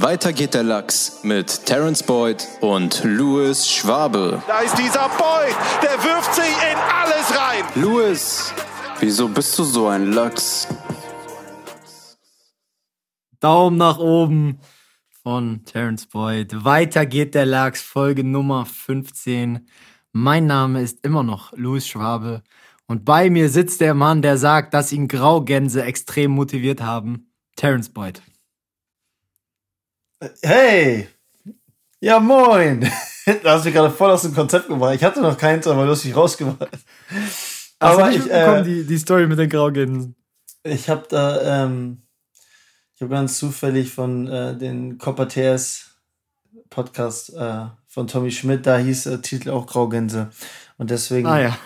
Weiter 0.00 0.32
geht 0.32 0.54
der 0.54 0.62
Lachs 0.62 1.24
mit 1.24 1.66
Terence 1.66 2.04
Boyd 2.04 2.46
und 2.60 3.02
Louis 3.02 3.68
Schwabe. 3.68 4.40
Da 4.46 4.60
ist 4.60 4.78
dieser 4.78 5.08
Boyd, 5.08 5.56
der 5.82 6.04
wirft 6.04 6.34
sich 6.36 6.44
in 6.44 6.78
alles 6.78 7.36
rein. 7.36 7.64
Louis, 7.74 8.54
wieso 9.00 9.26
bist 9.26 9.58
du 9.58 9.64
so 9.64 9.88
ein 9.88 10.12
Lachs? 10.12 10.68
Daumen 13.40 13.76
nach 13.76 13.98
oben 13.98 14.60
von 15.24 15.64
Terence 15.64 16.06
Boyd. 16.06 16.64
Weiter 16.64 17.04
geht 17.04 17.34
der 17.34 17.46
Lachs, 17.46 17.82
Folge 17.82 18.22
Nummer 18.22 18.66
15. 18.66 19.68
Mein 20.12 20.46
Name 20.46 20.80
ist 20.80 21.04
immer 21.04 21.24
noch 21.24 21.52
Louis 21.56 21.88
Schwabe 21.88 22.44
und 22.86 23.04
bei 23.04 23.30
mir 23.30 23.48
sitzt 23.48 23.80
der 23.80 23.94
Mann, 23.94 24.22
der 24.22 24.38
sagt, 24.38 24.74
dass 24.74 24.92
ihn 24.92 25.08
Graugänse 25.08 25.82
extrem 25.82 26.30
motiviert 26.30 26.82
haben. 26.82 27.32
Terence 27.56 27.88
Boyd. 27.88 28.22
Hey! 30.42 31.08
Ja, 32.00 32.20
moin! 32.20 32.90
Da 33.42 33.52
hast 33.52 33.64
du 33.64 33.68
mich 33.68 33.74
gerade 33.74 33.90
voll 33.90 34.10
aus 34.10 34.22
dem 34.22 34.34
Konzept 34.34 34.68
gebracht. 34.68 34.94
Ich 34.94 35.04
hatte 35.04 35.20
noch 35.20 35.36
keins, 35.36 35.66
aber 35.66 35.84
lustig 35.84 36.16
rausgemacht. 36.16 36.66
Aber 37.78 38.06
Hast 38.06 38.16
du 38.16 38.20
ich 38.20 38.30
äh, 38.30 38.62
die, 38.62 38.86
die 38.86 38.96
Story 38.96 39.26
mit 39.26 39.38
den 39.38 39.50
Graugänsen. 39.50 40.16
Ich 40.62 40.88
habe 40.88 41.04
da, 41.10 41.64
ähm, 41.64 41.98
ich 42.94 43.02
habe 43.02 43.10
ganz 43.10 43.38
zufällig 43.38 43.92
von 43.92 44.26
äh, 44.28 44.56
den 44.56 44.96
Copper 44.96 45.28
TS 45.28 45.90
Podcast 46.70 47.34
äh, 47.34 47.66
von 47.86 48.06
Tommy 48.06 48.30
Schmidt, 48.30 48.66
da 48.66 48.78
hieß 48.78 49.04
der 49.04 49.20
Titel 49.20 49.50
auch 49.50 49.66
Graugänse. 49.66 50.30
Und 50.78 50.88
deswegen 50.88 51.28
ah, 51.28 51.38
ja. 51.38 51.58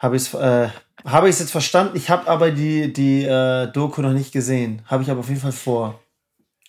habe 0.00 0.16
ich 0.16 0.22
es 0.22 0.34
äh, 0.34 0.70
hab 1.04 1.24
jetzt 1.24 1.52
verstanden. 1.52 1.96
Ich 1.96 2.10
habe 2.10 2.26
aber 2.26 2.50
die, 2.50 2.92
die 2.92 3.22
äh, 3.22 3.70
Doku 3.70 4.02
noch 4.02 4.12
nicht 4.12 4.32
gesehen. 4.32 4.82
Habe 4.86 5.04
ich 5.04 5.10
aber 5.10 5.20
auf 5.20 5.28
jeden 5.28 5.40
Fall 5.40 5.52
vor. 5.52 6.00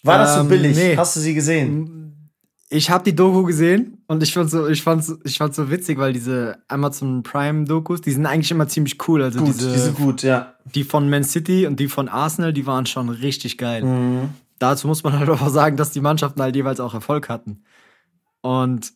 War 0.06 0.20
das 0.20 0.36
so 0.36 0.42
ähm, 0.42 0.50
billig? 0.50 0.78
Nee. 0.78 0.96
Hast 0.96 1.16
du 1.16 1.20
sie 1.20 1.34
gesehen? 1.34 2.32
Ich 2.70 2.90
habe 2.90 3.04
die 3.04 3.16
Doku 3.16 3.44
gesehen 3.44 4.04
und 4.08 4.24
ich 4.24 4.34
fand 4.34 4.50
so, 4.50 4.68
ich 4.68 4.82
fand's, 4.82 5.14
ich 5.24 5.38
fand's 5.38 5.56
so 5.56 5.70
witzig, 5.70 5.98
weil 5.98 6.14
diese 6.14 6.58
Amazon 6.68 7.24
Prime 7.24 7.66
Dokus, 7.66 8.02
die 8.02 8.12
sind 8.12 8.26
eigentlich 8.26 8.52
immer 8.52 8.68
ziemlich 8.68 8.98
cool. 9.08 9.22
Also 9.22 9.40
gut, 9.40 9.50
diese, 9.50 9.72
die 9.72 9.80
sind 9.80 9.96
gut, 9.96 10.24
ja. 10.24 10.56
Die 10.74 10.84
von 10.84 11.10
Man 11.10 11.24
City 11.24 11.68
und 11.68 11.80
die 11.80 11.88
von 11.88 12.10
Arsenal, 12.10 12.54
die 12.54 12.66
waren 12.66 12.86
schon 12.86 13.10
richtig 13.10 13.58
geil. 13.58 13.84
Mhm. 13.84 14.30
Dazu 14.60 14.88
muss 14.88 15.04
man 15.04 15.14
halt 15.20 15.30
auch 15.30 15.48
sagen, 15.50 15.78
dass 15.78 15.92
die 15.92 16.02
Mannschaften 16.02 16.42
halt 16.42 16.56
jeweils 16.56 16.80
auch 16.80 16.94
Erfolg 16.94 17.30
hatten. 17.30 17.64
Und 18.42 18.94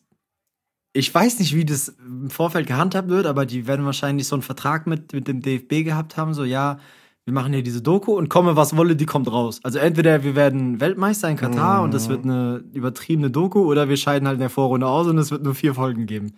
ich 0.92 1.14
weiß 1.14 1.38
nicht, 1.38 1.54
wie 1.54 1.64
das 1.64 1.88
im 1.88 2.30
Vorfeld 2.30 2.66
gehandhabt 2.66 3.08
wird, 3.08 3.26
aber 3.26 3.46
die 3.46 3.66
werden 3.66 3.86
wahrscheinlich 3.86 4.26
so 4.26 4.34
einen 4.34 4.42
Vertrag 4.42 4.86
mit, 4.86 5.12
mit 5.12 5.28
dem 5.28 5.40
DFB 5.40 5.84
gehabt 5.84 6.16
haben, 6.16 6.34
so 6.34 6.44
ja, 6.44 6.78
wir 7.24 7.34
machen 7.34 7.52
hier 7.52 7.62
diese 7.62 7.82
Doku 7.82 8.16
und 8.16 8.28
komme, 8.28 8.56
was 8.56 8.76
wolle, 8.76 8.96
die 8.96 9.06
kommt 9.06 9.30
raus. 9.30 9.60
Also 9.62 9.78
entweder 9.78 10.24
wir 10.24 10.34
werden 10.34 10.80
Weltmeister 10.80 11.28
in 11.28 11.36
Katar 11.36 11.78
mhm. 11.78 11.84
und 11.84 11.94
das 11.94 12.08
wird 12.08 12.24
eine 12.24 12.64
übertriebene 12.72 13.30
Doku 13.30 13.60
oder 13.60 13.88
wir 13.88 13.96
scheiden 13.96 14.26
halt 14.26 14.36
in 14.36 14.40
der 14.40 14.50
Vorrunde 14.50 14.86
aus 14.86 15.06
und 15.06 15.18
es 15.18 15.30
wird 15.30 15.42
nur 15.42 15.54
vier 15.54 15.74
Folgen 15.74 16.06
geben. 16.06 16.34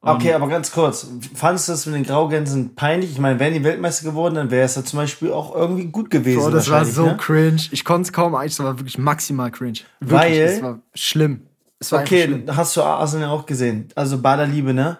Und 0.00 0.12
okay, 0.12 0.34
aber 0.34 0.48
ganz 0.48 0.70
kurz, 0.70 1.08
fandest 1.34 1.68
du 1.68 1.72
das 1.72 1.86
mit 1.86 1.96
den 1.96 2.04
Graugänsen 2.04 2.76
peinlich? 2.76 3.10
Ich 3.10 3.18
meine, 3.18 3.40
wären 3.40 3.54
die 3.54 3.64
Weltmeister 3.64 4.08
geworden, 4.08 4.36
dann 4.36 4.50
wäre 4.52 4.64
es 4.64 4.76
ja 4.76 4.84
zum 4.84 4.98
Beispiel 4.98 5.32
auch 5.32 5.54
irgendwie 5.54 5.86
gut 5.86 6.10
gewesen. 6.10 6.40
Bro, 6.40 6.50
das 6.50 6.70
war 6.70 6.84
so 6.84 7.06
ne? 7.06 7.16
cringe. 7.16 7.62
Ich 7.72 7.84
konnte 7.84 8.02
es 8.02 8.12
kaum 8.12 8.34
eigentlich, 8.34 8.56
das 8.56 8.64
war 8.64 8.78
wirklich 8.78 8.98
maximal 8.98 9.50
cringe. 9.50 9.80
Wirklich, 10.00 10.20
Weil, 10.20 10.46
das 10.46 10.62
war 10.62 10.78
schlimm. 10.94 11.46
Das 11.80 11.92
war 11.92 12.00
okay, 12.02 12.44
hast 12.48 12.76
du 12.76 12.82
Arsenal 12.82 13.30
auch 13.30 13.46
gesehen. 13.46 13.88
Also 13.94 14.18
Baderliebe, 14.18 14.72
ne? 14.72 14.98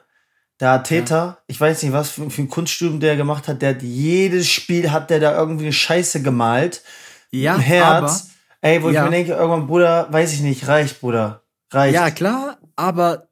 Der 0.61 0.71
Arteta, 0.71 1.17
ja. 1.17 1.39
ich 1.47 1.61
weiß 1.61 1.83
nicht, 1.83 1.93
was 1.93 2.11
für, 2.11 2.31
für 2.31 2.43
ein 2.43 2.49
Kunststudium 2.49 2.99
der 2.99 3.17
gemacht 3.17 3.47
hat, 3.47 3.61
der 3.61 3.71
hat 3.71 3.83
jedes 3.83 4.49
Spiel 4.49 4.91
hat 4.91 5.11
der 5.11 5.21
da 5.21 5.37
irgendwie 5.37 5.65
eine 5.65 5.73
Scheiße 5.73 6.23
gemalt. 6.23 6.83
Ja, 7.31 7.59
Herz. 7.59 7.87
Aber, 7.87 8.21
Ey, 8.63 8.83
wo 8.83 8.89
ja. 8.89 9.05
ich 9.05 9.11
mir 9.11 9.17
denke, 9.17 9.33
irgendwann, 9.33 9.67
Bruder, 9.67 10.09
weiß 10.11 10.33
ich 10.33 10.41
nicht, 10.41 10.67
reicht, 10.67 11.01
Bruder. 11.01 11.43
Reicht. 11.71 11.95
Ja, 11.95 12.11
klar, 12.11 12.59
aber 12.75 13.29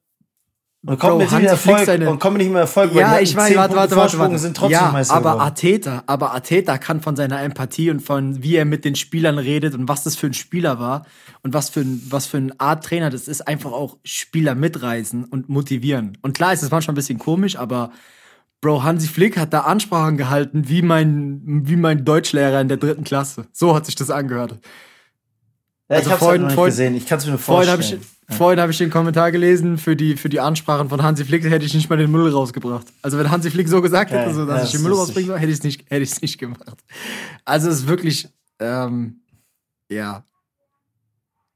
und 0.87 0.99
kommt 0.99 1.19
mit 1.19 1.33
nicht 1.33 1.45
Erfolg 1.45 1.87
seine... 1.87 2.11
und 2.11 2.19
kommt 2.19 2.37
nicht 2.37 2.51
mehr 2.51 2.63
Erfolg. 2.63 2.95
Ja, 2.95 3.19
ich 3.19 3.35
weiß, 3.35 3.57
warte, 3.57 3.75
warte, 3.75 3.97
warte, 3.97 4.19
warte. 4.19 4.39
Sind 4.39 4.57
trotzdem 4.57 4.73
ja, 4.73 4.91
Meister 4.93 5.15
aber 5.15 5.33
geworden. 5.33 6.03
Aber 6.07 6.33
Arteta 6.33 6.79
kann 6.79 7.01
von 7.01 7.17
seiner 7.17 7.43
Empathie 7.43 7.91
und 7.91 8.01
von 8.01 8.43
wie 8.43 8.57
er 8.57 8.65
mit 8.65 8.85
den 8.85 8.95
Spielern 8.95 9.39
redet 9.39 9.75
und 9.75 9.89
was 9.89 10.05
das 10.05 10.17
für 10.17 10.27
ein 10.27 10.35
Spieler 10.35 10.79
war 10.79 11.07
und 11.43 11.55
was 11.55 11.71
für 11.71 11.81
ein 11.81 12.07
was 12.11 12.27
für 12.27 12.37
eine 12.37 12.53
Art 12.59 12.85
Trainer 12.85 13.09
das 13.09 13.29
ist, 13.29 13.49
einfach 13.49 13.73
auch 13.73 13.97
Spieler 14.05 14.55
mitreißen 14.55 15.25
und 15.25 15.49
motivieren. 15.49 16.19
Und 16.21 16.37
klar 16.37 16.53
ist 16.53 16.63
es 16.63 16.71
manchmal 16.71 16.93
ein 16.93 16.97
bisschen 16.97 17.19
komisch, 17.19 17.57
aber 17.57 17.91
Bro, 18.61 18.83
Hansi 18.83 19.09
Flick 19.09 19.39
hat 19.39 19.53
da 19.53 19.61
Ansprachen 19.61 20.17
gehalten 20.17 20.69
wie 20.69 20.83
mein 20.83 21.41
wie 21.45 21.77
mein 21.77 22.05
Deutschlehrer 22.05 22.61
in 22.61 22.69
der 22.69 22.77
dritten 22.77 23.05
Klasse. 23.05 23.47
So 23.53 23.75
hat 23.75 23.87
sich 23.87 23.95
das 23.95 24.11
angehört. 24.11 24.59
Ja, 25.95 25.99
also 25.99 26.09
ich 26.09 26.13
hab's 26.13 26.23
halt 26.23 26.41
vorhin, 26.41 26.43
halt 26.43 26.57
nicht 26.57 26.65
gesehen. 26.67 26.95
Ich 26.97 27.07
kann 27.07 27.19
es 27.19 27.25
mir 27.25 27.31
nur 27.31 27.39
vorstellen. 27.39 27.79
Vorhin 27.79 27.99
habe 27.99 28.03
ich, 28.29 28.37
vorhin 28.37 28.61
hab 28.61 28.71
ich 28.71 28.79
den 28.79 28.91
Kommentar 28.91 29.33
gelesen 29.33 29.79
für 29.79 29.97
die, 29.97 30.17
für 30.17 30.29
die 30.29 30.41
Ansprachen 30.41 30.89
von 30.89 31.03
Hansi 31.03 31.25
Flick, 31.25 31.45
hätte 31.45 31.65
ich 31.65 31.75
nicht 31.75 31.89
mal 31.89 31.97
den 31.97 32.11
Müll 32.11 32.31
rausgebracht. 32.31 32.87
Also 33.03 33.19
wenn 33.19 33.31
Hansi 33.31 33.51
Flick 33.51 33.69
so 33.69 33.81
gesagt 33.81 34.11
hätte, 34.11 34.35
so, 34.35 34.47
dass 34.47 34.59
ja, 34.59 34.65
ich 34.65 34.73
den 34.73 34.83
Müll 34.83 34.93
rausbringen 34.93 35.29
soll, 35.29 35.39
hätte 35.39 35.51
ich 35.53 35.59
es 35.59 35.63
nicht, 35.63 35.91
hätte 35.91 36.03
ich's 36.03 36.21
nicht 36.21 36.39
gemacht. 36.39 36.63
Also 37.45 37.69
es 37.69 37.81
ist 37.81 37.89
wirklich, 37.89 38.29
ähm, 38.59 39.21
ja. 39.89 40.25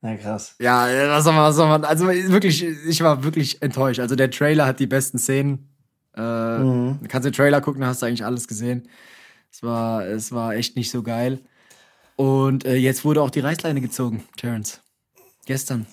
Ja, 0.03 0.17
krass. 0.17 0.55
Ja, 0.61 0.87
was 1.09 1.25
soll 1.25 1.33
man, 1.33 1.43
was 1.43 1.57
soll 1.57 1.69
man, 1.69 1.85
also 1.85 2.07
wirklich, 2.07 2.63
ich 2.63 3.03
war 3.03 3.25
wirklich 3.25 3.61
enttäuscht. 3.63 3.99
Also 3.99 4.15
der 4.15 4.31
Trailer 4.31 4.67
hat 4.67 4.79
die 4.79 4.87
besten 4.87 5.19
Szenen. 5.19 5.69
Äh, 6.17 6.59
mhm. 6.59 6.99
Du 7.03 7.09
kannst 7.09 7.27
den 7.27 7.33
Trailer 7.33 7.61
gucken, 7.61 7.81
da 7.81 7.89
hast 7.89 8.03
du 8.03 8.07
eigentlich 8.07 8.25
alles 8.25 8.47
gesehen. 8.47 8.89
Es 9.51 9.63
war, 9.63 10.07
es 10.07 10.31
war 10.31 10.55
echt 10.55 10.77
nicht 10.77 10.91
so 10.91 11.03
geil. 11.03 11.41
Und 12.19 12.65
äh, 12.65 12.75
jetzt 12.75 13.05
wurde 13.05 13.23
auch 13.23 13.31
die 13.31 13.39
Reißleine 13.39 13.81
gezogen, 13.81 14.25
Terence. 14.37 14.81
Gestern. 15.47 15.87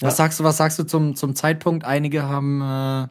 Ja. 0.00 0.08
Was 0.08 0.16
sagst 0.16 0.40
du, 0.40 0.44
was 0.44 0.56
sagst 0.56 0.78
du 0.78 0.84
zum, 0.84 1.14
zum 1.14 1.36
Zeitpunkt? 1.36 1.84
Einige 1.84 2.22
haben 2.22 2.62
äh, 2.62 3.08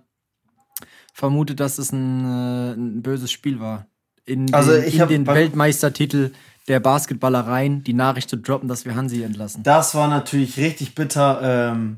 vermutet, 1.14 1.60
dass 1.60 1.78
es 1.78 1.92
ein, 1.92 2.26
äh, 2.26 2.74
ein 2.74 3.04
böses 3.04 3.32
Spiel 3.32 3.60
war. 3.60 3.86
In 4.26 4.52
also 4.56 4.72
den, 4.72 4.92
in 4.92 5.08
den 5.08 5.28
Weltmeistertitel 5.28 6.32
der 6.68 6.80
Basketballereien 6.80 7.84
die 7.84 7.94
Nachricht 7.94 8.32
zu 8.32 8.38
droppen, 8.38 8.68
dass 8.68 8.86
wir 8.86 8.96
Hansi 8.96 9.22
entlassen. 9.22 9.62
Das 9.62 9.94
war 9.94 10.08
natürlich 10.08 10.58
richtig 10.58 10.96
bitter, 10.96 11.42
ähm, 11.44 11.98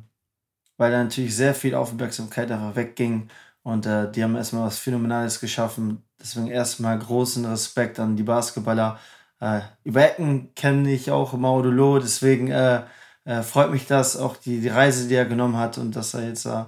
weil 0.76 0.92
da 0.92 1.02
natürlich 1.02 1.38
sehr 1.38 1.56
viel 1.56 1.74
Aufmerksamkeit 1.74 2.52
einfach 2.52 2.76
wegging. 2.76 3.30
Und 3.62 3.86
äh, 3.86 4.12
die 4.12 4.22
haben 4.22 4.36
erstmal 4.36 4.68
was 4.68 4.78
Phänomenales 4.78 5.40
geschaffen. 5.40 6.04
Deswegen 6.20 6.48
erstmal 6.48 7.00
großen 7.00 7.46
Respekt 7.46 7.98
an 7.98 8.18
die 8.18 8.24
Basketballer. 8.24 9.00
Äh, 9.44 9.60
über 9.84 10.04
Ecken 10.04 10.56
kenne 10.56 10.90
ich 10.90 11.12
auch 11.12 11.34
Maudolo, 11.34 12.00
deswegen 12.00 12.50
äh, 12.50 12.84
äh, 13.26 13.42
freut 13.42 13.72
mich 13.72 13.86
das, 13.88 14.16
auch 14.16 14.38
die, 14.38 14.62
die 14.62 14.70
Reise, 14.70 15.10
die 15.10 15.16
er 15.16 15.26
genommen 15.26 15.58
hat 15.58 15.78
und 15.78 15.98
dass 15.98 16.14
er 16.14 16.26
jetzt, 16.26 16.46
äh, 16.46 16.64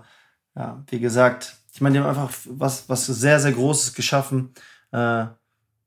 ja, 0.58 0.84
wie 0.88 1.00
gesagt, 1.00 1.56
ich 1.72 1.80
meine, 1.80 1.94
die 1.94 2.00
haben 2.04 2.10
einfach 2.10 2.34
was, 2.50 2.90
was 2.90 3.06
sehr, 3.06 3.40
sehr 3.40 3.54
Großes 3.54 3.94
geschaffen. 3.94 4.54
Äh, 4.92 5.26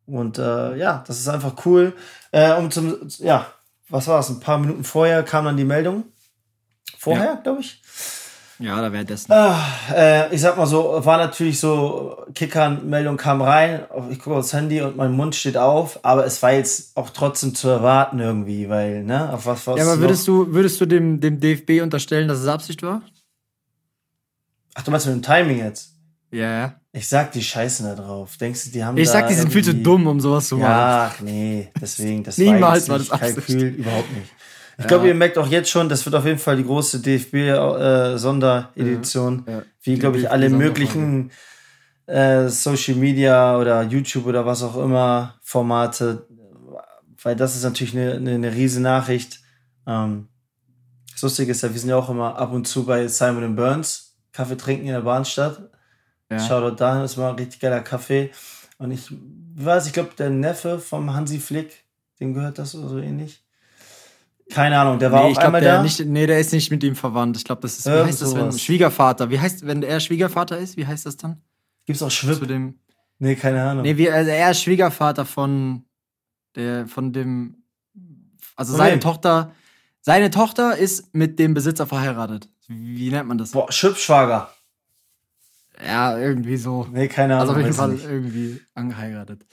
und 0.06 0.38
äh, 0.38 0.76
ja, 0.76 1.04
das 1.06 1.18
ist 1.18 1.28
einfach 1.28 1.66
cool. 1.66 1.94
Äh, 2.30 2.54
um 2.54 2.70
zum, 2.70 2.96
ja, 3.18 3.46
was 3.90 4.08
war 4.08 4.20
es? 4.20 4.30
Ein 4.30 4.40
paar 4.40 4.56
Minuten 4.56 4.84
vorher 4.84 5.22
kam 5.22 5.44
dann 5.44 5.58
die 5.58 5.64
Meldung. 5.64 6.04
Vorher, 6.96 7.24
ja. 7.24 7.34
glaube 7.34 7.60
ich. 7.60 7.82
Ja, 8.60 8.80
da 8.80 8.92
wäre 8.92 9.04
das. 9.04 9.30
Ah, 9.30 9.56
äh, 9.94 10.34
ich 10.34 10.40
sag 10.40 10.56
mal 10.56 10.66
so, 10.66 11.04
war 11.04 11.16
natürlich 11.18 11.60
so, 11.60 12.24
Kickern-Meldung 12.34 13.16
kam 13.16 13.40
rein, 13.40 13.84
ich 14.10 14.18
gucke 14.18 14.36
aufs 14.36 14.52
Handy 14.52 14.80
und 14.80 14.96
mein 14.96 15.12
Mund 15.12 15.36
steht 15.36 15.56
auf, 15.56 16.00
aber 16.04 16.26
es 16.26 16.42
war 16.42 16.52
jetzt 16.52 16.96
auch 16.96 17.10
trotzdem 17.10 17.54
zu 17.54 17.68
erwarten 17.68 18.18
irgendwie, 18.18 18.68
weil, 18.68 19.04
ne, 19.04 19.32
auf 19.32 19.46
was 19.46 19.66
was 19.66 19.78
Ja, 19.78 19.84
aber 19.84 20.00
würdest 20.00 20.26
du, 20.26 20.52
würdest 20.52 20.80
du 20.80 20.86
dem, 20.86 21.20
dem 21.20 21.38
DFB 21.38 21.82
unterstellen, 21.82 22.26
dass 22.26 22.38
es 22.40 22.48
Absicht 22.48 22.82
war? 22.82 23.02
Ach, 24.74 24.82
du 24.82 24.90
meinst 24.90 25.06
mit 25.06 25.14
dem 25.14 25.22
Timing 25.22 25.58
jetzt? 25.58 25.94
Ja, 26.30 26.50
ja. 26.50 26.74
Ich 26.92 27.08
sag, 27.08 27.32
die 27.32 27.42
scheißen 27.42 27.86
da 27.86 27.94
drauf. 27.94 28.36
Denkst 28.38 28.64
du, 28.64 28.70
die 28.70 28.84
haben 28.84 28.96
Ich 28.96 29.08
sag, 29.08 29.28
die 29.28 29.34
sind 29.34 29.52
viel 29.52 29.62
zu 29.64 29.74
dumm, 29.74 30.06
um 30.06 30.20
sowas 30.20 30.48
zu 30.48 30.56
machen. 30.56 30.72
Ach 30.72 31.20
nee, 31.20 31.70
deswegen, 31.80 32.24
das 32.24 32.38
Niemals 32.38 32.88
war, 32.88 32.94
war 32.94 32.98
das 32.98 33.10
Absicht. 33.10 33.46
Kalkül, 33.46 33.68
überhaupt 33.68 34.12
nicht. 34.12 34.32
Ich 34.78 34.84
ja. 34.84 34.88
glaube, 34.88 35.08
ihr 35.08 35.14
merkt 35.14 35.36
auch 35.38 35.48
jetzt 35.48 35.70
schon, 35.70 35.88
das 35.88 36.04
wird 36.06 36.14
auf 36.14 36.24
jeden 36.24 36.38
Fall 36.38 36.56
die 36.56 36.64
große 36.64 37.00
DFB-Sonderedition, 37.00 39.44
äh, 39.46 39.50
ja. 39.50 39.62
wie, 39.82 39.98
glaube 39.98 40.18
ich, 40.18 40.30
alle 40.30 40.50
möglichen 40.50 41.32
äh, 42.06 42.46
Social 42.48 42.94
Media 42.94 43.58
oder 43.58 43.82
YouTube 43.82 44.26
oder 44.26 44.46
was 44.46 44.62
auch 44.62 44.76
immer 44.76 45.34
Formate, 45.42 46.28
weil 47.20 47.34
das 47.34 47.56
ist 47.56 47.64
natürlich 47.64 47.96
eine, 47.96 48.12
eine, 48.12 48.34
eine 48.34 48.54
riesen 48.54 48.84
Nachricht. 48.84 49.40
Ähm, 49.84 50.28
das 51.10 51.22
Lustige 51.22 51.50
ist 51.50 51.62
ja, 51.62 51.72
wir 51.72 51.80
sind 51.80 51.90
ja 51.90 51.96
auch 51.96 52.08
immer 52.08 52.38
ab 52.38 52.52
und 52.52 52.68
zu 52.68 52.86
bei 52.86 53.08
Simon 53.08 53.56
Burns, 53.56 54.14
Kaffee 54.30 54.56
trinken 54.56 54.86
in 54.86 54.92
der 54.92 55.00
Bahnstadt. 55.00 55.60
Ja. 56.30 56.38
Shoutout 56.38 56.76
dahin, 56.76 57.02
ist 57.02 57.16
mal 57.16 57.30
ein 57.30 57.36
richtig 57.36 57.58
geiler 57.58 57.80
Kaffee. 57.80 58.30
Und 58.78 58.92
ich 58.92 59.12
weiß, 59.56 59.88
ich 59.88 59.92
glaube, 59.92 60.10
der 60.16 60.30
Neffe 60.30 60.78
vom 60.78 61.12
Hansi 61.12 61.40
Flick, 61.40 61.82
dem 62.20 62.32
gehört 62.32 62.60
das 62.60 62.76
oder 62.76 62.88
so 62.88 62.98
ähnlich. 62.98 63.42
Keine 64.50 64.78
Ahnung, 64.78 64.98
der 64.98 65.12
war 65.12 65.24
nee, 65.24 65.32
auch 65.32 65.38
einmal 65.38 65.60
der 65.60 65.76
da. 65.76 65.82
Nicht, 65.82 66.04
nee, 66.06 66.26
der 66.26 66.38
ist 66.38 66.52
nicht 66.52 66.70
mit 66.70 66.82
ihm 66.82 66.96
verwandt. 66.96 67.36
Ich 67.36 67.44
glaube, 67.44 67.60
das 67.62 67.78
ist, 67.78 67.86
wie 67.86 67.90
Irgend 67.90 68.08
heißt 68.08 68.22
das, 68.22 68.34
wenn 68.34 68.52
Schwiegervater? 68.52 69.30
Wie 69.30 69.38
heißt, 69.38 69.66
wenn 69.66 69.82
er 69.82 70.00
Schwiegervater 70.00 70.56
ist, 70.58 70.76
wie 70.76 70.86
heißt 70.86 71.04
das 71.04 71.16
dann? 71.16 71.42
Gibt's 71.86 72.02
auch 72.02 72.10
Schwipp? 72.10 72.38
Zu 72.38 72.46
dem, 72.46 72.78
nee, 73.18 73.34
keine 73.34 73.62
Ahnung. 73.62 73.82
Nee, 73.82 73.96
wie, 73.98 74.10
also 74.10 74.30
er 74.30 74.50
ist 74.50 74.62
Schwiegervater 74.62 75.26
von 75.26 75.84
der, 76.54 76.86
von 76.86 77.12
dem 77.12 77.62
Also 78.56 78.72
Von 78.72 78.78
seine? 78.78 79.00
Tochter, 79.00 79.52
seine 80.00 80.30
Tochter 80.30 80.76
ist 80.76 81.14
mit 81.14 81.38
dem 81.38 81.52
Besitzer 81.54 81.86
verheiratet. 81.86 82.48
Wie, 82.66 83.10
nennt 83.10 83.28
man 83.28 83.38
das? 83.38 83.52
Boah, 83.52 83.70
Schüppschwager. 83.70 84.50
Ja, 85.86 86.18
irgendwie 86.18 86.56
so. 86.56 86.86
Nee, 86.90 87.08
keine 87.08 87.34
Ahnung. 87.36 87.40
Also 87.48 87.52
auf 87.52 87.58
jeden 87.58 87.74
Fall 87.74 87.94
ich 87.94 88.04
irgendwie 88.04 88.60
angeheiratet. 88.74 89.46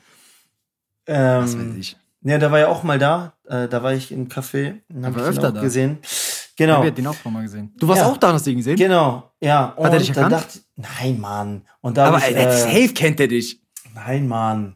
Ähm, 1.05 1.43
Was 1.43 1.57
weiß 1.57 1.75
ich. 1.77 1.97
Ja, 2.21 2.37
da 2.39 2.51
war 2.51 2.59
ja 2.59 2.67
auch 2.67 2.83
mal 2.83 2.97
da. 2.97 3.34
Äh, 3.47 3.67
da 3.67 3.83
war 3.83 3.93
ich 3.93 4.11
im 4.11 4.27
Café. 4.27 4.81
und 4.93 5.05
Hab 5.05 5.15
ich 5.15 5.21
ihn 5.21 5.27
öfter 5.27 5.49
auch 5.49 5.53
da. 5.53 5.61
gesehen. 5.61 5.99
Ich 6.01 6.53
Genau. 6.57 6.77
habe 6.77 6.91
den 6.91 7.05
auch 7.07 7.15
schon 7.15 7.33
mal 7.33 7.43
gesehen. 7.43 7.73
Du 7.77 7.87
warst 7.87 8.01
Ja. 8.01 8.07
auch 8.07 8.17
da, 8.17 8.31
hast 8.33 8.45
du 8.45 8.51
ihn 8.51 8.57
gesehen? 8.57 8.77
Genau, 8.77 9.29
ja. 9.41 9.65
Und 9.75 9.91
er 9.91 9.99
dich 9.99 10.11
da 10.13 10.21
erkannt? 10.23 10.43
dachte 10.43 10.59
nein, 10.77 11.19
Mann. 11.19 11.61
Und 11.81 11.97
da 11.97 12.05
Aber 12.07 12.21
hab 12.21 12.29
ich, 12.29 12.35
äh, 12.35 12.51
safe 12.57 12.93
kennt 12.93 13.19
er 13.19 13.27
dich. 13.27 13.61
nein, 13.93 14.27
Mann. 14.27 14.75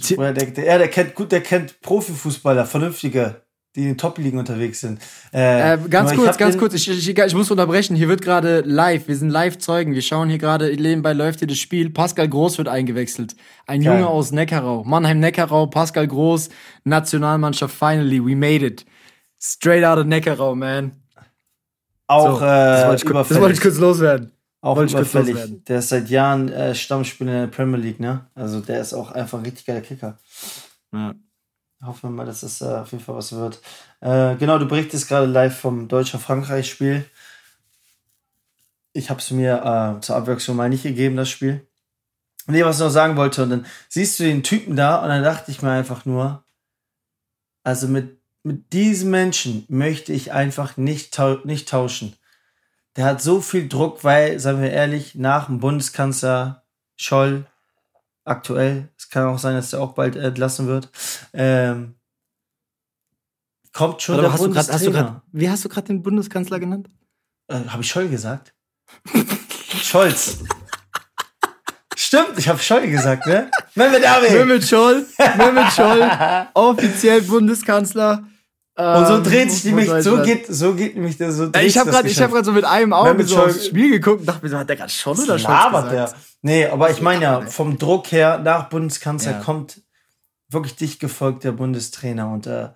Ti- 0.00 0.16
Der, 0.16 0.32
der, 0.32 0.64
ja, 0.64 0.78
der 0.78 0.88
kennt 0.88 1.14
gut, 1.14 1.32
der 1.32 1.40
kennt 1.42 1.80
Profifußballer, 1.80 2.66
vernünftige, 2.66 3.41
die 3.74 3.82
in 3.82 3.86
den 3.88 3.98
Top-Ligen 3.98 4.38
unterwegs 4.38 4.80
sind. 4.80 5.00
Äh, 5.32 5.78
ganz 5.88 6.10
nur 6.10 6.20
ich 6.20 6.26
kurz, 6.26 6.38
ganz 6.38 6.58
kurz, 6.58 6.74
ich, 6.74 6.88
ich, 6.90 7.08
ich 7.18 7.34
muss 7.34 7.50
unterbrechen. 7.50 7.96
Hier 7.96 8.08
wird 8.08 8.20
gerade 8.20 8.60
live, 8.66 9.08
wir 9.08 9.16
sind 9.16 9.30
Live-Zeugen. 9.30 9.94
Wir 9.94 10.02
schauen 10.02 10.28
hier 10.28 10.38
gerade, 10.38 10.74
nebenbei 10.76 11.14
läuft 11.14 11.38
hier 11.38 11.48
das 11.48 11.58
Spiel. 11.58 11.88
Pascal 11.90 12.28
Groß 12.28 12.58
wird 12.58 12.68
eingewechselt. 12.68 13.34
Ein 13.66 13.82
Geil. 13.82 13.94
Junge 14.00 14.08
aus 14.08 14.30
Neckarau. 14.32 14.84
Mannheim-Neckarau, 14.84 15.66
Pascal 15.68 16.06
Groß, 16.06 16.50
Nationalmannschaft, 16.84 17.74
finally, 17.74 18.20
we 18.24 18.36
made 18.36 18.64
it. 18.64 18.84
Straight 19.40 19.84
out 19.84 19.98
of 19.98 20.04
Neckarau, 20.06 20.54
man. 20.54 20.92
Auch 22.08 22.40
So, 22.40 22.44
äh, 22.44 22.48
das, 22.48 22.86
wollte 22.88 23.04
ich, 23.06 23.10
kurz- 23.10 23.28
das 23.28 23.40
wollte 23.40 23.54
ich 23.54 23.60
kurz 23.60 23.78
loswerden. 23.78 24.32
Auch 24.60 24.76
wollte 24.76 24.90
ich 24.90 24.96
kurz 24.96 25.10
überfällig. 25.10 25.32
loswerden. 25.34 25.64
Der 25.66 25.78
ist 25.78 25.88
seit 25.88 26.08
Jahren 26.10 26.48
äh, 26.50 26.74
Stammspieler 26.74 27.32
in 27.32 27.38
der 27.40 27.46
Premier 27.48 27.78
League, 27.78 27.98
ne? 28.00 28.26
Also 28.34 28.60
der 28.60 28.80
ist 28.80 28.92
auch 28.92 29.10
einfach 29.12 29.38
ein 29.38 29.44
richtig 29.44 29.64
geiler 29.64 29.80
Kicker. 29.80 30.18
Ja. 30.92 31.14
Hoffen 31.84 32.10
wir 32.10 32.16
mal, 32.16 32.26
dass 32.26 32.44
es 32.44 32.60
äh, 32.60 32.66
auf 32.66 32.92
jeden 32.92 33.02
Fall 33.02 33.16
was 33.16 33.32
wird. 33.32 33.60
Äh, 34.00 34.36
genau, 34.36 34.58
du 34.58 34.66
berichtest 34.66 35.08
gerade 35.08 35.26
live 35.26 35.58
vom 35.58 35.88
Deutscher-Frankreich-Spiel. 35.88 37.04
Ich 38.92 39.10
habe 39.10 39.18
es 39.18 39.30
mir 39.32 39.96
äh, 39.98 40.00
zur 40.00 40.16
Abwechslung 40.16 40.56
mal 40.56 40.68
nicht 40.68 40.84
gegeben, 40.84 41.16
das 41.16 41.28
Spiel. 41.28 41.66
Nee, 42.46 42.64
was 42.64 42.76
ich 42.76 42.82
noch 42.82 42.90
sagen 42.90 43.16
wollte, 43.16 43.42
und 43.42 43.50
dann 43.50 43.66
siehst 43.88 44.18
du 44.18 44.24
den 44.24 44.42
Typen 44.42 44.76
da 44.76 45.02
und 45.02 45.08
dann 45.08 45.24
dachte 45.24 45.50
ich 45.50 45.62
mir 45.62 45.70
einfach 45.70 46.04
nur, 46.04 46.44
also 47.64 47.88
mit, 47.88 48.20
mit 48.44 48.72
diesem 48.72 49.10
Menschen 49.10 49.64
möchte 49.68 50.12
ich 50.12 50.32
einfach 50.32 50.76
nicht, 50.76 51.14
tau 51.14 51.38
nicht 51.44 51.68
tauschen. 51.68 52.16
Der 52.96 53.06
hat 53.06 53.22
so 53.22 53.40
viel 53.40 53.68
Druck, 53.68 54.04
weil, 54.04 54.38
sagen 54.38 54.60
wir 54.60 54.70
ehrlich, 54.70 55.14
nach 55.14 55.46
dem 55.46 55.58
Bundeskanzler 55.58 56.64
Scholl 56.96 57.46
aktuell, 58.24 58.88
kann 59.12 59.26
auch 59.26 59.38
sein, 59.38 59.54
dass 59.54 59.70
der 59.70 59.80
auch 59.80 59.92
bald 59.92 60.16
entlassen 60.16 60.66
wird, 60.66 60.90
ähm, 61.32 61.94
kommt 63.72 64.02
schon 64.02 64.16
Warte, 64.16 64.22
der 64.26 64.32
hast 64.32 64.44
du 64.44 64.50
grad, 64.50 64.56
hast 64.56 64.68
du 64.68 64.72
Bundestrainer. 64.86 65.10
grad, 65.12 65.22
wie 65.32 65.50
hast 65.50 65.64
du 65.64 65.68
gerade 65.68 65.86
den 65.86 66.02
Bundeskanzler 66.02 66.58
genannt? 66.58 66.90
Äh, 67.48 67.60
habe 67.68 67.82
ich 67.82 67.88
Scholl 67.88 68.08
gesagt? 68.08 68.52
Scholz. 69.82 70.38
Stimmt, 71.96 72.36
ich 72.38 72.48
habe 72.48 72.58
Scholl 72.58 72.88
gesagt, 72.90 73.26
ne? 73.26 73.50
Mehmet 73.74 74.04
Abi. 74.06 74.30
Mehmet 74.30 74.64
Scholl, 74.66 75.06
Mehmet 75.38 75.72
Scholl, 75.72 76.10
offiziell 76.54 77.22
Bundeskanzler. 77.22 78.24
Und 78.74 79.06
so 79.06 79.16
ähm, 79.16 79.22
dreht 79.24 79.50
sich 79.50 79.62
von 79.70 79.70
nämlich, 79.84 80.02
so 80.04 80.22
geht, 80.22 80.46
so 80.48 80.74
geht 80.74 80.94
nämlich 80.94 81.18
der, 81.18 81.30
so 81.32 81.50
dreht 81.50 81.64
Ich 81.66 81.76
habe 81.76 81.90
gerade, 81.90 82.08
ich 82.08 82.16
habe 82.20 82.28
Geschäft. 82.28 82.32
gerade 82.32 82.44
so 82.46 82.52
mit 82.52 82.64
einem 82.64 82.92
Auge 82.94 83.10
Mehmet 83.10 83.28
so 83.28 83.36
Scholl- 83.36 83.50
aufs 83.50 83.66
Spiel 83.66 83.90
geguckt 83.90 84.20
und 84.20 84.26
dachte 84.26 84.42
mir 84.44 84.50
so, 84.50 84.58
hat 84.58 84.68
der 84.68 84.76
gerade 84.76 84.90
Scholl 84.90 85.14
oder 85.18 85.38
Scholz 85.38 85.42
labert 85.44 85.90
gesagt? 85.90 86.12
der? 86.12 86.18
Nee, 86.42 86.66
aber 86.66 86.90
ich 86.90 87.00
meine 87.00 87.22
ja, 87.22 87.40
vom 87.42 87.78
Druck 87.78 88.10
her, 88.12 88.38
nach 88.38 88.68
Bundeskanzler 88.68 89.32
Ja. 89.32 89.38
kommt 89.38 89.80
wirklich 90.48 90.76
dicht 90.76 91.00
gefolgt 91.00 91.44
der 91.44 91.52
Bundestrainer 91.52 92.28
und 92.30 92.46
äh, 92.46 92.70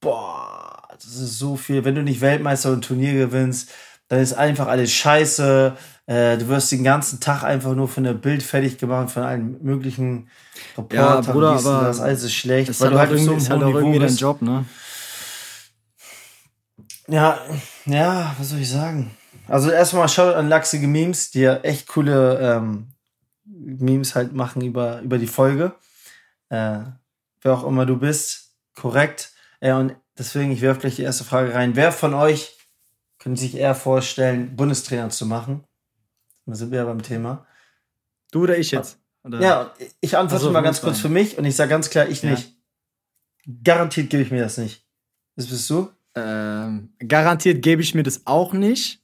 boah, 0.00 0.88
das 0.94 1.16
ist 1.16 1.38
so 1.38 1.56
viel. 1.56 1.84
Wenn 1.84 1.96
du 1.96 2.02
nicht 2.02 2.20
Weltmeister 2.20 2.72
und 2.72 2.82
Turnier 2.84 3.12
gewinnst, 3.12 3.70
dann 4.08 4.20
ist 4.20 4.32
einfach 4.32 4.68
alles 4.68 4.92
scheiße. 4.92 5.76
Äh, 6.06 6.38
du 6.38 6.48
wirst 6.48 6.72
den 6.72 6.82
ganzen 6.84 7.20
Tag 7.20 7.42
einfach 7.42 7.74
nur 7.74 7.88
von 7.88 8.04
der 8.04 8.14
Bild 8.14 8.42
fertig 8.42 8.78
gemacht, 8.78 9.10
von 9.10 9.22
allen 9.22 9.62
möglichen 9.62 10.28
Reportern. 10.78 11.24
Bruder, 11.32 11.56
dies 11.56 11.66
und 11.66 11.72
aber 11.74 11.86
das 11.86 12.00
alles 12.00 12.22
ist 12.22 12.34
schlecht, 12.34 12.70
Ist 12.70 12.80
weil 12.80 12.96
halt, 12.96 13.10
du 13.10 13.16
halt 13.16 13.20
so 13.20 13.32
irgendwie, 13.32 13.32
einem 13.32 13.38
ist 13.38 13.50
halt 13.50 13.62
auch 13.62 13.74
irgendwie 13.74 13.98
dein. 13.98 14.16
Job, 14.16 14.42
ne? 14.42 14.64
Ja, 17.08 17.38
ja, 17.86 18.34
was 18.38 18.50
soll 18.50 18.60
ich 18.60 18.70
sagen? 18.70 19.10
Also 19.48 19.70
erstmal 19.70 20.08
Shoutout 20.08 20.36
an 20.38 20.48
lachsige 20.48 20.86
Memes, 20.86 21.32
die 21.32 21.40
ja 21.40 21.56
echt 21.56 21.88
coole 21.88 22.38
ähm, 22.40 22.89
Memes 23.60 24.14
halt 24.14 24.32
machen 24.32 24.62
über, 24.62 25.00
über 25.02 25.18
die 25.18 25.26
Folge. 25.26 25.74
Äh, 26.48 26.80
wer 27.42 27.52
auch 27.52 27.64
immer 27.64 27.86
du 27.86 27.96
bist, 27.98 28.56
korrekt. 28.74 29.32
Äh, 29.60 29.72
und 29.72 29.94
deswegen, 30.18 30.50
ich 30.50 30.62
werfe 30.62 30.80
gleich 30.80 30.96
die 30.96 31.02
erste 31.02 31.24
Frage 31.24 31.54
rein. 31.54 31.76
Wer 31.76 31.92
von 31.92 32.14
euch 32.14 32.56
könnte 33.18 33.40
sich 33.40 33.54
eher 33.56 33.74
vorstellen, 33.74 34.56
Bundestrainer 34.56 35.10
zu 35.10 35.26
machen? 35.26 35.64
Da 36.46 36.54
sind 36.54 36.70
wir 36.70 36.78
ja 36.78 36.84
beim 36.84 37.02
Thema. 37.02 37.46
Du 38.32 38.42
oder 38.44 38.56
ich 38.58 38.70
jetzt? 38.70 38.98
Oder? 39.22 39.40
Ja, 39.40 39.74
ich 40.00 40.16
antworte 40.16 40.44
so, 40.44 40.50
mal 40.50 40.62
ganz 40.62 40.80
kurz 40.80 40.96
sein. 40.96 41.02
für 41.02 41.08
mich 41.10 41.36
und 41.36 41.44
ich 41.44 41.54
sage 41.54 41.68
ganz 41.70 41.90
klar, 41.90 42.08
ich 42.08 42.22
Ja. 42.22 42.30
nicht. 42.30 42.56
Garantiert 43.62 44.10
gebe 44.10 44.22
ich 44.22 44.30
mir 44.30 44.42
das 44.42 44.58
nicht. 44.58 44.86
Das 45.36 45.46
bist 45.46 45.68
du? 45.70 45.90
Ähm, 46.14 46.92
garantiert 46.98 47.62
gebe 47.62 47.82
ich 47.82 47.94
mir 47.94 48.02
das 48.02 48.26
auch 48.26 48.52
nicht. 48.52 49.02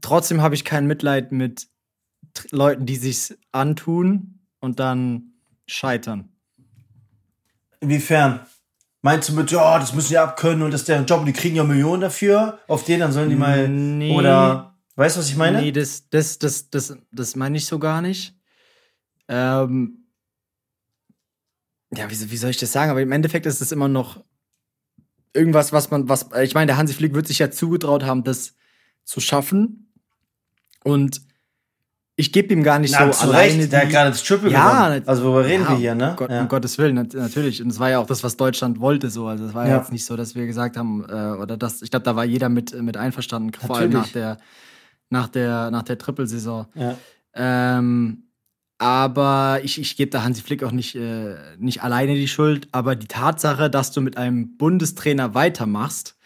Trotzdem 0.00 0.42
habe 0.42 0.54
ich 0.54 0.64
kein 0.64 0.86
Mitleid 0.86 1.32
mit 1.32 1.68
Leuten, 2.50 2.86
die 2.86 2.96
sich's 2.96 3.36
antun 3.52 4.40
und 4.60 4.80
dann 4.80 5.34
scheitern. 5.66 6.30
Inwiefern? 7.80 8.40
Meinst 9.02 9.28
du 9.28 9.34
mit, 9.34 9.50
ja, 9.50 9.78
das 9.78 9.92
müssen 9.92 10.08
die 10.08 10.18
abkönnen 10.18 10.62
und 10.62 10.70
das 10.70 10.82
ist 10.82 10.88
deren 10.88 11.04
Job 11.04 11.20
und 11.20 11.26
die 11.26 11.34
kriegen 11.34 11.56
ja 11.56 11.64
Millionen 11.64 12.00
dafür? 12.00 12.58
Auf 12.68 12.84
den, 12.84 13.00
dann 13.00 13.12
sollen 13.12 13.28
die 13.28 13.36
mal. 13.36 13.68
Nee. 13.68 14.16
Oder, 14.16 14.78
weißt 14.96 15.16
du, 15.16 15.20
was 15.20 15.28
ich 15.28 15.36
meine? 15.36 15.60
Nee, 15.60 15.72
das, 15.72 16.08
das, 16.08 16.38
das, 16.38 16.70
das, 16.70 16.96
das 17.12 17.36
meine 17.36 17.58
ich 17.58 17.66
so 17.66 17.78
gar 17.78 18.00
nicht. 18.00 18.34
Ähm, 19.28 20.06
ja, 21.94 22.10
wie, 22.10 22.30
wie 22.30 22.36
soll 22.36 22.50
ich 22.50 22.56
das 22.56 22.72
sagen? 22.72 22.90
Aber 22.90 23.02
im 23.02 23.12
Endeffekt 23.12 23.44
ist 23.44 23.60
es 23.60 23.72
immer 23.72 23.88
noch 23.88 24.24
irgendwas, 25.34 25.72
was 25.72 25.90
man, 25.90 26.08
was, 26.08 26.30
ich 26.42 26.54
meine, 26.54 26.68
der 26.68 26.76
Hansi 26.78 26.94
Flick 26.94 27.12
wird 27.12 27.26
sich 27.26 27.40
ja 27.40 27.50
zugetraut 27.50 28.04
haben, 28.04 28.24
das 28.24 28.54
zu 29.04 29.20
schaffen. 29.20 29.92
Und 30.82 31.20
ich 32.16 32.32
gebe 32.32 32.52
ihm 32.54 32.62
gar 32.62 32.78
nicht 32.78 32.92
Na, 32.98 33.06
so 33.12 33.18
zu 33.18 33.24
alleine. 33.28 33.58
Recht, 33.62 33.72
der 33.72 33.80
hat 33.80 33.88
die- 33.88 33.92
gerade 33.92 34.10
das 34.10 34.22
Triple 34.22 34.50
Ja, 34.50 34.86
gewonnen. 34.88 35.02
Also, 35.08 35.24
worüber 35.24 35.44
reden 35.46 35.64
Ja, 35.64 35.70
wir 35.70 35.76
hier, 35.76 35.94
ne? 35.94 36.10
Um, 36.10 36.16
Gott, 36.16 36.30
ja. 36.30 36.40
um 36.42 36.48
Gottes 36.48 36.78
Willen, 36.78 36.94
nat 36.94 37.12
natürlich. 37.14 37.60
Und 37.62 37.70
es 37.70 37.78
war 37.80 37.90
ja 37.90 37.98
auch 37.98 38.06
das, 38.06 38.22
was 38.22 38.36
Deutschland 38.36 38.78
wollte, 38.80 39.10
so. 39.10 39.26
Also 39.26 39.46
es 39.46 39.54
war 39.54 39.66
ja, 39.68 39.76
jetzt 39.78 39.90
nicht 39.92 40.04
so, 40.04 40.16
dass 40.16 40.34
wir 40.34 40.46
gesagt 40.46 40.76
haben, 40.76 41.04
äh, 41.08 41.12
oder 41.40 41.56
das, 41.56 41.82
ich 41.82 41.90
glaube, 41.90 42.04
da 42.04 42.14
war 42.16 42.24
jeder 42.24 42.48
mit, 42.48 42.80
mit 42.80 42.96
einverstanden, 42.96 43.52
vor 43.52 43.76
allem 43.76 43.90
nach 43.90 44.06
Natürlich. 44.06 44.12
der, 44.12 44.38
nach 45.10 45.28
der, 45.28 45.70
nach 45.70 45.82
der 45.82 45.98
Trippelsaison. 45.98 46.66
ja. 46.74 46.96
Ähm, 47.36 48.20
aber 48.78 49.60
ich, 49.62 49.80
ich 49.80 49.96
gebe 49.96 50.10
da 50.10 50.22
Hansi 50.24 50.42
Flick 50.42 50.62
auch 50.64 50.72
nicht, 50.72 50.94
äh, 50.96 51.36
nicht 51.58 51.82
alleine 51.82 52.14
die 52.14 52.28
Schuld. 52.28 52.68
Aber 52.72 52.96
die 52.96 53.06
Tatsache, 53.06 53.70
dass 53.70 53.92
du 53.92 54.00
mit 54.00 54.16
einem 54.16 54.56
Bundestrainer 54.56 55.34
weitermachst, 55.34 56.16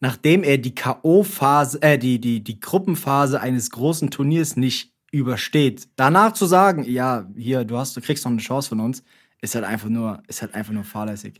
nachdem 0.00 0.42
er 0.44 0.58
die 0.58 0.74
K.O.-Phase, 0.74 1.82
äh, 1.82 1.98
die, 1.98 2.20
die, 2.20 2.44
die 2.44 2.60
Gruppenphase 2.60 3.40
eines 3.40 3.70
großen 3.70 4.10
Turniers 4.10 4.56
nicht 4.56 4.92
übersteht, 5.16 5.88
danach 5.96 6.32
zu 6.32 6.46
sagen, 6.46 6.84
ja, 6.84 7.26
hier, 7.36 7.64
du 7.64 7.78
hast, 7.78 7.96
du 7.96 8.00
kriegst 8.00 8.24
noch 8.24 8.32
eine 8.32 8.40
Chance 8.40 8.68
von 8.68 8.80
uns, 8.80 9.02
ist 9.40 9.54
halt 9.54 9.64
einfach 9.64 9.88
nur, 9.88 10.22
ist 10.28 10.42
halt 10.42 10.54
einfach 10.54 10.72
nur 10.72 10.84
fahrlässig. 10.84 11.38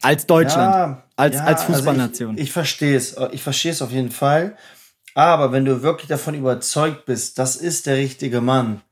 Als 0.00 0.26
Deutschland. 0.26 0.74
Ja, 0.74 1.02
als, 1.16 1.34
ja, 1.34 1.44
als 1.44 1.60
also 1.62 1.72
Fußballnation. 1.72 2.36
ich 2.36 2.44
ich 2.44 2.52
verstehe 2.52 2.96
es. 2.96 3.16
Ich 3.32 3.42
verstehe 3.42 3.72
es 3.72 3.82
auf 3.82 3.90
jeden 3.90 4.10
Fall. 4.10 4.56
Aber 5.14 5.50
wenn 5.50 5.64
du 5.64 5.82
wirklich 5.82 6.08
davon 6.08 6.34
überzeugt 6.34 7.04
bist, 7.06 7.38
das 7.38 7.56
ist 7.56 7.86
der 7.86 7.96
richtige 7.96 8.40
Mann. 8.40 8.82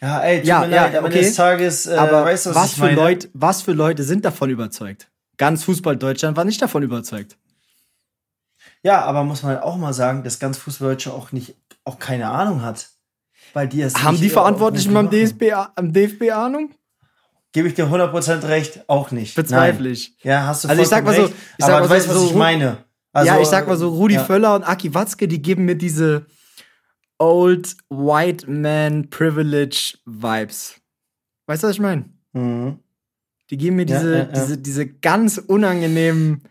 Ja, 0.00 0.20
ey, 0.20 0.38
tut 0.38 0.48
Ja, 0.48 0.60
mir 0.60 0.74
ja, 0.74 0.82
leid, 0.84 0.96
am 0.96 1.04
Ende 1.04 1.16
okay. 1.18 1.26
des 1.26 1.34
Tages, 1.34 1.86
äh, 1.86 1.94
Aber 1.94 2.24
weißt 2.24 2.46
du, 2.46 2.50
was, 2.50 2.56
was, 2.56 2.70
ich 2.70 2.74
für 2.76 2.80
meine? 2.80 2.96
Leute, 2.96 3.28
was 3.34 3.62
für 3.62 3.72
Leute 3.72 4.04
sind 4.04 4.24
davon 4.24 4.50
überzeugt? 4.50 5.08
Ganz 5.36 5.64
Fußball 5.64 5.96
Deutschland 5.96 6.36
war 6.36 6.44
nicht 6.44 6.62
davon 6.62 6.82
überzeugt. 6.82 7.36
Ja, 8.82 9.02
aber 9.02 9.24
muss 9.24 9.42
man 9.42 9.52
halt 9.54 9.62
auch 9.64 9.76
mal 9.76 9.92
sagen, 9.92 10.24
dass 10.24 10.38
ganz 10.38 10.58
Fußballdeutsche 10.58 11.12
auch 11.12 11.32
nicht, 11.32 11.56
auch 11.84 11.98
keine 11.98 12.28
Ahnung 12.30 12.62
hat. 12.62 12.88
Weil 13.54 13.68
die 13.68 13.82
es 13.82 13.94
Haben 14.02 14.16
die 14.18 14.26
äh, 14.26 14.30
Verantwortlichen 14.30 14.92
beim. 14.94 15.10
DFB, 15.10 15.52
am 15.76 15.92
DFB 15.92 16.30
Ahnung? 16.32 16.70
Gebe 17.52 17.68
ich 17.68 17.74
dir 17.74 17.86
100% 17.86 18.48
recht, 18.48 18.88
auch 18.88 19.10
nicht. 19.10 19.34
Bezweifle 19.34 19.90
ich. 19.90 20.16
Ja, 20.22 20.46
hast 20.46 20.64
du 20.64 20.68
Also 20.68 20.80
ich 20.82 20.88
sag 20.88 21.04
mal 21.04 21.14
so- 21.14 21.22
recht, 21.24 21.34
ich 21.58 21.64
sag 21.64 21.68
aber 21.74 21.80
mal 21.80 21.88
du 21.88 21.94
weißt, 21.94 22.08
so- 22.08 22.14
was 22.14 22.30
ich 22.30 22.34
meine. 22.34 22.78
Also, 23.12 23.26
ja, 23.30 23.40
ich 23.40 23.46
sag 23.48 23.68
mal 23.68 23.76
so, 23.76 23.90
Rudi 23.90 24.14
ja. 24.14 24.24
Völler 24.24 24.54
und 24.54 24.62
Aki 24.62 24.94
Watzke, 24.94 25.28
die 25.28 25.42
geben 25.42 25.66
mir 25.66 25.76
diese 25.76 26.24
Old 27.18 27.76
White 27.90 28.50
Man 28.50 29.10
Privilege 29.10 29.98
Vibes. 30.06 30.76
Weißt 31.46 31.62
du, 31.62 31.66
was 31.68 31.74
ich 31.74 31.80
meine? 31.80 32.06
Mhm. 32.32 32.78
Die 33.50 33.58
geben 33.58 33.76
mir 33.76 33.84
diese, 33.86 34.12
ja, 34.12 34.18
ja. 34.20 34.24
diese, 34.24 34.56
diese 34.56 34.86
ganz 34.86 35.36
unangenehmen 35.36 36.42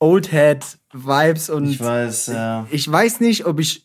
Old 0.00 0.30
Head 0.30 0.78
Vibes 1.04 1.50
und 1.50 1.68
Ich 1.68 1.80
weiß, 1.80 2.28
ja. 2.28 2.66
ich 2.70 2.90
weiß 2.90 3.20
nicht, 3.20 3.46
ob 3.46 3.60
ich 3.60 3.84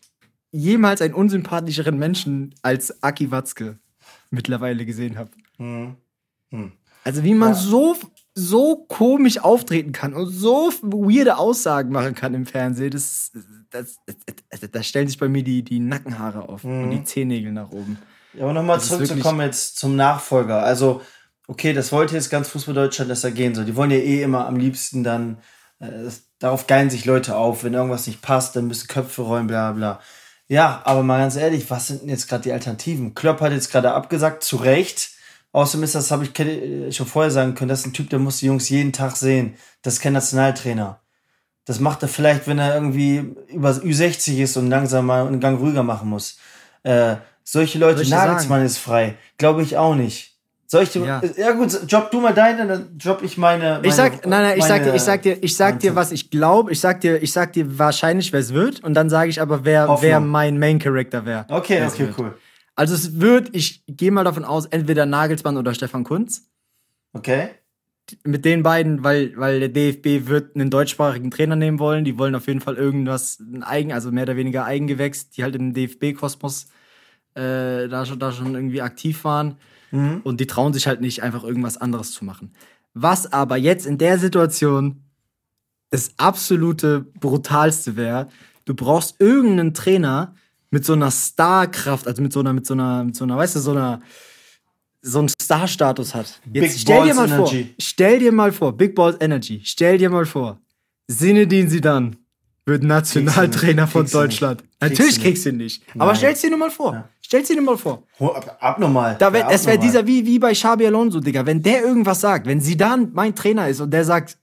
jemals 0.51 1.01
einen 1.01 1.13
unsympathischeren 1.13 1.97
Menschen 1.97 2.53
als 2.61 3.01
Aki 3.03 3.31
Watzke 3.31 3.79
mittlerweile 4.29 4.85
gesehen 4.85 5.17
habe. 5.17 5.29
Mhm. 5.57 5.95
Also 7.03 7.23
wie 7.23 7.33
man 7.33 7.49
Ja. 7.49 7.55
so 7.55 7.95
so 8.33 8.85
komisch 8.87 9.39
auftreten 9.39 9.91
kann 9.91 10.13
und 10.13 10.27
so 10.29 10.71
weirde 10.81 11.37
Aussagen 11.37 11.91
machen 11.91 12.15
kann 12.15 12.33
im 12.33 12.45
Fernsehen, 12.45 12.91
das, 12.91 13.31
das, 13.69 13.97
da 14.71 14.83
stellen 14.83 15.09
sich 15.09 15.17
bei 15.17 15.27
mir 15.27 15.43
die, 15.43 15.63
die 15.63 15.79
Nackenhaare 15.79 16.47
auf 16.47 16.63
und 16.63 16.91
die 16.91 17.03
Zehennägel 17.03 17.51
nach 17.51 17.71
oben. 17.71 17.97
Ja, 18.33 18.43
aber 18.43 18.53
nochmal 18.53 18.79
zurückzukommen 18.79 19.41
jetzt 19.41 19.75
zum 19.77 19.97
Nachfolger. 19.97 20.63
Also, 20.63 21.01
okay, 21.47 21.73
das 21.73 21.91
wollte 21.91 22.15
jetzt 22.15 22.29
ganz 22.29 22.47
Fußball 22.47 22.73
Deutschland, 22.73 23.11
dass 23.11 23.25
er 23.25 23.31
gehen 23.31 23.53
soll. 23.53 23.65
Die 23.65 23.75
wollen 23.75 23.91
ja 23.91 23.97
eh 23.97 24.21
immer 24.23 24.47
am 24.47 24.55
liebsten 24.55 25.03
dann, 25.03 25.39
das, 25.89 26.23
darauf 26.39 26.67
geilen 26.67 26.89
sich 26.89 27.05
Leute 27.05 27.35
auf. 27.35 27.63
Wenn 27.63 27.73
irgendwas 27.73 28.07
nicht 28.07 28.21
passt, 28.21 28.55
dann 28.55 28.67
müssen 28.67 28.87
Köpfe 28.87 29.21
rollen, 29.23 29.47
bla 29.47 29.71
bla. 29.71 29.99
Ja, 30.47 30.81
aber 30.85 31.01
mal 31.03 31.19
ganz 31.19 31.35
ehrlich, 31.37 31.69
was 31.69 31.87
sind 31.87 32.01
denn 32.01 32.09
jetzt 32.09 32.27
gerade 32.27 32.43
die 32.43 32.51
Alternativen? 32.51 33.15
Klopp 33.15 33.41
hat 33.41 33.51
jetzt 33.53 33.71
gerade 33.71 33.93
abgesagt, 33.93 34.43
zu 34.43 34.57
Recht. 34.57 35.11
Außerdem 35.53 35.83
ist 35.83 35.95
das, 35.95 36.11
habe 36.11 36.23
ich 36.23 36.33
ke- 36.33 36.91
schon 36.91 37.07
vorher 37.07 37.31
sagen 37.31 37.55
können, 37.55 37.69
das 37.69 37.81
ist 37.81 37.87
ein 37.87 37.93
Typ, 37.93 38.09
der 38.09 38.19
muss 38.19 38.39
die 38.39 38.45
Jungs 38.47 38.69
jeden 38.69 38.93
Tag 38.93 39.15
sehen. 39.17 39.55
Das 39.81 39.95
ist 39.95 40.01
kein 40.01 40.13
Nationaltrainer. 40.13 40.99
Das 41.65 41.79
macht 41.79 42.01
er 42.03 42.07
vielleicht, 42.09 42.47
wenn 42.47 42.59
er 42.59 42.73
irgendwie 42.73 43.35
über 43.47 43.69
Ü60 43.71 44.41
ist 44.41 44.57
und 44.57 44.69
langsam 44.69 45.05
mal 45.05 45.27
einen 45.27 45.39
Gang 45.39 45.59
ruhiger 45.59 45.83
machen 45.83 46.09
muss. 46.09 46.37
Äh, 46.83 47.17
solche 47.43 47.79
Leute, 47.79 48.01
Nagelsmann 48.27 48.65
ist 48.65 48.77
frei. 48.77 49.15
Glaube 49.37 49.61
ich 49.61 49.77
auch 49.77 49.95
nicht. 49.95 50.30
Soll 50.71 50.83
ich 50.83 50.89
dir, 50.91 51.03
Ja. 51.03 51.21
ja. 51.35 51.51
gut, 51.51 51.77
job 51.85 52.11
du 52.11 52.21
mal 52.21 52.33
deine, 52.33 52.65
dann 52.65 52.97
job 52.97 53.21
ich 53.23 53.37
meine. 53.37 53.73
meine 53.73 53.85
Ich 53.85 53.93
sag, 53.93 54.25
nein, 54.25 54.41
nein, 54.41 54.57
ich 54.57 54.63
sag 54.63 54.81
dir, 54.83 54.95
ich 54.95 55.01
sag 55.01 55.21
dir, 55.21 55.37
ich 55.43 55.57
sag 55.57 55.79
dir, 55.81 55.95
was 55.97 56.13
ich 56.13 56.31
glaube. 56.31 56.71
Ich 56.71 56.79
sag 56.79 57.01
dir, 57.01 57.21
ich 57.21 57.33
sag 57.33 57.51
dir 57.51 57.77
wahrscheinlich, 57.77 58.31
wer 58.31 58.39
es 58.39 58.53
wird. 58.53 58.81
Und 58.81 58.93
dann 58.93 59.09
sage 59.09 59.29
ich 59.29 59.41
aber, 59.41 59.65
wer, 59.65 59.89
Hoffnung. 59.89 60.01
wer 60.01 60.21
mein 60.21 60.57
Main 60.57 60.79
Character 60.79 61.25
wäre. 61.25 61.45
Okay, 61.49 61.85
okay, 61.85 62.07
wird. 62.07 62.17
cool. 62.17 62.37
Also 62.77 62.95
es 62.95 63.19
wird, 63.19 63.49
ich 63.51 63.83
gehe 63.85 64.11
mal 64.11 64.23
davon 64.23 64.45
aus, 64.45 64.65
entweder 64.65 65.05
Nagelsmann 65.05 65.57
oder 65.57 65.73
Stefan 65.73 66.05
Kunz. 66.05 66.47
Okay. 67.11 67.49
Mit 68.23 68.45
den 68.45 68.63
beiden, 68.63 69.03
weil, 69.03 69.33
weil 69.35 69.59
der 69.59 69.67
DFB 69.67 70.29
wird 70.29 70.55
einen 70.55 70.69
deutschsprachigen 70.69 71.31
Trainer 71.31 71.57
nehmen 71.57 71.79
wollen. 71.79 72.05
Die 72.05 72.17
wollen 72.17 72.33
auf 72.33 72.47
jeden 72.47 72.61
Fall 72.61 72.77
irgendwas, 72.77 73.39
ein 73.41 73.63
eigen, 73.63 73.91
also 73.91 74.09
mehr 74.13 74.23
oder 74.23 74.37
weniger 74.37 74.63
Eigengewächs, 74.63 75.31
die 75.31 75.43
halt 75.43 75.57
im 75.57 75.73
DFB-Kosmos 75.73 76.67
äh, 77.35 77.89
da, 77.89 78.05
schon, 78.05 78.19
da 78.19 78.31
schon 78.31 78.55
irgendwie 78.55 78.81
aktiv 78.81 79.25
waren. 79.25 79.57
Und 79.91 80.39
die 80.39 80.47
trauen 80.47 80.73
sich 80.73 80.87
halt 80.87 81.01
nicht, 81.01 81.21
einfach 81.23 81.43
irgendwas 81.43 81.77
anderes 81.77 82.11
zu 82.11 82.25
machen. 82.25 82.53
Was 82.93 83.31
aber 83.31 83.57
jetzt 83.57 83.85
in 83.85 83.97
der 83.97 84.17
Situation 84.19 85.03
das 85.89 86.11
absolute 86.17 87.01
Brutalste 87.19 87.95
wäre, 87.95 88.29
du 88.65 88.73
brauchst 88.73 89.19
irgendeinen 89.19 89.73
Trainer 89.73 90.33
mit 90.69 90.85
so 90.85 90.93
einer 90.93 91.11
Starkraft, 91.11 92.07
also 92.07 92.21
mit 92.21 92.31
so 92.31 92.39
einer, 92.39 92.53
mit 92.53 92.65
so 92.65 92.73
einer, 92.73 93.03
mit 93.03 93.15
so 93.15 93.25
einer, 93.25 93.37
weißt 93.37 93.57
du, 93.57 93.59
so 93.59 93.71
einer, 93.71 94.01
so 95.01 95.19
einen 95.19 95.29
Star-Status 95.41 96.15
hat. 96.15 96.39
Jetzt 96.53 96.53
Big 96.53 96.71
stell 96.79 97.03
dir 97.03 97.15
Balls 97.15 97.29
mal 97.29 97.37
vor, 97.37 97.51
Energy. 97.51 97.75
stell 97.79 98.19
dir 98.19 98.31
mal 98.31 98.51
vor, 98.51 98.77
Big 98.77 98.95
Balls 98.95 99.17
Energy, 99.19 99.61
stell 99.63 99.97
dir 99.97 100.09
mal 100.09 100.25
vor, 100.25 100.61
Zinedine 101.09 101.67
Zidane 101.67 102.11
wird 102.65 102.83
Nationaltrainer 102.83 103.87
von. 103.87 104.05
Deutschland. 104.05 104.63
Natürlich 104.79 105.19
kriegst 105.21 105.45
du 105.45 105.49
ihn 105.49 105.57
nicht. 105.57 105.83
Aber 105.95 106.05
Nein. 106.07 106.15
stell's 106.15 106.41
dir 106.41 106.49
nur 106.49 106.59
mal 106.59 106.71
vor. 106.71 107.09
Stell's 107.31 107.47
dir 107.47 107.55
nur 107.55 107.63
mal 107.63 107.77
vor. 107.77 108.03
Ab- 108.19 108.57
Abnormal. 108.59 109.15
Da 109.17 109.31
wär, 109.31 109.39
Ja, 109.39 109.51
es 109.51 109.65
wäre 109.65 109.77
dieser, 109.79 110.05
wie, 110.05 110.25
wie 110.25 110.37
bei 110.37 110.51
Xabi 110.51 110.85
Alonso, 110.85 111.21
Digga. 111.21 111.45
Wenn 111.45 111.63
der 111.63 111.81
irgendwas 111.81 112.19
sagt, 112.19 112.45
wenn 112.45 112.59
Zidane 112.59 113.07
mein 113.13 113.33
Trainer 113.33 113.69
ist 113.69 113.79
und 113.79 113.89
der 113.91 114.03
sagt, 114.03 114.37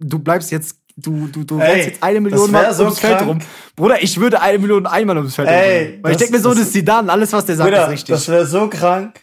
du 0.00 0.18
bleibst 0.18 0.50
jetzt, 0.50 0.74
du, 0.96 1.28
du, 1.28 1.44
du 1.44 1.60
Ey, 1.60 1.84
jetzt 1.86 2.02
eine 2.02 2.20
Million 2.20 2.50
Mal 2.50 2.74
so 2.74 2.82
ums 2.82 2.98
Feld 2.98 3.18
krank. 3.18 3.28
rum. 3.28 3.38
Bruder, 3.76 4.02
ich 4.02 4.18
würde 4.18 4.40
eine 4.42 4.58
Million 4.58 4.86
einmal 4.86 5.16
ums 5.18 5.36
Feld 5.36 5.46
Ey, 5.46 5.54
rumrennen. 5.54 6.02
Weil 6.02 6.10
ich 6.10 6.16
das- 6.16 6.26
denke 6.26 6.36
mir 6.38 6.42
so, 6.42 6.50
das- 6.50 6.58
ist 6.62 6.72
Zidane, 6.72 7.12
alles, 7.12 7.32
was 7.32 7.44
der 7.46 7.54
sagt, 7.54 7.70
Bruder, 7.70 7.84
ist 7.84 7.90
richtig. 7.92 8.12
das 8.16 8.26
wäre 8.28 8.44
so 8.44 8.68
krank. 8.68 9.20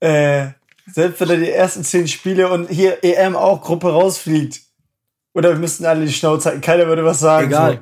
Äh, 0.00 0.48
selbst 0.92 1.20
wenn 1.20 1.30
er 1.30 1.36
die 1.36 1.50
ersten 1.52 1.84
zehn 1.84 2.08
Spiele 2.08 2.50
und 2.50 2.68
hier 2.70 3.04
EM 3.04 3.36
auch 3.36 3.60
Gruppe 3.62 3.92
rausfliegt. 3.92 4.62
Oder 5.32 5.50
wir 5.50 5.58
müssten 5.60 5.84
alle 5.86 6.04
die 6.06 6.12
Schnauze 6.12 6.48
halten, 6.48 6.60
keiner 6.60 6.88
würde 6.88 7.04
was 7.04 7.20
sagen. 7.20 7.46
Egal. 7.46 7.74
So. 7.74 7.80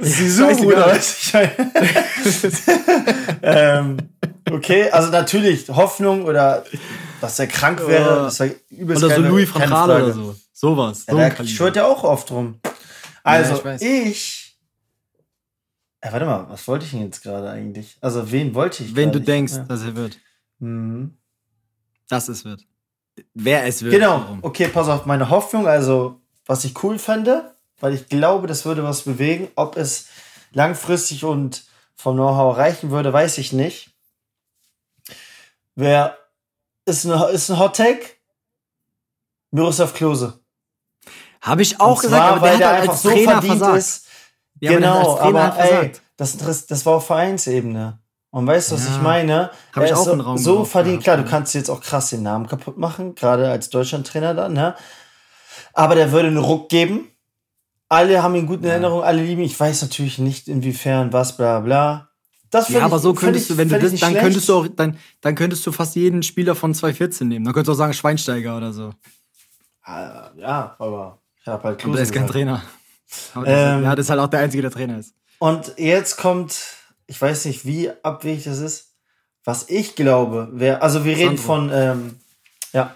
Sisu, 0.00 0.48
ich 0.50 0.62
meine. 0.64 1.00
ähm, 3.42 3.96
okay, 4.50 4.90
also 4.90 5.10
natürlich 5.10 5.68
Hoffnung 5.68 6.24
oder 6.24 6.64
dass 7.20 7.38
er 7.38 7.46
krank 7.46 7.86
wäre, 7.86 8.20
Oh. 8.20 8.22
das 8.24 8.40
war 8.40 8.48
übelst 8.70 9.02
oder 9.02 9.14
so 9.16 9.20
keine- 9.22 9.28
Louis 9.32 9.52
Gaal 9.52 9.68
Frage. 9.68 10.04
oder 10.04 10.12
so. 10.12 10.36
Sowas. 10.52 11.04
Ja, 11.06 11.14
so 11.14 11.18
ein 11.20 11.34
da 11.36 11.44
schwört 11.46 11.76
ja 11.76 11.86
auch 11.86 12.04
oft 12.04 12.30
rum. 12.30 12.60
Also, 13.22 13.56
ich 13.56 13.64
weiß. 13.64 13.82
ich. 13.82 14.58
Äh, 16.00 16.12
warte 16.12 16.26
mal, 16.26 16.46
was 16.48 16.66
wollte 16.68 16.84
ich 16.84 16.92
denn 16.92 17.02
jetzt 17.02 17.22
gerade 17.22 17.50
eigentlich? 17.50 17.96
Also, 18.00 18.30
wen 18.30 18.54
wollte 18.54 18.84
ich? 18.84 18.94
Wenn 18.94 19.10
du 19.12 19.20
denkst, 19.20 19.54
Ja. 19.54 19.64
dass 19.64 19.82
er 19.82 19.96
wird. 19.96 20.18
Mhm. 20.60 21.16
Dass 22.08 22.28
es 22.28 22.44
wird. 22.44 22.62
Wer 23.34 23.66
es 23.66 23.82
wird. 23.82 23.92
Genau, 23.94 24.20
warum. 24.20 24.38
okay, 24.42 24.68
pass 24.68 24.88
auf, 24.88 25.06
meine 25.06 25.28
Hoffnung, 25.28 25.66
also, 25.66 26.20
was 26.46 26.64
ich 26.64 26.82
cool 26.84 26.98
fände, 26.98 27.54
weil 27.80 27.94
ich 27.94 28.08
glaube, 28.08 28.46
das 28.46 28.64
würde 28.64 28.82
was 28.84 29.02
bewegen. 29.02 29.48
Ob 29.54 29.76
es 29.76 30.06
langfristig 30.52 31.24
und 31.24 31.64
vom 31.94 32.16
Know-how 32.16 32.56
reichen 32.56 32.90
würde, 32.90 33.12
weiß 33.12 33.38
ich 33.38 33.52
nicht. 33.52 33.90
Wer 35.74 36.18
ist 36.84 37.04
ein, 37.04 37.34
ist 37.34 37.50
ein 37.50 37.58
Hot 37.58 37.76
Take? 37.76 38.04
Miroslav 39.50 39.94
Klose. 39.94 40.40
Habe 41.40 41.62
ich 41.62 41.80
auch 41.80 41.96
Und 41.96 42.02
gesagt, 42.02 42.22
zwar, 42.22 42.32
aber 42.32 42.40
weil 42.42 42.50
der 42.50 42.58
der 42.58 42.68
halt 42.68 42.82
einfach 42.82 42.96
so 42.96 43.08
Trainer 43.10 43.32
verdient 43.32 43.58
versagt. 43.58 43.78
ist. 43.78 44.06
Ja, 44.60 44.72
genau, 44.72 45.18
aber 45.18 45.56
ey, 45.58 45.92
das, 46.16 46.36
das, 46.66 46.84
war 46.84 46.94
auf 46.96 47.06
Vereinsebene. 47.06 48.00
Und 48.30 48.46
weißt 48.46 48.70
du, 48.72 48.74
was 48.74 48.86
Ja. 48.86 48.96
ich 48.96 49.02
meine? 49.02 49.50
Hab 49.72 49.84
ich 49.84 49.94
auch 49.94 50.04
so, 50.04 50.12
in 50.12 50.18
den 50.18 50.26
Raum 50.26 50.36
so 50.36 50.64
verdient. 50.64 51.02
Klar, 51.02 51.16
du 51.16 51.24
kannst 51.24 51.54
jetzt 51.54 51.70
auch 51.70 51.80
krass 51.80 52.10
den 52.10 52.24
Namen 52.24 52.48
kaputt 52.48 52.76
machen, 52.76 53.14
gerade 53.14 53.48
als 53.50 53.70
Deutschlandtrainer 53.70 54.34
dann, 54.34 54.52
ne? 54.52 54.74
Aber 55.72 55.94
der 55.94 56.10
würde 56.10 56.28
einen 56.28 56.38
Ruck 56.38 56.68
geben. 56.68 57.08
Alle 57.88 58.22
haben 58.22 58.34
ihn 58.34 58.46
gut 58.46 58.60
in 58.60 58.66
Erinnerung, 58.66 59.02
alle 59.02 59.22
lieben 59.22 59.40
ihn. 59.40 59.46
Ich 59.46 59.58
weiß 59.58 59.82
natürlich 59.82 60.18
nicht, 60.18 60.48
inwiefern, 60.48 61.12
was, 61.12 61.36
bla, 61.36 61.60
bla. 61.60 62.08
Das 62.50 62.68
Ja, 62.68 62.80
aber 62.82 62.96
ich- 62.96 63.02
so 63.02 63.14
könntest 63.14 63.44
ich- 63.46 63.56
du, 63.56 63.58
wenn 63.58 63.68
du 63.68 63.78
das, 63.78 63.82
dann 64.00 64.12
nicht 64.12 64.20
könntest 64.20 64.46
schlecht. 64.46 64.48
du 64.48 64.54
auch, 64.72 64.76
dann, 64.76 64.98
dann 65.20 65.34
könntest 65.34 65.66
du 65.66 65.72
fast 65.72 65.96
jeden 65.96 66.22
Spieler 66.22 66.54
von 66.54 66.74
2014 66.74 67.28
nehmen. 67.28 67.44
Dann 67.44 67.54
könntest 67.54 67.68
du 67.68 67.72
auch 67.72 67.76
sagen 67.78 67.92
Schweinsteiger 67.94 68.56
oder 68.56 68.72
so. 68.72 68.92
Ah, 69.82 70.30
Ja, 70.36 70.76
aber 70.78 71.18
ich 71.40 71.46
habe 71.46 71.62
halt 71.64 71.74
Aber 71.74 71.76
Klose 71.82 71.96
der 71.96 72.02
ist 72.04 72.12
kein 72.12 72.22
gesagt. 72.22 72.32
Trainer. 72.32 72.62
Aber 73.34 73.46
Ähm, 73.46 73.82
ja, 73.84 73.94
das 73.96 74.06
ist 74.06 74.10
halt 74.10 74.20
auch 74.20 74.28
der 74.28 74.40
Einzige, 74.40 74.62
der 74.62 74.70
Trainer 74.70 74.98
ist. 74.98 75.14
Und 75.38 75.72
jetzt 75.78 76.16
kommt, 76.18 76.58
ich 77.06 77.20
weiß 77.20 77.46
nicht, 77.46 77.64
wie 77.64 77.90
abwegig 78.02 78.44
das 78.44 78.58
ist, 78.58 78.92
was 79.44 79.68
ich 79.70 79.94
glaube, 79.96 80.48
wer, 80.52 80.82
also 80.82 81.04
wir 81.06 81.16
reden 81.16 81.38
Sandro. 81.38 81.42
von, 81.42 81.70
ähm, 81.72 82.20
ja. 82.74 82.94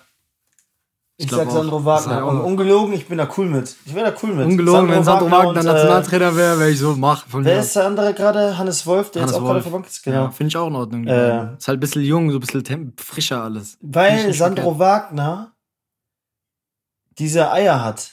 Ich, 1.23 1.29
glaub 1.29 1.41
sag 1.41 1.49
auch. 1.49 1.52
Sandro 1.55 1.85
Wagner. 1.85 2.17
ich 2.17 2.23
auch 2.23 2.31
Und 2.31 2.41
ungelogen, 2.41 2.93
ich 2.95 3.07
bin 3.09 3.19
da 3.19 3.29
cool 3.37 3.47
mit. 3.47 3.76
Ich 3.85 3.95
wäre 3.95 4.11
da 4.11 4.17
cool 4.23 4.35
mit. 4.35 4.47
Ungelogen, 4.47 4.91
wenn 4.91 5.05
Sandro 5.05 5.31
Wagner 5.31 5.49
und, 5.50 5.57
äh, 5.57 5.62
Nationaltrainer 5.62 6.37
wäre, 6.37 6.59
wäre 6.59 6.71
ich 6.71 6.79
so, 6.79 6.95
mach. 6.97 7.26
Von 7.26 7.45
Wer 7.45 7.55
mir 7.57 7.61
ist 7.61 7.76
der 7.76 7.87
andere 7.87 8.12
gerade? 8.14 8.59
Hannes 8.59 8.87
Wolf, 8.87 9.11
der 9.11 9.23
Hannes 9.23 9.33
jetzt 9.35 9.41
auch 9.41 9.45
gerade 9.47 9.64
Wolf. 9.64 9.73
Bank 9.73 9.87
ist, 9.87 10.02
genau. 10.02 10.25
Ja, 10.25 10.31
Finde 10.31 10.49
ich 10.49 10.57
auch 10.57 10.67
in 10.69 10.75
Ordnung. 10.76 11.07
Äh, 11.07 11.55
ist 11.59 11.69
halt 11.69 11.79
ein 11.79 11.81
bisschen 11.81 12.02
jung, 12.02 12.31
so 12.31 12.37
ein 12.37 12.41
bisschen 12.41 12.93
frischer 12.99 13.43
alles. 13.43 13.75
Ich 13.75 13.79
Weil 13.83 14.33
Sandro 14.35 14.75
verkehrt. 14.75 14.79
Wagner 14.81 15.52
diese 17.19 17.50
Eier 17.52 17.85
hat. 17.85 18.11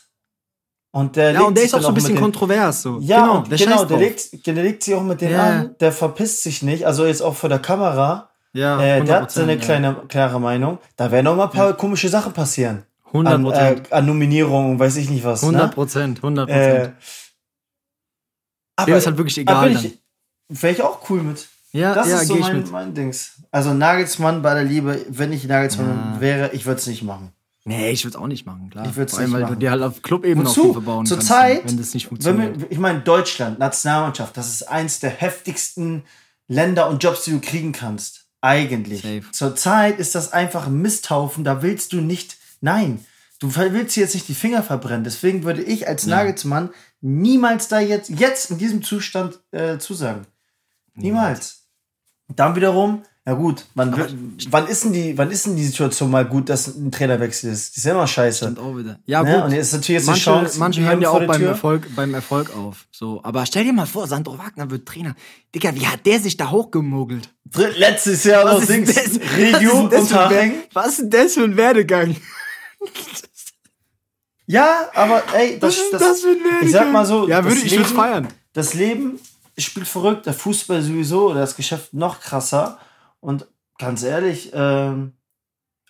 Und 0.91 1.15
der 1.15 1.31
Ja, 1.33 1.41
und 1.41 1.55
der 1.55 1.65
ist 1.65 1.75
auch 1.75 1.81
so 1.81 1.89
ein 1.89 1.93
bisschen 1.93 2.19
kontrovers. 2.19 2.81
So. 2.81 2.97
Ja, 3.01 3.21
genau, 3.21 3.39
der 3.41 3.57
genau, 3.57 3.85
der 3.85 3.97
legt, 3.97 4.45
der 4.47 4.53
legt 4.55 4.83
sich 4.83 4.95
auch 4.95 5.03
mit 5.03 5.21
denen 5.21 5.33
Ja. 5.33 5.43
an, 5.45 5.75
der 5.79 5.91
verpisst 5.91 6.43
sich 6.43 6.63
nicht, 6.63 6.85
also 6.87 7.05
jetzt 7.05 7.21
auch 7.21 7.35
vor 7.35 7.47
der 7.49 7.59
Kamera. 7.59 8.29
Ja, 8.53 8.81
Äh, 8.81 9.03
der 9.05 9.21
hat 9.21 9.29
100%, 9.29 9.33
seine 9.33 9.53
ja. 9.53 9.59
kleine, 9.59 9.95
klare 10.07 10.41
Meinung. 10.41 10.79
Da 10.95 11.11
werden 11.11 11.25
noch 11.25 11.35
mal 11.35 11.43
ein 11.45 11.51
paar 11.51 11.73
komische 11.73 12.09
Sachen 12.09 12.33
passieren. 12.33 12.83
100 13.13 13.33
An, 13.33 13.45
äh, 13.47 13.81
an 13.91 14.05
Nominierungen, 14.05 14.77
weiß 14.79 14.95
ich 14.97 15.09
nicht 15.09 15.23
was. 15.23 15.41
100 15.43 15.67
Ne? 15.69 15.73
Prozent, 15.73 16.17
100 16.23 16.49
Äh, 16.49 16.53
Prozent. 16.53 16.95
aber 18.75 18.85
Dem 18.91 18.97
ist 18.97 19.05
halt 19.07 19.17
wirklich 19.17 19.37
egal 19.37 19.75
aber 19.75 19.83
wäre 20.49 20.73
ich 20.73 20.81
auch 20.81 21.09
cool 21.09 21.21
mit. 21.21 21.47
Ja, 21.71 21.93
Das 21.93 22.07
ja, 22.09 22.21
ist 22.21 22.27
so 22.27 22.35
mein, 22.35 22.57
mit. 22.57 22.71
mein 22.71 22.93
Dings. 22.95 23.33
Also 23.51 23.73
Nagelsmann 23.73 24.41
bei 24.41 24.55
der 24.55 24.63
Liebe, 24.63 25.05
wenn 25.09 25.31
ich 25.31 25.43
Nagelsmann 25.45 26.15
Ja. 26.15 26.21
wäre, 26.21 26.51
ich 26.53 26.65
würde 26.65 26.79
es 26.79 26.87
nicht 26.87 27.03
machen. 27.03 27.31
Nee, 27.65 27.91
ich 27.91 28.03
würde 28.03 28.17
es 28.17 28.21
auch 28.23 28.25
nicht 28.27 28.47
machen, 28.47 28.69
klar. 28.71 28.87
Ich 28.87 28.93
Vor 28.93 29.01
allem, 29.19 29.25
nicht 29.25 29.33
weil 29.33 29.41
machen. 29.41 29.53
du 29.53 29.59
dir 29.59 29.69
halt 29.69 29.83
auf 29.83 30.01
Clubebene 30.01 30.49
viel 30.49 30.71
verbauen 30.71 31.05
Zur 31.05 31.17
kannst, 31.17 31.27
Zeit, 31.27 31.65
wenn 31.67 31.77
das 31.77 31.93
nicht 31.93 32.07
funktioniert. 32.07 32.61
wir, 32.61 32.71
ich 32.71 32.79
meine, 32.79 33.01
Deutschland, 33.01 33.59
Nationalmannschaft, 33.59 34.35
das 34.37 34.47
ist 34.49 34.63
eins 34.63 34.99
der 34.99 35.11
heftigsten 35.11 36.03
Länder 36.47 36.89
und 36.89 37.03
Jobs, 37.03 37.25
die 37.25 37.31
du 37.31 37.39
kriegen 37.41 37.71
kannst. 37.71 38.25
Eigentlich. 38.41 39.01
Safe. 39.01 39.23
Zurzeit 39.31 39.99
ist 39.99 40.15
das 40.15 40.31
einfach 40.31 40.65
ein 40.65 40.81
Misthaufen, 40.81 41.43
da 41.43 41.61
willst 41.61 41.93
du 41.93 41.97
nicht, 42.01 42.37
nein, 42.61 43.03
du 43.39 43.53
willst 43.55 43.95
jetzt 43.95 44.13
nicht 44.13 44.27
die 44.27 44.35
Finger 44.35 44.63
verbrennen. 44.63 45.03
Deswegen 45.03 45.43
würde 45.43 45.61
ich 45.63 45.87
als 45.87 46.05
Nagelsmann 46.05 46.69
niemals 47.01 47.67
da 47.67 47.79
jetzt, 47.79 48.09
jetzt 48.09 48.51
in 48.51 48.57
diesem 48.57 48.83
Zustand 48.83 49.39
äh, 49.51 49.77
zusagen. 49.77 50.25
Niemals. 50.95 51.63
Dann 52.35 52.55
wiederum, 52.55 53.03
ja 53.25 53.33
gut, 53.33 53.65
wann, 53.73 53.95
wird- 53.95 54.15
wann, 54.51 54.67
ist 54.67 54.83
denn 54.83 54.93
die, 54.93 55.17
wann 55.17 55.31
ist 55.31 55.45
denn 55.45 55.55
die 55.55 55.65
Situation 55.65 56.11
mal 56.11 56.25
gut, 56.25 56.49
dass 56.49 56.67
ein 56.67 56.91
Trainerwechsel 56.91 57.51
ist? 57.51 57.75
Die 57.75 57.79
ist 57.79 57.85
ja 57.85 57.93
immer 57.93 58.05
scheiße. 58.05 58.45
Stimmt 58.45 58.59
auch 58.59 58.75
wieder. 58.77 58.99
Ja, 59.05 59.23
Ne? 59.23 59.35
gut. 59.35 59.43
Und 59.45 59.51
jetzt 59.53 59.67
ist 59.67 59.73
natürlich 59.73 59.99
jetzt 60.01 60.07
manche, 60.07 60.23
Chance, 60.23 60.59
manche 60.59 60.81
hören 60.81 61.01
ja 61.01 61.09
auch 61.09 61.25
beim. 61.25 61.41
Erfolg, 61.43 61.87
beim 61.95 62.13
Erfolg 62.13 62.55
auf. 62.55 62.85
So, 62.91 63.21
aber 63.23 63.45
stell 63.45 63.63
dir 63.63 63.73
mal 63.73 63.85
vor, 63.87 64.07
Sandro 64.07 64.37
Wagner 64.37 64.69
wird 64.69 64.85
Trainer. 64.87 65.15
Digga, 65.55 65.73
wie 65.75 65.87
hat 65.87 66.05
der 66.05 66.19
sich 66.19 66.37
da 66.37 66.51
hochgemogelt? 66.51 67.33
Letztes 67.77 68.25
Jahr 68.25 68.45
noch 68.45 68.63
Dings, 68.65 68.95
Was 70.73 70.87
ist 70.89 70.99
denn 70.99 71.09
das 71.09 71.33
für 71.33 71.43
ein 71.45 71.57
Werdegang? 71.57 72.15
Ja, 74.45 74.89
aber 74.95 75.21
ey, 75.35 75.59
das, 75.59 75.77
das, 75.91 76.01
das 76.01 76.23
ich 76.63 76.71
sag 76.71 76.91
mal 76.91 77.05
so, 77.05 77.27
Ja, 77.27 77.41
das 77.41 77.53
würde 77.53 77.65
ich 77.67 77.71
würde 77.71 77.83
Leben- 77.83 77.95
feiern. 77.95 78.27
das 78.53 78.73
Leben 78.73 79.19
spielt 79.57 79.87
verrückt, 79.87 80.25
der 80.25 80.33
Fußball 80.33 80.81
sowieso 80.81 81.29
oder 81.29 81.41
das 81.41 81.55
Geschäft 81.55 81.93
noch 81.93 82.19
krasser. 82.19 82.79
Und 83.19 83.45
ganz 83.77 84.01
ehrlich, 84.01 84.49
ähm, 84.53 85.13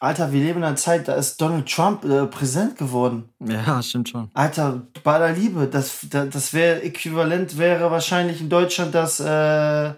Alter, 0.01 0.33
wir 0.33 0.41
leben 0.41 0.57
in 0.59 0.65
einer 0.65 0.75
Zeit, 0.75 1.07
da 1.07 1.13
ist 1.15 1.39
Donald 1.39 1.69
Trump 1.71 2.03
äh, 2.03 2.25
Präsident 2.25 2.77
geworden. 2.77 3.29
Ja, 3.39 3.81
stimmt 3.81 4.09
schon. 4.09 4.29
Alter, 4.33 4.81
bei 5.05 5.13
aller 5.13 5.31
Liebe, 5.33 5.67
das, 5.67 5.99
das, 6.09 6.29
das 6.29 6.53
wäre 6.53 6.81
äquivalent, 6.83 7.57
wäre 7.57 7.89
wahrscheinlich 7.91 8.41
in 8.41 8.49
Deutschland 8.49 8.93
das, 8.93 9.21
äh, 9.21 9.89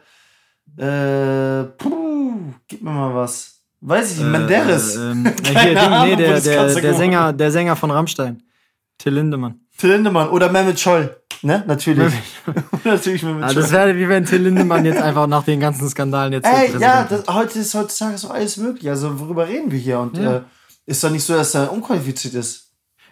äh, 0.78 1.64
puh, 1.78 2.54
gib 2.68 2.82
mir 2.84 2.92
mal 2.92 3.16
was. 3.16 3.61
Weiß 3.82 4.12
ich 4.14 4.20
nicht, 4.20 4.30
Menderes. 4.30 4.96
Äh, 4.96 5.00
ähm, 5.12 5.34
hier, 5.44 5.82
Ahnung, 5.82 6.10
nee, 6.10 6.16
der, 6.16 6.40
Sänger, 6.94 7.34
der 7.34 7.52
Sänger 7.52 7.76
von 7.76 7.90
Rammstein. 7.92 8.44
Till 8.98 9.14
Lindemann. 9.16 9.60
Till 9.78 9.90
Lindemann 9.92 10.30
oder 10.30 10.52
Mehmet 10.52 10.80
Scholl, 10.80 11.16
ne? 11.42 11.64
Natürlich. 11.66 12.14
Natürlich 12.84 13.24
Mehmet 13.24 13.44
Also 13.44 13.56
Scholl. 13.56 13.62
das 13.64 13.72
wäre 13.72 13.98
wie 13.98 14.08
wenn 14.08 14.24
Till 14.26 14.44
Lindemann 14.44 14.86
jetzt 14.86 15.02
einfach 15.02 15.26
nach 15.26 15.44
den 15.44 15.60
ganzen 15.60 15.90
Skandalen 15.90 16.34
jetzt. 16.34 16.46
Ey, 16.46 16.78
ja, 16.80 17.04
das, 17.10 17.24
heute 17.28 17.58
ist 17.60 17.74
heutzutage 17.74 18.18
so 18.20 18.30
alles 18.30 18.58
möglich. 18.58 18.88
Also 18.88 19.20
worüber 19.20 19.48
reden 19.48 19.72
wir 19.72 19.80
hier? 19.80 20.00
Und 20.00 20.16
Ja. 20.18 20.38
äh, 20.38 20.42
ist 20.86 21.04
doch 21.04 21.10
nicht 21.10 21.24
so, 21.24 21.34
dass 21.34 21.56
er 21.56 21.72
unqualifiziert 21.74 22.36
ist. 22.36 22.68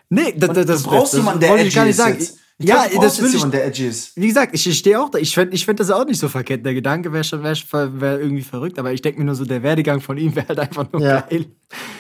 Nee, 0.09 0.33
das, 0.37 0.51
das, 0.53 0.65
das 0.67 0.83
du 0.83 0.89
brauchst 0.89 1.13
das 1.13 1.19
jemanden, 1.19 1.39
der 1.39 1.55
ich 1.65 1.73
gar 1.73 1.83
nicht 1.85 1.91
ist 1.91 1.97
sagen. 1.97 2.15
jetzt. 2.19 2.37
Ich 2.61 2.67
ja, 2.67 2.85
glaub, 2.87 3.03
das 3.03 3.19
würde 3.21 3.37
ich. 3.37 3.43
der 3.45 3.65
edgy 3.67 3.87
ist. 3.87 4.15
Wie 4.17 4.27
gesagt, 4.27 4.53
ich 4.53 4.77
stehe 4.77 5.01
auch 5.01 5.09
da. 5.09 5.17
Ich 5.17 5.33
finde 5.33 5.55
ich 5.55 5.65
find 5.65 5.79
das 5.79 5.89
auch 5.89 6.05
nicht 6.05 6.19
so 6.19 6.27
verkehrt. 6.27 6.65
Der 6.65 6.73
Gedanke 6.73 7.11
wäre 7.13 7.23
schon 7.23 7.41
wär, 7.41 7.55
wär 8.01 8.19
irgendwie 8.19 8.43
verrückt, 8.43 8.77
aber 8.77 8.91
ich 8.91 9.01
denke 9.01 9.19
mir 9.19 9.25
nur 9.25 9.35
so, 9.35 9.45
der 9.45 9.63
Werdegang 9.63 10.01
von 10.01 10.17
ihm 10.17 10.35
wäre 10.35 10.49
halt 10.49 10.59
einfach 10.59 10.85
nur 10.91 11.01
Ja. 11.01 11.21
geil. 11.21 11.45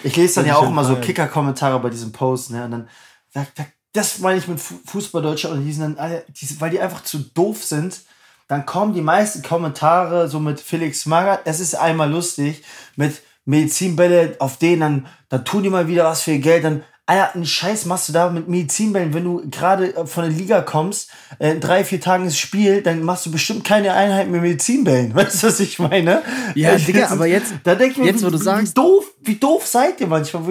Ich 0.03 0.15
lese 0.17 0.35
dann 0.35 0.45
ja 0.47 0.53
ich 0.53 0.57
auch 0.59 0.67
immer 0.67 0.83
so. 0.83 0.97
Kicker-Kommentare 0.97 1.79
bei 1.79 1.89
diesem 1.89 2.11
Post, 2.11 2.51
ne? 2.51 2.65
Und 2.65 2.71
dann 2.71 2.89
sagt, 3.33 3.53
das 3.93 4.19
meine 4.19 4.37
ich 4.37 4.47
mit 4.49 4.59
Fu- 4.59 4.79
Fußballdeutscher 4.85 5.49
und 5.51 5.65
die 5.65 5.71
sind 5.71 5.83
dann 5.83 5.97
alle, 5.97 6.25
die, 6.29 6.59
weil 6.61 6.71
die 6.71 6.79
einfach 6.81 7.03
zu 7.05 7.19
doof 7.19 7.63
sind. 7.63 8.01
Dann 8.49 8.65
kommen 8.65 8.93
die 8.93 9.01
meisten 9.01 9.41
Kommentare 9.41 10.27
so 10.27 10.39
mit 10.41 10.59
Felix 10.59 11.05
Magath, 11.05 11.41
es 11.45 11.59
ist 11.61 11.75
einmal 11.75 12.11
lustig, 12.11 12.63
mit 12.97 13.21
Medizinbälle, 13.45 14.35
auf 14.39 14.57
denen 14.57 14.79
dann, 14.81 15.05
dann 15.29 15.45
tun 15.45 15.63
die 15.63 15.69
mal 15.69 15.87
wieder 15.87 16.03
was 16.05 16.23
für 16.23 16.31
ihr 16.31 16.39
Geld, 16.39 16.63
dann, 16.63 16.83
Alter, 17.09 17.33
einen 17.35 17.45
Scheiß 17.45 17.85
machst 17.85 18.07
du 18.09 18.13
da 18.13 18.29
mit 18.29 18.47
Medizinbällen, 18.47 19.13
wenn 19.15 19.23
du 19.23 19.41
gerade 19.49 19.95
äh, 19.95 20.05
von 20.05 20.23
der 20.25 20.31
Liga 20.31 20.61
kommst, 20.61 21.09
äh, 21.39 21.55
drei, 21.55 21.83
vier 21.83 21.99
Tagen 21.99 22.25
ins 22.25 22.37
Spiel, 22.37 22.81
dann 22.83 23.01
machst 23.01 23.25
du 23.25 23.31
bestimmt 23.31 23.63
keine 23.63 23.93
Einheit 23.93 24.29
mit 24.29 24.41
Medizinbällen. 24.41 25.15
Weißt 25.15 25.41
du, 25.43 25.47
was 25.47 25.59
ich 25.59 25.79
meine? 25.79 26.21
Ja, 26.55 26.75
Ich- 26.75 26.85
Digga, 26.85 27.07
aber 27.09 27.25
jetzt- 27.25 27.53
da 27.63 27.73
denk 27.75 27.93
ich 27.93 27.97
mir, 27.97 28.05
jetzt, 28.05 28.21
wo 28.21 28.27
wie, 28.27 28.31
du 28.31 28.39
wie, 28.39 28.43
sagst- 28.43 28.71
wie 28.71 28.73
doof, 28.81 29.05
wie 29.21 29.35
doof 29.35 29.65
seid 29.65 29.99
ihr 30.01 30.07
manchmal? 30.07 30.43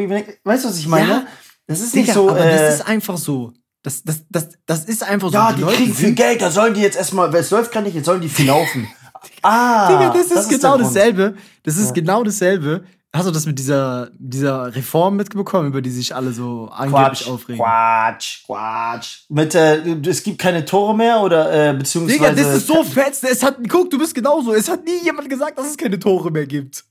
Weißt 0.44 0.64
du, 0.64 0.68
was 0.68 0.78
ich 0.78 0.88
meine? 0.88 1.08
Ja, 1.08 1.26
das 1.68 1.80
ist 1.80 1.94
Digga, 1.94 2.06
nicht 2.06 2.14
so, 2.14 2.28
aber 2.30 2.40
äh, 2.44 2.56
das 2.66 2.74
ist 2.74 2.86
einfach 2.88 3.18
so. 3.18 3.52
Das, 3.84 4.02
das, 4.02 4.22
das, 4.28 4.48
das 4.66 4.84
ist 4.86 5.04
einfach 5.04 5.28
so. 5.28 5.34
ja, 5.34 5.52
die 5.52 5.60
Leute 5.60 5.76
kriegen 5.76 5.94
viel 5.94 6.12
Geld, 6.14 6.42
da 6.42 6.50
sollen 6.50 6.74
die 6.74 6.80
jetzt 6.80 6.96
erstmal, 6.96 7.32
es 7.36 7.50
läuft 7.50 7.70
gar 7.70 7.80
nicht, 7.82 7.94
jetzt 7.94 8.06
sollen 8.06 8.20
die 8.20 8.28
viel 8.28 8.46
laufen. 8.48 8.88
ah, 9.42 9.88
Digga, 9.88 10.12
das 10.12 10.30
ist 10.32 10.48
genau 10.50 10.76
dasselbe. 10.76 11.34
Das 11.62 11.76
ist 11.76 11.94
genau 11.94 12.24
dasselbe. 12.24 12.84
Hast 13.14 13.26
du 13.26 13.30
das 13.30 13.46
mit 13.46 13.58
dieser, 13.58 14.10
dieser 14.18 14.74
Reform 14.74 15.16
mitbekommen, 15.16 15.68
über 15.68 15.80
die 15.80 15.90
sich 15.90 16.14
alle 16.14 16.30
so 16.32 16.68
angeblich 16.70 17.20
Quatsch, 17.20 17.28
aufregen? 17.28 17.64
Quatsch, 17.64 18.44
Quatsch. 18.44 19.18
Mit, 19.30 19.54
äh, 19.54 19.96
es 20.06 20.22
gibt 20.22 20.38
keine 20.38 20.64
Tore 20.66 20.94
mehr 20.94 21.20
oder, 21.20 21.70
äh, 21.70 21.72
beziehungsweise. 21.72 22.18
Digga, 22.18 22.32
das 22.32 22.56
ist 22.58 22.66
so 22.66 22.84
fetz. 22.84 23.22
Es 23.22 23.42
hat, 23.42 23.56
guck, 23.66 23.90
du 23.90 23.98
bist 23.98 24.14
genauso. 24.14 24.52
Es 24.52 24.68
hat 24.68 24.84
nie 24.84 25.02
jemand 25.02 25.30
gesagt, 25.30 25.58
dass 25.58 25.66
es 25.70 25.76
keine 25.78 25.98
Tore 25.98 26.30
mehr 26.30 26.46
gibt. 26.46 26.84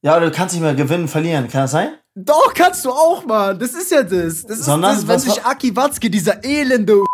Ja, 0.00 0.16
oder 0.16 0.26
du 0.30 0.32
kannst 0.32 0.54
nicht 0.54 0.62
mehr 0.62 0.74
gewinnen, 0.74 1.06
verlieren, 1.06 1.48
kann 1.48 1.62
das 1.62 1.72
sein? 1.72 1.90
Doch, 2.14 2.54
kannst 2.54 2.84
du 2.86 2.90
auch, 2.90 3.24
Mann. 3.26 3.58
Das 3.58 3.72
ist 3.74 3.90
ja 3.92 4.02
das. 4.02 4.42
Das 4.46 4.58
ist 4.58 4.64
Sondern, 4.64 4.94
das, 4.96 5.06
wenn 5.06 5.14
was 5.16 5.22
sich 5.24 5.44
Aki 5.44 5.76
Watzke, 5.76 6.08
dieser 6.08 6.42
elende 6.44 7.04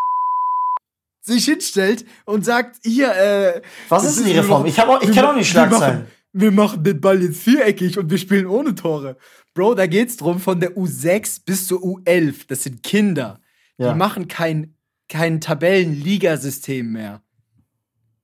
sich 1.22 1.44
hinstellt 1.44 2.06
und 2.24 2.44
sagt, 2.44 2.76
hier, 2.84 3.14
äh. 3.14 3.62
Was 3.88 4.04
ist 4.04 4.18
denn 4.20 4.26
die 4.26 4.38
Reform? 4.38 4.64
Ich 4.64 4.78
hab 4.78 4.88
auch- 4.88 5.02
ich 5.02 5.12
kenn 5.12 5.24
auch 5.24 5.34
nicht 5.34 5.50
Schlagzeilen. 5.50 6.06
Wir 6.32 6.50
machen 6.52 6.84
den 6.84 7.00
Ball 7.00 7.22
jetzt 7.22 7.40
viereckig 7.40 7.98
und 7.98 8.10
wir 8.10 8.18
spielen 8.18 8.46
ohne 8.46 8.74
Tore. 8.74 9.16
Bro, 9.54 9.74
da 9.74 9.86
geht's 9.86 10.16
drum 10.16 10.38
von 10.38 10.60
der 10.60 10.76
U6 10.76 11.40
bis 11.44 11.66
zur 11.66 11.80
U11. 11.80 12.46
Das 12.48 12.62
sind 12.64 12.82
Kinder. 12.82 13.40
Ja. 13.78 13.92
Die 13.92 13.98
machen 13.98 14.28
kein, 14.28 14.74
kein 15.08 15.40
Tabellenligasystem 15.40 16.92
mehr. 16.92 17.22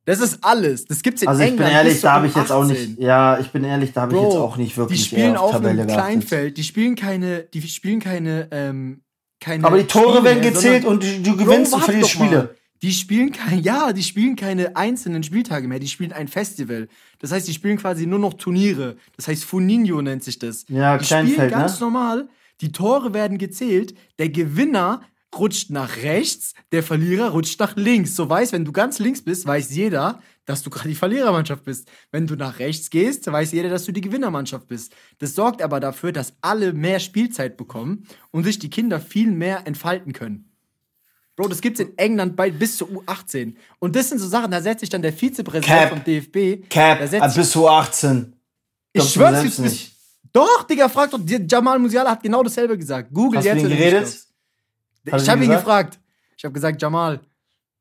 Das 0.05 0.21
ist 0.21 0.39
alles. 0.45 0.85
Das 0.85 1.03
gibt's 1.03 1.23
in 1.23 1.29
Also 1.29 1.43
ich 1.43 1.49
England. 1.49 1.69
bin 1.71 1.77
ehrlich, 1.77 1.93
bis 1.95 2.01
zur 2.03 2.11
da 2.11 2.15
habe 2.17 2.27
ich 2.27 2.37
jetzt 2.37 2.53
auch 2.53 2.65
U18. 2.65 2.69
nicht, 2.69 2.99
ja, 3.01 3.39
ich 3.39 3.51
bin 3.51 3.65
ehrlich, 3.65 3.93
da 3.95 4.03
habe 4.03 4.13
ich 4.13 4.19
Bro, 4.21 4.29
jetzt 4.29 4.39
auch 4.39 4.57
nicht 4.59 4.77
wirklich 4.77 5.01
Die 5.01 5.07
spielen 5.07 5.37
auf 5.37 5.53
Tabelle 5.53 5.83
einem. 5.83 5.91
Kleinfeld, 5.91 6.57
die 6.59 6.63
spielen 6.63 6.95
keine, 6.95 7.45
die 7.45 7.63
spielen 7.63 8.01
keine, 8.01 8.49
ähm, 8.51 9.03
keine. 9.41 9.65
Aber 9.65 9.79
die 9.79 9.87
Tore 9.87 10.19
Spiele 10.19 10.25
werden 10.25 10.43
gezählt 10.43 10.85
und 10.85 11.03
du, 11.03 11.23
du 11.23 11.37
Bro, 11.37 11.45
gewinnst 11.45 11.73
und 11.73 11.81
warte 11.81 11.93
verlierst 11.93 12.15
doch 12.17 12.21
mal. 12.21 12.55
Die 12.83 12.93
spielen 12.93 13.33
kein, 13.33 13.63
ja, 13.63 13.93
die 13.93 14.03
spielen 14.03 14.37
keine 14.37 14.77
einzelnen 14.77 15.23
Spieltage 15.23 15.69
mehr, 15.69 15.79
die 15.79 15.89
spielen 15.89 16.13
ein 16.13 16.29
Festival. 16.29 16.89
Das 17.19 17.33
heißt, 17.33 17.49
die 17.49 17.55
spielen 17.55 17.79
quasi 17.79 18.07
nur 18.07 18.19
noch 18.19 18.35
Turniere. 18.35 18.97
Das 19.17 19.29
heißt, 19.29 19.45
Funinho 19.45 20.03
nennt 20.03 20.23
sich 20.23 20.39
das. 20.39 20.67
Ja, 20.69 20.99
die 20.99 21.07
Kleinfeld, 21.07 21.35
spielen 21.35 21.51
ganz 21.51 21.81
ne? 21.81 21.87
normal, 21.87 22.29
die 22.61 22.73
Tore 22.73 23.15
werden 23.15 23.39
gezählt, 23.39 23.95
der 24.19 24.29
Gewinner 24.29 25.01
rutscht 25.35 25.71
nach 25.71 25.97
rechts, 25.99 26.55
der 26.73 26.83
Verlierer 26.83 27.31
rutscht 27.31 27.59
nach 27.61 27.77
links. 27.77 28.15
So 28.15 28.29
weiß, 28.29 28.53
wenn 28.53 28.65
du 28.65 28.73
ganz 28.73 28.99
links 28.99 29.23
bist, 29.23 29.47
weiß 29.47 29.75
jeder, 29.75 30.21
dass 30.45 30.63
du 30.63 30.71
gerade 30.71 30.89
die 30.89 30.95
Verlierermannschaft 30.95 31.65
bist. 31.65 31.91
Wenn 32.13 32.27
du 32.27 32.37
nach 32.37 32.59
rechts 32.59 32.91
gehst, 32.91 33.31
weiß 33.31 33.53
jeder, 33.53 33.69
dass 33.69 33.85
du 33.85 33.93
die 33.93 34.01
Gewinnermannschaft 34.01 34.69
bist. 34.69 34.95
Das 35.19 35.35
sorgt 35.35 35.63
aber 35.63 35.81
dafür, 35.81 36.13
dass 36.13 36.35
alle 36.41 36.73
mehr 36.73 37.01
Spielzeit 37.01 37.57
bekommen 37.57 38.07
und 38.31 38.45
sich 38.45 38.59
die 38.59 38.71
Kinder 38.71 39.01
viel 39.01 39.31
mehr 39.31 39.67
entfalten 39.67 40.13
können. 40.13 40.54
Bro, 41.37 41.49
das 41.49 41.61
gibt's 41.61 41.81
in 41.81 41.97
England 41.99 42.37
bei 42.37 42.51
bis 42.51 42.77
zur 42.77 42.89
U18. 42.89 43.55
Und 43.81 43.97
das 43.97 44.09
sind 44.09 44.19
so 44.21 44.29
Sachen, 44.29 44.51
da 44.53 44.61
setzt 44.61 44.81
sich 44.81 44.89
dann 44.89 45.03
der 45.03 45.13
Vizepräsident 45.13 45.67
Cap. 45.67 45.89
vom 45.91 46.05
DFB. 46.05 46.69
Cap, 46.71 47.07
setzt 47.09 47.35
bis 47.35 47.51
zu 47.51 47.69
18. 47.69 48.35
ich 48.93 49.03
schwör's 49.13 49.43
jetzt 49.43 49.59
nicht. 49.59 49.93
Doch, 50.33 50.65
Digga, 50.65 50.89
frag 50.89 51.11
doch. 51.11 51.21
Jamal 51.49 51.79
Musiala 51.79 52.11
hat 52.11 52.23
genau 52.23 52.43
dasselbe 52.43 52.77
gesagt. 52.79 53.13
Google 53.13 53.39
Hast 53.39 53.47
jetzt. 53.47 53.57
ihn 53.59 53.65
wenn 53.65 53.71
du 53.71 53.77
geredet? 53.77 54.01
nicht 54.03 54.27
glaubst. 55.05 55.13
Hat 55.13 55.23
Ich 55.23 55.29
habe 55.29 55.45
ihn 55.45 55.51
gefragt. 55.51 55.99
Ich 56.37 56.45
habe 56.45 56.53
gesagt, 56.53 56.81
Jamal, 56.83 57.21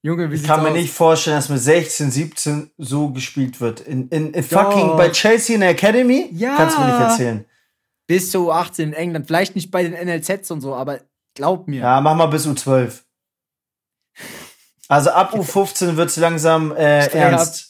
Junge, 0.02 0.30
wie 0.30 0.36
Ich 0.36 0.44
kann 0.44 0.62
mir 0.62 0.70
aus? 0.70 0.76
nicht 0.76 0.94
vorstellen, 0.94 1.38
dass 1.38 1.50
mit 1.50 1.60
16, 1.60 2.12
17 2.12 2.72
so 2.78 3.10
gespielt 3.10 3.62
wird. 3.62 3.80
In, 3.82 4.08
in, 4.10 4.34
in 4.34 4.44
fucking 4.44 4.98
bei 4.98 5.10
Chelsea 5.10 5.56
in 5.56 5.62
der 5.62 5.70
Academy? 5.72 6.30
Ja. 6.34 6.56
Kannst 6.58 6.78
du 6.78 6.82
mir 6.82 6.88
nicht 6.88 7.00
erzählen. 7.00 7.46
Bis 8.06 8.30
zur 8.32 8.54
U18 8.54 8.84
in 8.84 8.94
England. 8.94 9.28
Vielleicht 9.28 9.56
nicht 9.56 9.72
bei 9.72 9.84
den 9.84 9.94
NLZs 9.94 10.52
und 10.52 10.62
so, 10.62 10.76
aber 10.76 11.00
glaub 11.36 11.68
mir. 11.68 11.82
Ja, 11.82 12.02
mach 12.02 12.16
mal 12.16 12.26
bis 12.28 12.46
U12. 12.46 13.00
Also 14.88 15.10
ab 15.12 15.34
U15 15.34 15.95
wird's 15.95 16.17
langsam 16.17 16.71
äh, 16.76 17.08
ernst. 17.08 17.69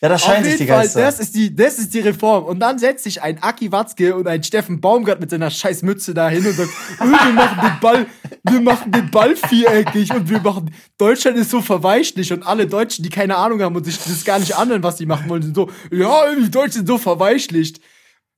Ja, 0.00 0.08
das 0.08 0.22
scheint 0.22 0.44
sich 0.44 0.54
die 0.54 0.64
jeden 0.64 0.72
Fall, 0.74 0.82
Geister. 0.82 1.00
das 1.00 1.20
ist, 1.20 1.34
die, 1.36 1.54
das 1.54 1.78
ist 1.78 1.94
die 1.94 2.00
Reform. 2.00 2.44
Und 2.44 2.58
dann 2.58 2.76
setzt 2.80 3.04
sich 3.04 3.22
ein 3.22 3.40
Aki 3.40 3.70
Watzke 3.70 4.16
und 4.16 4.26
ein 4.26 4.42
Steffen 4.42 4.80
Baumgart 4.80 5.20
mit 5.20 5.30
seiner 5.30 5.48
scheiß 5.48 5.82
Mütze 5.82 6.12
da 6.12 6.28
hin 6.28 6.44
und 6.44 6.54
sagt, 6.54 6.70
"Äh, 6.98 7.04
wir 7.04 7.32
machen 7.32 7.60
den 7.62 7.80
Ball, 7.80 8.06
wir 8.50 8.60
machen 8.60 8.90
den 8.90 9.10
Ball 9.12 9.36
viereckig 9.36 10.12
und 10.12 10.28
wir 10.28 10.40
machen, 10.40 10.74
Deutschland 10.98 11.38
ist 11.38 11.50
so 11.50 11.60
verweichlich 11.60 12.32
und 12.32 12.44
alle 12.44 12.66
Deutschen, 12.66 13.04
die 13.04 13.10
keine 13.10 13.36
Ahnung 13.36 13.62
haben 13.62 13.76
und 13.76 13.84
sich 13.84 13.96
das 13.96 14.24
gar 14.24 14.40
nicht 14.40 14.56
anhören, 14.56 14.82
was 14.82 14.96
die 14.96 15.06
machen 15.06 15.28
wollen, 15.28 15.42
sind 15.42 15.54
so, 15.54 15.70
ja, 15.92 16.34
die 16.34 16.50
Deutschen 16.50 16.72
sind 16.72 16.88
so 16.88 16.98
verweichlicht. 16.98 17.80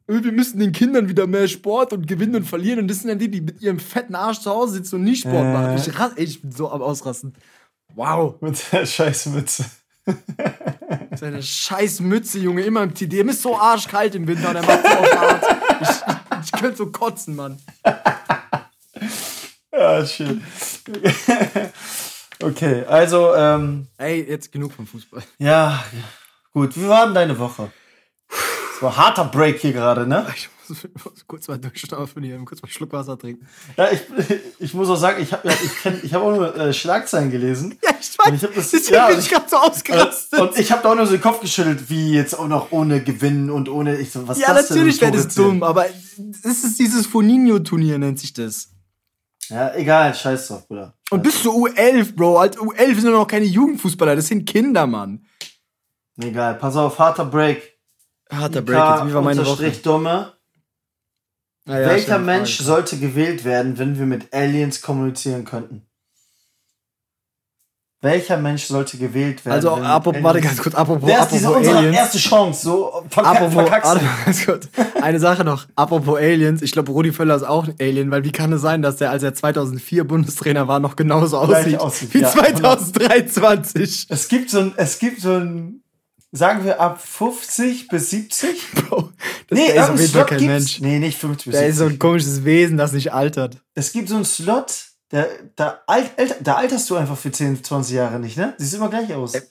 Wir 0.06 0.32
müssen 0.32 0.58
den 0.60 0.72
Kindern 0.72 1.08
wieder 1.08 1.26
mehr 1.26 1.48
Sport 1.48 1.92
und 1.94 2.06
gewinnen 2.06 2.36
und 2.36 2.44
verlieren. 2.44 2.80
Und 2.80 2.88
das 2.88 2.98
sind 3.00 3.08
dann 3.08 3.18
die, 3.18 3.30
die 3.30 3.40
mit 3.40 3.62
ihrem 3.62 3.78
fetten 3.78 4.14
Arsch 4.14 4.40
zu 4.40 4.50
Hause 4.50 4.74
sitzen 4.74 4.96
und 4.96 5.04
nicht 5.04 5.20
Sport 5.22 5.44
Äh. 5.46 5.52
machen. 5.52 5.76
Ich, 5.76 5.88
ey, 6.18 6.24
ich 6.24 6.42
bin 6.42 6.52
so 6.52 6.70
am 6.70 6.82
Ausrasten. 6.82 7.34
Wow. 7.94 8.34
Mit 8.40 8.60
der 8.72 8.84
scheiß 8.84 9.26
Mütze. 9.26 9.64
Seine 11.16 11.42
scheiß 11.42 12.00
Mütze, 12.00 12.38
Junge, 12.38 12.62
immer 12.62 12.82
im 12.82 12.92
TD. 12.94 13.20
Ihm 13.20 13.30
ist 13.30 13.40
so 13.40 13.56
arschkalt 13.56 14.14
im 14.14 14.26
Winter 14.26 14.50
und 14.50 14.56
er 14.56 14.62
macht 14.62 14.82
so 14.82 14.88
auf 14.88 15.16
hart. 15.16 15.44
Ich, 15.80 15.88
ich, 15.88 16.44
ich 16.46 16.52
könnte 16.60 16.76
so 16.76 16.86
kotzen, 16.86 17.36
Mann. 17.36 17.58
Ja, 19.76 20.06
schön. 20.06 20.40
okay, 22.42 22.84
also, 22.86 23.34
ähm, 23.34 23.88
Ey, 23.98 24.22
jetzt 24.28 24.52
genug 24.52 24.72
vom 24.72 24.86
Fußball. 24.86 25.22
ja, 25.38 25.82
gut. 26.52 26.76
Wie 26.76 26.86
war 26.88 27.06
denn 27.06 27.14
deine 27.14 27.38
Woche? 27.38 27.72
Es 28.76 28.82
ein 28.82 28.96
harter 28.96 29.24
Break 29.26 29.60
hier 29.60 29.72
gerade, 29.72 30.06
ne? 30.06 30.26
Ich 30.36 30.48
muss, 30.68 30.78
muss 31.04 31.24
kurz 31.26 31.48
mal 31.48 31.58
durchschnaufen 31.58 32.22
hier, 32.22 32.36
kurz 32.44 32.62
mal 32.62 32.66
einen 32.66 32.72
Schluck 32.72 32.92
Wasser 32.92 33.18
trinken. 33.18 33.46
Ja, 33.76 33.90
ich, 33.92 34.00
ich 34.58 34.74
muss 34.74 34.88
auch 34.88 34.96
sagen, 34.96 35.22
ich 35.22 35.32
habe 35.32 35.48
ich 35.48 35.82
kenn, 35.82 36.00
ich 36.02 36.12
hab 36.14 36.22
auch 36.22 36.34
nur 36.34 36.56
äh, 36.56 36.72
Schlagzeilen 36.72 37.30
gelesen. 37.30 37.78
Ja, 37.82 37.90
ich 38.00 38.18
weiß. 38.18 38.26
Und 38.28 38.34
ich 38.34 38.42
hab 38.44 38.54
das- 38.54 38.70
Deswegen 38.70 38.94
ja, 38.94 39.08
bin 39.08 39.18
ich 39.18 39.28
gerade 39.28 39.44
so 39.48 39.56
ausgerastet. 39.56 40.40
Und 40.40 40.58
ich 40.58 40.72
habe 40.72 40.82
da 40.82 40.90
auch 40.90 40.96
nur 40.96 41.06
so 41.06 41.12
den 41.12 41.20
Kopf 41.20 41.40
geschüttelt, 41.40 41.88
wie 41.90 42.12
jetzt 42.14 42.38
auch 42.38 42.48
noch 42.48 42.72
ohne 42.72 43.02
Gewinnen 43.02 43.50
und 43.50 43.68
ohne. 43.68 43.96
Ich 43.98 44.10
so, 44.12 44.26
was 44.26 44.38
ja, 44.38 44.52
das 44.54 44.70
natürlich 44.70 45.00
wäre 45.00 45.12
das 45.12 45.34
dumm, 45.34 45.62
aber 45.62 45.86
das 46.42 46.64
ist 46.64 46.78
dieses 46.78 47.06
Foninho-Turnier, 47.06 47.98
nennt 47.98 48.18
sich 48.18 48.32
das. 48.32 48.70
Ja, 49.50 49.74
egal, 49.74 50.14
scheiß 50.14 50.48
drauf, 50.48 50.66
Bruder. 50.66 50.94
Und 51.10 51.22
bis 51.22 51.42
zur 51.42 51.52
U11, 51.52 52.14
Bro. 52.16 52.38
Halt, 52.40 52.56
U11 52.58 52.94
sind 52.94 53.04
doch 53.12 53.18
noch 53.18 53.26
keine 53.28 53.44
Jugendfußballer, 53.44 54.16
das 54.16 54.28
sind 54.28 54.46
Kinder, 54.46 54.86
Mann. 54.86 55.26
Egal, 56.18 56.54
pass 56.54 56.76
auf, 56.76 56.98
harter 56.98 57.26
Break. 57.26 57.73
Harter 58.30 58.62
K 58.62 59.06
Wie 59.06 59.14
war 59.14 59.22
meine 59.22 59.46
Woche? 59.46 59.70
Dumme. 59.70 60.32
Ja, 61.66 61.80
ja, 61.80 61.88
Welcher 61.88 62.14
stimmt, 62.14 62.26
Mensch 62.26 62.56
Frage. 62.56 62.66
sollte 62.66 62.98
gewählt 62.98 63.44
werden, 63.44 63.78
wenn 63.78 63.98
wir 63.98 64.06
mit 64.06 64.34
Aliens 64.34 64.82
kommunizieren 64.82 65.44
könnten? 65.44 65.86
Welcher 68.02 68.36
Mensch 68.36 68.64
sollte 68.64 68.98
gewählt 68.98 69.46
werden? 69.46 69.54
Also, 69.54 69.76
apropos, 69.76 70.22
warte 70.22 70.42
ganz 70.42 70.60
kurz, 70.60 70.74
apropos, 70.74 71.08
ist 71.08 71.32
diese 71.32 71.50
unsere 71.50 71.78
Aliens. 71.78 71.96
erste 71.96 72.18
Chance? 72.18 72.62
So 72.62 73.02
verka 73.08 73.30
Apropos, 73.30 73.54
verkackst 73.54 73.96
ganz 74.26 74.44
kurz. 74.44 74.68
Eine 75.00 75.18
Sache 75.18 75.42
noch. 75.42 75.66
Apropos 75.74 76.18
Aliens. 76.18 76.60
Ich 76.60 76.72
glaube, 76.72 76.92
Rudi 76.92 77.12
Völler 77.12 77.34
ist 77.36 77.44
auch 77.44 77.66
ein 77.66 77.74
Alien, 77.80 78.10
weil 78.10 78.22
wie 78.24 78.32
kann 78.32 78.52
es 78.52 78.60
sein, 78.60 78.82
dass 78.82 78.96
der, 78.96 79.10
als 79.10 79.22
er 79.22 79.32
2004 79.32 80.04
Bundestrainer 80.04 80.68
war, 80.68 80.80
noch 80.80 80.96
genauso 80.96 81.38
aussieht, 81.38 81.80
aussieht, 81.80 82.12
wie 82.12 82.20
ja. 82.20 82.28
2023? 82.30 84.08
Es 84.10 84.28
gibt 84.28 84.50
so 84.50 84.58
ein, 84.58 84.74
es 84.76 84.98
gibt 84.98 85.22
so 85.22 85.32
ein, 85.32 85.82
sagen 86.34 86.64
wir 86.64 86.80
ab 86.80 87.00
50 87.00 87.88
bis 87.88 88.10
70? 88.10 88.70
Bro, 88.74 89.12
das 89.48 89.58
Nee, 89.58 89.72
der 89.72 89.84
ist 89.84 89.90
auf 89.90 90.00
jeden 90.00 90.12
Fall 90.12 90.26
kein. 90.26 90.46
Mensch. 90.46 90.80
Nee, 90.80 90.98
nicht 90.98 91.18
50 91.18 91.46
bis 91.46 91.58
Der 91.58 91.68
ist 91.68 91.76
so 91.76 91.84
70. 91.84 91.96
ein 91.96 91.98
komisches 91.98 92.44
Wesen, 92.44 92.76
das 92.76 92.92
nicht 92.92 93.12
altert. 93.12 93.62
Es 93.74 93.92
gibt 93.92 94.08
so 94.08 94.16
einen 94.16 94.24
Slot, 94.24 94.86
der, 95.10 95.28
da, 95.56 95.80
alt, 95.86 96.10
alter, 96.18 96.36
da 96.40 96.54
alterst 96.56 96.90
du 96.90 96.96
einfach 96.96 97.16
für 97.16 97.30
10, 97.30 97.62
20 97.62 97.94
Jahre 97.94 98.18
nicht, 98.18 98.36
ne? 98.36 98.54
Siehst 98.58 98.74
immer 98.74 98.90
gleich 98.90 99.12
aus. 99.14 99.32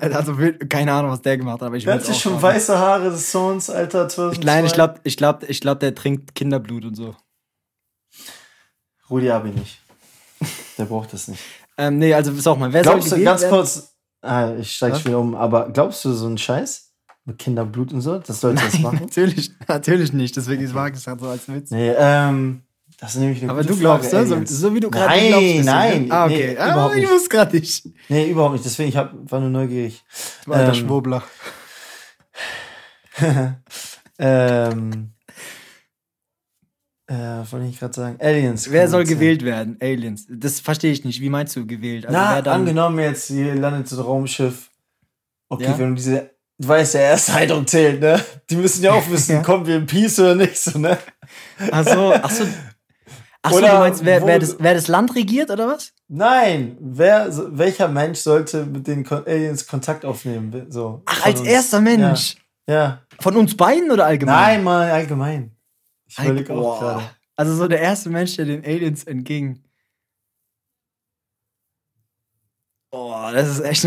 Also, 0.00 0.36
keine 0.68 0.92
Ahnung, 0.92 1.10
was 1.10 1.22
der 1.22 1.36
gemacht 1.36 1.60
hat, 1.60 1.66
aber 1.66 1.76
ich 1.76 1.84
sich 1.84 2.20
schon 2.20 2.40
weiße 2.40 2.78
Haare 2.78 3.10
des 3.10 3.32
Sohns, 3.32 3.70
Alter, 3.70 4.08
2002. 4.08 4.44
Nein, 4.44 4.66
ich 4.66 4.72
glaube, 4.72 5.00
ich 5.02 5.16
glaub, 5.16 5.42
ich 5.48 5.60
glaub, 5.60 5.80
der 5.80 5.96
trinkt 5.96 6.36
Kinderblut 6.36 6.84
und 6.84 6.94
so. 6.94 7.16
Rudi 9.10 9.30
Abi 9.30 9.50
nicht. 9.50 9.80
Der 10.78 10.84
braucht 10.84 11.12
das 11.12 11.26
nicht. 11.26 11.42
Ähm, 11.76 11.98
nee, 11.98 12.14
also 12.14 12.32
sag 12.34 12.58
mal, 12.58 12.72
wer 12.72 12.82
Glaubst 12.82 13.10
du, 13.12 13.22
ganz 13.22 13.42
werden? 13.42 13.52
kurz, 13.52 13.91
ah, 14.22 14.54
ich 14.58 14.72
steig 14.72 14.92
Was? 14.92 15.04
wieder 15.04 15.18
um, 15.18 15.34
aber 15.34 15.70
glaubst 15.70 16.04
du 16.04 16.12
so 16.12 16.26
einen 16.26 16.38
Scheiß? 16.38 16.88
Mit 17.24 17.38
Kinderblut 17.38 17.92
und 17.92 18.00
so, 18.00 18.18
dass 18.18 18.42
Leute 18.42 18.62
das 18.64 18.80
machen? 18.80 18.98
Natürlich, 19.02 19.52
natürlich 19.68 20.12
nicht, 20.12 20.36
deswegen 20.36 20.64
ist 20.64 20.74
Wagner 20.74 20.90
gesagt 20.90 21.20
so 21.20 21.28
als 21.28 21.46
Witz. 21.48 21.70
Nee, 21.70 21.92
ähm, 21.96 22.62
das 22.98 23.14
ist 23.14 23.20
nämlich 23.20 23.42
eine 23.42 23.52
Aber 23.52 23.62
du 23.62 23.76
glaubst, 23.76 24.10
Frage, 24.10 24.28
ne? 24.28 24.46
so, 24.46 24.68
so 24.68 24.74
wie 24.74 24.80
du 24.80 24.90
gerade 24.90 25.06
Nein, 25.06 25.28
glaubst. 25.28 25.64
nein, 25.64 26.04
ne? 26.06 26.12
Ah, 26.12 26.26
nee, 26.26 26.34
okay. 26.34 26.58
ah, 26.58 26.72
überhaupt 26.72 26.96
ich 26.96 27.08
wusste 27.08 27.28
gerade 27.28 27.56
nicht. 27.56 27.88
Nee, 28.08 28.30
überhaupt 28.30 28.54
nicht, 28.54 28.64
deswegen 28.64 28.88
ich 28.88 28.96
hab, 28.96 29.12
war 29.30 29.38
nur 29.40 29.50
neugierig. 29.50 30.02
Alter 30.48 30.68
Ähm, 30.68 30.74
Schwurbler. 30.74 31.22
Ähm, 34.18 35.12
äh, 37.12 37.40
was 37.40 37.52
wollte 37.52 37.66
ich 37.66 37.78
gerade 37.78 37.94
sagen? 37.94 38.16
Aliens. 38.20 38.70
Wer 38.70 38.88
soll 38.88 39.02
kommunizieren. 39.04 39.18
gewählt 39.20 39.44
werden? 39.44 39.76
Aliens. 39.80 40.26
Das 40.30 40.60
verstehe 40.60 40.92
ich 40.92 41.04
nicht. 41.04 41.20
Wie 41.20 41.28
meinst 41.30 41.54
du 41.56 41.66
gewählt? 41.66 42.06
Also 42.06 42.18
Na, 42.18 42.40
dann? 42.42 42.60
angenommen 42.60 42.98
jetzt, 42.98 43.28
hier 43.28 43.54
landet 43.54 43.88
so 43.88 43.96
ein 44.00 44.04
Raumschiff. 44.06 44.70
Okay, 45.48 45.64
Ja? 45.64 45.78
wenn 45.78 45.90
du 45.90 45.94
diese, 45.96 46.30
du 46.58 46.68
weißt, 46.68 46.94
der 46.94 47.02
erste 47.02 47.34
Eindruck 47.34 47.68
zählt, 47.68 48.00
ne? 48.00 48.20
Die 48.48 48.56
müssen 48.56 48.82
ja 48.82 48.92
auch 48.92 49.06
wissen, 49.10 49.32
Ja. 49.36 49.42
kommen 49.42 49.66
wir 49.66 49.76
in 49.76 49.86
Peace 49.86 50.18
oder 50.18 50.34
nicht, 50.34 50.56
so, 50.58 50.78
ne? 50.78 50.96
Ach 51.70 51.84
so, 51.86 52.12
ach 52.14 52.30
so. 52.30 52.44
Ach 53.44 53.50
so, 53.50 53.58
Oder 53.58 53.70
du 53.72 53.78
meinst, 53.78 54.04
wer, 54.04 54.24
wer, 54.24 54.38
das, 54.38 54.56
wer 54.60 54.72
das 54.74 54.86
Land 54.86 55.16
regiert 55.16 55.50
oder 55.50 55.66
was? 55.66 55.92
Nein, 56.08 56.76
wer, 56.80 57.28
welcher 57.56 57.88
Mensch 57.88 58.20
sollte 58.20 58.64
mit 58.64 58.86
den 58.86 59.04
Aliens 59.10 59.66
Kontakt 59.66 60.04
aufnehmen? 60.04 60.66
So, 60.70 61.02
Ach, 61.06 61.26
als 61.26 61.40
uns? 61.40 61.48
erster 61.48 61.80
Mensch. 61.80 62.36
Ja. 62.68 63.02
Von 63.18 63.36
uns 63.36 63.56
beiden 63.56 63.90
oder 63.90 64.06
allgemein? 64.06 64.34
Nein, 64.36 64.64
mal 64.64 64.90
allgemein. 64.92 65.51
Ich 66.12 66.24
überlege 66.24 66.52
auch 66.54 66.80
gerade. 66.80 67.10
Also 67.36 67.54
so 67.54 67.66
der 67.66 67.80
erste 67.80 68.10
Mensch, 68.10 68.36
der 68.36 68.44
den 68.44 68.64
Aliens 68.64 69.04
entging. 69.04 69.62
Boah, 72.90 73.32
das 73.32 73.48
ist 73.48 73.60
echt 73.60 73.84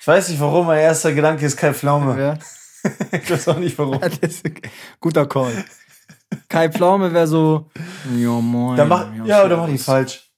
Ich 0.00 0.06
weiß 0.06 0.28
nicht, 0.28 0.40
warum 0.40 0.66
mein 0.66 0.78
erster 0.78 1.12
Gedanke 1.12 1.44
ist 1.44 1.56
Kai 1.56 1.74
Pflaume. 1.74 2.20
ja. 2.20 2.38
Ich 3.12 3.30
weiß 3.30 3.48
auch 3.48 3.58
nicht, 3.58 3.78
warum. 3.78 3.98
Guter 5.00 5.26
Call. 5.26 5.64
Kai 6.50 6.70
Pflaume 6.70 7.12
wäre 7.14 7.26
so. 7.26 7.70
Ja, 8.14 8.28
moin. 8.40 8.76
Da 8.76 8.84
mach, 8.84 9.06
ja, 9.24 9.42
oder 9.42 9.56
mach 9.56 9.68
ich 9.68 9.80
falsch. 9.80 10.30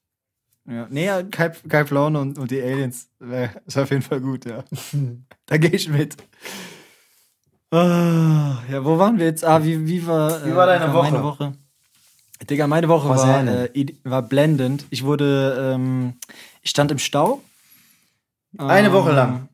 Ja, 0.65 0.87
nee, 0.91 1.07
ja, 1.07 1.23
Kai, 1.25 1.51
Kai 1.69 1.85
Pflaume 1.85 2.21
und, 2.21 2.39
und 2.39 2.51
die 2.51 2.63
Aliens. 2.63 3.09
Wär, 3.19 3.51
ist 3.67 3.77
auf 3.77 3.91
jeden 3.91 4.03
Fall 4.03 4.21
gut, 4.21 4.45
ja. 4.45 4.65
da 5.47 5.57
gehe 5.57 5.71
ich 5.71 5.89
mit. 5.89 6.17
Ah, 7.77 8.63
ja, 8.71 8.85
wo 8.85 8.99
waren 8.99 9.19
wir 9.19 9.27
jetzt? 9.27 9.45
Ah, 9.45 9.63
wie, 9.63 9.87
wie 9.87 10.07
war, 10.07 10.45
Wie 10.47 10.55
war 10.55 10.67
deine 10.67 10.89
meine 10.89 10.95
Woche? 10.95 11.23
Woche? 11.23 11.53
Digga, 12.49 12.67
meine 12.67 12.89
Woche 12.89 13.09
War 13.09 13.19
war, 13.19 13.47
äh, 13.47 13.87
war 14.05 14.23
blendend. 14.23 14.85
Ich 14.91 15.05
wurde, 15.05 15.73
ähm, 15.75 16.15
ich 16.63 16.71
stand 16.71 16.91
im 16.91 16.99
Stau. 16.99 17.43
Eine 18.59 18.89
Ähm, 18.89 18.93
Woche 18.93 19.13
lang? 19.13 19.49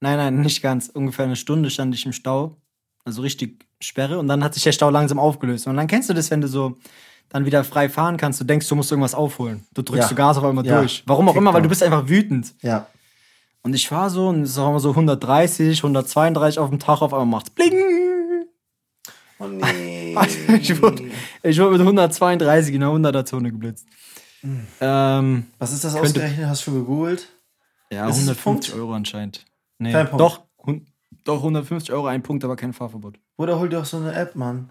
Nein, 0.00 0.16
nein, 0.18 0.40
nicht 0.40 0.60
ganz. 0.62 0.88
Ungefähr 0.88 1.24
eine 1.24 1.36
Stunde 1.36 1.70
stand 1.70 1.94
ich 1.94 2.04
im 2.06 2.12
Stau. 2.12 2.56
Also 3.04 3.22
richtig 3.22 3.64
Sperre. 3.80 4.18
Und 4.18 4.28
dann 4.28 4.42
hat 4.44 4.54
sich 4.54 4.62
der 4.64 4.72
Stau 4.72 4.90
langsam 4.90 5.18
aufgelöst. 5.18 5.66
Und 5.66 5.76
dann 5.76 5.86
kennst 5.86 6.08
du 6.10 6.14
das, 6.14 6.30
wenn 6.30 6.40
du 6.40 6.48
so 6.48 6.76
dann 7.28 7.44
wieder 7.44 7.64
frei 7.64 7.88
fahren 7.88 8.16
kannst. 8.16 8.40
Du 8.40 8.44
denkst, 8.44 8.68
du 8.68 8.74
musst 8.76 8.90
irgendwas 8.90 9.14
aufholen. 9.14 9.64
Du 9.74 9.82
drückst 9.82 10.04
Ja. 10.04 10.08
du 10.08 10.14
Gas 10.14 10.36
auf 10.36 10.44
einmal 10.44 10.66
Ja. 10.66 10.78
durch. 10.80 11.02
Warum 11.06 11.28
auch 11.28 11.36
immer, 11.36 11.52
weil 11.54 11.62
du 11.62 11.68
bist 11.68 11.82
einfach 11.82 12.08
wütend. 12.08 12.52
Ja. 12.62 12.86
Und 13.64 13.74
ich 13.74 13.88
fahre 13.88 14.10
so 14.10 14.28
und 14.28 14.46
auch 14.58 14.68
immer 14.70 14.80
so 14.80 14.90
130, 14.90 15.78
132 15.78 16.58
auf 16.58 16.68
dem 16.70 16.78
Tag, 16.78 17.00
auf 17.02 17.12
einmal 17.12 17.26
macht's 17.26 17.50
bling. 17.50 17.72
Oh 19.38 19.46
nee. 19.48 20.14
ich, 20.60 20.80
wurde, 20.80 21.10
ich 21.42 21.58
wurde 21.58 21.72
mit 21.72 21.80
132 21.80 22.74
in 22.74 22.80
der 22.80 22.90
100er 22.90 23.24
Zone 23.24 23.50
geblitzt. 23.50 23.86
Ähm, 24.80 25.46
Was 25.58 25.72
ist 25.72 25.82
das 25.82 25.94
Könnte- 25.94 26.08
ausgerechnet? 26.08 26.46
Hast 26.46 26.60
du 26.60 26.64
schon 26.70 26.74
gegoogelt? 26.80 27.28
ja, 27.90 28.06
Ist 28.08 28.16
es 28.18 28.22
ein 28.28 28.36
150 28.36 28.44
Punkt? 28.44 28.74
Euro 28.74 28.94
anscheinend. 28.94 29.44
Nee, 29.78 29.92
Kein 29.92 30.06
Punkt. 30.08 30.20
doch, 30.20 30.42
hun- 30.64 30.86
doch 31.24 31.38
150 31.38 31.90
Euro 31.92 32.06
ein 32.06 32.22
Punkt, 32.22 32.44
aber 32.44 32.56
kein 32.56 32.72
Fahrverbot. 32.74 33.18
Oder 33.38 33.58
hol 33.58 33.68
dir 33.70 33.80
auch 33.80 33.84
so 33.86 33.96
eine 33.96 34.12
App, 34.14 34.36
Mann. 34.36 34.70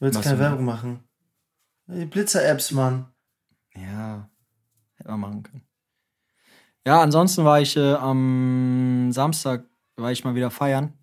Willst 0.00 0.18
Was 0.18 0.24
keine? 0.24 0.38
Werbung 0.38 0.64
machen? 0.64 1.00
Die 1.86 2.06
Blitzer-Apps, 2.06 2.70
Mann. 2.72 3.06
Ja, 3.76 4.28
hätte 4.96 5.10
man 5.10 5.20
machen 5.20 5.42
können. 5.42 5.62
Ja, 6.86 7.02
ansonsten 7.02 7.44
war 7.44 7.60
ich 7.60 7.76
äh, 7.76 7.94
am 7.94 9.10
Samstag, 9.12 9.64
war 9.96 10.12
ich 10.12 10.24
mal 10.24 10.34
wieder 10.34 10.50
feiern. 10.50 10.94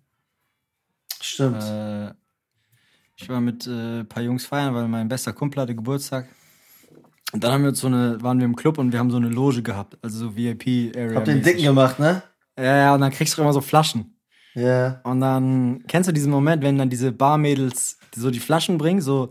Stimmt. 1.20 1.62
Äh, 1.62 2.12
ich 3.16 3.28
war 3.28 3.40
mit 3.40 3.66
äh, 3.66 4.00
ein 4.00 4.08
paar 4.08 4.22
Jungs 4.22 4.46
feiern, 4.46 4.74
weil 4.74 4.88
mein 4.88 5.08
bester 5.08 5.32
Kumpel 5.32 5.62
hatte 5.62 5.74
Geburtstag. 5.74 6.28
Und 7.32 7.44
dann 7.44 7.52
haben 7.52 7.64
wir 7.64 7.74
so 7.74 7.86
eine, 7.86 8.20
waren 8.22 8.38
wir 8.38 8.46
im 8.46 8.56
Club 8.56 8.78
und 8.78 8.92
wir 8.92 8.98
haben 8.98 9.10
so 9.10 9.18
eine 9.18 9.28
Loge 9.28 9.62
gehabt, 9.62 9.98
also 10.02 10.18
so 10.18 10.36
VIP-Area. 10.36 11.14
Hab 11.14 11.24
den 11.24 11.42
dicken 11.42 11.62
gemacht, 11.62 11.98
ne? 11.98 12.22
Ja, 12.56 12.76
ja, 12.76 12.94
und 12.94 13.00
dann 13.00 13.12
kriegst 13.12 13.36
du 13.36 13.42
immer 13.42 13.52
so 13.52 13.60
Flaschen. 13.60 14.18
Ja. 14.54 15.00
Und 15.04 15.20
dann 15.20 15.84
kennst 15.86 16.08
du 16.08 16.12
diesen 16.12 16.32
Moment, 16.32 16.62
wenn 16.62 16.78
dann 16.78 16.90
diese 16.90 17.12
Barmädels 17.12 17.98
so 18.14 18.30
die 18.30 18.40
Flaschen 18.40 18.78
bringen, 18.78 19.00
so 19.00 19.30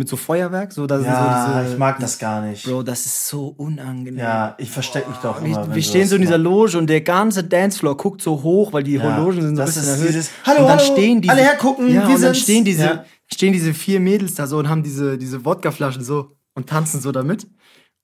mit 0.00 0.08
so 0.08 0.16
Feuerwerk, 0.16 0.72
so 0.72 0.86
dass 0.86 1.04
Ja, 1.04 1.46
so 1.52 1.58
diese, 1.60 1.72
ich 1.72 1.78
mag 1.78 1.98
das 1.98 2.18
gar 2.20 2.40
nicht. 2.40 2.64
Bro, 2.64 2.84
das 2.84 3.04
ist 3.04 3.26
so 3.26 3.48
unangenehm. 3.56 4.18
Ja, 4.20 4.54
ich 4.58 4.70
versteck 4.70 5.08
mich 5.08 5.18
doch 5.18 5.40
Wir, 5.42 5.48
immer. 5.48 5.66
wir 5.66 5.74
du 5.74 5.82
stehen 5.82 6.06
so 6.06 6.14
in 6.14 6.22
dieser. 6.22 6.38
Loge 6.38 6.78
und 6.78 6.86
der 6.88 7.00
ganze 7.00 7.42
Dancefloor 7.42 7.96
guckt 7.96 8.22
so 8.22 8.42
hoch, 8.44 8.72
weil 8.72 8.84
die 8.84 8.94
Ja, 8.94 9.16
Logen 9.18 9.42
sind 9.42 9.56
so 9.56 9.62
ein 9.62 9.66
bisschen 9.66 9.82
ist 9.82 9.88
erhöht. 9.88 10.08
dieses, 10.10 10.30
"Hallo, 10.46 10.60
und 10.62 10.68
dann 10.68 10.78
hallo, 10.78 10.92
stehen 10.92 11.20
diese, 11.20 11.32
alle 11.32 11.42
hergucken, 11.42 11.88
ja, 11.88 11.94
wir 11.94 12.02
und 12.02 12.10
dann 12.12 12.18
sind's." 12.20 12.38
stehen 12.38 12.64
diese, 12.64 12.84
Ja. 12.84 13.04
stehen 13.26 13.52
diese 13.52 13.74
vier 13.74 13.98
Mädels 13.98 14.34
da 14.36 14.46
so 14.46 14.58
und 14.58 14.68
haben 14.68 14.84
diese, 14.84 15.18
diese 15.18 15.44
Wodkaflaschen 15.44 16.04
so 16.04 16.36
und 16.54 16.68
tanzen 16.68 17.00
so 17.00 17.10
damit. 17.10 17.48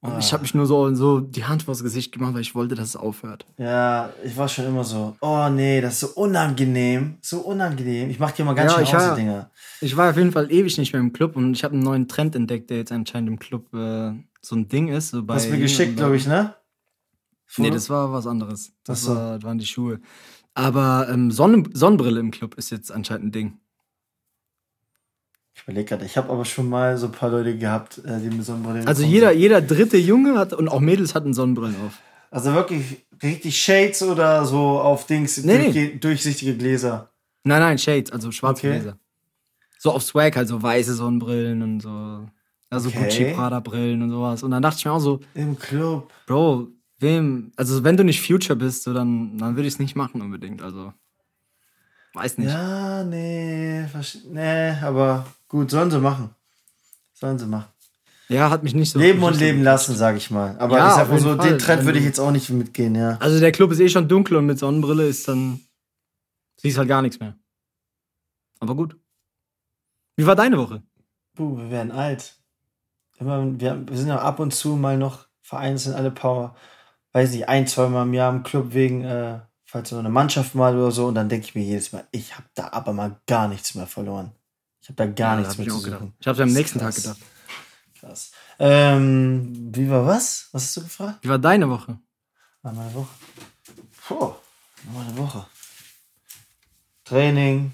Und 0.04 0.18
ich 0.18 0.28
Ah. 0.28 0.32
habe 0.32 0.42
mich 0.42 0.52
nur 0.54 0.66
so, 0.66 0.94
so 0.94 1.20
die 1.20 1.44
Hand 1.44 1.62
vors 1.62 1.82
Gesicht 1.82 2.12
gemacht, 2.12 2.34
weil 2.34 2.42
ich 2.42 2.54
wollte, 2.54 2.74
dass 2.74 2.88
es 2.90 2.96
aufhört. 2.96 3.46
Ja, 3.56 4.10
ich 4.22 4.36
war 4.36 4.48
schon 4.48 4.66
immer 4.66 4.84
so, 4.84 5.16
oh 5.22 5.48
nee, 5.48 5.80
das 5.80 5.94
ist 5.94 6.00
so 6.00 6.08
unangenehm. 6.20 7.16
So 7.22 7.40
unangenehm. 7.40 8.10
Ich 8.10 8.18
mach 8.18 8.32
dir 8.32 8.44
mal 8.44 8.52
ganz 8.54 8.70
Ja, 8.72 8.76
schön 8.78 8.84
ich 8.86 8.92
war- 8.92 9.14
Dinger. 9.16 9.50
Ich 9.80 9.96
war 9.96 10.10
auf 10.10 10.16
jeden 10.18 10.30
Fall 10.32 10.52
ewig 10.52 10.76
nicht 10.76 10.92
mehr 10.92 11.00
im 11.00 11.12
Club 11.14 11.36
und 11.36 11.54
ich 11.54 11.64
habe 11.64 11.72
einen 11.74 11.82
neuen 11.82 12.06
Trend 12.06 12.36
entdeckt, 12.36 12.68
der 12.68 12.76
jetzt 12.78 12.92
anscheinend 12.92 13.30
im 13.30 13.38
Club 13.38 13.72
äh, 13.72 14.12
so 14.42 14.56
ein 14.56 14.68
Ding 14.68 14.88
ist. 14.88 15.08
So 15.10 15.22
bei 15.24 15.36
Hast 15.36 15.46
du 15.46 15.52
mir 15.52 15.58
geschickt, 15.58 15.96
glaube 15.96 16.16
ich, 16.16 16.26
ne? 16.26 16.54
Nee, 17.56 17.70
das 17.70 17.88
war 17.88 18.12
was 18.12 18.26
anderes. 18.26 18.72
Das, 18.84 19.02
so. 19.04 19.14
war, 19.14 19.34
das 19.36 19.42
waren 19.44 19.58
die 19.58 19.66
Schuhe. 19.66 20.00
Aber 20.54 21.08
ähm, 21.10 21.30
Sonnen 21.30 21.70
Sonnenbrille 21.72 22.20
im 22.20 22.30
Club 22.30 22.54
ist 22.56 22.70
jetzt 22.70 22.92
anscheinend 22.92 23.26
ein 23.28 23.32
Ding. 23.32 23.58
Ich 25.56 25.62
überlege 25.62 25.84
gerade, 25.86 26.04
ich 26.04 26.16
habe 26.16 26.30
aber 26.32 26.44
schon 26.44 26.68
mal 26.68 26.96
so 26.98 27.06
ein 27.06 27.12
paar 27.12 27.30
Leute 27.30 27.56
gehabt, 27.56 27.98
äh, 28.04 28.18
die 28.20 28.28
mit 28.34 28.44
Sonnenbrille 28.44 28.86
Also 28.86 29.04
jeder, 29.04 29.30
sind. 29.30 29.40
jeder 29.40 29.60
dritte 29.62 29.96
Junge 29.96 30.36
hat 30.38 30.52
und 30.52 30.68
auch 30.68 30.80
Mädels 30.80 31.14
hatten 31.14 31.32
Sonnenbrillen 31.32 31.76
auf. 31.86 31.98
Also 32.30 32.52
wirklich 32.52 33.06
richtig 33.22 33.56
Shades 33.62 34.02
oder 34.02 34.44
so 34.44 34.80
auf 34.80 35.06
Dings, 35.06 35.38
Nee, 35.44 35.70
durch, 35.72 36.00
durchsichtige 36.00 36.56
Gläser. 36.56 37.10
Nein, 37.44 37.60
nein, 37.60 37.78
Shades, 37.78 38.10
also 38.10 38.32
schwarze 38.32 38.66
Okay. 38.66 38.78
Gläser. 38.80 38.98
So 39.78 39.92
auf 39.92 40.02
Swag, 40.02 40.34
halt 40.36 40.48
so 40.48 40.60
weiße 40.60 40.94
Sonnenbrillen 40.94 41.62
und 41.62 41.80
so. 41.80 42.26
Also 42.70 42.88
Okay. 42.88 42.98
Gucci 42.98 43.24
Prada 43.34 43.60
Brillen 43.60 44.02
und 44.02 44.10
sowas. 44.10 44.42
Und 44.42 44.50
dann 44.50 44.62
dachte 44.62 44.78
ich 44.78 44.84
mir 44.84 44.92
auch 44.92 44.98
so, 44.98 45.20
Im 45.34 45.56
Club. 45.58 46.10
Bro, 46.26 46.68
wem, 46.98 47.52
also 47.56 47.84
wenn 47.84 47.96
du 47.96 48.02
nicht 48.02 48.20
Future 48.26 48.56
bist, 48.56 48.82
so 48.82 48.92
dann, 48.92 49.38
dann 49.38 49.54
würde 49.54 49.68
ich 49.68 49.74
es 49.74 49.78
nicht 49.78 49.94
machen 49.94 50.20
unbedingt. 50.20 50.62
Also, 50.62 50.92
weiß 52.14 52.38
nicht. 52.38 52.48
Ja, 52.50 53.04
nee, 53.04 53.84
nee, 54.30 54.70
aber 54.82 55.26
gut, 55.54 55.70
sollen 55.70 55.90
sie 55.90 56.00
machen. 56.00 56.34
Sollen 57.12 57.38
sie 57.38 57.46
machen. 57.46 57.68
Ja, 58.28 58.50
hat 58.50 58.64
mich 58.64 58.74
nicht 58.74 58.90
so. 58.90 58.98
leben 58.98 59.22
und 59.22 59.38
leben 59.38 59.62
lassen, 59.62 59.94
sag 59.94 60.16
ich 60.16 60.30
mal. 60.30 60.56
Aber 60.58 60.78
Ja, 60.78 60.88
ich 60.88 60.94
sag 60.94 61.08
mal 61.10 61.20
so, 61.20 61.36
Fall. 61.36 61.48
den 61.48 61.58
Trend 61.60 61.84
würde 61.84 62.00
ich 62.00 62.04
jetzt 62.04 62.18
auch 62.18 62.32
nicht 62.32 62.50
mitgehen, 62.50 62.94
ja. 62.96 63.18
Also 63.20 63.38
der 63.38 63.52
Club 63.52 63.70
ist 63.70 63.78
eh 63.78 63.88
schon 63.88 64.08
dunkel 64.08 64.36
und 64.36 64.46
mit 64.46 64.58
Sonnenbrille 64.58 65.06
ist 65.06 65.28
dann. 65.28 65.60
Siehst 66.56 66.76
halt 66.78 66.88
gar 66.88 67.02
nichts 67.02 67.20
mehr. 67.20 67.36
Aber 68.58 68.74
gut. 68.74 68.96
Wie 70.16 70.26
war 70.26 70.34
deine 70.34 70.58
Woche? 70.58 70.82
Buh, 71.34 71.56
wir 71.56 71.70
werden 71.70 71.92
alt. 71.92 72.34
Immer, 73.18 73.60
wir, 73.60 73.86
wir 73.86 73.96
sind 73.96 74.08
ja 74.08 74.18
ab 74.20 74.40
und 74.40 74.52
zu 74.52 74.70
mal 74.70 74.96
noch 74.98 75.26
vereinzelt 75.40 75.94
alle 75.94 76.10
Power, 76.10 76.56
weiß 77.12 77.30
nicht, 77.32 77.48
ein, 77.48 77.68
zwei 77.68 77.88
Mal 77.88 78.02
im 78.02 78.14
Jahr 78.14 78.32
im 78.34 78.42
Club 78.42 78.74
wegen, 78.74 79.04
äh, 79.04 79.38
falls 79.64 79.90
so 79.90 79.98
eine 79.98 80.08
Mannschaft 80.08 80.54
mal 80.56 80.76
oder 80.76 80.90
so. 80.90 81.06
Und 81.06 81.14
dann 81.14 81.28
denke 81.28 81.46
ich 81.46 81.54
mir 81.54 81.62
jedes 81.62 81.92
Mal, 81.92 82.04
ich 82.10 82.34
habe 82.34 82.46
da 82.54 82.70
aber 82.72 82.92
mal 82.92 83.20
gar 83.28 83.46
nichts 83.46 83.74
mehr 83.76 83.86
verloren. 83.86 84.32
Ich 84.84 84.90
habe 84.90 84.96
da 84.96 85.06
gar 85.06 85.34
Ja, 85.34 85.40
nichts 85.40 85.56
mehr 85.56 85.66
ich 85.66 85.72
zu 85.72 85.78
auch 85.78 85.82
gedacht. 85.82 86.00
suchen. 86.02 86.14
Ich 86.20 86.28
hab's 86.28 86.40
am 86.40 86.52
nächsten 86.52 86.78
Tag 86.78 86.92
krass. 86.92 87.02
gedacht. 87.02 87.18
Krass. 87.98 88.32
Ähm, 88.58 89.70
wie 89.74 89.88
war 89.88 90.04
was? 90.04 90.50
Was 90.52 90.64
hast 90.64 90.76
du 90.76 90.82
gefragt? 90.82 91.18
Wie 91.22 91.28
war 91.30 91.38
deine 91.38 91.70
Woche? 91.70 91.98
War 92.60 92.72
meine 92.74 92.92
Woche. 92.94 93.08
Puh, 94.06 94.34
meine 94.92 95.16
Woche. 95.16 95.46
Training, 97.04 97.72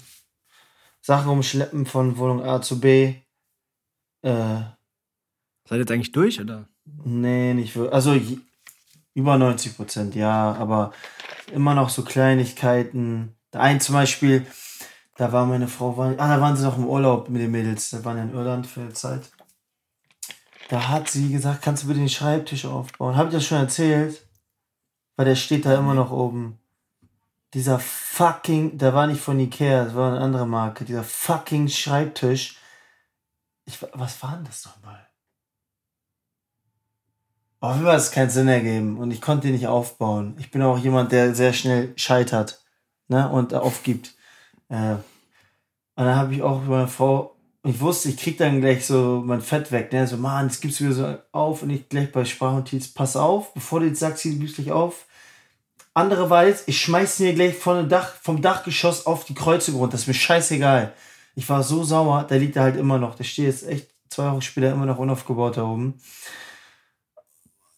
Sachen 1.01 1.29
umschleppen 1.31 1.85
von 1.85 2.17
Wohnung 2.17 2.43
A 2.45 2.61
zu 2.61 2.79
B. 2.79 3.15
Äh, 4.21 4.31
Seid 4.31 4.71
ihr 5.71 5.77
jetzt 5.79 5.91
eigentlich 5.91 6.11
durch, 6.13 6.39
oder? 6.39 6.69
nee, 6.85 7.53
nicht 7.53 7.75
wirklich. 7.75 7.93
Also 7.93 8.17
über 9.13 9.37
90 9.37 9.75
Prozent, 9.75 10.15
ja, 10.15 10.53
aber 10.53 10.93
immer 11.51 11.73
noch 11.75 11.89
so 11.89 12.03
Kleinigkeiten. 12.03 13.35
Der 13.51 13.59
ein 13.61 13.81
zum 13.81 13.93
Beispiel, 13.95 14.45
da 15.21 15.31
war 15.31 15.45
meine 15.45 15.67
Frau, 15.67 15.95
war, 15.97 16.15
ah, 16.17 16.35
da 16.35 16.41
waren 16.41 16.57
sie 16.57 16.63
noch 16.63 16.79
im 16.79 16.87
Urlaub 16.87 17.29
mit 17.29 17.43
den 17.43 17.51
Mädels, 17.51 17.91
da 17.91 18.03
waren 18.03 18.17
ja 18.17 18.23
in 18.23 18.33
Irland 18.33 18.65
für 18.65 18.81
eine 18.81 18.93
Zeit. 18.93 19.31
Da 20.67 20.89
hat 20.89 21.11
sie 21.11 21.31
gesagt, 21.31 21.61
kannst 21.61 21.83
du 21.83 21.87
bitte 21.87 21.99
den 21.99 22.09
Schreibtisch 22.09 22.65
aufbauen? 22.65 23.15
Hab 23.15 23.27
ich 23.27 23.33
das 23.33 23.45
schon 23.45 23.59
erzählt? 23.59 24.27
Weil 25.15 25.25
der 25.25 25.35
steht 25.35 25.67
da 25.67 25.77
immer 25.77 25.93
noch 25.93 26.09
oben. 26.09 26.57
Dieser 27.53 27.77
fucking, 27.77 28.79
der 28.79 28.95
war 28.95 29.05
nicht 29.05 29.21
von 29.21 29.39
Ikea, 29.39 29.85
das 29.85 29.93
war 29.93 30.11
eine 30.11 30.21
andere 30.21 30.47
Marke. 30.47 30.85
Dieser 30.85 31.03
fucking 31.03 31.67
Schreibtisch. 31.67 32.57
Ich, 33.65 33.79
wa- 33.79 33.89
was 33.93 34.23
war 34.23 34.37
denn 34.37 34.45
das 34.45 34.65
nochmal? 34.65 35.07
Auf 37.59 37.73
jeden 37.73 37.85
Fall 37.85 37.93
hat 37.93 38.01
es 38.01 38.11
keinen 38.11 38.31
Sinn 38.31 38.47
ergeben 38.47 38.97
und 38.97 39.11
ich 39.11 39.21
konnte 39.21 39.49
ihn 39.49 39.53
nicht 39.53 39.67
aufbauen. 39.67 40.35
Ich 40.39 40.49
bin 40.49 40.63
auch 40.63 40.79
jemand, 40.79 41.11
der 41.11 41.35
sehr 41.35 41.53
schnell 41.53 41.93
scheitert 41.95 42.65
ne, 43.07 43.29
und 43.29 43.53
aufgibt. 43.53 44.15
Äh, 44.71 44.93
und 45.95 46.05
dann 46.05 46.15
habe 46.15 46.33
ich 46.33 46.41
auch 46.41 46.63
meine 46.63 46.87
Frau, 46.87 47.35
ich 47.63 47.79
wusste, 47.79 48.09
ich 48.09 48.17
krieg 48.17 48.37
dann 48.37 48.61
gleich 48.61 48.85
so 48.87 49.21
mein 49.23 49.41
Fett 49.41 49.71
weg. 49.71 49.91
Ne? 49.91 50.07
So, 50.07 50.17
Mann, 50.17 50.47
jetzt 50.47 50.61
gibst 50.61 50.79
du 50.79 50.85
wieder 50.85 50.95
so 50.95 51.17
auf 51.31 51.61
und 51.61 51.69
ich 51.69 51.87
gleich 51.89 52.11
bei 52.11 52.25
Sprachnotiz, 52.25 52.87
pass 52.87 53.15
auf, 53.15 53.53
bevor 53.53 53.81
du 53.81 53.87
jetzt 53.87 53.99
sagst, 53.99 54.25
du 54.25 54.31
gibst 54.31 54.55
gleich 54.55 54.71
auf. 54.71 55.05
Andere 55.93 56.29
weiß, 56.29 56.63
ich 56.67 56.79
schmeiß 56.79 57.17
hier 57.17 57.33
gleich 57.33 57.55
von 57.55 57.77
dem 57.77 57.89
Dach, 57.89 58.15
vom 58.21 58.41
Dachgeschoss 58.41 59.05
auf 59.05 59.25
die 59.25 59.35
Kreuzung 59.35 59.75
runter. 59.75 59.91
Das 59.91 60.01
ist 60.01 60.07
mir 60.07 60.13
scheißegal. 60.13 60.93
Ich 61.35 61.47
war 61.49 61.63
so 61.63 61.83
sauer, 61.83 62.23
der 62.23 62.39
liegt 62.39 62.55
da 62.55 62.61
halt 62.61 62.77
immer 62.77 62.97
noch. 62.97 63.15
Der 63.15 63.25
steht 63.25 63.45
jetzt 63.45 63.67
echt 63.67 63.89
zwei 64.09 64.31
Wochen 64.31 64.41
später 64.41 64.71
immer 64.71 64.85
noch 64.85 64.97
unaufgebaut 64.97 65.57
da 65.57 65.65
oben. 65.65 65.99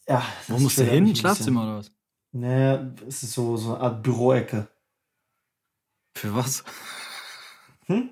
Ja, 0.07 0.23
Wo 0.47 0.59
musst 0.59 0.77
du 0.77 0.83
hin? 0.83 1.15
Schlafzimmer 1.15 1.63
oder 1.63 1.77
was? 1.79 1.91
Naja, 2.31 2.91
es 3.07 3.23
ist 3.23 3.33
so, 3.33 3.57
so 3.57 3.75
eine 3.75 3.83
Art 3.83 4.03
Büroecke. 4.03 4.67
Für 6.15 6.33
was? 6.35 6.63
Hm? 7.87 8.09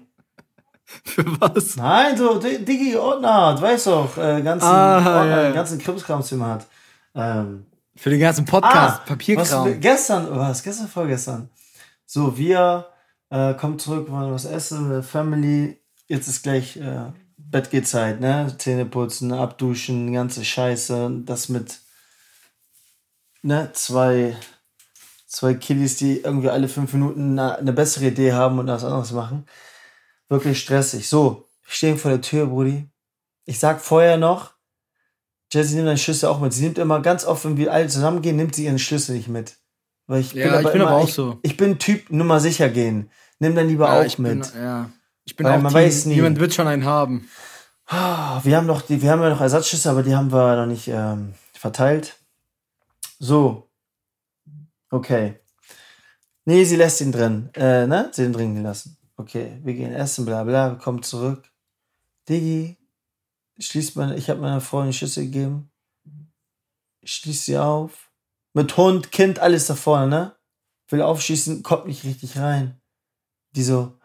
Für 1.06 1.26
was? 1.40 1.76
Nein, 1.78 2.18
so 2.18 2.38
Di- 2.40 2.64
Digi 2.66 2.96
Ordner, 2.98 3.56
du 3.56 3.62
weißt 3.62 3.88
doch, 3.88 4.18
äh, 4.18 4.42
ganzen, 4.42 4.66
Ah, 4.68 4.98
Ordner, 5.20 5.44
ja, 5.44 5.52
ganzen 5.52 5.80
Krimskramzimmer 5.80 6.48
hat. 6.48 6.68
Ähm, 7.16 7.66
Für 7.96 8.10
den 8.10 8.20
ganzen 8.20 8.46
Podcast, 8.46 9.00
was, 9.02 9.06
Papierkram. 9.06 9.80
gestern, 9.80 10.28
was, 10.38 10.62
gestern, 10.64 10.88
vorgestern. 10.88 11.50
So, 12.06 12.38
wir 12.38 12.88
äh, 13.30 13.54
kommen 13.54 13.80
zurück, 13.80 14.10
wollen 14.12 14.34
was 14.34 14.46
essen, 14.46 14.90
der 14.90 15.04
Family. 15.04 15.80
Jetzt 16.08 16.28
ist 16.28 16.44
gleich 16.44 16.76
äh, 16.78 17.12
Bettgehzeit, 17.38 18.20
ne? 18.20 18.54
Zähne 18.58 18.86
putzen, 18.86 19.32
abduschen, 19.32 20.12
ganze 20.12 20.44
Scheiße. 20.44 21.22
Das 21.26 21.48
mit, 21.48 21.80
ne, 23.44 23.70
zwei, 23.74 24.36
zwei 25.32 25.54
Kiddies, 25.54 25.96
die 25.96 26.20
irgendwie 26.20 26.50
alle 26.50 26.68
fünf 26.68 26.92
Minuten 26.94 27.40
eine, 27.40 27.74
bessere 27.74 28.08
Idee 28.08 28.34
haben 28.34 28.60
und 28.60 28.68
was 28.68 28.84
anderes 28.84 29.12
machen. 29.14 29.46
Wirklich 30.28 30.60
stressig. 30.60 31.08
So, 31.08 31.48
wir 31.64 31.74
stehen 31.74 31.98
vor 31.98 32.12
der 32.12 32.22
Tür, 32.22 32.48
Brudi. 32.48 32.90
Ich 33.46 33.58
sag 33.58 33.82
vorher 33.82 34.18
noch, 34.18 34.52
Jessie 35.52 35.76
nimmt 35.76 35.88
deine 35.88 35.98
Schlüssel 35.98 36.28
auch 36.28 36.40
mit. 36.40 36.54
Sie 36.54 36.64
nimmt 36.64 36.78
immer 36.78 37.02
ganz 37.02 37.26
oft, 37.26 37.46
wenn 37.46 37.58
wir 37.58 37.72
alle 37.72 37.88
zusammengehen, 37.88 38.36
nimmt 38.36 38.56
sie 38.56 38.66
ihren 38.66 38.80
Schlüssel 38.80 39.16
nicht 39.16 39.30
mit. 39.30 39.58
Weil 40.08 40.22
ich 40.22 40.34
Ja, 40.34 40.60
ich 40.60 40.72
bin 40.72 40.82
aber 40.82 40.98
auch 40.98 41.08
ich, 41.08 41.14
so. 41.14 41.40
Ich 41.44 41.56
bin 41.56 41.80
Typ 41.80 42.12
Nummer 42.12 42.40
sicher 42.40 42.70
gehen. 42.70 43.10
Nimm 43.40 43.56
dann 43.56 43.68
lieber 43.68 43.88
ja, 43.88 44.00
auch 44.00 44.06
ich 44.06 44.20
mit. 44.20 44.52
Bin, 44.54 44.62
ja. 44.62 44.90
Ich 45.24 45.36
bin 45.36 45.46
Weil 45.46 45.58
auch 45.58 45.62
man 45.62 45.72
Team, 45.72 45.82
weiß 45.82 46.06
nie. 46.08 46.16
Jemand 46.16 46.40
wird 46.40 46.54
schon 46.54 46.68
einen 46.68 46.86
haben. 46.86 47.30
Ah, 47.88 48.42
Wir 48.44 48.58
haben 48.58 48.68
noch 48.68 48.82
die, 48.82 49.02
wir 49.02 49.12
haben 49.12 49.22
ja 49.22 49.30
noch 49.30 49.42
Ersatzschlüssel, 49.42 49.92
aber 49.92 50.04
die 50.04 50.16
haben 50.16 50.32
wir 50.32 50.56
noch 50.58 50.66
nicht 50.66 50.88
ähm, 50.90 51.34
verteilt. 51.54 52.18
So. 53.20 53.71
Okay. 54.92 55.40
Nee, 56.46 56.66
sie 56.66 56.76
lässt 56.76 57.02
ihn 57.02 57.12
drin. 57.12 57.50
Äh, 57.54 57.88
ne? 57.88 58.10
Sie 58.14 58.24
den 58.24 58.34
drin 58.34 58.56
gelassen. 58.56 58.98
Okay, 59.16 59.60
wir 59.64 59.74
gehen 59.74 59.94
essen, 59.94 60.26
bla 60.26 60.44
bla, 60.44 60.76
kommen 60.76 61.04
zurück. 61.04 61.52
Digi, 62.28 62.78
schließt 63.60 63.96
meine, 63.96 64.16
ich 64.18 64.30
habe 64.30 64.42
meiner 64.42 64.62
Frau 64.62 64.80
eine 64.80 64.94
Schüssel 64.94 65.26
gegeben. 65.26 65.72
Schließt 67.04 67.46
sie 67.46 67.58
auf. 67.58 68.12
Mit 68.54 68.76
Hund, 68.78 69.12
Kind, 69.12 69.40
alles 69.40 69.68
da 69.68 69.76
vorne, 69.76 70.08
ne? 70.08 70.36
Will 70.90 71.02
aufschießen, 71.02 71.64
kommt 71.64 71.88
nicht 71.88 72.04
richtig 72.04 72.38
rein. 72.38 72.82
Die 73.56 73.64
so, 73.64 73.98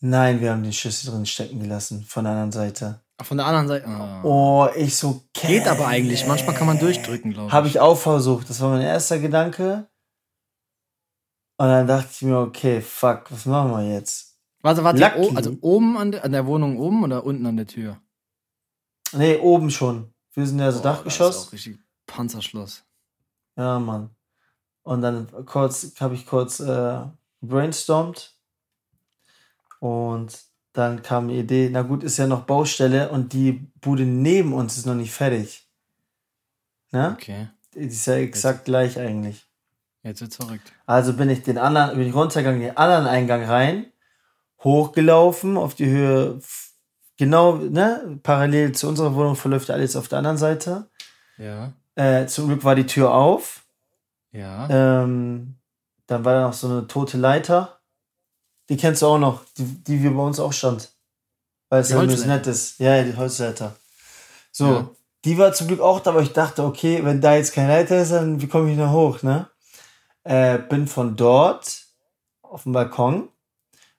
nein, 0.00 0.40
wir 0.40 0.52
haben 0.52 0.62
den 0.62 0.72
Schlüssel 0.72 1.10
drin 1.10 1.26
stecken 1.26 1.60
gelassen, 1.60 2.04
von 2.04 2.24
der 2.24 2.32
anderen 2.32 2.52
Seite. 2.52 3.01
Von 3.22 3.36
der 3.38 3.46
anderen 3.46 3.68
Seite. 3.68 3.86
Ah. 3.86 4.20
Oh, 4.22 4.68
ich 4.76 4.96
so, 4.96 5.22
Geht 5.32 5.66
aber 5.66 5.86
eigentlich. 5.86 6.26
Manchmal 6.26 6.54
kann 6.54 6.66
man 6.66 6.78
durchdrücken, 6.78 7.32
glaube 7.32 7.48
ich. 7.48 7.52
Habe 7.52 7.68
ich 7.68 7.80
auch 7.80 7.96
versucht. 7.96 8.48
Das 8.50 8.60
war 8.60 8.70
mein 8.70 8.82
erster 8.82 9.18
Gedanke. 9.18 9.88
Und 11.58 11.66
dann 11.68 11.86
dachte 11.86 12.08
ich 12.10 12.22
mir, 12.22 12.38
okay, 12.38 12.80
fuck, 12.80 13.30
was 13.30 13.46
machen 13.46 13.70
wir 13.70 13.92
jetzt? 13.94 14.38
Warte, 14.62 14.82
warte. 14.84 15.00
Lucky. 15.00 15.18
Oh, 15.18 15.32
also 15.36 15.56
oben 15.60 15.96
an 15.96 16.12
der, 16.12 16.24
an 16.24 16.32
der 16.32 16.46
Wohnung 16.46 16.78
oben 16.78 17.04
oder 17.04 17.24
unten 17.24 17.46
an 17.46 17.56
der 17.56 17.66
Tür? 17.66 18.00
Nee, 19.12 19.36
oben 19.38 19.70
schon. 19.70 20.12
Wir 20.32 20.46
sind 20.46 20.58
ja 20.58 20.72
so 20.72 20.80
Boah, 20.80 20.82
Das 20.82 20.92
ist 20.94 20.98
Dachgeschoss. 20.98 21.48
auch 21.48 21.52
richtig 21.52 21.78
Panzerschloss. 22.06 22.84
Ja, 23.56 23.78
Mann. 23.78 24.10
Und 24.82 25.02
dann 25.02 25.28
kurz, 25.46 25.92
habe 26.00 26.14
ich 26.14 26.26
kurz 26.26 26.60
äh, 26.60 27.00
brainstormt. 27.40 28.36
Und 29.80 30.38
dann 30.72 31.02
kam 31.02 31.28
die 31.28 31.38
Idee, 31.38 31.68
na 31.70 31.82
gut, 31.82 32.02
ist 32.02 32.16
ja 32.16 32.26
noch 32.26 32.44
Baustelle 32.44 33.10
und 33.10 33.32
die 33.32 33.52
Bude 33.80 34.04
neben 34.04 34.52
uns 34.52 34.76
ist 34.76 34.86
noch 34.86 34.94
nicht 34.94 35.12
fertig. 35.12 35.68
Ne? 36.90 37.16
Okay. 37.16 37.48
Die 37.74 37.80
ist 37.80 38.06
ja 38.06 38.14
exakt 38.14 38.64
gleich 38.64 38.98
eigentlich. 38.98 39.46
Jetzt 40.02 40.20
wird's 40.20 40.36
verrückt. 40.36 40.72
Also 40.86 41.12
bin 41.14 41.30
ich 41.30 41.42
den 41.42 41.58
anderen, 41.58 41.96
bin 41.96 42.08
ich 42.08 42.14
runtergegangen, 42.14 42.60
den 42.60 42.76
anderen 42.76 43.06
Eingang 43.06 43.44
rein, 43.44 43.86
hochgelaufen 44.62 45.56
auf 45.56 45.74
die 45.74 45.86
Höhe, 45.86 46.40
genau, 47.16 47.56
ne, 47.56 48.18
parallel 48.22 48.72
zu 48.72 48.88
unserer 48.88 49.14
Wohnung 49.14 49.36
verläuft 49.36 49.70
alles 49.70 49.94
auf 49.94 50.08
der 50.08 50.18
anderen 50.18 50.38
Seite. 50.38 50.88
Ja. 51.38 51.72
Äh, 51.94 52.26
zum 52.26 52.48
Glück 52.48 52.64
war 52.64 52.74
die 52.74 52.86
Tür 52.86 53.14
auf. 53.14 53.64
Ja. 54.32 54.68
Ähm, 54.68 55.56
dann 56.06 56.24
war 56.24 56.34
da 56.34 56.42
noch 56.46 56.52
so 56.52 56.68
eine 56.68 56.86
tote 56.86 57.18
Leiter. 57.18 57.78
Die 58.72 58.78
kennst 58.78 59.02
du 59.02 59.06
auch 59.06 59.18
noch, 59.18 59.44
die, 59.58 59.64
die 59.64 60.02
wir 60.02 60.12
bei 60.12 60.22
uns 60.22 60.40
auch 60.40 60.54
stand. 60.54 60.88
Weil 61.68 61.82
es 61.82 61.90
ja 61.90 62.02
nett 62.02 62.46
ist. 62.46 62.78
Ja, 62.78 62.96
ja, 62.96 63.02
die 63.02 63.14
Holzleiter. 63.14 63.76
So, 64.50 64.66
Ja. 64.66 64.90
die 65.26 65.36
war 65.36 65.52
zum 65.52 65.66
Glück 65.66 65.80
auch 65.80 66.00
da, 66.00 66.08
aber 66.08 66.22
ich 66.22 66.32
dachte, 66.32 66.64
okay, 66.64 67.04
wenn 67.04 67.20
da 67.20 67.34
jetzt 67.36 67.52
kein 67.52 67.68
Leiter 67.68 68.00
ist, 68.00 68.12
dann 68.12 68.40
wie 68.40 68.46
komme 68.46 68.72
ich 68.72 68.78
da 68.78 68.90
hoch, 68.90 69.22
ne? 69.22 69.50
Äh, 70.24 70.56
bin 70.56 70.86
von 70.86 71.16
dort 71.16 71.82
auf 72.40 72.62
dem 72.62 72.72
Balkon, 72.72 73.28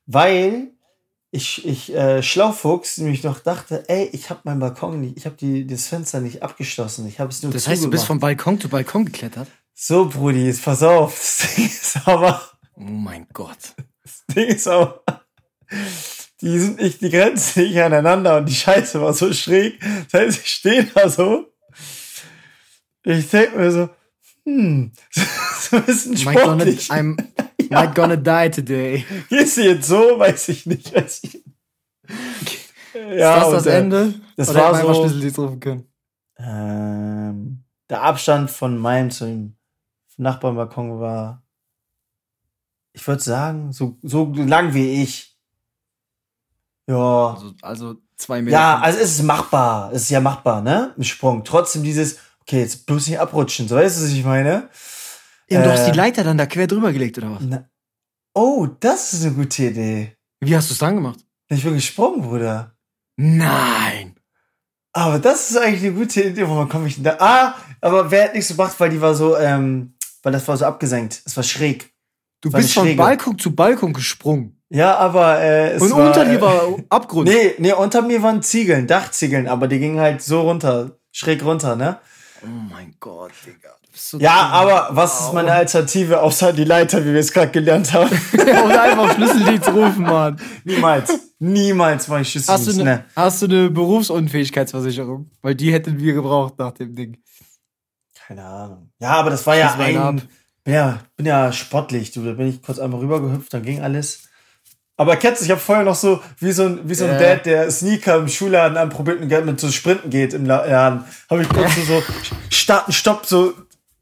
weil 0.07 0.71
ich, 1.29 1.63
ich 1.67 1.93
äh, 1.93 2.23
Schlaufuchs 2.23 2.97
nämlich 2.97 3.23
noch 3.23 3.41
dachte, 3.41 3.88
ey, 3.89 4.05
ich 4.12 4.31
habe 4.31 4.39
meinen 4.43 4.59
Balkon 4.59 5.01
nicht, 5.01 5.17
ich 5.17 5.27
habe 5.27 5.36
die 5.36 5.67
das 5.67 5.86
Fenster 5.86 6.19
nicht 6.19 6.41
abgeschlossen, 6.41 7.07
ich 7.07 7.19
habe 7.19 7.29
es 7.29 7.43
nur 7.43 7.51
Das 7.51 7.67
heißt, 7.67 7.83
du 7.83 7.91
bist 7.91 8.05
von 8.05 8.19
Balkon 8.19 8.59
zu 8.59 8.69
Balkon 8.69 9.05
geklettert? 9.05 9.49
So, 9.75 10.09
Brudi, 10.09 10.47
jetzt 10.47 10.65
pass 10.65 10.81
auf. 10.81 11.13
Das 11.15 11.55
Ding 11.55 11.65
ist 11.67 12.07
aber, 12.07 12.41
Oh 12.75 12.81
mein 12.81 13.27
Gott. 13.33 13.75
Das 14.03 14.25
Ding 14.35 14.47
ist 14.47 14.67
aber, 14.67 15.03
die 16.41 16.59
sind 16.59 16.79
nicht, 16.79 17.01
die 17.01 17.09
grenzen 17.09 17.63
nicht 17.63 17.79
aneinander 17.81 18.37
und 18.37 18.47
die 18.49 18.55
Scheiße 18.55 19.01
war 19.01 19.13
so 19.13 19.31
schräg. 19.33 19.79
Das 20.11 20.21
heißt, 20.21 20.39
ich 20.41 20.47
stehe 20.49 20.83
da 20.85 21.09
so. 21.09 21.47
Ich 23.03 23.29
denk 23.29 23.55
mir 23.55 23.71
so, 23.71 23.89
hm, 24.45 24.91
so 25.59 25.77
ein 25.77 25.83
bisschen 25.85 26.13
Might 26.13 26.25
gonna, 26.25 26.53
sportlich. 26.61 26.89
I'm 26.91 27.17
might 27.69 27.95
gonna 27.95 28.15
die 28.15 28.51
today. 28.51 29.05
Gehst 29.29 29.57
du 29.57 29.61
jetzt 29.63 29.87
so? 29.87 30.19
Weiß 30.19 30.49
ich 30.49 30.65
nicht. 30.65 30.93
Weiß 30.93 31.21
ich. 31.23 31.35
ist 31.35 33.17
Ja, 33.17 33.39
das 33.39 33.47
und, 33.47 33.53
das 33.55 33.65
äh, 33.65 33.77
Ende? 33.79 34.13
das 34.37 34.49
Oder 34.49 34.59
war 34.61 34.81
so- 34.81 34.93
Schlüsseldienst 35.01 35.39
rufen 35.39 35.59
können? 35.59 35.87
Ähm, 36.37 37.63
der 37.89 38.01
Abstand 38.03 38.49
von 38.51 38.77
meinem 38.77 39.11
zu 39.11 39.25
dem 39.25 39.55
Nachbarbalkon 40.17 40.99
war, 40.99 41.42
ich 42.93 43.08
würde 43.08 43.21
sagen, 43.21 43.71
so, 43.73 43.97
so 44.03 44.32
lang 44.34 44.73
wie 44.73 45.03
ich. 45.03 45.38
Ja, 46.88 47.34
Also, 47.34 47.53
also 47.62 47.95
zwei 48.15 48.41
Meter. 48.41 48.58
Ja, 48.58 48.79
also 48.79 48.99
es 48.99 49.12
ist 49.12 49.23
machbar. 49.23 49.91
Es 49.93 50.03
ist 50.03 50.10
ja 50.10 50.21
machbar, 50.21 50.62
ne? 50.62 50.93
Ein 50.97 51.03
Sprung. 51.03 51.43
Trotzdem 51.43 51.84
dieses, 51.84 52.17
okay, 52.41 52.60
jetzt 52.62 52.86
bloß 52.86 53.08
nicht 53.08 53.19
abrutschen. 53.19 53.67
So 53.67 53.75
weißt 53.75 53.99
du, 53.99 54.03
was 54.03 54.12
ich 54.12 54.23
meine? 54.23 54.69
Eben, 55.47 55.63
du 55.63 55.71
hast 55.71 55.88
äh, 55.88 55.91
die 55.91 55.97
Leiter 55.97 56.23
dann 56.23 56.38
da 56.38 56.45
quer 56.45 56.67
drüber 56.67 56.91
gelegt, 56.93 57.17
oder 57.17 57.32
was? 57.32 57.41
Na, 57.41 57.65
oh, 58.34 58.67
das 58.79 59.13
ist 59.13 59.25
eine 59.25 59.34
gute 59.34 59.63
Idee. 59.63 60.17
Wie 60.39 60.56
hast 60.56 60.69
du 60.69 60.73
es 60.73 60.79
dann 60.79 60.95
gemacht? 60.95 61.19
Ich 61.49 61.63
bin 61.63 61.73
gesprungen, 61.73 62.21
Bruder. 62.21 62.75
Nein. 63.15 64.15
Aber 64.91 65.19
das 65.19 65.51
ist 65.51 65.58
eigentlich 65.58 65.84
eine 65.84 65.93
gute 65.93 66.21
Idee. 66.23 66.47
Woran 66.47 66.69
komme 66.69 66.88
ich 66.88 66.95
denn 66.95 67.03
da? 67.03 67.17
Ah, 67.19 67.56
aber 67.82 68.12
wer 68.12 68.25
hat 68.25 68.34
nichts 68.34 68.49
gemacht, 68.49 68.79
weil 68.79 68.89
die 68.89 69.01
war 69.01 69.15
so, 69.15 69.38
ähm, 69.38 69.95
weil 70.21 70.32
das 70.32 70.47
war 70.47 70.58
so 70.58 70.65
abgesenkt. 70.65 71.21
Es 71.25 71.36
war 71.36 71.43
schräg. 71.43 71.92
Du 72.43 72.51
War 72.51 72.60
bist 72.60 72.77
eine 72.77 72.89
von. 72.89 72.97
Balkon 72.97 73.39
zu 73.39 73.56
Balkon 73.56 73.93
gesprungen. 73.93 74.62
Ja, 74.69 74.97
aber 74.97 75.39
äh, 75.39 75.71
es 75.75 75.82
Und 75.82 75.91
war, 75.91 76.08
unter 76.08 76.25
dir 76.25 76.38
äh, 76.38 76.41
war 76.41 76.62
Abgrund. 76.89 77.29
Nee, 77.29 77.53
nee, 77.58 77.71
unter 77.73 78.01
mir 78.01 78.21
waren 78.21 78.41
Ziegeln, 78.41 78.86
Dachziegeln, 78.86 79.47
aber 79.47 79.67
die 79.67 79.79
gingen 79.79 79.99
halt 79.99 80.21
so 80.21 80.41
runter, 80.41 80.97
schräg 81.12 81.43
runter, 81.45 81.75
ne? 81.77 81.99
Oh 82.43 82.47
mein 82.69 82.93
Gott, 82.99 83.32
Digga. 83.45 83.69
Du 83.86 83.91
bist 83.93 84.10
so 84.10 84.17
Ja, 84.19 84.34
dumm. 84.43 84.51
aber 84.71 84.88
was 84.95 85.21
ist 85.21 85.34
meine 85.34 85.53
Alternative 85.53 86.21
außer 86.21 86.51
die 86.51 86.65
Leiter, 86.65 87.06
wie 87.06 87.13
wir 87.13 87.19
es 87.21 87.32
gerade 87.32 87.51
gelernt 87.51 87.93
haben? 87.93 88.10
Oder 88.34 88.82
einfach 88.84 89.13
Schlüsseldienst 89.15 89.69
rufen, 89.69 90.03
Mann. 90.03 90.41
Niemals. 90.65 91.17
Niemals 91.39 92.08
mache 92.10 92.21
ich 92.23 92.36
Hast 92.36 92.45
Schlüsseldienst. 92.45 92.79
du, 92.79 92.84
Ne. 92.84 92.91
eine, 92.91 93.06
hast 93.15 93.41
du 93.41 93.45
eine 93.45 93.69
Berufsunfähigkeitsversicherung? 93.69 95.29
Weil 95.41 95.56
die 95.56 95.71
hätten 95.71 95.97
wir 95.99 96.13
gebraucht 96.13 96.56
nach 96.58 96.71
dem 96.71 96.93
Ding. 96.95 97.17
Keine 98.27 98.43
Ahnung. 98.43 98.89
Ja, 98.99 99.12
aber 99.12 99.29
das 99.29 99.45
war 99.45 99.56
ja 99.56 99.73
ein. 99.75 99.97
ab. 99.97 100.15
Bin 100.63 100.73
ja, 100.76 100.99
bin 101.17 101.26
ja 101.26 101.52
sportlich, 101.52 102.12
du. 102.12 102.23
Da 102.23 102.34
bin 102.34 102.47
ich 102.47 102.62
kurz 102.62 102.80
einmal 102.80 102.99
rübergehüpft, 103.02 103.54
dann 103.54 103.63
ging 103.63 103.82
alles. 103.82 104.23
Aber 104.95 105.15
kennst 105.17 105.41
du, 105.41 105.45
ich 105.45 105.52
habe 105.52 105.60
vorher 105.60 105.84
noch 105.84 105.95
so, 105.95 106.21
wie 106.39 106.52
so 106.52 106.63
ein, 106.63 106.88
wie 106.88 106.93
so 106.93 107.06
ein 107.06 107.12
Ja. 107.13 107.19
Dad, 107.19 107.45
der 107.45 107.71
Sneaker 107.71 108.17
im 108.17 108.28
Schulladen 108.28 108.78
anprobiert 108.78 109.19
und 109.21 109.45
mit 109.45 109.60
so 109.60 109.69
Sprinten 109.71 110.10
geht 110.10 110.34
im 110.34 110.45
La- 110.45 110.65
Laden. 110.65 111.04
Habe 111.30 111.41
ich 111.41 111.49
kurz 111.49 111.76
so, 111.76 111.82
so 111.82 112.04
starten, 112.49 112.91
stopp, 112.93 113.26
so 113.26 113.54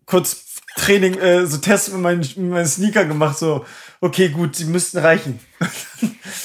kurz 0.06 0.46
Training, 0.76 1.16
äh, 1.18 1.46
so 1.48 1.58
Test 1.58 1.92
mit 1.94 2.02
meinen, 2.02 2.20
mit 2.20 2.38
meinen 2.38 2.66
Sneaker 2.68 3.06
gemacht, 3.06 3.38
so, 3.40 3.66
okay, 4.02 4.30
gut, 4.30 4.58
die 4.60 4.66
müssten 4.66 5.00
reichen. 5.00 5.40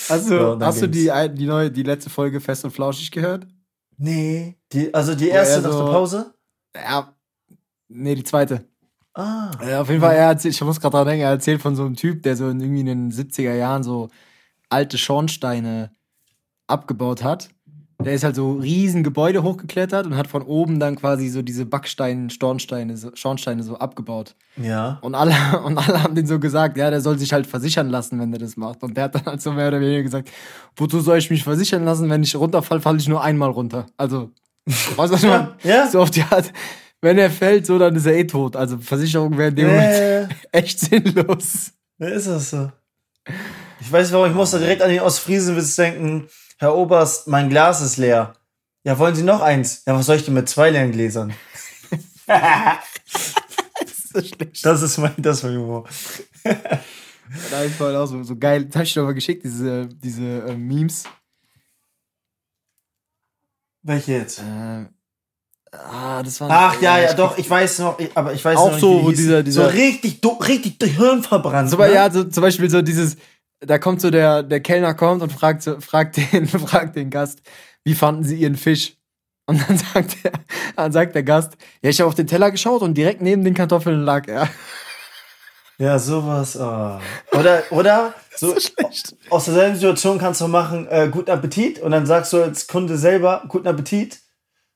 Hast 0.09 0.31
Ja, 0.31 0.55
du, 0.55 0.65
hast 0.65 0.81
du 0.81 0.89
ging's. 0.89 0.97
die, 0.97 1.11
ein- 1.11 1.35
die 1.35 1.47
neue, 1.47 1.71
die 1.71 1.83
letzte 1.83 2.09
Folge 2.11 2.41
Fest 2.41 2.65
und 2.65 2.71
Flauschig 2.71 3.11
gehört? 3.11 3.47
Nee, 3.99 4.57
die, 4.73 4.93
also 4.95 5.15
die 5.15 5.29
erste 5.29 5.57
er 5.57 5.61
nach 5.63 5.73
so- 5.73 5.85
der 5.87 5.93
Pause? 5.93 6.35
Ja. 6.77 7.15
Nee, 7.89 8.15
die 8.15 8.25
zweite. 8.25 8.65
Ah. 9.17 9.51
Ja, 9.67 9.81
auf 9.81 9.89
jeden 9.89 10.03
Fall, 10.03 10.15
er 10.15 10.29
erzählt, 10.29 10.55
ich 10.55 10.61
muss 10.61 10.79
gerade 10.79 10.95
dran 10.95 11.07
denken, 11.07 11.23
er 11.23 11.31
erzählt 11.31 11.63
von 11.63 11.75
so 11.75 11.85
einem 11.85 11.97
Typ, 11.97 12.23
der 12.23 12.37
so 12.37 12.51
in 12.51 12.61
irgendwie 12.61 12.81
in 12.81 12.87
den 12.87 13.11
70er 13.11 13.55
Jahren 13.55 13.83
so 13.83 14.11
alte 14.69 14.99
Schornsteine 14.99 15.91
abgebaut 16.67 17.25
hat. 17.25 17.49
Der 17.99 18.13
ist 18.13 18.25
halt 18.25 18.37
so 18.37 18.53
riesen 18.53 19.03
Gebäude 19.03 19.43
hochgeklettert 19.43 20.05
und 20.05 20.19
hat 20.19 20.27
von 20.27 20.43
oben 20.43 20.79
dann 20.79 20.97
quasi 20.97 21.29
so 21.29 21.41
diese 21.41 21.65
Backsteine, 21.65 22.29
Schornsteine, 22.29 22.95
so, 22.99 23.11
Schornsteine 23.15 23.63
so 23.63 23.79
abgebaut. 23.79 24.35
Ja. 24.59 24.99
Und 25.01 25.15
alle, 25.15 25.35
und 25.65 25.79
alle 25.79 26.03
haben 26.03 26.15
den 26.15 26.27
so 26.27 26.39
gesagt, 26.39 26.77
ja, 26.77 26.91
der 26.91 27.01
soll 27.01 27.19
sich 27.19 27.33
halt 27.33 27.47
versichern 27.47 27.89
lassen, 27.89 28.21
wenn 28.21 28.33
der 28.33 28.41
das 28.41 28.59
macht. 28.59 28.83
Und 28.83 28.99
der 28.99 29.05
hat 29.05 29.15
dann 29.15 29.25
halt 29.25 29.41
so 29.41 29.51
mehr 29.51 29.69
oder 29.69 29.81
weniger 29.81 30.03
gesagt, 30.03 30.31
wozu 30.77 31.01
soll 31.01 31.17
ich 31.17 31.31
mich 31.31 31.43
versichern 31.43 31.87
lassen, 31.87 32.11
wenn 32.11 32.23
ich 32.23 32.37
runterfall, 32.37 32.83
falle 32.83 32.99
ich 32.99 33.09
nur 33.09 33.25
einmal 33.25 33.49
runter. 33.49 33.87
Also, 33.97 34.31
weißt 34.67 34.99
du, 34.99 35.15
was 35.15 35.23
ich 35.23 35.31
meine? 35.31 35.55
Ja. 35.63 35.89
So 35.89 36.03
auf 36.03 36.11
die 36.11 36.23
Art, 36.23 36.53
wenn 37.07 37.19
er 37.19 37.31
fällt, 37.31 37.67
so, 37.67 37.79
dann 37.79 37.95
ist 37.95 38.07
er 38.07 38.17
eh 38.17 38.25
tot. 38.25 38.57
Also 38.57 38.79
Versicherung 38.79 39.39
wäre 39.39 39.51
in 39.51 39.55
dem 39.57 39.69
Moment 39.69 40.35
echt 40.53 40.81
sinnlos. 40.81 41.73
wer 41.99 42.13
ist 42.13 42.27
das 42.27 42.51
so? 42.51 42.73
Ich 43.81 43.93
weiß 43.93 44.11
warum, 44.11 44.29
ich 44.29 44.35
musste 44.35 44.59
direkt 44.59 44.83
an 44.83 44.91
den 44.91 44.99
Ostfriesenwitz 44.99 45.77
denken. 45.77 46.29
Herr 46.59 46.75
Oberst, 46.75 47.29
mein 47.29 47.49
Glas 47.49 47.81
ist 47.81 47.97
leer. 47.97 48.33
Ja, 48.83 48.99
wollen 48.99 49.15
Sie 49.15 49.23
noch 49.23 49.41
eins? 49.41 49.85
Ja, 49.87 49.95
was 49.95 50.07
soll 50.07 50.17
ich 50.17 50.25
denn 50.25 50.35
mit 50.35 50.49
zwei 50.49 50.71
leeren 50.71 50.91
Gläsern? 50.91 51.33
Das 52.27 53.91
ist 53.93 54.13
so 54.13 54.21
schlecht. 54.21 54.65
Das 54.65 54.83
ist 54.83 54.99
mein, 54.99 55.15
das 55.19 55.39
ist 55.39 55.43
mein 55.45 55.59
Humor. 55.59 55.89
Da 57.51 57.63
ist 57.63 57.77
voll 57.77 57.95
auch 57.95 58.07
so, 58.07 58.23
so 58.25 58.37
geil. 58.37 58.65
Das 58.65 58.77
hab 58.77 58.83
ich 58.83 58.95
dir 58.95 59.03
mal 59.03 59.15
geschickt, 59.15 59.45
diese, 59.45 59.87
diese 59.87 60.43
äh, 60.49 60.57
Memes. 60.57 61.05
Welche 63.83 64.13
jetzt? 64.13 64.41
Äh, 64.41 64.87
ah, 65.79 66.23
das 66.23 66.41
war. 66.41 66.49
Ach 66.51 66.81
ja, 66.81 66.99
ja, 66.99 67.15
doch, 67.15 67.37
ich 67.39 67.49
weiß 67.49 67.79
noch, 67.81 67.99
ich- 67.99 68.11
aber 68.15 68.33
ich 68.33 68.45
weiß 68.45 68.57
Auch 68.57 68.67
noch 68.67 68.73
nicht, 68.73 68.81
so, 68.81 69.05
wo 69.05 69.11
dieser- 69.11 69.43
dieser- 69.43 69.65
so 69.65 69.69
richtig, 69.77 70.21
do- 70.21 70.39
richtig 70.47 70.97
Hirn 70.97 71.23
verbrannt. 71.23 71.71
So, 71.71 71.77
ne? 71.77 71.93
ja, 71.93 72.11
so, 72.11 72.25
zum 72.25 72.43
Beispiel 72.43 72.69
so 72.71 72.83
dieses, 72.83 73.17
da 73.61 73.79
kommt 73.79 74.01
so 74.01 74.11
der, 74.11 74.43
der 74.43 74.61
Kellner 74.61 74.95
kommt 74.95 75.23
und 75.23 75.33
fragt, 75.33 75.63
so, 75.63 75.81
fragt, 75.81 76.17
den, 76.17 76.47
fragt 76.49 76.97
den 76.97 77.11
Gast, 77.11 77.41
wie 77.85 77.95
fanden 77.95 78.25
sie 78.25 78.37
ihren 78.37 78.57
Fisch? 78.57 78.95
Und 79.47 79.61
dann 79.69 79.79
sagt, 79.95 80.25
der, 80.25 80.33
dann 80.75 80.93
sagt 80.93 81.15
der 81.15 81.23
Gast, 81.23 81.53
ja, 81.83 81.91
ich 81.91 82.01
habe 82.01 82.09
auf 82.09 82.15
den 82.15 82.27
Teller 82.27 82.51
geschaut 82.51 82.83
und 82.83 82.95
direkt 82.95 83.21
neben 83.23 83.45
den 83.45 83.55
Kartoffeln 83.55 84.03
lag 84.03 84.27
er. 84.29 84.49
Ja, 85.79 85.99
sowas. 85.99 86.57
Oh. 86.59 86.99
Oder, 87.39 87.63
oder 87.69 88.15
so, 88.35 88.57
aus 89.29 89.45
derselben 89.45 89.75
Situation 89.75 90.17
kannst 90.19 90.41
du 90.41 90.49
machen, 90.49 90.87
äh, 90.89 91.09
guten 91.13 91.31
Appetit 91.31 91.81
und 91.81 91.91
dann 91.91 92.07
sagst 92.07 92.33
du 92.33 92.43
als 92.43 92.67
Kunde 92.67 92.97
selber, 92.97 93.43
guten 93.49 93.69
Appetit, 93.69 94.21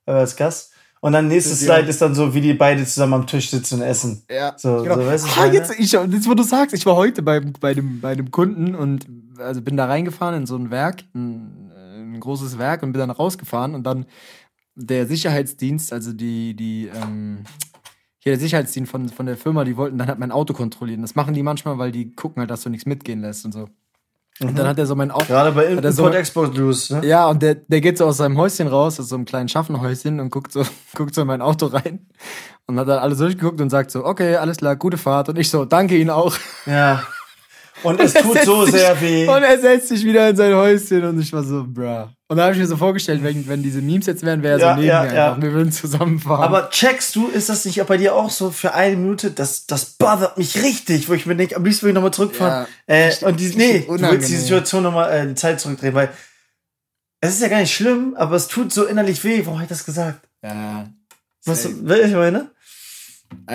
äh, 0.04 0.12
als 0.12 0.36
Gast. 0.36 0.69
Und 1.00 1.12
dann 1.12 1.28
nächstes 1.28 1.62
Ja. 1.62 1.76
Slide 1.76 1.88
ist 1.88 2.02
dann 2.02 2.14
so, 2.14 2.34
wie 2.34 2.42
die 2.42 2.52
beide 2.52 2.84
zusammen 2.84 3.14
am 3.14 3.26
Tisch 3.26 3.50
sitzen 3.50 3.76
und 3.76 3.82
essen. 3.82 4.22
Ja, 4.30 4.54
So, 4.56 4.82
genau. 4.82 4.96
so 4.96 5.06
weißt 5.06 5.26
du, 5.26 5.40
ah, 5.40 5.46
jetzt, 5.46 5.72
ich, 5.78 5.92
jetzt, 5.92 6.28
wo 6.28 6.34
du 6.34 6.42
sagst, 6.42 6.74
ich 6.74 6.84
war 6.84 6.94
heute 6.96 7.22
bei, 7.22 7.40
bei, 7.40 7.72
dem, 7.72 8.00
bei 8.00 8.14
dem 8.14 8.30
Kunden 8.30 8.74
und 8.74 9.06
also 9.38 9.62
bin 9.62 9.78
da 9.78 9.86
reingefahren 9.86 10.34
in 10.42 10.46
so 10.46 10.56
ein 10.56 10.70
Werk, 10.70 11.02
ein, 11.14 11.72
ein 12.14 12.20
großes 12.20 12.58
Werk 12.58 12.82
und 12.82 12.92
bin 12.92 13.00
dann 13.00 13.10
rausgefahren 13.10 13.74
und 13.74 13.84
dann 13.84 14.04
der 14.74 15.06
Sicherheitsdienst, 15.06 15.92
also 15.92 16.12
die, 16.12 16.54
die, 16.54 16.90
ähm, 16.94 17.44
hier 18.18 18.32
der 18.32 18.40
Sicherheitsdienst 18.40 18.90
von, 18.90 19.08
von 19.08 19.24
der 19.24 19.38
Firma, 19.38 19.64
die 19.64 19.78
wollten 19.78 19.96
dann 19.96 20.08
halt 20.08 20.18
mein 20.18 20.30
Auto 20.32 20.52
kontrollieren. 20.52 21.00
Das 21.00 21.14
machen 21.14 21.32
die 21.32 21.42
manchmal, 21.42 21.78
weil 21.78 21.92
die 21.92 22.12
gucken 22.14 22.40
halt, 22.40 22.50
dass 22.50 22.62
du 22.62 22.68
nichts 22.68 22.84
mitgehen 22.84 23.22
lässt 23.22 23.46
und 23.46 23.52
so. 23.52 23.68
Und 24.42 24.58
dann 24.58 24.66
hat 24.66 24.78
er 24.78 24.86
so 24.86 24.94
mein 24.96 25.10
Auto. 25.10 25.26
Gerade 25.26 25.52
bei 25.52 25.64
er 25.64 25.92
so- 25.92 26.02
Import-Export-News, 26.04 26.90
ne? 26.90 27.06
Ja, 27.06 27.26
und 27.28 27.42
der, 27.42 27.56
der 27.56 27.80
geht 27.80 27.98
so 27.98 28.06
aus 28.06 28.16
seinem 28.16 28.38
Häuschen 28.38 28.68
raus, 28.68 28.98
aus 28.98 29.08
so 29.10 29.14
einem 29.16 29.24
kleinen 29.26 29.48
Schaffenhäuschen 29.48 30.18
und 30.20 30.30
guckt 30.30 30.52
so, 30.52 30.62
guckt 30.96 31.14
so 31.14 31.20
in 31.20 31.26
mein 31.26 31.42
Auto 31.42 31.66
rein 31.66 32.06
und 32.66 32.78
hat 32.78 32.88
dann 32.88 32.98
alles 33.00 33.18
durchgeguckt 33.18 33.60
und 33.60 33.68
sagt 33.70 33.90
so, 33.90 34.04
okay, 34.04 34.36
alles 34.36 34.56
klar, 34.58 34.76
gute 34.76 34.96
Fahrt. 34.96 35.28
Und 35.28 35.38
ich 35.38 35.50
so, 35.50 35.64
danke 35.66 35.96
Ihnen 35.96 36.10
auch. 36.10 36.34
Ja. 36.66 37.02
Und 37.82 38.00
es 38.00 38.14
tut 38.14 38.38
so 38.44 38.64
sich- 38.64 38.74
sehr 38.76 38.98
weh. 39.00 39.28
Und 39.28 39.42
er 39.42 39.58
setzt 39.58 39.88
sich 39.88 40.04
wieder 40.04 40.28
in 40.30 40.36
sein 40.36 40.54
Häuschen 40.54 41.04
und 41.04 41.20
ich 41.20 41.32
war 41.32 41.42
so, 41.42 41.64
bruh. 41.66 42.06
Und 42.30 42.36
da 42.36 42.44
habe 42.44 42.52
ich 42.52 42.60
mir 42.60 42.66
so 42.68 42.76
vorgestellt, 42.76 43.24
wenn, 43.24 43.48
wenn 43.48 43.60
diese 43.60 43.82
Memes 43.82 44.06
jetzt 44.06 44.22
wären, 44.22 44.44
wäre 44.44 44.60
Ja, 44.60 44.74
so 44.74 44.80
neben 44.80 44.86
ja, 44.86 45.02
mir 45.02 45.14
ja. 45.14 45.28
einfach. 45.30 45.42
Wir 45.42 45.52
würden 45.52 45.72
zusammenfahren. 45.72 46.44
Aber 46.44 46.70
checkst 46.70 47.16
du, 47.16 47.26
ist 47.26 47.48
das 47.48 47.64
nicht 47.64 47.84
bei 47.84 47.96
dir 47.96 48.14
auch 48.14 48.30
so 48.30 48.52
für 48.52 48.72
eine 48.72 48.94
Minute? 48.94 49.32
Das, 49.32 49.66
das 49.66 49.84
bothert 49.84 50.38
mich 50.38 50.62
richtig, 50.62 51.08
wo 51.08 51.14
ich 51.14 51.26
mir 51.26 51.34
denke, 51.34 51.56
am 51.56 51.64
liebsten 51.64 51.82
will 51.82 51.90
ich 51.90 51.94
nochmal 51.96 52.12
zurückfahren. 52.12 52.68
Ja, 52.86 52.94
äh, 52.94 53.24
und 53.24 53.40
die, 53.40 53.48
nee, 53.56 53.80
du 53.80 54.00
willst 54.00 54.28
die. 54.28 54.36
Situation 54.36 54.84
nochmal, 54.84 55.10
äh, 55.12 55.26
die 55.26 55.34
Zeit 55.34 55.58
zurückdrehen, 55.58 55.92
weil 55.92 56.10
es 57.20 57.34
ist 57.34 57.42
ja 57.42 57.48
gar 57.48 57.58
nicht 57.58 57.74
schlimm, 57.74 58.14
aber 58.16 58.36
es 58.36 58.46
tut 58.46 58.72
so 58.72 58.84
innerlich 58.86 59.24
weh. 59.24 59.40
Warum 59.40 59.54
habe 59.54 59.64
ich 59.64 59.68
das 59.68 59.84
gesagt? 59.84 60.28
ja. 60.44 60.88
Was, 61.44 61.64
was 61.82 61.98
ich 61.98 62.12
meine? 62.12 62.52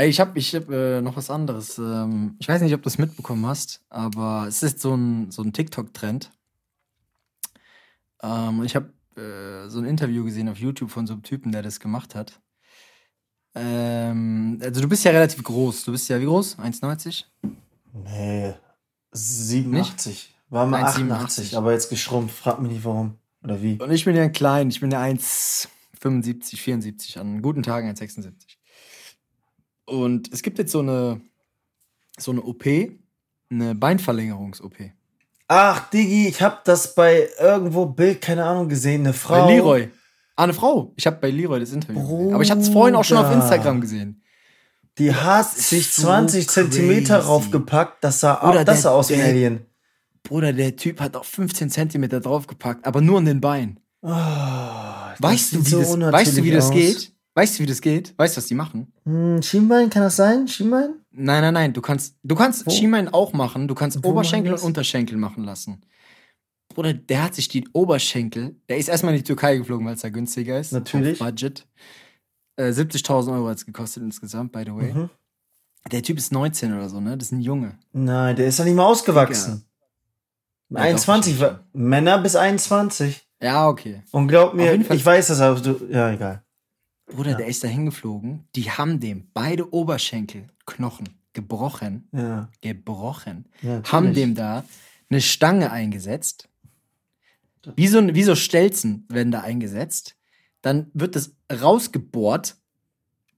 Ich 0.02 0.20
habe 0.20 0.38
ich 0.38 0.54
hab, 0.54 0.70
äh, 0.70 1.00
noch 1.00 1.16
was 1.16 1.30
anderes. 1.30 1.78
Ähm, 1.78 2.36
ich 2.40 2.50
weiß 2.50 2.62
nicht, 2.62 2.74
ob 2.74 2.84
du 2.84 2.90
es 2.90 2.98
mitbekommen 2.98 3.46
hast, 3.46 3.80
aber 3.90 4.48
es 4.50 4.64
ist 4.64 4.82
so 4.82 4.96
ein, 4.96 5.32
so 5.32 5.44
ein 5.44 5.54
TikTok-Trend. 5.54 6.30
Ähm, 8.26 8.64
ich 8.64 8.76
habe 8.76 8.92
äh, 9.16 9.70
so 9.70 9.80
ein 9.80 9.86
Interview 9.86 10.24
gesehen 10.24 10.50
auf 10.50 10.58
YouTube 10.58 10.90
von 10.90 11.06
so 11.06 11.14
einem 11.14 11.24
Typen, 11.24 11.52
der 11.52 11.62
das 11.62 11.80
gemacht 11.80 12.16
hat. 12.16 12.42
Ähm, 13.54 14.60
also 14.62 14.82
du 14.82 14.90
bist 14.90 15.06
ja 15.06 15.12
relativ 15.12 15.44
groß. 15.44 15.86
Du 15.86 15.92
bist 15.92 16.10
ja 16.10 16.20
wie 16.20 16.26
groß? 16.26 16.58
1,90? 16.58 17.26
Nee, 17.94 18.54
87. 19.12 20.36
War 20.50 20.66
mal 20.66 20.84
1,87. 20.84 21.12
88, 21.12 21.58
aber 21.58 21.72
jetzt 21.72 21.90
geschrumpft. 21.90 22.36
Frag 22.36 22.62
mich 22.62 22.72
nicht 22.72 22.84
warum. 22.84 23.18
Oder 23.44 23.62
wie. 23.62 23.80
Und 23.80 23.92
ich 23.92 24.06
bin 24.06 24.16
ja 24.16 24.28
klein. 24.28 24.70
Ich 24.70 24.82
bin 24.82 24.92
ja 24.92 25.02
1,75, 25.02 26.58
74 26.58 27.20
an 27.20 27.42
guten 27.42 27.64
Tagen 27.64 27.90
1,76. 27.90 28.34
Und 29.86 30.34
es 30.34 30.42
gibt 30.42 30.58
jetzt 30.58 30.72
so 30.72 30.80
eine, 30.80 31.22
so 32.18 32.32
eine 32.32 32.42
OP, 32.42 32.66
eine 33.50 33.76
Beinverlängerungs-OP. 33.76 34.92
Ach, 35.48 35.90
Digi, 35.90 36.28
ich 36.28 36.42
hab 36.42 36.64
das 36.66 36.96
bei 36.96 37.30
irgendwo 37.40 37.86
Bild, 37.86 38.22
keine 38.22 38.46
Ahnung, 38.46 38.68
gesehen. 38.68 39.02
Eine 39.02 39.14
Frau. 39.14 39.46
Bei 39.46 39.54
Leroy. 39.54 39.90
Ah, 40.36 40.44
eine 40.44 40.54
Frau. 40.54 40.94
Ich 40.98 41.06
habe 41.08 41.18
bei 41.22 41.30
Leroy 41.30 41.60
das 41.60 41.72
Interview 41.72 42.02
gesehen. 42.02 42.34
Aber 42.34 42.44
ich 42.44 42.52
hatte 42.52 42.62
es 42.62 42.70
vorhin 42.70 42.96
auch 42.96 43.04
schon 43.04 43.18
auf 43.18 43.28
Bruder. 43.28 43.42
Instagram 43.42 43.80
gesehen. 43.82 44.22
Die 44.98 45.14
hat 45.14 45.50
sich 45.52 45.92
so 45.92 46.04
20 46.04 46.48
Zentimeter 46.50 47.16
crazy. 47.18 47.28
raufgepackt. 47.28 48.04
Das 48.04 48.20
sah, 48.22 48.42
Oder 48.50 48.66
das 48.66 48.76
der- 48.78 48.82
sah 48.84 48.92
aus 48.92 49.10
wie 49.10 49.14
ein 49.16 49.20
der- 49.20 49.30
Alien. 49.30 49.66
Bruder, 50.24 50.54
der 50.54 50.76
Typ 50.76 51.00
hat 51.02 51.16
auch 51.16 51.26
15 51.26 51.70
Zentimeter 51.70 52.20
draufgepackt, 52.20 52.88
aber 52.88 53.00
nur 53.02 53.20
an 53.20 53.26
den 53.26 53.40
Beinen. 53.42 53.80
Oh, 54.02 54.10
Weißt 54.10 55.54
du, 55.54 55.66
wie 55.66 55.70
so 55.70 55.96
das, 55.98 56.12
weißt 56.14 56.38
du, 56.38 56.44
wie 56.44 56.52
das 56.52 56.66
aus. 56.66 56.72
geht? 56.72 57.12
Weißt 57.36 57.60
du, 57.60 57.64
wie 57.64 57.68
das 57.68 57.82
geht? 57.82 58.14
Weißt 58.18 58.36
du, 58.36 58.40
was 58.40 58.48
die 58.48 58.56
machen? 58.56 58.92
Hm, 59.04 59.42
Schienbein, 59.44 59.90
kann 59.90 60.02
das 60.04 60.16
sein? 60.16 60.48
Schienbein? 60.48 60.96
Nein, 61.18 61.42
nein, 61.42 61.54
nein. 61.54 61.74
Du 61.74 61.82
kannst, 61.82 62.18
du 62.24 62.36
kannst? 62.36 62.70
Schienbein 62.72 63.08
auch 63.08 63.34
machen. 63.34 63.68
Du 63.68 63.76
kannst 63.76 64.04
Wo 64.04 64.10
Oberschenkel 64.10 64.54
und? 64.54 64.62
Unterschenkel 64.62 65.18
machen 65.18 65.44
lassen. 65.44 65.82
Bruder, 66.74 66.94
der 66.94 67.24
hat 67.24 67.36
sich 67.36 67.48
die 67.48 67.68
Oberschenkel, 67.72 68.56
der 68.68 68.78
ist 68.78 68.90
erstmal 68.90 69.14
in 69.14 69.20
die 69.20 69.24
Türkei 69.24 69.56
geflogen, 69.58 69.86
weil 69.86 69.94
es 69.94 70.02
da 70.02 70.10
günstiger 70.10 70.60
ist. 70.60 70.74
Natürlich. 70.74 71.20
Budget. 71.20 71.66
Äh, 72.58 72.70
70.000 72.70 73.34
Euro 73.34 73.48
hat 73.48 73.58
es 73.58 73.66
gekostet 73.66 74.04
insgesamt, 74.04 74.52
by 74.52 74.64
the 74.66 74.76
way. 74.76 74.94
Mhm. 74.94 75.10
Der 75.92 76.02
Typ 76.02 76.18
ist 76.18 76.32
19 76.32 76.74
oder 76.74 76.90
so, 76.90 77.00
ne? 77.00 77.18
Das 77.18 77.28
ist 77.28 77.32
ein 77.32 77.42
Junge. 77.42 77.78
Nein, 77.94 78.36
der 78.36 78.48
ist 78.48 78.60
doch 78.60 78.66
nicht 78.66 78.76
mal 78.76 78.86
ausgewachsen. 78.86 79.66
Ja, 80.70 80.80
21, 80.80 81.38
doch, 81.38 81.40
bestimmt 81.40 81.76
Männer 81.76 82.18
bis 82.18 82.36
21. 82.36 83.26
Ja, 83.42 83.68
okay. 83.70 84.02
Und 84.12 84.28
glaub 84.28 84.54
mir, 84.54 84.74
ich 84.74 85.06
weiß 85.06 85.28
das, 85.28 85.40
aber 85.40 85.60
du, 85.62 85.86
ja, 85.90 86.12
egal. 86.12 86.44
Bruder, 87.06 87.36
der 87.36 87.48
ist 87.48 87.64
da 87.64 87.68
hingeflogen. 87.68 88.48
Die 88.56 88.72
haben 88.72 89.00
dem 89.00 89.30
beide 89.34 89.72
Oberschenkelknochen 90.66 91.10
gebrochen. 91.34 92.08
Ja. 92.14 92.50
Gebrochen. 92.62 93.46
Ja, 93.62 93.82
haben 93.92 94.14
dem 94.14 94.36
da 94.36 94.64
eine 95.10 95.22
Stange 95.22 95.72
eingesetzt. 95.72 96.48
Wie 97.76 97.88
so, 97.88 98.02
wie 98.14 98.24
so 98.24 98.36
Stelzen 98.36 99.06
werden 99.10 99.32
da 99.32 99.42
eingesetzt. 99.42 100.16
Dann 100.62 100.88
wird 100.94 101.16
das 101.16 101.32
rausgebohrt 101.52 102.56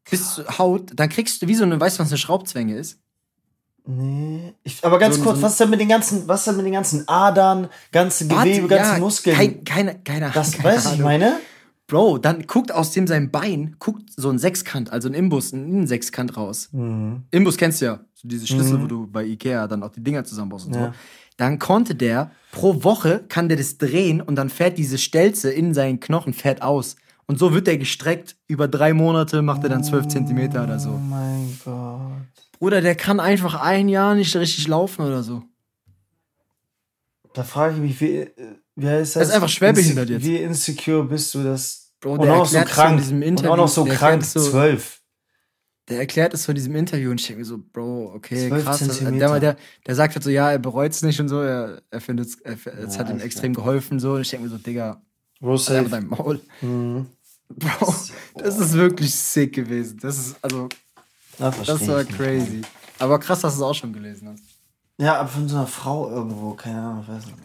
bis 0.10 0.36
zur 0.36 0.58
Haut. 0.58 0.92
Dann 0.96 1.10
kriegst 1.10 1.42
du 1.42 1.48
wie 1.48 1.56
so 1.56 1.64
eine, 1.64 1.80
weißt 1.80 1.98
du, 1.98 2.04
was 2.04 2.10
eine 2.12 2.18
Schraubzwänge 2.18 2.76
ist? 2.76 3.00
Nee. 3.86 4.54
Ich, 4.64 4.84
aber 4.84 5.00
ganz 5.00 5.16
So- 5.16 5.24
kurz, 5.24 5.38
so- 5.38 5.44
was 5.44 5.54
ist 5.54 5.60
denn 5.62 5.70
mit 5.70 5.80
den 5.80 5.88
ganzen, 5.90 6.28
was 6.28 6.42
ist 6.42 6.48
denn 6.48 6.58
mit 6.58 6.66
den 6.66 6.74
ganzen 6.74 7.08
Adern, 7.08 7.70
ganze 7.94 8.28
Gewebe, 8.28 8.64
Warte, 8.64 8.68
ganzen 8.68 8.94
ja, 8.96 9.00
Muskeln? 9.00 9.36
Kein, 9.36 9.64
keine, 9.64 10.00
keine 10.04 10.30
das 10.32 10.52
keine 10.52 10.64
weiß 10.66 10.82
ich 10.86 10.92
Ahnung. 10.92 11.04
meine. 11.04 11.40
Bro, 11.88 12.18
dann 12.18 12.46
guckt 12.48 12.72
aus 12.74 12.92
dem 12.92 13.08
sein 13.08 13.32
Bein, 13.32 13.78
guckt 13.80 14.10
so 14.16 14.30
ein 14.30 14.38
Sechskant, 14.40 14.92
also 14.92 15.08
ein 15.08 15.14
Imbus, 15.14 15.54
ein 15.54 15.66
Innensechskant 15.70 16.36
raus. 16.36 16.68
Mhm. 16.74 17.24
Imbus 17.32 17.56
kennst 17.56 17.82
du 17.82 17.86
ja, 17.86 18.02
so 18.14 18.28
diese 18.28 18.46
Schlüssel, 18.46 18.82
wo 18.82 18.88
du 18.88 19.08
bei 19.08 19.24
Ikea 19.26 19.68
dann 19.68 19.84
auch 19.84 19.92
die 19.92 20.04
Dinger 20.04 20.26
zusammenbaust 20.26 20.68
und 20.68 20.76
Ja. 20.76 20.88
so. 20.88 20.94
Dann 21.38 21.60
konnte 21.60 21.96
der, 21.96 22.32
pro 22.52 22.84
Woche 22.84 23.24
kann 23.30 23.48
der 23.48 23.58
das 23.58 23.78
drehen 23.78 24.22
und 24.22 24.36
dann 24.36 24.50
fährt 24.50 24.78
diese 24.78 24.98
Stelze 24.98 25.52
in 25.52 25.74
seinen 25.74 26.00
Knochen, 26.00 26.34
fährt 26.34 26.62
aus. 26.62 26.96
Und 27.26 27.38
so 27.40 27.54
wird 27.54 27.68
der 27.68 27.78
gestreckt. 27.78 28.36
Über 28.48 28.68
drei 28.68 28.94
Monate 28.94 29.42
macht 29.42 29.64
er 29.64 29.70
dann 29.70 29.84
zwölf 29.84 30.08
Zentimeter 30.08 30.64
oder 30.64 30.76
Oh 30.78 30.80
so. 30.80 30.90
mein 30.92 31.58
Gott. 31.64 32.12
Bruder, 32.60 32.82
der 32.82 32.96
kann 32.96 33.20
einfach 33.20 33.54
ein 33.62 33.88
Jahr 33.88 34.16
nicht 34.16 34.36
richtig 34.36 34.68
laufen 34.68 35.06
oder 35.06 35.22
so. 35.24 35.44
Da 37.34 37.44
frage 37.44 37.76
ich 37.76 37.82
mich, 37.82 38.02
wie, 38.02 38.30
wie 38.78 38.88
heißt 38.88 39.16
das? 39.16 39.22
Er 39.22 39.22
ist 39.24 39.32
einfach 39.32 39.50
schwerbehindert 39.50 40.10
jetzt. 40.10 40.24
Wie 40.24 40.38
insecure 40.38 41.04
bist 41.04 41.34
du 41.34 41.44
das? 41.44 41.92
Bro, 42.00 42.14
und 42.14 42.20
auch 42.22 42.26
noch 42.26 42.46
so 42.46 42.60
krank. 42.62 43.02
und 43.10 43.22
Interview, 43.24 43.52
auch 43.52 43.58
noch 43.58 43.68
so 43.68 43.86
krank, 43.86 44.24
zwölf. 44.24 45.02
Der 45.90 45.98
erklärt 46.00 46.34
es 46.36 46.46
vor 46.46 46.54
diesem 46.54 46.76
Interview 46.76 47.10
und 47.10 47.20
ich 47.20 47.26
denke 47.26 47.40
mir 47.40 47.46
so, 47.46 47.58
Bro, 47.58 48.14
okay, 48.14 48.50
12 48.50 48.64
krass. 48.64 48.80
Das, 48.80 48.98
Zentimeter. 48.98 49.40
der, 49.40 49.40
der, 49.40 49.58
der 49.88 49.96
sagt 49.96 50.14
halt 50.14 50.24
so, 50.24 50.30
ja, 50.30 50.52
er 50.52 50.60
bereut 50.60 50.92
es 50.92 51.02
nicht 51.02 51.20
und 51.20 51.28
so, 51.28 51.40
er, 51.40 51.82
er 51.90 52.02
findet 52.02 52.28
es, 52.28 52.38
es 52.42 52.66
Ja, 52.96 53.00
hat 53.00 53.10
ihm 53.10 53.20
extrem 53.20 53.54
geholfen 53.56 54.00
so. 54.00 54.14
Und 54.14 54.22
ich 54.22 54.30
denke 54.30 54.46
mir 54.46 54.52
so, 54.52 54.58
Digga, 54.60 55.02
Alter, 55.42 55.82
mit 55.82 55.92
deinem 55.92 56.10
Maul. 56.10 56.40
Mhm. 56.62 57.08
Bro, 57.50 57.96
das 58.36 58.60
ist 58.60 58.74
wirklich 58.74 59.16
sick 59.16 59.56
gewesen. 59.56 59.98
Das 60.02 60.20
ist, 60.20 60.36
also, 60.44 60.70
Na, 61.40 61.50
das 61.50 61.88
war 61.88 62.04
nicht. 62.04 62.16
crazy. 62.16 62.62
Aber 63.00 63.18
krass, 63.20 63.40
dass 63.42 63.56
du 63.56 63.62
es 63.62 63.64
auch 63.64 63.74
schon 63.74 63.94
gelesen 63.94 64.30
hast. 64.30 64.44
Ja, 65.00 65.16
aber 65.20 65.30
von 65.30 65.48
so 65.48 65.56
einer 65.56 65.68
Frau 65.68 66.10
irgendwo, 66.12 66.54
keine 66.54 66.80
Ahnung, 66.80 67.02
ich 67.04 67.08
weiß 67.08 67.26
nicht. 67.26 67.38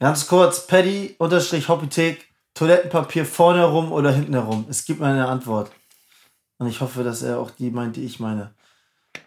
Ganz 0.00 0.26
kurz, 0.26 0.66
Paddy 0.66 1.14
unterstrich 1.18 1.68
Hoppitek, 1.68 2.26
Toilettenpapier 2.54 3.26
vorne 3.26 3.60
herum 3.60 3.92
oder 3.92 4.10
hinten 4.12 4.32
herum? 4.32 4.64
Es 4.68 4.84
gibt 4.86 5.00
mir 5.00 5.06
eine 5.06 5.28
Antwort. 5.28 5.70
Und 6.58 6.68
ich 6.68 6.80
hoffe, 6.80 7.04
dass 7.04 7.22
er 7.22 7.38
auch 7.38 7.50
die 7.50 7.70
meint, 7.70 7.96
die 7.96 8.04
ich 8.04 8.18
meine. 8.18 8.54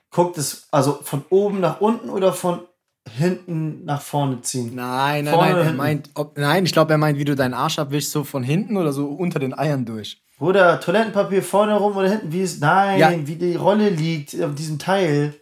Guckt 0.10 0.38
es, 0.38 0.68
also 0.72 1.00
von 1.04 1.24
oben 1.30 1.60
nach 1.60 1.80
unten 1.80 2.10
oder 2.10 2.34
von 2.34 2.62
hinten 3.08 3.86
nach 3.86 4.02
vorne 4.02 4.42
ziehen? 4.42 4.74
Nein, 4.76 5.26
nein, 5.26 5.34
Vorne 5.34 5.52
nein. 5.54 5.66
Er 5.68 5.74
meint, 5.74 6.10
ob, 6.16 6.38
nein, 6.38 6.66
ich 6.66 6.74
glaube, 6.74 6.92
er 6.94 6.98
meint, 6.98 7.18
wie 7.20 7.26
du 7.26 7.36
deinen 7.36 7.54
Arsch 7.54 7.78
abwischst, 7.80 8.12
so 8.12 8.24
von 8.24 8.44
hinten 8.44 8.76
oder 8.78 8.94
so 8.94 9.08
unter 9.08 9.40
den 9.40 9.58
Eiern 9.58 9.86
durch. 9.86 10.22
Bruder, 10.38 10.80
Toilettenpapier 10.80 11.44
vorne 11.44 11.74
herum 11.74 11.96
oder 11.98 12.10
hinten? 12.10 12.32
Wie 12.32 12.42
es, 12.42 12.60
nein, 12.60 13.00
Ja. 13.00 13.12
wie 13.28 13.36
die 13.36 13.56
Rolle 13.56 13.90
liegt 13.90 14.40
auf 14.42 14.56
diesem 14.56 14.80
Teil. 14.80 15.36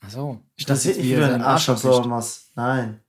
Ach 0.00 0.10
so. 0.10 0.40
Ich 0.56 0.66
Das 0.66 0.78
dachte 0.78 0.80
sieht 0.80 0.88
jetzt, 0.90 0.96
nicht, 0.98 1.06
wie 1.06 1.16
wie 1.16 1.20
du 1.20 1.28
deinen 1.28 1.42
Arsch 1.42 1.68
Arsch 1.68 1.80
sauber 1.80 2.06
machst. 2.08 2.50
Nein. 2.56 3.00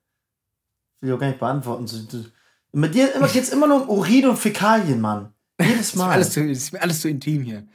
Will 1.05 1.11
ich 1.11 1.15
auch 1.15 1.19
gar 1.19 1.27
nicht 1.27 1.39
beantworten. 1.39 2.31
Mit 2.71 2.95
dir 2.95 3.13
immer, 3.13 3.27
geht's 3.27 3.49
immer 3.49 3.67
nur 3.67 3.83
um 3.83 3.89
Urin 3.89 4.27
und 4.27 4.37
Fäkalien, 4.37 4.99
Mann. 4.99 5.31
Jedes 5.61 5.77
Das 5.77 5.85
ist, 5.89 5.95
Mal. 5.95 6.09
alles 6.09 6.31
zu, 6.31 6.47
das 6.47 6.57
ist 6.57 6.73
mir 6.73 6.81
alles 6.81 6.99
zu 6.99 7.09
intim 7.09 7.43
hier. 7.43 7.67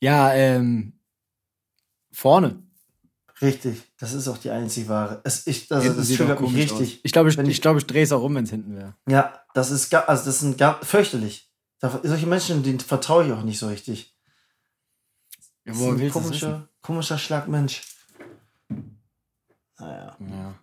Ja, 0.00 0.32
ähm, 0.32 0.94
vorne. 2.10 2.62
Richtig. 3.42 3.82
Das 3.98 4.14
ist 4.14 4.26
auch 4.28 4.38
die 4.38 4.48
einzig 4.48 4.88
wahre. 4.88 5.20
Es, 5.24 5.46
ich, 5.46 5.70
also, 5.70 5.84
Hinten 5.84 5.98
das 5.98 6.08
triggert 6.08 6.40
mich 6.40 6.54
richtig. 6.54 6.94
Aus. 6.94 7.00
Ich 7.02 7.12
glaube, 7.12 7.28
ich, 7.28 7.36
Wenn 7.36 7.46
ich, 7.50 7.60
glaube, 7.60 7.80
ich 7.80 7.86
drehe 7.86 8.02
es 8.02 8.12
auch 8.12 8.22
um, 8.22 8.34
wenn 8.34 8.44
es 8.44 8.50
hinten 8.50 8.74
wäre. 8.76 8.96
Ja, 9.06 9.44
das 9.52 9.70
ist, 9.70 9.94
also 9.94 10.24
das 10.24 10.40
sind 10.40 10.56
gar, 10.56 10.82
fürchterlich. 10.82 11.52
Da, 11.80 12.00
solche 12.02 12.26
Menschen, 12.26 12.62
denen 12.62 12.80
vertraue 12.80 13.26
ich 13.26 13.32
auch 13.32 13.42
nicht 13.42 13.58
so 13.58 13.68
richtig. 13.68 14.16
Ja, 15.66 15.72
Das 15.72 15.76
ist 15.76 15.82
woher 15.82 15.92
ein 15.92 15.98
willst 16.00 16.12
komischer, 16.14 16.68
komischer 16.80 17.18
Schlag 17.18 17.46
Mensch. 17.46 17.82
Naja. 19.78 20.16
Ja. 20.18 20.54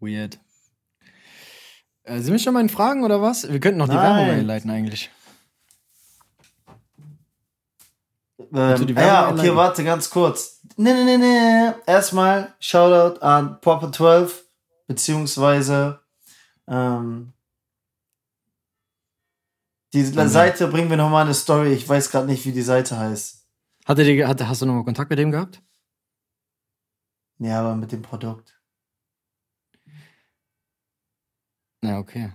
Weird. 0.00 0.40
Äh, 2.08 2.20
sind 2.20 2.32
wir 2.32 2.38
schon 2.38 2.54
mal 2.54 2.60
in 2.60 2.68
Fragen 2.68 3.04
oder 3.04 3.20
was? 3.20 3.50
Wir 3.50 3.60
könnten 3.60 3.78
noch 3.78 3.88
die. 3.88 3.94
Werbung 3.94 4.30
einleiten 4.30 4.70
eigentlich. 4.70 5.10
Ähm, 8.50 8.96
ah 8.96 9.00
ja, 9.02 9.30
okay, 9.30 9.54
warte, 9.54 9.84
ganz 9.84 10.08
kurz. 10.08 10.60
Nee, 10.76 10.94
nee, 10.94 11.04
nee, 11.04 11.18
nee. 11.18 11.72
Erstmal 11.86 12.54
Shoutout 12.60 13.20
an 13.20 13.58
Popper12, 13.60 14.30
beziehungsweise 14.86 16.00
ähm, 16.66 17.32
die 19.92 20.02
Mhm. 20.02 20.28
Seite 20.28 20.68
bringen 20.68 20.88
wir 20.88 20.96
nochmal 20.96 21.24
eine 21.24 21.34
Story. 21.34 21.72
Ich 21.72 21.86
weiß 21.86 22.10
gerade 22.10 22.26
nicht, 22.26 22.46
wie 22.46 22.52
die 22.52 22.62
Seite 22.62 22.96
heißt. 22.98 23.46
Hatte 23.84 24.04
die, 24.04 24.24
hatte, 24.24 24.48
hast 24.48 24.62
du 24.62 24.66
noch 24.66 24.74
mal 24.74 24.84
Kontakt 24.84 25.10
mit 25.10 25.18
dem 25.18 25.30
gehabt? 25.30 25.62
Ja, 27.38 27.60
aber 27.60 27.74
mit 27.74 27.92
dem 27.92 28.02
Produkt. 28.02 28.57
Ja, 31.82 31.98
okay. 31.98 32.32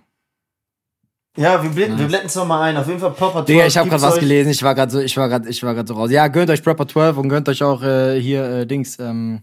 Ja, 1.36 1.64
wir 1.64 1.70
blenden, 1.72 1.98
wir 1.98 2.04
Nice. 2.04 2.08
blenden 2.10 2.28
es 2.28 2.36
nochmal 2.36 2.62
ein. 2.70 2.78
Auf 2.78 2.88
jeden 2.88 3.00
Fall 3.00 3.12
Popper12. 3.12 3.46
Digga, 3.46 3.66
ich 3.66 3.76
habe 3.78 3.90
gerade 3.90 4.04
was 4.04 4.20
gelesen. 4.20 4.52
Ich 4.52 4.62
war 4.62 4.76
gerade 4.76 4.92
so, 4.92 5.00
ich 5.00 5.18
war 5.18 5.28
gerade, 5.30 5.50
ich 5.50 5.64
war 5.64 5.74
gerade 5.74 5.88
so 5.88 5.96
raus. 5.96 6.12
Ja, 6.12 6.28
gönnt 6.28 6.52
euch 6.52 6.62
Proper 6.64 6.88
12 6.88 7.18
und 7.18 7.30
gönnt 7.30 7.50
euch 7.50 7.64
auch 7.64 7.82
äh, 7.82 8.20
hier 8.22 8.44
äh, 8.46 8.68
Dings, 8.68 9.00
ähm, 9.00 9.42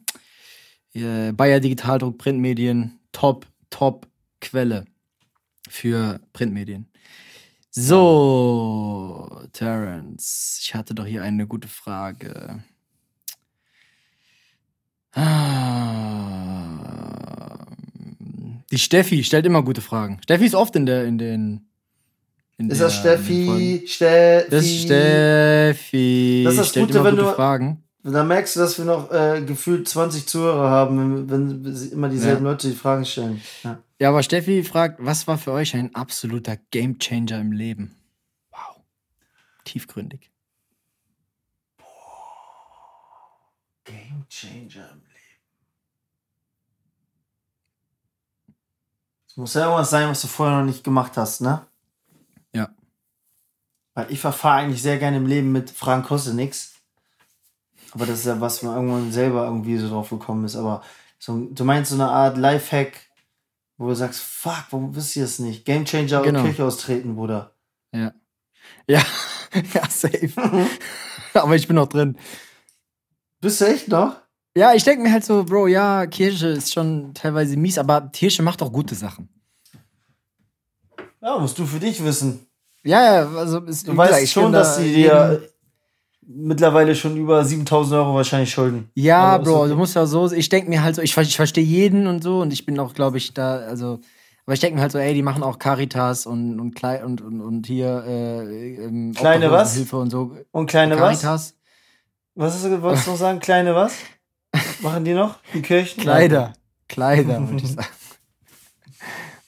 hier, 0.91 1.33
Bayer 1.33 1.59
Digitaldruck 1.59 2.17
Printmedien, 2.19 3.01
Top, 3.11 3.47
Top 3.71 4.07
Quelle 4.41 4.85
für 5.69 6.21
Printmedien. 6.33 6.87
So, 7.73 9.43
Terence, 9.53 10.61
ich 10.63 10.75
hatte 10.75 10.95
doch 10.95 11.07
hier 11.07 11.23
eine 11.25 11.47
gute 11.49 11.69
Frage. 11.69 12.63
Ah, 15.13 16.80
die 18.71 18.79
Steffi 18.79 19.25
stellt 19.25 19.47
immer 19.47 19.63
gute 19.63 19.81
Fragen. 19.81 20.21
Steffi 20.23 20.47
ist 20.47 20.55
oft 20.55 20.77
in 20.77 20.87
der, 20.87 21.05
in 21.05 21.19
den. 21.19 21.67
In 22.59 22.71
Ist 22.71 22.81
das. 22.81 22.95
Steffi? 22.97 23.85
Steffi? 23.87 24.51
Das 24.51 24.65
ist 24.65 24.83
Steffi. 24.83 26.43
Das 26.45 26.53
ist 26.55 26.61
das 26.61 26.69
stellt 26.69 26.87
Gute, 26.89 27.05
wenn 27.05 27.17
du- 27.17 27.33
Fragen. 27.35 27.85
Da 28.03 28.25
merkst 28.25 28.57
du, 28.57 28.61
dass 28.61 28.79
wir 28.79 28.87
noch 28.87 29.11
äh, 29.13 29.43
gefühlt 29.47 29.87
20 29.87 30.27
Zuhörer 30.27 30.71
haben, 30.71 31.29
wenn, 31.31 31.65
wenn 31.65 31.75
sie 31.75 31.89
immer 31.89 32.09
dieselben 32.09 32.45
Ja. 32.47 32.51
Leute 32.53 32.69
die 32.71 32.75
Fragen 32.75 33.05
stellen. 33.05 33.43
Ja. 33.63 33.79
Ja, 34.01 34.09
aber 34.09 34.23
Steffi 34.23 34.63
fragt, 34.63 34.97
was 35.05 35.27
war 35.27 35.37
für 35.37 35.53
euch 35.53 35.75
ein 35.77 35.95
absoluter 35.95 36.57
Gamechanger 36.71 37.39
im 37.39 37.53
Leben? 37.53 37.95
Wow. 38.51 38.81
Tiefgründig. 39.65 40.31
Game 43.85 44.25
Changer 44.31 44.91
im 44.93 45.03
Es 49.31 49.37
muss 49.37 49.55
ja 49.55 49.63
irgendwas 49.63 49.91
sein, 49.91 50.09
was 50.09 50.23
du 50.23 50.27
vorher 50.27 50.59
noch 50.59 50.65
nicht 50.67 50.83
gemacht 50.83 51.17
hast, 51.17 51.41
ne? 51.41 51.65
Ja. 52.53 52.69
Weil 53.95 54.11
ich 54.11 54.19
verfahre 54.19 54.63
eigentlich 54.63 54.83
sehr 54.83 54.99
gerne 54.99 55.19
im 55.19 55.27
Leben 55.27 55.53
mit 55.53 55.71
Fragen 55.71 56.03
kostet 56.03 56.35
nix. 56.35 56.75
Aber 57.93 58.07
das 58.07 58.19
ist 58.21 58.27
ja 58.27 58.41
was, 58.41 58.63
man 58.63 58.75
irgendwann 58.75 59.13
selber 59.13 59.45
irgendwie 59.45 59.79
so 59.79 59.89
drauf 59.89 60.11
gekommen 60.11 60.45
ist. 60.45 60.57
Aber 60.57 60.83
so, 61.21 61.39
du 61.49 61.65
meinst 61.65 61.91
so 61.93 61.95
eine 61.97 62.09
Art 62.09 62.39
Lifehack, 62.39 63.09
wo 63.79 63.87
du 63.87 63.95
sagst, 63.95 64.21
fuck, 64.21 64.65
warum 64.71 64.97
wisst 64.97 65.15
ihr 65.15 65.25
es 65.25 65.39
nicht? 65.39 65.65
Game 65.65 65.85
Changer 65.85 66.23
Genau. 66.23 66.41
und 66.41 66.47
Kirche 66.47 66.65
austreten, 66.65 67.15
Bruder. 67.15 67.55
Ja. 67.93 68.13
Ja, 68.87 69.03
ja, 69.75 69.89
safe. 69.89 70.33
aber 71.35 71.55
ich 71.57 71.67
bin 71.67 71.77
noch 71.77 71.89
drin. 71.89 72.17
Bist 73.41 73.61
du 73.61 73.67
echt 73.67 73.89
noch? 73.89 74.17
Ja, 74.57 74.75
ich 74.75 74.83
denke 74.83 75.03
mir 75.03 75.13
halt 75.13 75.25
so, 75.25 75.45
Bro, 75.45 75.69
ja, 75.69 76.07
Kirche 76.07 76.49
ist 76.49 76.73
schon 76.73 77.15
teilweise 77.15 77.57
mies, 77.57 77.79
aber 77.79 78.09
Kirche 78.13 78.43
macht 78.43 78.63
auch 78.63 78.73
gute 78.73 78.95
Sachen. 78.95 79.29
Ja, 81.23 81.39
musst 81.39 81.59
du 81.59 81.67
für 81.67 81.79
dich 81.79 82.03
wissen. 82.03 82.47
Ja, 82.83 83.03
ja, 83.15 83.29
also 83.37 83.61
ist, 83.61 83.87
Du 83.87 83.97
weißt 83.97 84.33
schon, 84.33 84.53
dass 84.53 84.79
sie 84.79 84.93
dir 84.93 85.43
mittlerweile 86.27 86.95
schon 86.95 87.17
über 87.17 87.45
7000 87.45 87.95
Euro 87.95 88.15
wahrscheinlich 88.15 88.51
Schulden. 88.51 88.91
Ja, 88.95 89.37
Also 89.37 89.53
Bro, 89.53 89.69
du 89.69 89.77
musst 89.77 89.95
ja 89.95 90.07
so, 90.07 90.31
ich 90.33 90.49
denke 90.49 90.71
mir 90.71 90.83
halt 90.83 90.97
so, 90.97 91.03
ich, 91.03 91.17
ich 91.17 91.37
verstehe 91.37 91.65
jeden 91.65 92.07
und 92.07 92.23
so 92.23 92.41
und 92.41 92.53
ich 92.53 92.65
bin 92.67 92.79
auch, 92.81 92.95
glaube 92.95 93.19
ich, 93.19 93.35
da, 93.35 93.57
also, 93.59 94.01
aber 94.47 94.55
ich 94.55 94.61
denke 94.61 94.77
mir 94.77 94.83
halt 94.83 94.93
so, 94.93 94.99
ey, 94.99 95.13
die 95.15 95.23
machen 95.23 95.43
auch 95.43 95.59
Caritas 95.59 96.27
und, 96.27 96.59
und, 96.59 96.75
Klei- 96.75 97.05
und, 97.05 97.21
und, 97.21 97.41
und 97.41 97.67
hier, 97.67 98.03
äh, 98.07 98.75
ähm, 98.77 99.13
Kleine 99.15 99.51
was? 99.51 99.75
Hilfe 99.75 99.99
und 99.99 100.11
so. 100.11 100.37
Und 100.51 100.67
kleine 100.67 100.99
was? 100.99 101.21
Caritas, 101.21 101.55
Was 102.35 102.57
ist, 102.65 102.83
wolltest 102.83 103.07
du 103.07 103.11
noch 103.13 103.19
sagen? 103.19 103.39
Kleine 103.41 103.75
was? 103.75 103.93
Machen 104.83 105.05
die 105.05 105.15
noch? 105.15 105.39
Die 105.55 105.63
Kirchen? 105.63 106.01
Kleider, 106.01 106.55
Kleider, 106.89 107.49
würde 107.49 107.65
ich 107.65 107.73
sagen. 107.73 107.89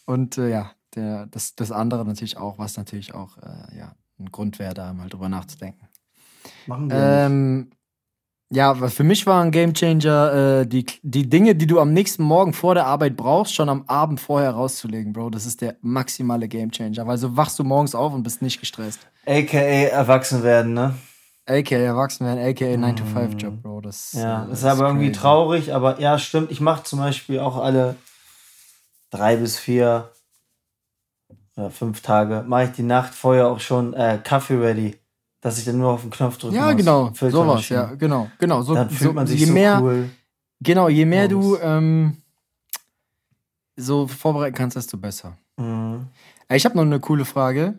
Und 0.05 0.39
äh, 0.39 0.51
ja, 0.51 0.73
der, 0.95 1.27
das, 1.27 1.55
das 1.55 1.73
andere 1.73 2.05
natürlich 2.05 2.37
auch, 2.37 2.59
was 2.59 2.77
natürlich 2.77 3.15
auch, 3.15 3.39
äh, 3.39 3.79
ja, 3.79 3.95
ein 4.19 4.31
Grund 4.31 4.59
wäre, 4.59 4.75
da 4.75 4.93
mal 4.93 5.09
drüber 5.09 5.29
nachzudenken. 5.29 5.89
Machen 6.67 6.87
nicht. 6.89 6.97
Ähm, 6.99 7.71
ja, 8.55 8.75
für 8.75 9.03
mich 9.03 9.27
war 9.27 9.43
ein 9.43 9.51
Gamechanger, 9.51 10.61
äh, 10.61 10.67
die, 10.67 10.85
die 11.03 11.29
Dinge, 11.29 11.55
die 11.55 11.67
du 11.67 11.81
am 11.81 11.95
nächsten 11.95 12.23
Morgen 12.23 12.53
vor 12.53 12.75
der 12.75 12.85
Arbeit 12.85 13.17
brauchst, 13.17 13.55
schon 13.55 13.71
am 13.71 13.85
Abend 13.87 14.21
vorher 14.21 14.51
rauszulegen, 14.51 15.15
Bro. 15.15 15.31
Das 15.31 15.47
ist 15.47 15.63
der 15.63 15.77
maximale 15.81 16.49
Gamechanger, 16.49 17.07
weil 17.07 17.17
so 17.17 17.35
wachst 17.35 17.59
du 17.59 17.65
morgens 17.65 17.95
auf 17.95 18.13
und 18.13 18.23
bist 18.23 18.43
nicht 18.43 18.61
gestresst. 18.61 19.01
AKA 19.25 19.89
erwachsen 19.89 20.43
werden, 20.43 20.75
ne? 20.75 20.95
AKA 21.47 21.76
erwachsen 21.78 22.26
werden, 22.26 22.38
AKA 22.38 22.74
9-to-5-Job, 22.76 23.62
Bro. 23.62 23.80
Das, 23.80 24.12
Ja, 24.12 24.45
äh, 24.45 24.49
das 24.49 24.61
ist 24.61 24.64
aber 24.64 24.86
irgendwie 24.86 25.09
crazy. 25.09 25.20
traurig, 25.20 25.74
aber 25.74 26.01
ja, 26.01 26.18
stimmt. 26.18 26.51
Ich 26.51 26.61
mache 26.61 26.84
zum 26.84 26.99
Beispiel 27.01 27.40
auch 27.40 27.57
alle 27.57 27.97
drei 29.11 29.36
bis 29.36 29.59
vier 29.59 30.11
oder 31.57 31.70
fünf 31.70 32.01
Tage, 32.01 32.45
mache 32.47 32.64
ich 32.64 32.70
die 32.72 32.82
Nacht 32.82 33.12
vorher 33.14 33.49
auch 33.49 33.61
schon 33.61 33.93
äh, 33.95 34.18
Kaffee 34.22 34.55
ready, 34.57 34.99
dass 35.40 35.59
ich 35.59 35.64
dann 35.64 35.78
nur 35.78 35.90
auf 35.90 36.01
den 36.03 36.11
Knopf 36.11 36.38
drücken 36.38 36.55
Ja, 36.55 36.68
muss. 36.68 36.76
genau, 36.76 37.12
sowas, 37.14 37.68
ja, 37.68 37.86
genau, 37.95 38.30
genau. 38.38 38.62
So, 38.62 38.74
Dann 38.74 38.88
fühlt 38.88 39.11
so, 39.11 39.12
man 39.12 39.26
sich 39.26 39.40
je 39.40 39.47
so 39.47 39.53
mehr, 39.53 39.80
cool. 39.82 40.09
Genau, 40.61 40.88
je 40.88 41.05
mehr 41.05 41.26
du 41.28 41.57
ähm, 41.59 42.22
so 43.76 44.07
vorbereiten 44.07 44.57
kannst, 44.57 44.76
desto 44.76 44.97
besser. 44.97 45.36
Mhm. 45.57 46.07
Ich 46.49 46.64
habe 46.64 46.76
noch 46.76 46.82
eine 46.82 47.01
coole 47.01 47.24
Frage. 47.24 47.74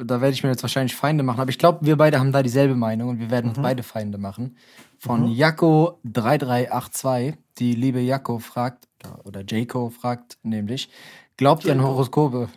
Da 0.00 0.20
werde 0.20 0.32
ich 0.32 0.44
mir 0.44 0.50
jetzt 0.50 0.62
wahrscheinlich 0.62 0.94
Feinde 0.94 1.24
machen, 1.24 1.40
aber 1.40 1.50
ich 1.50 1.58
glaube, 1.58 1.84
wir 1.84 1.96
beide 1.96 2.20
haben 2.20 2.30
da 2.30 2.44
dieselbe 2.44 2.76
Meinung 2.76 3.08
und 3.08 3.18
wir 3.18 3.32
werden 3.32 3.50
uns 3.50 3.60
beide 3.60 3.82
Feinde 3.82 4.16
machen. 4.16 4.56
Von 4.98 5.28
Jacko3382. 5.28 7.36
Die 7.58 7.74
liebe 7.74 7.98
Jacko 7.98 8.38
fragt, 8.38 8.86
oder 9.24 9.42
Jaco 9.44 9.90
fragt 9.90 10.38
nämlich, 10.44 10.88
glaubt 11.36 11.64
ihr 11.64 11.72
an 11.72 11.78
Jaco. 11.78 11.90
Horoskope? 11.90 12.48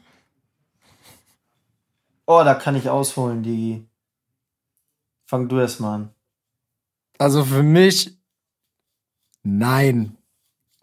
Oh, 2.27 2.43
da 2.43 2.53
kann 2.53 2.75
ich 2.75 2.87
ausholen, 2.89 3.41
die. 3.41 3.87
Fang 5.25 5.49
du 5.49 5.59
erst 5.59 5.79
mal 5.79 5.95
an. 5.95 6.11
Also 7.17 7.43
für 7.43 7.63
mich, 7.63 8.19
nein. 9.41 10.15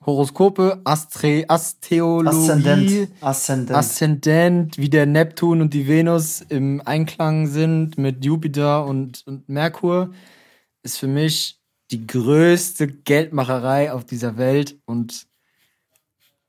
Horoskope, 0.08 0.80
Astre, 0.84 1.44
Asteologie, 1.48 2.28
Aszendent. 2.38 3.08
Aszendent. 3.20 3.78
Aszendent, 3.78 4.78
wie 4.78 4.88
der 4.88 5.04
Neptun 5.04 5.60
und 5.60 5.74
die 5.74 5.86
Venus 5.86 6.40
im 6.48 6.80
Einklang 6.82 7.46
sind 7.46 7.98
mit 7.98 8.24
Jupiter 8.24 8.86
und, 8.86 9.22
und 9.26 9.48
Merkur, 9.50 10.10
ist 10.82 10.96
für 10.96 11.08
mich 11.08 11.60
die 11.90 12.06
größte 12.06 12.86
Geldmacherei 12.86 13.92
auf 13.92 14.06
dieser 14.06 14.38
Welt 14.38 14.78
und 14.86 15.26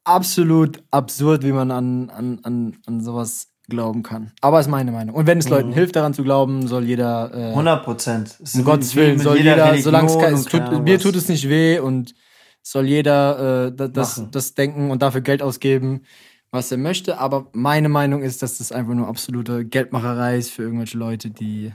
absolut 0.06 0.82
absurd, 0.90 1.44
wie 1.44 1.52
man 1.52 1.72
an, 1.72 2.10
an, 2.10 2.40
an, 2.44 2.78
an 2.86 3.02
sowas 3.04 3.50
glauben 3.68 4.04
kann. 4.04 4.32
Aber 4.40 4.62
ist 4.62 4.70
meine 4.70 4.94
Meinung. 4.94 5.16
Und 5.16 5.28
wenn 5.28 5.38
es 5.38 5.50
Leuten 5.50 5.74
hilft, 5.74 5.98
daran 5.98 6.14
zu 6.14 6.24
glauben, 6.24 6.66
soll 6.68 6.86
jeder 6.86 7.30
äh, 7.34 7.50
100 7.50 7.84
Prozent. 7.84 8.38
um 8.54 8.64
Gottes 8.64 8.96
Willen 8.96 9.20
soll 9.20 9.38
jeder, 9.38 9.78
solange 9.78 10.08
es 10.08 10.18
kein, 10.18 10.34
es 10.34 10.46
tut, 10.46 10.84
mir 10.84 10.98
tut 10.98 11.16
es 11.18 11.28
nicht 11.28 11.50
weh 11.50 11.78
und 11.80 12.16
soll 12.62 12.86
jeder 12.88 13.68
äh, 13.68 13.72
da- 13.76 13.88
das, 13.88 14.18
Machen. 14.18 14.32
das 14.32 14.54
denken 14.54 14.92
und 14.92 15.02
dafür 15.02 15.22
Geld 15.22 15.42
ausgeben, 15.42 16.04
was 16.52 16.72
er 16.72 16.78
möchte. 16.78 17.18
Aber 17.20 17.48
meine 17.54 17.90
Meinung 17.90 18.22
ist, 18.22 18.42
dass 18.42 18.58
das 18.58 18.72
einfach 18.72 18.94
nur 18.94 19.08
absolute 19.08 19.66
Geldmacherei 19.66 20.38
ist 20.38 20.52
für 20.52 20.64
irgendwelche 20.64 20.98
Leute, 20.98 21.30
die 21.30 21.74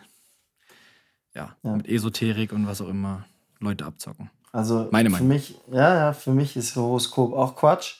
ja, 1.34 1.56
Ja. 1.62 1.76
mit 1.76 1.88
Esoterik 1.88 2.52
und 2.52 2.66
was 2.66 2.80
auch 2.80 2.88
immer 2.88 3.24
Leute 3.60 3.84
abzocken. 3.86 4.30
Also 4.52 4.88
Meine 4.92 5.08
für 5.10 5.14
Meinung. 5.14 5.28
mich, 5.28 5.58
ja, 5.72 5.94
ja, 5.96 6.12
für 6.12 6.30
mich 6.32 6.56
ist 6.56 6.76
Horoskop 6.76 7.32
auch 7.34 7.56
Quatsch. 7.56 7.96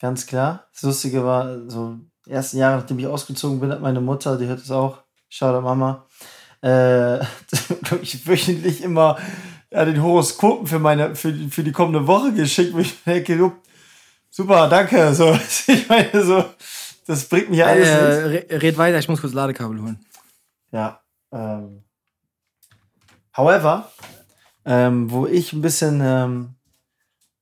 Ganz 0.00 0.26
klar. 0.26 0.66
Das 0.72 0.82
Lustige 0.82 1.24
war, 1.24 1.70
so 1.70 1.98
die 2.26 2.30
ersten 2.30 2.58
Jahre, 2.58 2.78
nachdem 2.78 2.98
ich 2.98 3.06
ausgezogen 3.06 3.58
bin, 3.60 3.70
hat 3.72 3.80
meine 3.80 4.00
Mutter, 4.00 4.36
die 4.36 4.46
hört 4.46 4.60
es 4.60 4.70
auch, 4.70 4.98
schau 5.28 5.60
Mama, 5.62 6.06
äh, 6.62 7.20
ich 8.02 8.26
wöchentlich 8.26 8.82
immer 8.82 9.16
ja, 9.72 9.84
den 9.84 10.02
Horoskopen 10.02 10.66
für 10.66 10.78
meine, 10.78 11.14
für, 11.16 11.32
die- 11.32 11.48
für 11.50 11.62
die 11.64 11.72
kommende 11.72 12.06
Woche 12.06 12.32
geschickt, 12.32 12.72
wo 12.74 12.78
ich 12.78 13.02
denke, 13.04 13.52
super, 14.30 14.68
danke. 14.68 15.14
So, 15.14 15.32
ich 15.66 15.88
meine, 15.88 16.24
so, 16.24 16.44
das 17.06 17.24
bringt 17.28 17.50
mich 17.50 17.64
alles 17.64 17.88
Äh, 17.88 18.56
red 18.56 18.76
weiter, 18.78 18.98
ich 18.98 19.08
muss 19.08 19.20
kurz 19.20 19.32
Ladekabel 19.32 19.80
holen. 19.82 20.04
Ja. 20.70 21.00
Ähm. 21.32 21.82
However, 23.36 23.90
ähm, 24.64 25.10
wo 25.10 25.26
ich 25.26 25.52
ein 25.52 25.62
bisschen 25.62 26.00
ähm, 26.02 26.54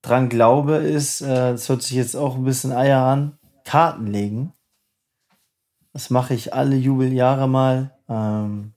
dran 0.03 0.29
glaube, 0.29 0.77
ist, 0.77 1.21
äh, 1.21 1.27
das 1.53 1.69
hört 1.69 1.83
sich 1.83 1.93
jetzt 1.97 2.15
auch 2.17 2.37
ein 2.37 2.45
bisschen 2.45 2.73
Eier 2.73 3.01
an, 3.05 3.39
Karten 3.65 4.07
legen. 4.07 4.53
Das 5.93 6.09
mache 6.11 6.35
ich 6.35 6.55
alle 6.55 6.77
Jubeljahre 6.77 7.49
mal. 7.49 7.99
Ähm, 8.09 8.73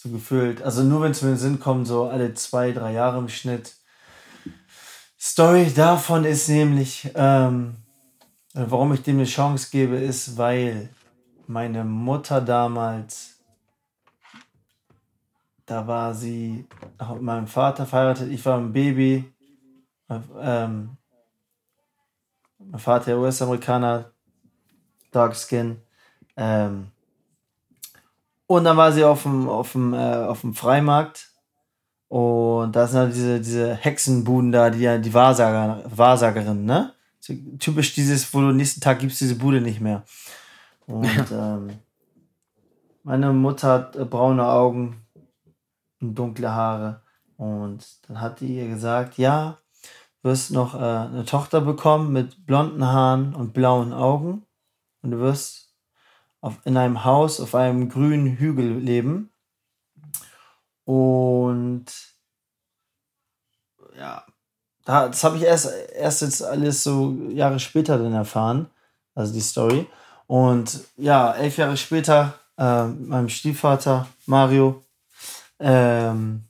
so 0.00 0.10
gefühlt, 0.10 0.62
also 0.62 0.84
nur 0.84 1.02
wenn 1.02 1.10
es 1.10 1.22
mir 1.22 1.30
in 1.30 1.34
den 1.34 1.40
Sinn 1.40 1.58
kommt, 1.58 1.88
so 1.88 2.04
alle 2.04 2.32
zwei, 2.34 2.70
drei 2.70 2.92
Jahre 2.92 3.18
im 3.18 3.28
Schnitt. 3.28 3.74
Story 5.18 5.72
davon 5.74 6.24
ist 6.24 6.48
nämlich, 6.48 7.10
ähm, 7.16 7.74
äh, 8.54 8.62
warum 8.68 8.92
ich 8.92 9.02
dem 9.02 9.16
eine 9.16 9.24
Chance 9.24 9.70
gebe, 9.72 9.96
ist, 9.96 10.38
weil 10.38 10.90
meine 11.48 11.82
Mutter 11.82 12.40
damals, 12.40 13.40
da 15.66 15.84
war 15.88 16.14
sie 16.14 16.64
mit 17.14 17.22
meinem 17.22 17.48
Vater 17.48 17.84
verheiratet, 17.84 18.30
ich 18.30 18.44
war 18.46 18.56
ein 18.56 18.72
Baby. 18.72 19.24
Ähm, 20.08 20.96
mein 22.60 22.80
Vater 22.80 23.18
US-Amerikaner, 23.18 24.12
Dark 25.10 25.34
Skin. 25.34 25.82
Ähm, 26.36 26.92
und 28.48 28.64
dann 28.64 28.78
war 28.78 28.92
sie 28.92 29.04
auf 29.04 29.22
dem, 29.22 29.48
auf 29.48 29.72
dem, 29.72 29.92
äh, 29.92 30.14
auf 30.24 30.40
dem 30.40 30.54
Freimarkt. 30.54 31.28
Und 32.08 32.74
da 32.74 32.86
sind 32.86 32.98
halt 32.98 33.14
diese, 33.14 33.40
diese 33.40 33.74
Hexenbuden 33.74 34.50
da, 34.50 34.70
die 34.70 35.00
die 35.02 35.14
Wahrsager, 35.14 35.84
Wahrsagerin, 35.94 36.64
ne? 36.64 36.94
Typisch 37.58 37.94
dieses, 37.94 38.32
wo 38.32 38.40
du 38.40 38.52
nächsten 38.52 38.80
Tag 38.80 39.00
gibst 39.00 39.20
diese 39.20 39.34
Bude 39.34 39.60
nicht 39.60 39.82
mehr. 39.82 40.02
Und 40.86 41.26
ähm, 41.30 41.78
meine 43.02 43.34
Mutter 43.34 43.68
hat 43.68 43.96
äh, 43.96 44.06
braune 44.06 44.46
Augen 44.46 45.06
und 46.00 46.14
dunkle 46.14 46.50
Haare. 46.50 47.02
Und 47.36 47.84
dann 48.08 48.22
hat 48.22 48.40
die 48.40 48.56
ihr 48.56 48.68
gesagt, 48.68 49.18
ja, 49.18 49.58
du 50.22 50.30
wirst 50.30 50.52
noch 50.52 50.74
äh, 50.74 50.78
eine 50.78 51.26
Tochter 51.26 51.60
bekommen 51.60 52.14
mit 52.14 52.46
blonden 52.46 52.82
Haaren 52.82 53.34
und 53.34 53.52
blauen 53.52 53.92
Augen. 53.92 54.46
Und 55.02 55.10
du 55.10 55.18
wirst 55.18 55.67
auf, 56.40 56.54
in 56.64 56.76
einem 56.76 57.04
Haus 57.04 57.40
auf 57.40 57.54
einem 57.54 57.88
grünen 57.88 58.36
Hügel 58.36 58.78
leben. 58.78 59.30
Und 60.84 61.86
ja, 63.96 64.24
da, 64.84 65.08
das 65.08 65.22
habe 65.24 65.36
ich 65.36 65.42
erst, 65.42 65.70
erst 65.94 66.22
jetzt 66.22 66.42
alles 66.42 66.82
so 66.82 67.12
Jahre 67.28 67.60
später 67.60 67.98
dann 67.98 68.14
erfahren, 68.14 68.70
also 69.14 69.32
die 69.32 69.40
Story. 69.40 69.86
Und 70.26 70.80
ja, 70.96 71.32
elf 71.32 71.56
Jahre 71.58 71.76
später, 71.76 72.34
äh, 72.56 72.84
meinem 72.86 73.28
Stiefvater 73.28 74.08
Mario, 74.26 74.82
ähm, 75.58 76.44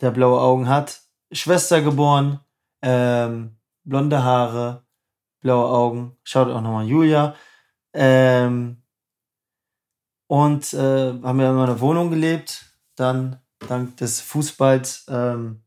der 0.00 0.10
blaue 0.10 0.40
Augen 0.40 0.68
hat, 0.68 1.00
Schwester 1.32 1.80
geboren, 1.82 2.40
ähm, 2.82 3.56
blonde 3.84 4.22
Haare, 4.22 4.84
blaue 5.40 5.68
Augen, 5.68 6.16
schaut 6.24 6.48
auch 6.48 6.60
nochmal 6.60 6.86
Julia. 6.86 7.34
Ähm, 7.92 8.82
und 10.26 10.72
äh, 10.74 11.12
haben 11.22 11.38
wir 11.38 11.50
in 11.50 11.58
einer 11.58 11.80
Wohnung 11.80 12.10
gelebt. 12.10 12.66
Dann, 12.94 13.40
dank 13.58 13.96
des 13.96 14.20
Fußballs, 14.20 15.06
ähm, 15.08 15.62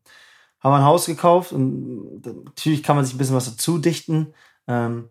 haben 0.60 0.72
wir 0.72 0.78
ein 0.78 0.86
Haus 0.86 1.06
gekauft. 1.06 1.52
Und 1.52 2.22
natürlich 2.26 2.82
kann 2.84 2.96
man 2.96 3.04
sich 3.04 3.14
ein 3.14 3.18
bisschen 3.18 3.36
was 3.36 3.50
dazu 3.50 3.78
dichten. 3.78 4.34
Ähm, 4.68 5.10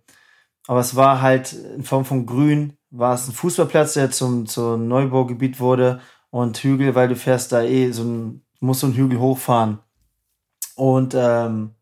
aber 0.67 0.81
es 0.81 0.97
war 0.97 1.21
halt 1.21 1.53
in 1.53 1.83
Form 1.83 2.05
von 2.05 2.25
Grün, 2.25 2.79
war 2.91 3.15
es 3.15 3.29
ein 3.29 3.35
Fußballplatz, 3.35 3.95
der 3.95 4.11
zum, 4.11 4.47
zum 4.47 4.89
Neubaugebiet 4.89 5.61
wurde. 5.61 6.01
Und 6.31 6.57
Hügel, 6.59 6.95
weil 6.95 7.09
du 7.09 7.17
fährst 7.17 7.53
da 7.53 7.63
eh 7.63 7.91
so 7.93 8.05
ein, 8.05 8.45
musst 8.61 8.81
so 8.81 8.87
einen 8.87 8.97
Hügel 8.97 9.19
hochfahren. 9.19 9.81
Und 10.77 11.15
ähm, 11.15 11.75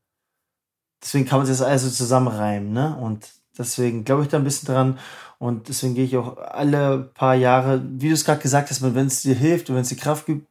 deswegen 1.00 1.26
kann 1.26 1.38
man 1.38 1.46
sich 1.46 1.56
das 1.56 1.66
alles 1.66 1.82
so 1.82 1.90
zusammenreimen, 1.90 2.72
ne? 2.72 2.96
Und 2.96 3.28
deswegen 3.58 4.04
glaube 4.04 4.22
ich 4.22 4.28
da 4.28 4.38
ein 4.38 4.44
bisschen 4.44 4.66
dran. 4.66 4.98
Und 5.38 5.68
deswegen 5.68 5.94
gehe 5.94 6.04
ich 6.04 6.16
auch 6.16 6.36
alle 6.36 7.10
paar 7.14 7.34
Jahre, 7.34 7.82
wie 7.82 8.08
du 8.08 8.14
es 8.14 8.24
gerade 8.26 8.42
gesagt 8.42 8.70
hast, 8.70 8.82
wenn 8.82 9.06
es 9.06 9.22
dir 9.22 9.34
hilft 9.34 9.70
und 9.70 9.76
wenn 9.76 9.82
es 9.82 9.88
dir 9.88 9.96
Kraft 9.96 10.26
gibt, 10.26 10.46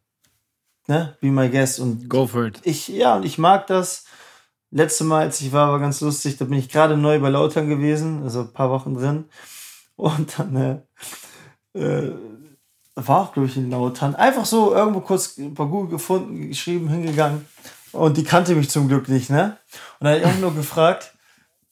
ne, 0.87 1.15
be 1.21 1.27
my 1.27 1.47
guest. 1.49 1.79
Und 1.79 2.09
Go 2.09 2.25
for 2.25 2.45
it. 2.45 2.59
ich, 2.63 2.87
ja, 2.87 3.15
und 3.15 3.23
ich 3.23 3.37
mag 3.37 3.67
das. 3.67 4.05
Letzte 4.71 5.03
Mal, 5.03 5.21
als 5.21 5.41
ich 5.41 5.51
war, 5.51 5.71
war 5.71 5.79
ganz 5.79 6.01
lustig. 6.01 6.37
Da 6.37 6.45
bin 6.45 6.59
ich 6.59 6.69
gerade 6.69 6.97
neu 6.97 7.19
bei 7.19 7.29
Lautern 7.29 7.69
gewesen, 7.69 8.23
also 8.23 8.41
ein 8.41 8.53
paar 8.53 8.69
Wochen 8.69 8.93
drin. 8.93 9.25
Und 9.95 10.37
dann 10.37 10.55
äh, 11.75 11.79
äh, 11.79 12.13
war 12.95 13.21
auch, 13.21 13.33
glaube 13.33 13.47
ich, 13.47 13.57
in 13.57 13.69
Lautern. 13.69 14.15
Einfach 14.15 14.45
so 14.45 14.73
irgendwo 14.73 15.01
kurz 15.01 15.35
bei 15.37 15.65
Google 15.65 15.89
gefunden, 15.89 16.49
geschrieben, 16.49 16.89
hingegangen. 16.89 17.45
Und 17.91 18.17
die 18.17 18.23
kannte 18.23 18.55
mich 18.55 18.69
zum 18.69 18.87
Glück 18.87 19.09
nicht, 19.09 19.29
ne? 19.29 19.57
Und 19.99 20.05
dann 20.05 20.13
hat 20.13 20.19
ich 20.19 20.25
auch 20.25 20.39
nur 20.39 20.53
gefragt, 20.53 21.13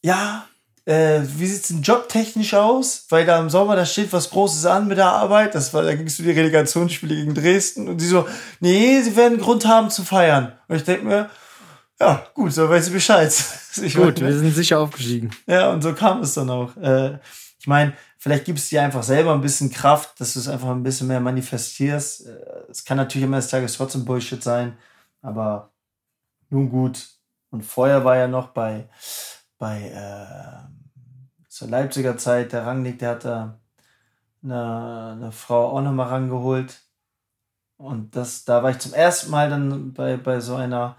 ja, 0.02 0.46
äh, 0.88 1.22
wie 1.24 1.46
sieht's 1.46 1.68
denn 1.68 1.82
jobtechnisch 1.82 2.54
aus? 2.54 3.06
Weil 3.10 3.26
da 3.26 3.40
im 3.40 3.50
Sommer, 3.50 3.76
da 3.76 3.86
steht 3.86 4.14
was 4.14 4.30
Großes 4.30 4.66
an 4.66 4.88
mit 4.88 4.98
der 4.98 5.08
Arbeit. 5.12 5.54
Das 5.54 5.74
war, 5.74 5.84
da 5.84 5.94
gingst 5.94 6.18
du 6.18 6.24
die 6.24 6.32
Relegationsspiele 6.32 7.14
gegen 7.14 7.34
Dresden. 7.34 7.90
Und 7.90 8.00
sie 8.00 8.08
so, 8.08 8.26
nee, 8.62 9.02
sie 9.02 9.16
werden 9.18 9.38
Grund 9.38 9.68
haben 9.68 9.90
zu 9.90 10.04
feiern. 10.04 10.54
Und 10.70 10.78
ich 10.78 10.86
denke 10.86 11.06
mir, 11.06 11.30
ja, 12.00 12.26
gut, 12.34 12.54
so 12.54 12.70
weiß 12.70 12.88
ich 12.88 12.94
Bescheid. 12.94 13.34
Ich 13.80 13.94
Gut, 13.94 14.22
meine, 14.22 14.34
wir 14.34 14.40
sind 14.40 14.56
sicher 14.56 14.80
aufgestiegen. 14.80 15.30
ja, 15.46 15.70
und 15.70 15.84
so 15.84 15.94
kam 15.94 16.22
es 16.22 16.34
dann 16.34 16.50
auch. 16.50 16.76
Äh, 16.78 17.20
ich 17.60 17.68
meine, 17.68 17.94
vielleicht 18.18 18.46
gibst 18.46 18.64
es 18.64 18.70
dir 18.72 18.82
einfach 18.82 19.04
selber 19.04 19.34
ein 19.34 19.42
bisschen 19.42 19.70
Kraft, 19.70 20.20
dass 20.20 20.34
du 20.34 20.40
es 20.40 20.48
einfach 20.48 20.70
ein 20.70 20.82
bisschen 20.82 21.06
mehr 21.08 21.20
manifestierst. 21.20 22.26
Äh, 22.26 22.72
es 22.72 22.84
kann 22.86 22.98
natürlich 22.98 23.28
am 23.28 23.34
Ende 23.34 23.44
des 23.44 23.52
Tages 23.52 23.74
trotzdem 23.74 24.04
Bullshit 24.04 24.42
sein, 24.42 24.76
aber 25.22 25.70
nun 26.50 26.72
gut. 26.72 27.08
Und 27.52 27.64
vorher 27.64 28.04
war 28.04 28.18
ja 28.18 28.28
noch 28.28 28.48
bei, 28.48 28.90
bei 29.60 29.92
äh, 29.92 30.77
zur 31.58 31.70
Leipziger 31.70 32.18
Zeit, 32.18 32.54
der 32.54 32.68
Rangnick, 32.68 33.00
der 33.00 33.10
hat 33.10 33.26
da 33.26 33.60
eine, 34.44 35.16
eine 35.18 35.32
Frau 35.32 35.72
auch 35.72 35.82
nochmal 35.82 36.10
rangeholt. 36.10 36.82
Und 37.78 38.16
das, 38.16 38.46
da 38.46 38.62
war 38.62 38.70
ich 38.70 38.78
zum 38.78 38.94
ersten 38.94 39.32
Mal 39.32 39.50
dann 39.50 39.92
bei, 39.94 40.18
bei 40.18 40.40
so 40.40 40.56
einer 40.56 40.98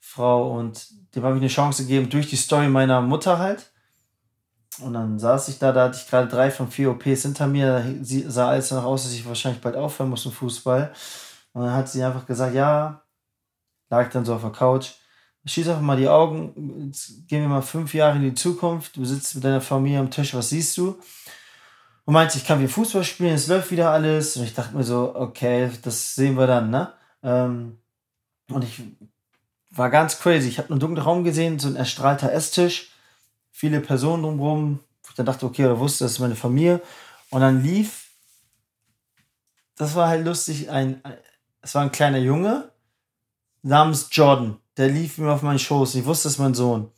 Frau 0.00 0.58
und 0.58 0.88
dem 1.14 1.22
habe 1.22 1.36
ich 1.36 1.42
eine 1.42 1.48
Chance 1.48 1.84
gegeben 1.84 2.10
durch 2.10 2.28
die 2.28 2.36
Story 2.36 2.68
meiner 2.68 3.00
Mutter 3.00 3.38
halt. 3.38 3.70
Und 4.80 4.94
dann 4.94 5.18
saß 5.20 5.48
ich 5.48 5.60
da, 5.60 5.70
da 5.70 5.84
hatte 5.84 5.98
ich 6.02 6.08
gerade 6.10 6.26
drei 6.26 6.50
von 6.50 6.68
vier 6.68 6.90
OPs 6.90 7.22
hinter 7.22 7.46
mir. 7.46 7.84
Sie 8.02 8.22
sah 8.28 8.48
alles 8.48 8.70
danach 8.70 8.84
aus, 8.84 9.04
dass 9.04 9.12
ich 9.12 9.26
wahrscheinlich 9.26 9.60
bald 9.60 9.76
aufhören 9.76 10.10
muss 10.10 10.26
im 10.26 10.32
Fußball. 10.32 10.92
Und 11.52 11.62
dann 11.62 11.74
hat 11.74 11.88
sie 11.88 12.02
einfach 12.02 12.26
gesagt, 12.26 12.54
ja, 12.54 13.02
lag 13.90 14.10
dann 14.10 14.24
so 14.24 14.34
auf 14.34 14.42
der 14.42 14.50
Couch. 14.50 14.92
Schieß 15.46 15.68
einfach 15.68 15.80
mal 15.80 15.96
die 15.96 16.08
Augen, 16.08 16.84
jetzt 16.86 17.26
gehen 17.26 17.42
wir 17.42 17.48
mal 17.48 17.62
fünf 17.62 17.94
Jahre 17.94 18.16
in 18.16 18.22
die 18.22 18.34
Zukunft. 18.34 18.96
Du 18.96 19.04
sitzt 19.04 19.34
mit 19.34 19.44
deiner 19.44 19.60
Familie 19.60 20.00
am 20.00 20.10
Tisch, 20.10 20.34
was 20.34 20.50
siehst 20.50 20.76
du? 20.76 20.98
Und 22.04 22.14
meinte, 22.14 22.36
ich 22.36 22.44
kann 22.46 22.58
wieder 22.58 22.68
Fußball 22.68 23.04
spielen, 23.04 23.34
es 23.34 23.46
läuft 23.46 23.70
wieder 23.70 23.90
alles. 23.90 24.36
Und 24.36 24.44
ich 24.44 24.54
dachte 24.54 24.76
mir 24.76 24.84
so, 24.84 25.14
okay, 25.14 25.70
das 25.82 26.14
sehen 26.14 26.36
wir 26.36 26.46
dann, 26.46 26.70
ne? 26.70 26.92
Ähm, 27.22 27.78
und 28.50 28.64
ich 28.64 28.82
war 29.70 29.90
ganz 29.90 30.18
crazy. 30.18 30.48
Ich 30.48 30.58
habe 30.58 30.70
einen 30.70 30.80
dunklen 30.80 31.04
Raum 31.04 31.24
gesehen, 31.24 31.58
so 31.58 31.68
ein 31.68 31.76
erstrahlter 31.76 32.32
Esstisch, 32.32 32.92
viele 33.50 33.80
Personen 33.80 34.22
drumherum. 34.22 34.80
Ich 35.08 35.14
dann 35.14 35.26
dachte, 35.26 35.46
okay, 35.46 35.64
oder 35.64 35.78
wusste, 35.78 36.04
das 36.04 36.12
ist 36.12 36.18
meine 36.18 36.36
Familie. 36.36 36.82
Und 37.30 37.40
dann 37.40 37.62
lief, 37.62 38.10
das 39.76 39.94
war 39.94 40.08
halt 40.08 40.24
lustig, 40.24 40.70
ein 40.70 41.00
es 41.62 41.74
war 41.74 41.82
ein 41.82 41.92
kleiner 41.92 42.18
Junge 42.18 42.70
namens 43.62 44.08
Jordan. 44.10 44.58
Der 44.80 44.88
lief 44.88 45.18
mir 45.18 45.30
auf 45.30 45.42
meinen 45.42 45.58
Schoß. 45.58 45.94
Ich 45.96 46.06
wusste, 46.06 46.24
das 46.24 46.32
ist 46.32 46.38
mein 46.38 46.54
Sohn. 46.54 46.90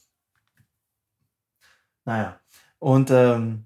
Naja. 2.05 2.39
Und 2.79 3.11
ähm, 3.11 3.65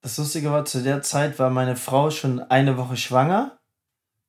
das 0.00 0.16
Lustige 0.16 0.50
war, 0.50 0.64
zu 0.64 0.82
der 0.82 1.02
Zeit 1.02 1.38
war 1.38 1.50
meine 1.50 1.76
Frau 1.76 2.10
schon 2.10 2.40
eine 2.40 2.78
Woche 2.78 2.96
schwanger. 2.96 3.58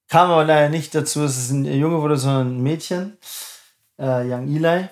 Kam 0.09 0.29
aber 0.31 0.43
leider 0.43 0.67
nicht 0.67 0.93
dazu, 0.93 1.21
dass 1.21 1.37
es 1.37 1.49
ein 1.49 1.63
Junge 1.63 2.01
wurde, 2.01 2.17
sondern 2.17 2.57
ein 2.57 2.61
Mädchen. 2.61 3.17
Äh, 3.97 4.29
Young 4.29 4.53
Eli. 4.53 4.89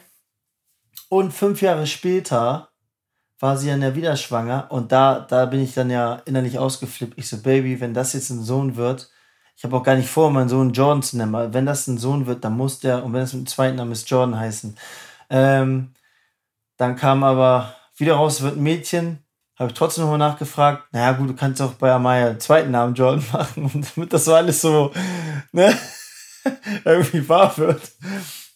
Und 1.10 1.34
fünf 1.34 1.62
Jahre 1.62 1.88
später 1.88 2.70
war 3.42 3.58
sie 3.58 3.68
dann 3.68 3.82
ja 3.82 3.94
wieder 3.94 4.16
schwanger. 4.16 4.72
Und 4.72 4.94
da, 4.94 5.20
da 5.20 5.48
bin 5.48 5.60
ich 5.60 5.74
dann 5.74 5.90
ja 5.90 6.22
innerlich 6.24 6.60
ausgeflippt. 6.60 7.18
Ich 7.18 7.28
so, 7.28 7.42
Baby, 7.42 7.82
wenn 7.82 7.94
das 7.94 8.14
jetzt 8.14 8.30
ein 8.30 8.42
Sohn 8.42 8.78
wird, 8.78 9.12
ich 9.62 9.64
habe 9.64 9.78
auch 9.78 9.84
gar 9.84 9.96
nicht 9.96 10.10
vor, 10.10 10.32
meinen 10.32 10.50
Sohn 10.50 10.74
Jordan 10.74 11.04
zu 11.04 11.18
nennen, 11.18 11.36
aber 11.36 11.54
wenn 11.54 11.68
das 11.68 11.86
ein 11.86 12.00
Sohn 12.00 12.26
wird, 12.26 12.44
dann 12.44 12.58
muss 12.58 12.80
der, 12.80 13.06
und 13.06 13.14
wenn 13.14 13.22
es 13.22 13.30
dem 13.30 13.46
zweiten 13.46 13.76
Namen 13.76 13.92
ist, 13.92 14.10
Jordan 14.10 14.40
heißen. 14.40 14.76
Ähm, 15.30 15.94
dann 16.78 16.96
kam 16.96 17.24
aber 17.24 17.76
wieder 17.96 18.16
raus, 18.16 18.42
wird 18.42 18.58
ein 18.58 18.64
Mädchen. 18.64 19.20
Habe 19.60 19.70
ich 19.70 19.78
trotzdem 19.78 20.06
nochmal 20.06 20.18
nachgefragt. 20.18 20.92
Naja, 20.94 21.12
gut, 21.12 21.30
du 21.30 21.36
kannst 21.36 21.62
auch 21.62 21.74
bei 21.74 21.92
Amaya 21.92 22.30
einen 22.30 22.40
zweiten 22.40 22.72
Namen 22.72 22.96
Jordan 22.96 23.24
machen. 23.32 23.70
Und 23.72 23.96
damit 23.96 24.12
das 24.12 24.26
so 24.26 24.34
alles 24.34 24.62
so 24.62 24.92
ne, 25.52 25.78
irgendwie 26.84 27.30
wahr 27.30 27.56
wird, 27.60 27.92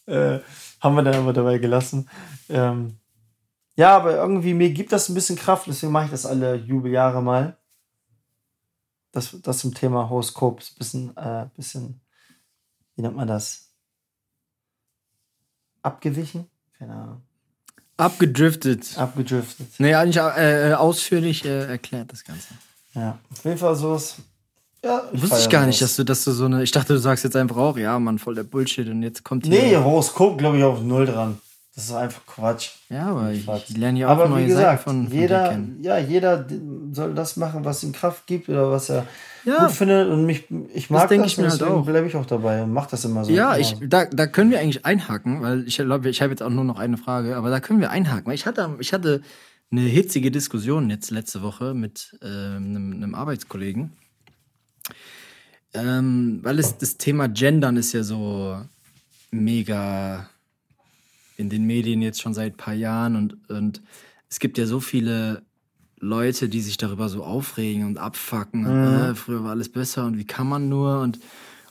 äh, 0.06 0.40
haben 0.80 0.96
wir 0.96 1.04
dann 1.04 1.22
aber 1.22 1.32
dabei 1.32 1.58
gelassen. 1.58 2.10
Ähm, 2.48 2.98
ja, 3.76 3.94
aber 3.94 4.16
irgendwie, 4.16 4.54
mir 4.54 4.70
gibt 4.70 4.90
das 4.90 5.08
ein 5.08 5.14
bisschen 5.14 5.36
Kraft, 5.36 5.68
deswegen 5.68 5.92
mache 5.92 6.06
ich 6.06 6.10
das 6.10 6.26
alle 6.26 6.56
Jubeljahre 6.56 7.22
mal. 7.22 7.56
Das, 9.16 9.34
das 9.42 9.58
zum 9.60 9.72
Thema 9.72 10.10
Horoskop. 10.10 10.60
Ist 10.60 10.72
ein 10.72 10.78
bisschen, 10.78 11.16
äh, 11.16 11.46
bisschen, 11.56 12.00
wie 12.94 13.02
nennt 13.02 13.16
man 13.16 13.26
das? 13.26 13.70
Abgewichen? 15.80 16.50
Keine 16.78 16.92
Ahnung. 16.92 17.22
Abgedriftet. 17.96 18.98
Abgedriftet. 18.98 19.68
Nee, 19.78 19.94
eigentlich 19.94 20.18
äh, 20.18 20.74
ausführlich 20.74 21.46
äh, 21.46 21.64
erklärt 21.66 22.12
das 22.12 22.24
Ganze. 22.24 22.48
Ja, 22.92 23.18
auf 23.32 23.42
jeden 23.42 23.56
Fall 23.56 23.74
sowas. 23.74 24.16
Ja, 24.84 25.02
Wusste 25.12 25.38
ich 25.38 25.48
gar 25.48 25.64
nicht, 25.64 25.80
dass 25.80 25.96
du, 25.96 26.04
dass 26.04 26.22
du 26.24 26.32
so 26.32 26.44
eine. 26.44 26.62
Ich 26.62 26.72
dachte, 26.72 26.92
du 26.92 26.98
sagst 26.98 27.24
jetzt 27.24 27.36
einfach 27.36 27.56
auch, 27.56 27.78
ja, 27.78 27.98
Mann, 27.98 28.18
voll 28.18 28.34
der 28.34 28.42
Bullshit 28.42 28.86
und 28.86 29.02
jetzt 29.02 29.24
kommt 29.24 29.46
hier. 29.46 29.62
Nee, 29.62 29.76
Horoskop 29.76 30.36
glaube 30.36 30.58
ich 30.58 30.62
auf 30.62 30.82
null 30.82 31.06
dran. 31.06 31.40
Das 31.76 31.84
ist 31.84 31.92
einfach 31.92 32.24
Quatsch. 32.24 32.70
Ja, 32.88 33.08
aber 33.08 33.32
ich, 33.32 33.46
ich 33.46 33.76
lerne 33.76 33.98
ja 33.98 34.06
auch 34.08 34.12
Aber 34.12 34.28
neue 34.28 34.44
wie 34.44 34.48
gesagt, 34.48 34.78
Seiten 34.78 34.82
von, 34.82 35.08
von 35.08 35.18
jeder, 35.18 35.48
kennen. 35.50 35.78
ja, 35.82 35.98
jeder 35.98 36.46
soll 36.92 37.14
das 37.14 37.36
machen, 37.36 37.66
was 37.66 37.82
ihm 37.84 37.92
Kraft 37.92 38.26
gibt 38.26 38.48
oder 38.48 38.70
was 38.70 38.88
er 38.88 39.06
Ja. 39.44 39.58
gut 39.66 39.72
findet. 39.72 40.08
Und 40.08 40.24
mich, 40.24 40.44
ich 40.72 40.88
mag 40.88 41.02
das, 41.02 41.08
denke 41.10 41.26
ich 41.26 41.36
mir 41.36 41.50
halt 41.50 41.62
auch. 41.62 41.84
bleibe 41.84 42.06
ich 42.06 42.16
auch 42.16 42.24
dabei 42.24 42.62
und 42.62 42.72
mach 42.72 42.86
das 42.86 43.04
immer 43.04 43.26
so. 43.26 43.30
Ja, 43.30 43.50
Immer. 43.54 43.60
ich, 43.60 43.76
da, 43.90 44.06
da 44.06 44.26
können 44.26 44.50
wir 44.50 44.58
eigentlich 44.58 44.86
einhaken, 44.86 45.42
weil 45.42 45.68
ich 45.68 45.76
glaube, 45.76 46.08
ich 46.08 46.22
habe 46.22 46.30
jetzt 46.30 46.42
auch 46.42 46.48
nur 46.48 46.64
noch 46.64 46.78
eine 46.78 46.96
Frage, 46.96 47.36
aber 47.36 47.50
da 47.50 47.60
können 47.60 47.80
wir 47.80 47.90
einhaken. 47.90 48.32
Ich 48.32 48.46
hatte, 48.46 48.74
ich 48.78 48.94
hatte 48.94 49.20
eine 49.70 49.82
hitzige 49.82 50.30
Diskussion 50.30 50.88
jetzt 50.88 51.10
letzte 51.10 51.42
Woche 51.42 51.74
mit 51.74 52.16
ähm, 52.22 52.56
einem, 52.56 52.92
einem 52.94 53.14
Arbeitskollegen. 53.14 53.92
Ähm, 55.74 56.40
weil 56.42 56.58
es 56.58 56.78
das 56.78 56.96
Thema 56.96 57.28
Gendern 57.28 57.76
ist 57.76 57.92
ja 57.92 58.02
so 58.02 58.58
mega 59.30 60.26
in 61.36 61.48
den 61.50 61.64
Medien 61.64 62.02
jetzt 62.02 62.20
schon 62.20 62.34
seit 62.34 62.54
ein 62.54 62.56
paar 62.56 62.74
Jahren 62.74 63.16
und, 63.16 63.50
und 63.50 63.82
es 64.28 64.40
gibt 64.40 64.58
ja 64.58 64.66
so 64.66 64.80
viele 64.80 65.42
Leute, 65.98 66.48
die 66.48 66.60
sich 66.60 66.76
darüber 66.76 67.08
so 67.08 67.24
aufregen 67.24 67.86
und 67.86 67.98
abfacken. 67.98 68.66
Und, 68.66 68.72
äh, 68.72 69.14
früher 69.14 69.44
war 69.44 69.50
alles 69.50 69.68
besser 69.68 70.06
und 70.06 70.18
wie 70.18 70.26
kann 70.26 70.48
man 70.48 70.68
nur? 70.68 71.00
Und, 71.00 71.20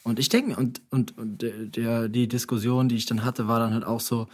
und 0.03 0.20
ich 0.20 0.30
denke 0.30 0.51
mir, 0.51 0.57
und, 0.57 0.82
und, 0.89 1.18
und 1.18 1.43
der, 1.76 2.09
die 2.09 2.28
Diskussion, 2.28 2.89
die 2.89 2.95
ich 2.95 3.05
dann 3.05 3.24
hatte, 3.24 3.47
war 3.47 3.59
dann 3.59 3.74
halt 3.74 3.86
auch 3.86 3.99
so, 3.99 4.28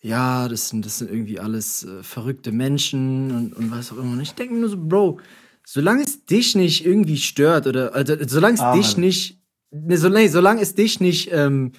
ja, 0.00 0.48
das 0.48 0.68
sind, 0.68 0.86
das 0.86 0.98
sind 0.98 1.10
irgendwie 1.10 1.40
alles 1.40 1.84
äh, 1.84 2.02
verrückte 2.02 2.52
Menschen 2.52 3.30
und, 3.30 3.52
und 3.56 3.70
was 3.70 3.92
auch 3.92 3.98
immer. 3.98 4.12
Und 4.12 4.20
ich 4.20 4.34
denke 4.34 4.54
mir 4.54 4.60
nur 4.60 4.70
so, 4.70 4.76
Bro, 4.78 5.20
solange 5.64 6.02
es 6.02 6.24
dich 6.24 6.54
nicht 6.54 6.86
irgendwie 6.86 7.16
stört 7.16 7.66
oder 7.66 7.94
also, 7.94 8.14
solange 8.26 8.54
es 8.54 8.60
Amen. 8.60 8.80
dich 8.80 8.96
nicht, 8.96 9.40
ne, 9.70 9.98
so, 9.98 10.08
nee, 10.08 10.28
solange 10.28 10.60
es 10.60 10.74
dich 10.74 11.00
nicht 11.00 11.30
ähm, 11.32 11.72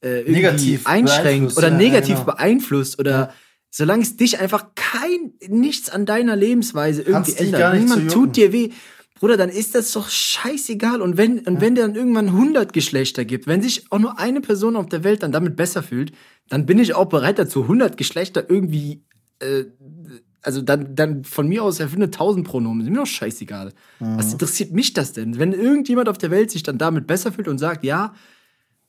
äh, 0.00 0.20
irgendwie 0.20 0.32
Negativ 0.32 0.86
einschränkt 0.86 1.56
oder 1.56 1.68
ja, 1.68 1.76
negativ 1.76 2.10
ja, 2.10 2.20
genau. 2.20 2.32
beeinflusst 2.32 2.98
oder 2.98 3.10
Ja. 3.10 3.32
solange 3.70 4.02
es 4.02 4.16
dich 4.16 4.38
einfach 4.38 4.66
kein 4.74 5.32
nichts 5.48 5.90
an 5.90 6.06
deiner 6.06 6.36
Lebensweise 6.36 7.02
irgendwie 7.02 7.50
gar 7.50 7.74
ändert, 7.74 7.98
niemand 7.98 8.12
tut 8.12 8.36
dir 8.36 8.52
weh, 8.52 8.70
Bruder, 9.18 9.38
dann 9.38 9.48
ist 9.48 9.74
das 9.74 9.92
doch 9.92 10.10
scheißegal. 10.10 11.00
Und 11.00 11.16
wenn 11.16 11.38
und 11.40 11.60
wenn 11.62 11.74
der 11.74 11.86
dann 11.86 11.96
irgendwann 11.96 12.28
100 12.28 12.72
Geschlechter 12.72 13.24
gibt, 13.24 13.46
wenn 13.46 13.62
sich 13.62 13.90
auch 13.90 13.98
nur 13.98 14.18
eine 14.18 14.42
Person 14.42 14.76
auf 14.76 14.86
der 14.86 15.04
Welt 15.04 15.22
dann 15.22 15.32
damit 15.32 15.56
besser 15.56 15.82
fühlt, 15.82 16.12
dann 16.50 16.66
bin 16.66 16.78
ich 16.78 16.94
auch 16.94 17.06
bereit 17.06 17.38
dazu, 17.38 17.62
100 17.62 17.96
Geschlechter 17.96 18.44
irgendwie 18.48 19.02
äh, 19.38 19.64
also 20.46 20.62
dann, 20.62 20.94
dann 20.94 21.24
von 21.24 21.48
mir 21.48 21.64
aus 21.64 21.80
erfinde 21.80 22.06
1000 22.06 22.46
Pronomen, 22.46 22.82
ist 22.82 22.90
mir 22.90 22.98
doch 22.98 23.06
scheißegal. 23.06 23.72
Mhm. 23.98 24.16
Was 24.16 24.32
interessiert 24.32 24.70
mich 24.70 24.92
das 24.92 25.12
denn? 25.12 25.40
Wenn 25.40 25.52
irgendjemand 25.52 26.08
auf 26.08 26.18
der 26.18 26.30
Welt 26.30 26.52
sich 26.52 26.62
dann 26.62 26.78
damit 26.78 27.08
besser 27.08 27.32
fühlt 27.32 27.48
und 27.48 27.58
sagt, 27.58 27.82
ja, 27.82 28.14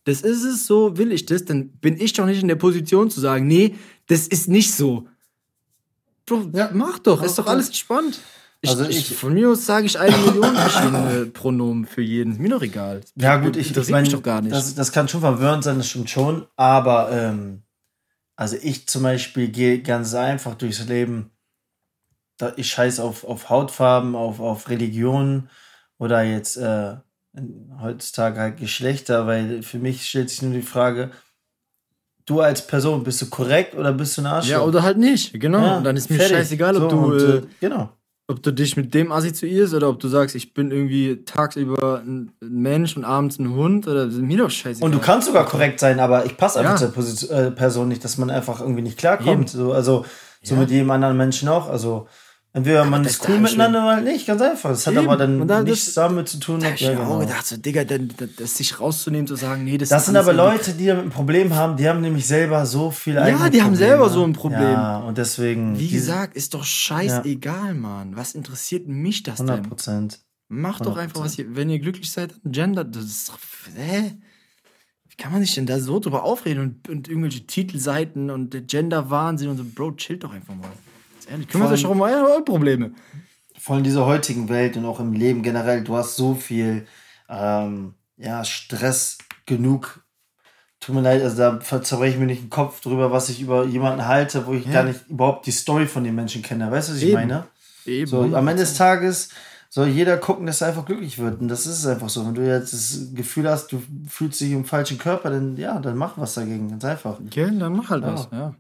das 0.08 0.22
ist 0.22 0.44
es, 0.44 0.66
so 0.66 0.98
will 0.98 1.12
ich 1.12 1.26
das, 1.26 1.44
dann 1.46 1.70
bin 1.70 2.00
ich 2.00 2.14
doch 2.14 2.26
nicht 2.26 2.42
in 2.42 2.48
der 2.48 2.56
Position 2.56 3.10
zu 3.10 3.20
sagen, 3.20 3.46
nee, 3.48 3.76
das 4.08 4.28
ist 4.28 4.48
nicht 4.48 4.74
so. 4.74 5.08
Bro, 6.26 6.50
Ja. 6.54 6.70
mach 6.74 7.00
doch, 7.00 7.22
ist 7.22 7.38
doch 7.38 7.48
alles 7.48 7.68
entspannt. 7.68 8.20
Ich, 8.62 8.70
Also 8.70 8.86
ich, 8.86 9.16
von 9.16 9.34
mir 9.34 9.50
aus 9.50 9.66
sage 9.66 9.86
ich 9.86 10.00
eine 10.00 10.18
Million 10.18 10.56
verschiedene 10.56 11.26
Pronomen 11.28 11.86
für 11.86 12.02
jeden. 12.02 12.32
Ist 12.34 12.40
mir 12.40 12.50
doch 12.50 12.62
egal. 12.62 13.02
Ja, 13.16 13.38
gut, 13.38 13.56
ich, 13.56 13.76
ich 13.76 13.90
meine, 13.90 14.10
doch 14.10 14.24
gar 14.24 14.42
nicht. 14.42 14.54
Das, 14.54 14.74
das 14.74 14.92
kann 14.92 15.08
schon 15.08 15.22
verwirrend 15.22 15.64
sein, 15.64 15.78
das 15.78 15.90
stimmt 15.90 16.10
schon. 16.10 16.48
Aber, 16.56 17.12
ähm, 17.12 17.64
also 18.36 18.56
ich 18.62 18.88
zum 18.88 19.04
Beispiel 19.04 19.50
gehe 19.50 19.82
ganz 19.82 20.14
einfach 20.14 20.56
durchs 20.56 20.86
Leben 20.88 21.32
da, 22.38 22.54
ich 22.56 22.70
scheiß 22.70 23.00
auf, 23.00 23.24
auf 23.24 23.50
Hautfarben, 23.50 24.16
auf, 24.16 24.40
auf 24.40 24.70
Religion 24.70 25.50
oder 25.98 26.22
jetzt 26.24 26.56
äh, 26.58 26.96
heutzutage 27.82 28.40
halt 28.40 28.58
Geschlechter, 28.58 29.28
weil 29.28 29.62
für 29.64 29.78
mich 29.80 30.06
stellt 30.08 30.30
sich 30.30 30.42
nur 30.42 30.54
die 30.54 30.62
Frage, 30.62 31.12
du 32.26 32.42
als 32.42 32.66
Person, 32.66 33.04
bist 33.04 33.22
du 33.22 33.30
korrekt 33.30 33.76
oder 33.76 33.94
bist 33.94 34.18
du 34.18 34.22
ein 34.22 34.28
Arschloch? 34.28 34.52
Ja, 34.52 34.62
oder 34.64 34.84
halt 34.84 34.98
nicht, 34.98 35.40
genau. 35.40 35.62
Ja, 35.62 35.82
dann 35.82 35.96
ist 35.96 36.10
mir 36.10 36.18
fertig. 36.18 36.36
scheißegal, 36.38 36.76
ob 36.78 36.84
So, 36.84 36.90
du. 36.90 37.04
und, 37.06 37.20
äh, 37.22 37.38
äh, 37.38 37.42
genau. 37.60 37.90
ob 38.28 38.44
du 38.44 38.52
dich 38.52 38.76
mit 38.76 38.94
dem 38.94 39.12
assoziierst 39.12 39.74
oder 39.74 39.88
ob 39.90 40.00
du 40.00 40.08
sagst, 40.10 40.36
ich 40.36 40.54
bin 40.54 40.72
irgendwie 40.72 41.24
tagsüber 41.24 42.02
ein 42.06 42.32
Mensch 42.42 42.98
und 42.98 43.06
abends 43.06 43.40
ein 43.40 43.52
Hund 43.54 43.88
oder 43.88 44.08
mir 44.08 44.38
doch 44.40 44.50
scheißegal. 44.50 44.86
Und 44.86 44.94
du 44.94 45.00
kannst 45.00 45.28
sogar 45.28 45.46
korrekt 45.46 45.80
sein, 45.80 46.00
aber 46.02 46.26
ich 46.26 46.36
passe 46.36 46.60
einfach 46.60 46.74
Ja. 46.74 46.78
zur 46.78 46.92
Position, 46.92 47.30
äh, 47.38 47.52
Person 47.52 47.88
nicht, 47.88 48.04
dass 48.04 48.18
man 48.18 48.30
einfach 48.30 48.60
irgendwie 48.60 48.82
nicht 48.82 48.98
klarkommt. 48.98 49.50
So, 49.50 49.72
also 49.72 50.06
so 50.44 50.56
Ja. 50.56 50.62
mit 50.62 50.70
jedem 50.72 50.92
anderen 50.92 51.16
Menschen 51.16 51.48
auch. 51.48 51.70
Also 51.70 52.08
entweder 52.54 52.86
man 52.86 53.04
das 53.04 53.14
ist 53.14 53.28
cool 53.28 53.36
ja 53.36 53.42
miteinander 53.42 53.84
oder 53.86 54.02
nicht, 54.02 54.26
ganz 54.26 54.42
einfach. 54.42 54.70
Das 54.72 54.88
hat 54.88 54.94
Eben. 54.96 55.06
aber 55.06 55.18
dann 55.18 55.48
dann 55.48 55.64
nichts 55.66 55.86
das- 55.86 55.94
damit 55.96 56.28
zu 56.28 56.40
tun. 56.40 56.60
Da 56.60 56.68
hab 56.68 56.74
ich 56.76 56.82
mir 56.82 56.94
ja, 56.94 57.00
auch 57.00 57.04
genau. 57.06 57.20
gedacht, 57.20 57.46
so, 57.46 57.58
Digga, 57.58 57.84
dann, 57.84 58.10
das, 58.38 58.56
sich 58.58 58.80
rauszunehmen, 58.80 59.28
zu 59.28 59.36
sagen, 59.36 59.64
nee, 59.64 59.78
das, 59.78 59.90
Das 59.90 60.06
sind 60.06 60.16
aber 60.16 60.34
Leute, 60.34 60.74
die 60.74 60.88
damit 60.88 61.06
ein 61.06 61.10
Problem 61.12 61.54
haben, 61.54 61.78
die 61.78 61.88
haben 61.88 62.02
nämlich 62.02 62.26
selber 62.26 62.66
so 62.66 62.90
viel 62.92 63.18
eigene 63.20 63.50
die 63.52 63.62
haben 63.62 63.72
Probleme. 63.72 63.76
selber 63.76 64.10
so 64.10 64.24
ein 64.24 64.34
Problem. 64.34 64.62
Ja, 64.62 64.98
und 65.00 65.18
deswegen. 65.18 65.78
Wie 65.78 65.90
gesagt, 65.90 66.36
ist 66.36 66.54
doch 66.54 66.64
scheißegal, 66.64 67.74
Mann. 67.76 68.16
Was 68.16 68.34
interessiert 68.36 68.88
mich 68.88 69.24
das 69.24 69.40
100 69.40 69.58
denn? 69.60 69.70
Prozent. 69.70 70.20
Macht 70.50 70.86
doch 70.86 70.96
einfach, 70.98 71.22
was 71.26 71.38
ihr, 71.38 71.56
wenn 71.56 71.70
ihr 71.70 71.80
glücklich 71.80 72.10
seid, 72.12 72.34
gender. 72.46 72.84
Das 72.86 73.04
ist 73.04 73.30
doch, 73.30 73.38
hä? 73.76 74.14
Wie 75.10 75.16
kann 75.18 75.32
man 75.34 75.42
sich 75.42 75.54
denn 75.56 75.66
da 75.66 75.80
so 75.80 76.00
drüber 76.00 76.24
aufreden 76.24 76.64
und, 76.64 76.90
und 76.90 77.08
irgendwelche 77.10 77.46
Titelseiten 77.46 78.30
und 78.30 78.54
der 78.54 78.62
Gender-Wahnsinn 78.62 79.50
und 79.50 79.58
so, 79.58 79.66
Bro, 79.66 79.94
chillt 79.98 80.24
doch 80.24 80.32
einfach 80.34 80.56
mal. 80.56 80.70
Ehrlich, 81.30 81.48
kümmert 81.48 81.68
Vor 81.70 81.74
euch 81.76 81.84
doch 81.84 81.90
um 81.92 82.02
eure, 82.02 82.26
eure 82.32 82.44
Probleme. 82.44 82.92
vor 83.60 83.76
allem 83.76 83.80
in 83.80 83.84
dieser 83.86 84.06
heutigen 84.06 84.50
Welt 84.50 84.78
und 84.78 84.86
auch 84.86 85.00
im 85.00 85.14
Leben 85.14 85.44
generell, 85.44 85.84
du 85.84 85.96
hast 85.96 86.16
so 86.16 86.36
viel 86.36 86.86
ähm, 87.30 87.94
ja, 88.18 88.44
Stress 88.44 89.18
genug. 89.46 90.04
Tut 90.80 90.96
mir 90.96 91.02
leid, 91.02 91.22
also 91.24 91.38
da 91.38 91.60
zerbreche 91.82 92.14
ich 92.14 92.20
mir 92.20 92.28
nicht 92.28 92.44
den 92.44 92.50
Kopf 92.50 92.82
drüber, 92.82 93.12
was 93.12 93.30
ich 93.30 93.42
über 93.42 93.66
jemanden 93.66 94.06
halte, 94.08 94.46
wo 94.46 94.54
ich 94.54 94.66
Ja. 94.66 94.74
gar 94.74 94.84
nicht 94.84 95.08
überhaupt 95.10 95.46
die 95.48 95.52
Story 95.52 95.88
von 95.88 96.04
den 96.04 96.16
Menschen 96.16 96.42
kenne. 96.44 96.70
Weißt 96.72 96.90
du, 96.90 96.94
was 96.94 97.00
ich 97.00 97.06
Eben. 97.08 97.14
meine? 97.14 97.48
Eben. 97.86 98.08
So, 98.08 98.22
am 98.22 98.48
Ende 98.48 98.62
des 98.62 98.76
Tages 98.76 99.30
soll 99.70 99.88
jeder 99.88 100.18
gucken, 100.18 100.46
dass 100.46 100.62
er 100.62 100.68
einfach 100.70 100.86
glücklich 100.86 101.18
wird. 101.18 101.42
Und 101.42 101.48
das 101.50 101.66
ist 101.66 101.80
es 101.80 101.86
einfach 101.88 102.10
so. 102.10 102.26
Wenn 102.26 102.36
du 102.36 102.46
jetzt 102.48 102.74
das 102.74 103.08
Gefühl 103.16 103.50
hast, 103.50 103.72
du 103.72 103.82
fühlst 104.08 104.40
dich 104.40 104.52
im 104.52 104.66
falschen 104.66 104.98
Körper, 104.98 105.30
dann 105.32 105.58
ja, 105.58 105.80
dann 105.80 105.98
mach 105.98 106.18
was 106.18 106.36
dagegen. 106.36 106.70
Ganz 106.70 106.86
einfach. 106.86 107.20
Okay, 107.26 107.50
dann 107.58 107.76
mach 107.76 107.90
halt 107.90 108.04
Ja. 108.04 108.14
was, 108.14 108.30
ja. 108.32 108.56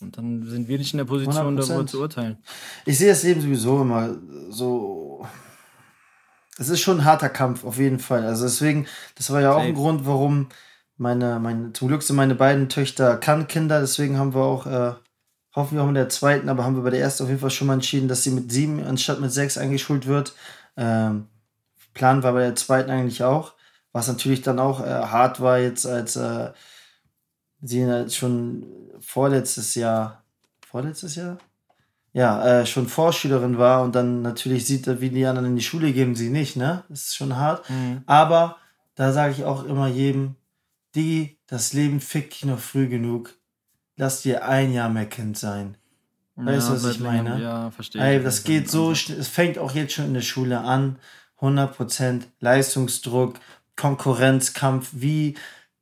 Und 0.00 0.16
dann 0.16 0.48
sind 0.48 0.68
wir 0.68 0.78
nicht 0.78 0.94
in 0.94 0.98
der 0.98 1.04
Position, 1.04 1.58
100%. 1.58 1.68
darüber 1.68 1.86
zu 1.86 2.00
urteilen. 2.00 2.38
Ich 2.86 2.98
sehe 2.98 3.10
das 3.10 3.22
Leben 3.22 3.40
sowieso 3.40 3.82
immer 3.82 4.16
so. 4.48 5.26
Es 6.58 6.68
ist 6.68 6.80
schon 6.80 7.00
ein 7.00 7.04
harter 7.04 7.28
Kampf, 7.28 7.64
auf 7.64 7.78
jeden 7.78 7.98
Fall. 7.98 8.24
Also 8.24 8.44
deswegen, 8.44 8.86
das 9.16 9.30
war 9.30 9.40
ja 9.40 9.52
auch 9.52 9.56
Safe. 9.58 9.68
ein 9.68 9.74
Grund, 9.74 10.06
warum 10.06 10.48
meine, 10.96 11.38
meine, 11.40 11.72
zum 11.72 11.88
Glück 11.88 12.02
sind 12.02 12.16
meine 12.16 12.34
beiden 12.34 12.68
Töchter 12.68 13.16
Kann-Kinder, 13.16 13.80
deswegen 13.80 14.18
haben 14.18 14.34
wir 14.34 14.42
auch, 14.42 14.66
äh, 14.66 14.92
hoffen 15.54 15.76
wir 15.76 15.82
auch 15.82 15.86
mit 15.86 15.96
der 15.96 16.10
zweiten, 16.10 16.50
aber 16.50 16.64
haben 16.64 16.76
wir 16.76 16.82
bei 16.82 16.90
der 16.90 17.00
ersten 17.00 17.22
auf 17.22 17.30
jeden 17.30 17.40
Fall 17.40 17.50
schon 17.50 17.66
mal 17.66 17.74
entschieden, 17.74 18.08
dass 18.08 18.22
sie 18.22 18.30
mit 18.30 18.52
sieben 18.52 18.84
anstatt 18.84 19.20
mit 19.20 19.32
sechs 19.32 19.56
eingeschult 19.56 20.06
wird. 20.06 20.34
Ähm, 20.76 21.28
Plan 21.94 22.22
war 22.22 22.34
bei 22.34 22.40
der 22.40 22.54
zweiten 22.54 22.90
eigentlich 22.90 23.24
auch, 23.24 23.54
was 23.92 24.08
natürlich 24.08 24.42
dann 24.42 24.58
auch 24.58 24.80
äh, 24.80 24.88
hart 24.88 25.40
war 25.40 25.58
jetzt, 25.58 25.86
als 25.86 26.16
äh, 26.16 26.52
sie 27.62 27.86
halt 27.86 28.12
schon 28.12 28.66
vorletztes 29.10 29.74
Jahr, 29.74 30.22
vorletztes 30.66 31.16
Jahr? 31.16 31.38
Ja, 32.12 32.60
äh, 32.60 32.66
schon 32.66 32.88
Vorschülerin 32.88 33.58
war 33.58 33.82
und 33.82 33.94
dann 33.94 34.22
natürlich 34.22 34.66
sieht, 34.66 35.00
wie 35.00 35.10
die 35.10 35.26
anderen 35.26 35.50
in 35.50 35.56
die 35.56 35.62
Schule 35.62 35.92
gehen, 35.92 36.14
sie 36.14 36.30
nicht, 36.30 36.56
ne? 36.56 36.84
Das 36.88 37.02
ist 37.02 37.16
schon 37.16 37.36
hart. 37.36 37.64
Aber 38.06 38.56
da 38.94 39.12
sage 39.12 39.32
ich 39.32 39.44
auch 39.44 39.64
immer 39.64 39.88
jedem, 39.88 40.36
die, 40.94 41.38
das 41.46 41.72
Leben 41.72 42.00
fickt 42.00 42.34
dich 42.34 42.44
noch 42.44 42.58
früh 42.58 42.88
genug. 42.88 43.34
Lass 43.96 44.22
dir 44.22 44.46
ein 44.46 44.72
Jahr 44.72 44.88
mehr 44.88 45.06
Kind 45.06 45.38
sein. 45.38 45.76
Weißt 46.36 46.68
du, 46.68 46.72
was 46.72 46.82
seit 46.82 46.94
ich 46.94 47.00
meine? 47.00 47.40
Ja, 47.40 47.70
verstehe. 47.70 48.02
Ey, 48.02 48.18
ich. 48.18 48.24
das 48.24 48.44
geht 48.44 48.70
so 48.70 48.94
schnell. 48.94 49.18
Es 49.18 49.28
fängt 49.28 49.58
auch 49.58 49.74
jetzt 49.74 49.92
schon 49.92 50.06
in 50.06 50.14
der 50.14 50.22
Schule 50.22 50.60
an. 50.60 50.98
100% 51.40 52.22
Leistungsdruck, 52.40 53.38
Konkurrenzkampf, 53.76 54.90
wie 54.92 55.36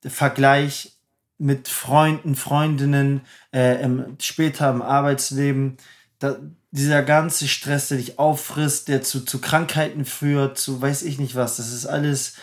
Vergleich 0.05 0.98
mit 1.39 1.69
Freunden, 1.69 2.35
Freundinnen, 2.35 3.23
äh, 3.53 3.83
im, 3.83 4.17
später 4.21 4.71
im 4.71 4.83
Arbeitsleben. 4.83 5.77
Da, 6.19 6.37
dieser 6.71 7.03
ganze 7.03 7.49
Stress, 7.49 7.89
der 7.89 7.99
dich 7.99 8.19
auffrisst, 8.19 8.89
der 8.89 9.03
zu, 9.03 9.25
zu 9.25 9.41
Krankheiten 9.41 10.05
führt, 10.05 10.59
zu 10.59 10.83
weiß 10.83 11.03
ich 11.03 11.19
nicht 11.19 11.35
was. 11.35 11.57
Das 11.57 11.73
ist 11.73 11.87
alles. 11.87 12.35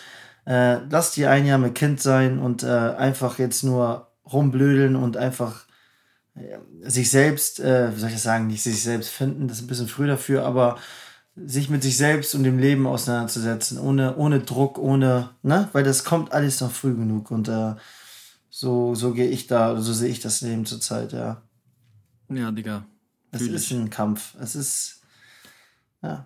Äh, 0.46 0.78
lass 0.90 1.12
dir 1.12 1.30
ein 1.30 1.46
Jahr 1.46 1.58
mit 1.58 1.74
Kind 1.74 2.00
sein 2.00 2.38
und 2.38 2.62
äh, 2.62 2.66
einfach 2.68 3.38
jetzt 3.38 3.62
nur 3.62 4.08
rumblödeln 4.24 4.96
und 4.96 5.16
einfach 5.16 5.66
sich 6.82 7.10
selbst, 7.10 7.60
äh, 7.60 7.94
wie 7.94 7.98
soll 7.98 8.08
ich 8.08 8.14
das 8.14 8.22
sagen, 8.22 8.46
nicht 8.46 8.62
sich 8.62 8.82
selbst 8.82 9.10
finden, 9.10 9.48
das 9.48 9.58
ist 9.58 9.64
ein 9.64 9.68
bisschen 9.68 9.88
früh 9.88 10.06
dafür, 10.06 10.44
aber 10.44 10.78
sich 11.34 11.68
mit 11.68 11.82
sich 11.82 11.96
selbst 11.96 12.34
und 12.34 12.44
dem 12.44 12.58
Leben 12.58 12.86
auseinanderzusetzen, 12.86 13.78
ohne, 13.78 14.16
ohne 14.16 14.40
Druck, 14.40 14.78
ohne, 14.78 15.30
ne, 15.42 15.68
weil 15.72 15.84
das 15.84 16.04
kommt 16.04 16.32
alles 16.32 16.60
noch 16.60 16.70
früh 16.70 16.94
genug 16.94 17.30
und 17.30 17.48
äh, 17.48 17.74
so, 18.58 18.94
so 18.94 19.12
gehe 19.12 19.28
ich 19.28 19.46
da, 19.46 19.72
oder 19.72 19.82
so 19.82 19.92
sehe 19.92 20.08
ich 20.08 20.20
das 20.20 20.40
Leben 20.40 20.64
zurzeit, 20.64 21.12
ja. 21.12 21.42
Ja, 22.30 22.50
Digga. 22.50 22.86
Es 23.30 23.42
Fühl 23.42 23.54
ist 23.54 23.66
ich. 23.66 23.72
ein 23.72 23.90
Kampf, 23.90 24.34
es 24.40 24.56
ist, 24.56 25.02
ja, 26.02 26.24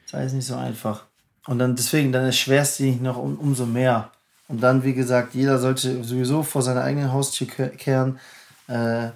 es 0.00 0.06
ist 0.06 0.14
alles 0.14 0.32
nicht 0.32 0.46
so 0.46 0.54
einfach. 0.56 1.04
Und 1.46 1.58
dann 1.58 1.76
deswegen, 1.76 2.10
dann 2.10 2.24
erschwerst 2.24 2.80
du 2.80 2.84
dich 2.84 3.02
noch 3.02 3.18
um, 3.18 3.36
umso 3.36 3.66
mehr. 3.66 4.12
Und 4.48 4.62
dann, 4.62 4.82
wie 4.82 4.94
gesagt, 4.94 5.34
jeder 5.34 5.58
sollte 5.58 6.02
sowieso 6.02 6.42
vor 6.42 6.62
seiner 6.62 6.84
eigenen 6.84 7.12
Haustür 7.12 7.48
ke- 7.48 7.76
kehren. 7.76 8.18
Äh, 8.66 9.10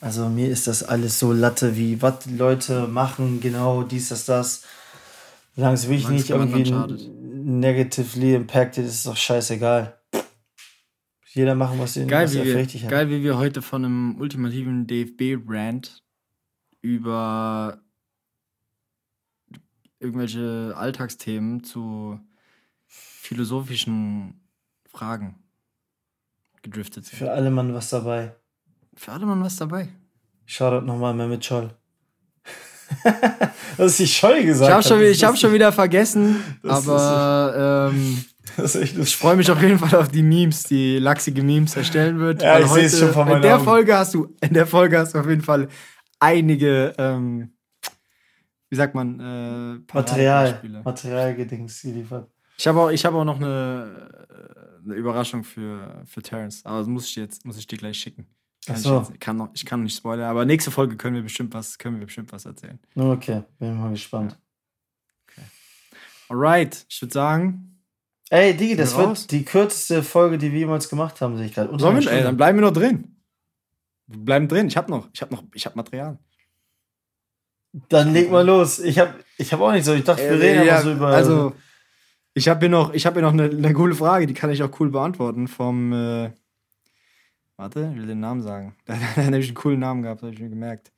also 0.00 0.28
mir 0.28 0.48
ist 0.48 0.66
das 0.66 0.82
alles 0.82 1.20
so 1.20 1.32
Latte, 1.32 1.76
wie 1.76 2.02
was 2.02 2.18
die 2.24 2.36
Leute 2.36 2.88
machen, 2.88 3.40
genau 3.40 3.84
dies, 3.84 4.08
das, 4.08 4.24
das. 4.24 4.62
Solange 5.54 5.74
es 5.74 5.84
wirklich 5.84 6.06
es 6.06 6.10
nicht 6.10 6.30
irgendwie 6.30 6.64
negatively 7.44 8.34
impacted, 8.34 8.84
ist 8.84 8.94
es 8.94 9.02
doch 9.04 9.16
scheißegal. 9.16 9.96
Jeder 11.34 11.54
machen, 11.54 11.78
was 11.78 11.96
ihn 11.96 12.08
Geil 12.08 12.26
was 12.26 12.34
wie, 12.34 12.38
er 12.38 12.44
wir, 12.44 12.56
richtig 12.56 12.84
hat. 12.84 12.90
geil, 12.90 13.08
wie 13.08 13.22
wir 13.22 13.38
heute 13.38 13.62
von 13.62 13.84
einem 13.84 14.20
ultimativen 14.20 14.86
DFB-Rant 14.86 16.02
über 16.82 17.80
irgendwelche 19.98 20.74
Alltagsthemen 20.76 21.64
zu 21.64 22.20
philosophischen 22.86 24.40
Fragen 24.90 25.36
gedriftet 26.62 27.06
sind. 27.06 27.18
Für 27.18 27.32
alle 27.32 27.50
Mann 27.50 27.72
was 27.72 27.88
dabei. 27.90 28.34
Für 28.94 29.12
alle 29.12 29.26
Mann 29.26 29.42
was 29.42 29.56
dabei. 29.56 29.88
Shoutout 30.44 30.84
nochmal 30.84 31.14
Mehmet 31.14 31.44
Scholl. 31.44 31.70
das 33.78 33.92
ist 33.92 33.98
die 34.00 34.06
Scholl 34.06 34.44
gesagt. 34.44 34.68
Ich 34.68 34.92
habe 34.92 35.14
schon, 35.16 35.28
hab 35.28 35.38
schon 35.38 35.52
wieder 35.52 35.72
vergessen, 35.72 36.42
Das 36.62 36.86
aber 36.86 37.90
ähm. 37.90 38.24
Das 38.56 38.74
ist 38.74 38.82
echt 38.82 38.98
ich 38.98 39.16
freue 39.16 39.36
mich 39.36 39.50
auf 39.50 39.62
jeden 39.62 39.78
Fall 39.78 39.98
auf 39.98 40.08
die 40.08 40.22
Memes, 40.22 40.64
die 40.64 40.98
lachsige 40.98 41.42
Memes 41.42 41.76
erstellen 41.76 42.18
wird. 42.18 42.42
Ja, 42.42 42.58
ich 42.58 42.66
seh's 42.66 42.98
schon 42.98 43.12
vor 43.12 43.22
in 43.22 43.30
meinen 43.30 43.42
der 43.42 43.56
Augen. 43.56 43.64
Folge 43.64 43.96
hast 43.96 44.14
du, 44.14 44.34
in 44.40 44.54
der 44.54 44.66
Folge 44.66 44.98
hast 44.98 45.14
du 45.14 45.20
auf 45.20 45.28
jeden 45.28 45.42
Fall 45.42 45.68
einige, 46.18 46.94
ähm, 46.98 47.52
wie 48.68 48.76
sagt 48.76 48.94
man, 48.94 49.20
äh, 49.20 49.94
Material. 49.94 50.60
Materialgedings 50.84 51.82
geliefert. 51.82 52.30
Ich 52.58 52.66
habe 52.66 52.80
auch, 52.80 52.90
ich 52.90 53.04
habe 53.04 53.16
auch 53.16 53.24
noch 53.24 53.36
eine, 53.36 54.10
äh, 54.28 54.84
eine 54.84 54.94
Überraschung 54.94 55.44
für, 55.44 56.02
für 56.06 56.22
Terrence, 56.22 56.64
aber 56.64 56.78
das 56.78 56.88
muss 56.88 57.06
ich 57.06 57.14
dir 57.14 57.22
jetzt, 57.22 57.44
muss 57.44 57.58
ich 57.58 57.66
dir 57.66 57.78
gleich 57.78 57.98
schicken. 57.98 58.26
Kann 58.66 58.74
Ach 58.74 58.78
ich, 58.78 58.84
so. 58.84 58.98
jetzt, 58.98 59.20
kann 59.20 59.36
noch, 59.36 59.50
ich 59.54 59.64
kann 59.64 59.82
nicht 59.82 59.96
spoilern, 59.96 60.28
aber 60.28 60.44
nächste 60.44 60.70
Folge 60.70 60.96
können 60.96 61.16
wir 61.16 61.22
bestimmt 61.22 61.54
was, 61.54 61.78
können 61.78 61.98
wir 61.98 62.06
bestimmt 62.06 62.32
was 62.32 62.44
erzählen. 62.44 62.78
Okay, 62.94 63.42
bin 63.58 63.78
mal 63.78 63.90
gespannt. 63.90 64.38
Alright, 66.28 66.86
ich 66.88 67.02
würde 67.02 67.12
sagen, 67.12 67.71
Ey, 68.32 68.56
Digi, 68.56 68.76
das 68.76 68.96
raus? 68.96 69.20
wird 69.20 69.30
die 69.32 69.44
kürzeste 69.44 70.02
Folge, 70.02 70.38
die 70.38 70.52
wir 70.52 70.60
jemals 70.60 70.88
gemacht 70.88 71.20
haben, 71.20 71.36
sehe 71.36 71.44
ich 71.44 71.52
gerade. 71.52 71.78
Sollen 71.78 72.00
wir, 72.00 72.10
ey, 72.10 72.22
dann 72.22 72.38
bleiben 72.38 72.56
wir 72.56 72.62
noch 72.62 72.72
drin. 72.72 73.14
Wir 74.06 74.24
bleiben 74.24 74.48
drin. 74.48 74.68
Ich 74.68 74.78
habe 74.78 74.90
noch, 74.90 75.10
ich 75.12 75.20
habe 75.20 75.34
noch, 75.34 75.44
ich 75.52 75.66
habe 75.66 75.76
Material. 75.76 76.18
Dann 77.90 78.14
leg 78.14 78.30
mal 78.30 78.46
los. 78.46 78.78
Ich 78.78 78.98
habe 78.98 79.12
ich 79.36 79.52
hab 79.52 79.60
auch 79.60 79.72
nicht 79.72 79.84
so. 79.84 79.92
Ich 79.92 80.04
dachte, 80.04 80.22
wir 80.22 80.40
reden 80.40 80.62
Äh, 80.62 80.66
ja, 80.66 80.76
aber 80.76 80.82
so 80.82 80.92
über. 80.92 81.08
Also, 81.08 81.52
ich 82.32 82.48
habe 82.48 82.60
hier 82.60 82.70
noch, 82.70 82.94
ich 82.94 83.04
habe 83.04 83.20
hier 83.20 83.22
noch 83.22 83.34
eine, 83.34 83.50
eine 83.50 83.74
coole 83.74 83.94
Frage, 83.94 84.26
die 84.26 84.32
kann 84.32 84.48
ich 84.48 84.62
auch 84.62 84.80
cool 84.80 84.88
beantworten. 84.88 85.46
Vom, 85.46 85.92
äh, 85.92 86.30
warte, 87.58 87.90
ich 87.92 88.00
will 88.00 88.06
den 88.06 88.20
Namen 88.20 88.40
sagen. 88.40 88.74
Der 88.88 88.98
hat 88.98 89.18
nämlich 89.18 89.48
einen 89.48 89.54
coolen 89.54 89.80
Namen 89.80 90.00
gehabt, 90.00 90.22
habe 90.22 90.32
ich 90.32 90.40
mir 90.40 90.48
gemerkt. 90.48 90.90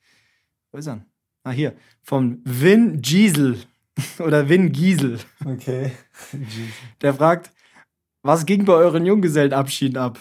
Wo 0.71 0.77
ist 0.77 0.87
er? 0.87 0.95
denn? 0.95 1.05
Ah, 1.43 1.51
hier. 1.51 1.73
Vom 2.01 2.39
Vin 2.45 3.01
Giesel. 3.01 3.57
Oder 4.19 4.49
Vin 4.49 4.71
Giesel. 4.71 5.19
Okay. 5.45 5.91
Der 7.01 7.13
fragt, 7.13 7.51
was 8.21 8.45
ging 8.45 8.65
bei 8.65 8.73
euren 8.73 9.05
Junggesellenabschieden 9.05 9.97
ab? 9.97 10.19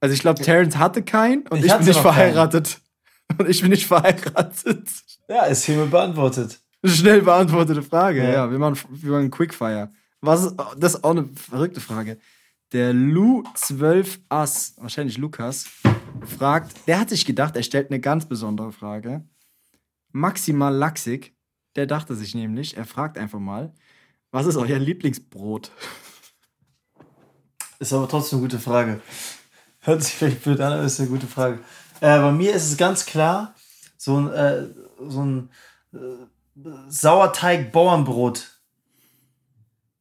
Also 0.00 0.14
ich 0.14 0.20
glaube, 0.20 0.42
Terrence 0.42 0.78
hatte 0.78 1.02
keinen 1.02 1.46
und 1.48 1.58
Ich 1.58 1.66
ich, 1.66 1.72
bin 1.72 1.86
nicht 1.86 1.96
noch 1.96 2.02
keinen. 2.02 2.14
verheiratet. 2.14 2.80
Und 3.38 3.48
ich 3.48 3.60
bin 3.60 3.70
nicht 3.70 3.86
verheiratet. 3.86 4.88
Ja, 5.28 5.44
ist 5.44 5.62
hiermit 5.64 5.92
beantwortet. 5.92 6.58
Schnell 6.84 7.22
beantwortete 7.22 7.80
Frage. 7.80 8.24
Ja. 8.24 8.30
Ja, 8.32 8.50
wir, 8.50 8.58
machen, 8.58 8.76
wir 8.90 9.12
machen 9.12 9.30
Quickfire. 9.30 9.92
Was 10.20 10.46
ist, 10.46 10.56
das 10.78 10.94
ist 10.94 11.04
auch 11.04 11.10
eine 11.12 11.28
verrückte 11.36 11.80
Frage. 11.80 12.18
Der 12.72 12.92
Lu12 12.92 14.18
Ass, 14.28 14.74
wahrscheinlich 14.78 15.16
Lukas, 15.16 15.66
fragt, 16.26 16.88
der 16.88 16.98
hat 16.98 17.10
sich 17.10 17.24
gedacht, 17.24 17.54
er 17.54 17.62
stellt 17.62 17.90
eine 17.90 18.00
ganz 18.00 18.26
besondere 18.26 18.72
Frage. 18.72 19.24
Maximal 20.10 20.74
Laxig, 20.74 21.32
der 21.76 21.86
dachte 21.86 22.14
sich 22.14 22.34
nämlich, 22.34 22.76
er 22.76 22.84
fragt 22.84 23.18
einfach 23.18 23.38
mal, 23.38 23.72
was 24.30 24.46
ist 24.46 24.56
euer 24.56 24.78
Lieblingsbrot? 24.78 25.72
Ist 27.80 27.94
aber 27.94 28.08
trotzdem 28.08 28.40
eine 28.40 28.46
gute 28.46 28.58
Frage. 28.58 29.00
Hört 29.78 30.02
sich 30.02 30.12
vielleicht 30.12 30.42
blöd 30.42 30.60
an, 30.60 30.74
aber 30.74 30.82
ist 30.82 31.00
eine 31.00 31.08
gute 31.08 31.26
Frage. 31.26 31.60
Äh, 32.02 32.18
bei 32.18 32.30
mir 32.30 32.52
ist 32.52 32.70
es 32.70 32.76
ganz 32.76 33.06
klar, 33.06 33.54
so 33.96 34.18
ein, 34.18 34.30
äh, 34.30 34.66
so 35.08 35.24
ein 35.24 35.48
äh, 35.94 35.98
Sauerteig-Bauernbrot. 36.88 38.60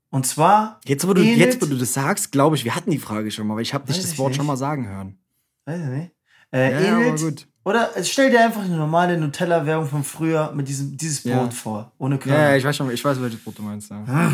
Und 0.09 0.27
zwar. 0.27 0.81
Jetzt, 0.85 1.07
wo 1.07 1.13
du, 1.13 1.21
jetzt, 1.21 1.61
wo 1.61 1.67
du 1.67 1.77
das 1.77 1.93
sagst, 1.93 2.33
glaube 2.33 2.57
ich, 2.57 2.65
wir 2.65 2.75
hatten 2.75 2.91
die 2.91 2.97
Frage 2.97 3.31
schon 3.31 3.47
mal, 3.47 3.55
weil 3.55 3.61
ich 3.61 3.73
habe 3.73 3.87
dich 3.87 4.01
das 4.01 4.17
Wort 4.17 4.31
nicht. 4.31 4.37
schon 4.37 4.45
mal 4.45 4.57
sagen 4.57 4.89
hören. 4.89 5.17
Weiß 5.63 5.79
ich 5.79 5.87
nicht. 5.87 6.11
Äh, 6.51 6.71
Ja, 6.85 6.95
aber 6.95 7.05
ähnelt, 7.05 7.19
gut. 7.21 7.47
Oder 7.65 7.95
äh, 7.95 8.03
stell 8.03 8.31
dir 8.31 8.43
einfach 8.43 8.61
eine 8.63 8.75
normale 8.77 9.17
Nutella-Werbung 9.17 9.87
von 9.87 10.03
früher 10.03 10.51
mit 10.53 10.67
diesem 10.67 10.97
dieses 10.97 11.21
Brot 11.23 11.31
Ja. 11.31 11.49
vor. 11.51 11.91
Ohne 11.97 12.15
Ja, 12.15 12.21
Körner. 12.21 12.49
ja, 12.51 12.55
ich 12.55 12.63
weiß 12.63 12.75
schon, 12.75 12.89
ich 12.91 13.03
weiß, 13.03 13.21
welches 13.21 13.43
Brot 13.43 13.57
du 13.57 13.61
meinst. 13.63 13.91
Ja. 13.91 14.33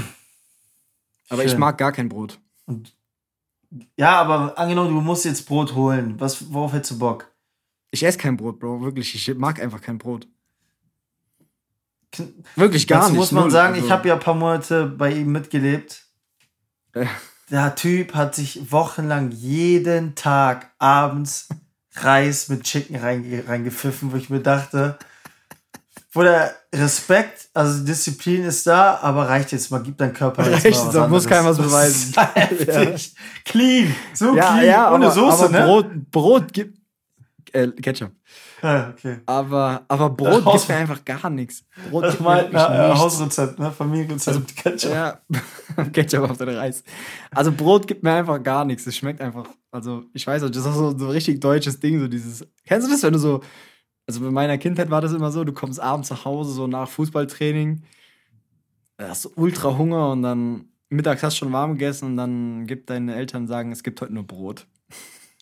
Aber 1.30 1.44
ich 1.44 1.52
Schön. 1.52 1.60
mag 1.60 1.78
gar 1.78 1.92
kein 1.92 2.08
Brot. 2.08 2.40
Ja, 3.98 4.22
aber 4.22 4.58
angenommen, 4.58 4.94
du 4.94 5.02
musst 5.02 5.26
jetzt 5.26 5.46
Brot 5.48 5.74
holen. 5.76 6.16
Was, 6.20 6.54
worauf 6.54 6.72
hättest 6.74 6.92
du 6.92 7.00
Bock? 7.00 7.30
Ich 7.92 8.04
esse 8.04 8.18
kein 8.18 8.38
Brot, 8.38 8.60
Bro, 8.60 8.82
wirklich. 8.82 9.14
Ich 9.16 9.36
mag 9.38 9.60
einfach 9.62 9.82
kein 9.82 9.98
Brot. 9.98 10.28
Wirklich 12.56 12.88
gar 12.88 13.00
Dazu 13.02 13.12
nicht. 13.12 13.20
muss 13.20 13.32
man 13.34 13.52
sagen, 13.52 13.74
Also, 13.74 13.86
ich 13.86 13.92
habe 13.92 14.08
ja 14.08 14.14
ein 14.14 14.20
paar 14.22 14.36
Monate 14.36 14.86
bei 14.86 15.12
ihm 15.12 15.32
mitgelebt. 15.32 16.06
Ja. 16.96 17.08
Der 17.52 17.76
Typ 17.76 18.14
hat 18.16 18.34
sich 18.36 18.72
wochenlang 18.72 19.32
jeden 19.32 20.16
Tag 20.16 20.72
abends 20.80 21.50
Reis 21.98 22.50
mit 22.50 22.64
Chicken 22.64 22.98
reinge 22.98 23.48
reingepfiffen, 23.48 24.12
wo 24.12 24.18
ich 24.18 24.30
mir 24.30 24.42
dachte, 24.42 24.98
wo 26.12 26.22
der 26.24 26.56
Respekt, 26.74 27.50
also 27.54 27.84
Disziplin 27.84 28.44
ist 28.44 28.66
da, 28.68 29.00
aber 29.02 29.28
reicht 29.28 29.52
jetzt 29.52 29.70
mal, 29.72 29.82
gib 29.84 29.98
dein 29.98 30.14
Körper 30.14 30.44
jetzt 30.44 30.54
Reicht 30.54 30.64
mal 30.64 30.70
jetzt, 30.70 30.86
was 30.88 30.94
da 30.94 31.08
muss 31.08 31.26
anderes. 31.26 31.28
keinem 31.28 31.46
was 31.46 31.58
beweisen. 31.58 32.14
heftig. 32.34 33.16
Clean, 33.44 33.96
so 34.14 34.36
ja, 34.36 34.54
clean, 34.54 34.66
ja, 34.66 34.94
ohne 34.94 35.06
aber, 35.06 35.14
Soße, 35.14 35.46
aber 35.46 35.60
ne? 35.60 35.66
Brot, 35.66 36.12
Brot 36.12 36.54
gibt. 36.54 36.80
Äh, 37.56 37.72
Ketchup. 37.72 38.12
Ja, 38.62 38.90
okay. 38.90 39.20
Aber, 39.26 39.86
aber 39.88 40.10
Brot 40.10 40.44
Haus- 40.44 40.54
gibt 40.62 40.70
mir 40.70 40.76
einfach 40.76 41.06
gar 41.06 41.30
nichts. 41.30 41.64
Brot 41.90 42.04
Das 42.04 42.12
gibt 42.16 42.24
mein 42.26 42.52
wirklich 42.52 42.62
äh, 42.62 42.88
nichts. 42.88 43.00
Hausrezept, 43.00 43.60
ne? 43.60 43.72
Familienrezept. 43.72 44.56
Ketchup. 44.58 44.92
Ja, 44.92 45.20
Ketchup 45.94 46.30
auf 46.30 46.38
den 46.38 46.50
Reis. 46.50 46.84
Also 47.32 47.52
Brot 47.54 47.88
gibt 47.88 48.04
mir 48.04 48.12
einfach 48.14 48.44
gar 48.44 48.66
nichts. 48.66 48.86
Es 48.88 48.98
schmeckt 48.98 49.22
einfach, 49.22 49.48
also 49.72 50.04
ich 50.14 50.28
weiß 50.28 50.42
nicht, 50.42 50.54
das 50.56 50.64
ist 50.64 50.68
auch 50.72 50.76
so, 50.76 50.98
so 50.98 51.06
ein 51.06 51.12
richtig 51.12 51.40
deutsches 51.40 51.80
Ding, 51.80 52.00
so 52.00 52.08
dieses. 52.10 52.46
Kennst 52.66 52.88
du 52.88 52.92
das, 52.92 53.04
wenn 53.04 53.14
du 53.14 53.20
so, 53.20 53.42
also 54.08 54.20
bei 54.20 54.32
meiner 54.32 54.58
Kindheit 54.58 54.90
war 54.90 55.00
das 55.02 55.14
immer 55.14 55.32
so, 55.32 55.44
du 55.46 55.54
kommst 55.54 55.80
abends 55.80 56.10
nach 56.10 56.26
Hause, 56.26 56.52
so 56.52 56.68
nach 56.68 56.90
Fußballtraining, 56.90 57.84
hast 59.02 59.30
ultra 59.38 59.78
Hunger 59.78 60.12
und 60.12 60.22
dann 60.24 60.66
mittags 60.90 61.24
hast 61.24 61.36
du 61.36 61.46
schon 61.46 61.54
warm 61.54 61.74
gegessen 61.74 62.06
und 62.06 62.18
dann 62.18 62.68
gibt 62.68 62.90
deine 62.90 63.16
Eltern 63.16 63.48
sagen, 63.48 63.72
es 63.72 63.84
gibt 63.84 64.02
heute 64.02 64.14
nur 64.14 64.24
Brot. 64.26 64.68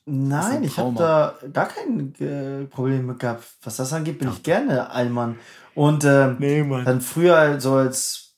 Nein, 0.05 0.57
ein 0.57 0.63
ich 0.63 0.77
habe 0.77 0.93
da 0.95 1.35
gar 1.53 1.67
kein 1.67 2.13
äh, 2.19 2.65
Problem 2.65 3.05
mit 3.07 3.19
gehabt. 3.19 3.45
Was 3.63 3.77
das 3.77 3.93
angeht, 3.93 4.19
bin 4.19 4.29
ich 4.29 4.43
gerne 4.43 4.89
Allmann. 4.89 5.37
Und 5.75 6.03
ähm, 6.03 6.35
Nee, 6.39 6.67
dann 6.83 7.01
früher 7.01 7.59
so 7.61 7.75
als 7.75 8.35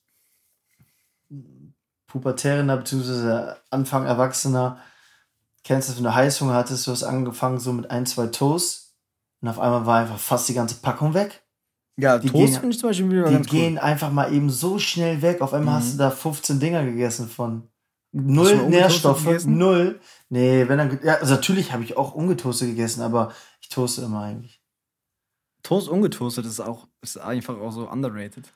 Pubertärer 2.07 2.77
bzw. 2.77 3.55
Anfang 3.71 4.05
Erwachsener, 4.05 4.77
kennst 5.63 5.89
du 5.89 5.91
das, 5.93 5.97
wenn 5.97 6.05
du 6.05 6.15
Heißhunger 6.15 6.53
hattest, 6.53 6.87
du 6.87 6.91
hast 6.91 7.03
angefangen 7.03 7.59
so 7.59 7.73
mit 7.73 7.89
ein, 7.91 8.05
zwei 8.05 8.27
Toast 8.27 8.93
und 9.41 9.47
auf 9.49 9.59
einmal 9.59 9.85
war 9.85 9.99
einfach 10.01 10.19
fast 10.19 10.47
die 10.47 10.53
ganze 10.53 10.75
Packung 10.75 11.13
weg. 11.13 11.41
Ja, 11.97 12.17
die 12.19 12.29
Toast 12.29 12.45
gehen- 12.45 12.53
finde 12.59 12.69
ich 12.75 12.79
zum 12.79 12.89
Beispiel 12.89 13.09
wieder 13.11 13.29
Die 13.37 13.41
gehen 13.49 13.77
einfach 13.77 14.11
mal 14.11 14.31
eben 14.33 14.49
so 14.49 14.79
schnell 14.79 15.21
weg. 15.21 15.41
Auf 15.41 15.53
einmal 15.53 15.75
Mhm. 15.75 15.79
hast 15.79 15.93
du 15.93 15.97
da 15.97 16.11
15 16.11 16.59
Dinger 16.59 16.83
gegessen 16.85 17.27
von 17.27 17.67
null 18.15 18.69
Nährstoffe, 18.69 19.45
null. 19.45 19.99
Nee, 20.29 20.67
wenn 20.67 20.77
dann, 20.77 20.99
ja, 21.03 21.15
also 21.15 21.35
natürlich 21.35 21.73
habe 21.73 21.83
ich 21.83 21.97
auch 21.97 22.15
ungetoastet 22.15 22.69
gegessen, 22.69 23.01
aber 23.01 23.33
ich 23.61 23.69
toaste 23.69 24.03
immer 24.03 24.21
eigentlich. 24.21 24.61
Toast 25.63 25.89
ungetoastet 25.89 26.45
ist 26.45 26.59
auch, 26.59 26.87
ist 27.01 27.17
einfach 27.17 27.57
auch 27.57 27.71
so 27.71 27.89
underrated. 27.89 28.53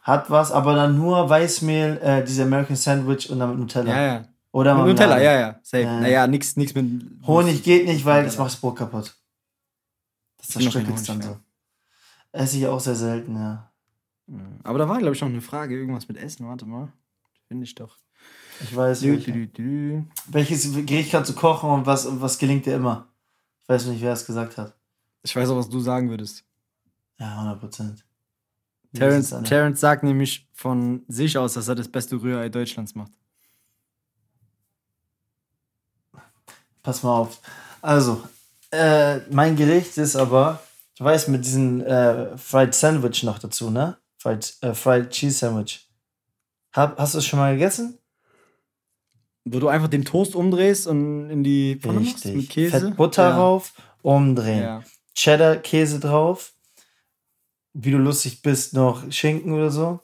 Hat 0.00 0.30
was, 0.30 0.52
aber 0.52 0.74
dann 0.74 0.96
nur 0.96 1.28
Weißmehl, 1.28 1.98
äh, 2.02 2.24
diese 2.24 2.44
American 2.44 2.76
Sandwich 2.76 3.30
und 3.30 3.38
dann 3.38 3.50
mit 3.50 3.58
Nutella. 3.58 3.90
Ja, 3.90 4.06
ja. 4.06 4.24
Oder 4.52 4.76
Mit. 4.76 4.86
Nutella, 4.86 5.20
ja, 5.20 5.38
ja. 5.38 5.58
Safe. 5.62 5.82
Ja. 5.82 6.00
Naja, 6.00 6.26
nix, 6.28 6.56
nix 6.56 6.74
mit. 6.74 6.86
Honig 7.26 7.62
geht 7.64 7.86
nicht, 7.86 8.04
weil 8.04 8.24
das 8.24 8.38
macht 8.38 8.52
das 8.52 8.60
Brot 8.60 8.76
kaputt. 8.76 9.12
Das 10.38 10.54
noch 10.54 10.62
zerstückelt 10.62 10.96
es 10.96 11.02
dann 11.04 11.20
so. 11.20 11.36
Esse 12.30 12.58
ich 12.58 12.66
auch 12.66 12.78
sehr 12.78 12.94
selten, 12.94 13.34
ja. 13.34 13.72
Aber 14.62 14.78
da 14.78 14.88
war, 14.88 14.98
glaube 14.98 15.14
ich, 15.14 15.20
noch 15.20 15.28
eine 15.28 15.40
Frage, 15.40 15.76
irgendwas 15.76 16.06
mit 16.06 16.18
Essen. 16.18 16.46
Warte 16.46 16.66
mal. 16.66 16.92
Finde 17.48 17.64
ich 17.64 17.74
doch. 17.74 17.98
Ich 18.60 18.74
weiß 18.74 19.00
Dü, 19.00 19.12
welche. 19.12 20.04
Welches 20.28 20.72
Gericht 20.86 21.10
kannst 21.10 21.30
du 21.30 21.34
kochen 21.34 21.70
und 21.70 21.86
was, 21.86 22.06
was 22.20 22.38
gelingt 22.38 22.66
dir 22.66 22.76
immer? 22.76 23.08
Ich 23.62 23.68
weiß 23.68 23.86
nicht, 23.86 24.02
wer 24.02 24.12
es 24.12 24.24
gesagt 24.24 24.56
hat. 24.56 24.74
Ich 25.22 25.34
weiß 25.34 25.48
auch, 25.50 25.56
was 25.56 25.68
du 25.68 25.80
sagen 25.80 26.10
würdest. 26.10 26.44
Ja, 27.18 27.32
100 27.34 27.60
Prozent. 27.60 28.04
Terence, 28.94 29.34
Terence 29.44 29.80
sagt 29.80 30.04
nämlich 30.04 30.48
von 30.52 31.02
sich 31.08 31.36
aus, 31.36 31.54
dass 31.54 31.68
er 31.68 31.74
das 31.74 31.88
beste 31.88 32.16
Rührei 32.16 32.48
Deutschlands 32.48 32.94
macht. 32.94 33.12
Pass 36.82 37.02
mal 37.02 37.16
auf. 37.16 37.40
Also, 37.80 38.22
äh, 38.70 39.20
mein 39.30 39.56
Gericht 39.56 39.96
ist 39.96 40.16
aber, 40.16 40.60
du 40.98 41.04
weißt, 41.04 41.28
mit 41.28 41.44
diesem 41.44 41.80
äh, 41.80 42.36
Fried 42.36 42.74
Sandwich 42.74 43.22
noch 43.22 43.38
dazu, 43.38 43.70
ne? 43.70 43.96
Fried, 44.18 44.54
äh, 44.60 44.74
Fried 44.74 45.10
Cheese 45.10 45.38
Sandwich. 45.38 45.88
Hab, 46.72 46.98
hast 46.98 47.14
du 47.14 47.18
es 47.18 47.26
schon 47.26 47.38
mal 47.38 47.54
gegessen? 47.54 47.98
Wo 49.44 49.58
du 49.58 49.68
einfach 49.68 49.88
den 49.88 50.04
Toast 50.04 50.34
umdrehst 50.34 50.86
und 50.86 51.28
in 51.30 51.44
die 51.44 51.76
Pfanne 51.76 52.00
machst 52.00 52.24
mit 52.24 52.48
Käse. 52.48 52.80
Fett 52.80 52.96
Butter 52.96 53.28
ja. 53.28 53.36
rauf, 53.36 53.74
umdrehen. 54.02 54.62
Ja. 54.62 54.82
Cheddar 55.14 55.56
Käse 55.56 56.00
drauf. 56.00 56.54
Wie 57.74 57.90
du 57.90 57.98
lustig 57.98 58.42
bist, 58.42 58.72
noch 58.72 59.10
Schinken 59.12 59.52
oder 59.52 59.70
so. 59.70 60.00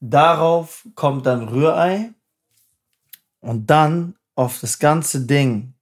Darauf 0.00 0.86
kommt 0.94 1.26
dann 1.26 1.48
Rührei. 1.48 2.12
Und 3.40 3.68
dann 3.68 4.14
auf 4.34 4.60
das 4.60 4.78
ganze 4.78 5.26
Ding, 5.26 5.74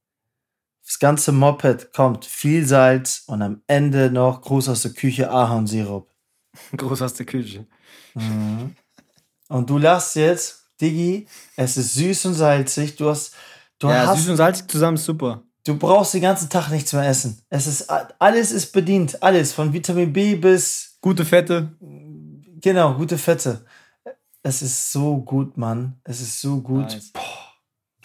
das 0.85 0.99
ganze 0.99 1.31
Moped 1.31 1.93
kommt 1.93 2.25
viel 2.25 2.67
Salz 2.67 3.23
und 3.27 3.43
am 3.43 3.63
Ende 3.67 4.11
noch 4.11 4.43
Gruß 4.43 4.69
aus 4.71 4.83
der 4.83 4.93
Küche 4.93 5.31
Ahornsirup. 5.31 6.11
Groß 6.77 7.03
aus 7.03 7.15
der 7.15 7.27
Küche. 7.27 7.67
Und 8.15 9.71
du 9.71 9.79
lachst 9.79 10.17
jetzt, 10.17 10.60
Diggi, 10.81 11.27
es 11.57 11.77
ist 11.77 11.95
süß 11.95 12.27
und 12.27 12.35
salzig. 12.35 12.97
Du 12.97 13.09
hast, 13.09 13.35
du 13.79 13.89
ja, 13.89 14.07
hast, 14.07 14.21
süß 14.21 14.31
und 14.31 14.37
salzig 14.37 14.69
zusammen 14.69 14.97
ist 14.97 15.05
super. 15.05 15.43
du 15.65 15.77
brauchst 15.77 16.15
den 16.15 16.23
ganzen 16.23 16.49
Tag 16.49 16.71
nichts 16.71 16.93
mehr 16.93 17.07
essen. 17.09 17.41
Es 17.49 17.67
ist, 17.67 17.91
alles 18.19 18.53
ist 18.53 18.73
bedient. 18.73 19.23
Alles. 19.23 19.53
Von 19.53 19.73
Vitamin 19.73 20.13
B 20.13 20.35
bis 20.35 20.91
Gute 21.01 21.25
Fette. 21.25 21.73
Genau, 22.61 22.95
gute 22.95 23.17
Fette. 23.17 23.65
Es 24.43 24.61
ist 24.61 24.93
so 24.93 25.17
gut, 25.19 25.57
Mann. 25.57 25.99
Es 26.05 26.21
ist 26.21 26.41
so 26.41 26.61
gut. 26.61 26.85
Nice. 26.85 27.11
Boah, 27.13 27.23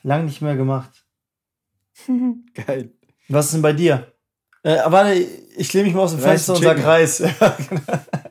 lang 0.03 0.25
nicht 0.25 0.41
mehr 0.41 0.55
gemacht. 0.55 1.05
Geil. 2.53 2.91
Was 3.27 3.47
ist 3.47 3.55
denn 3.55 3.61
bei 3.61 3.73
dir? 3.73 4.13
Äh, 4.63 4.77
warte, 4.85 5.13
ich 5.13 5.73
lehne 5.73 5.87
mich 5.87 5.93
mal 5.93 6.03
aus 6.03 6.11
dem 6.11 6.21
Reis 6.21 6.45
Fenster 6.45 6.53
und 6.53 6.61
Chicken. 6.61 6.77
sag 6.77 6.85
Reis. 6.85 7.23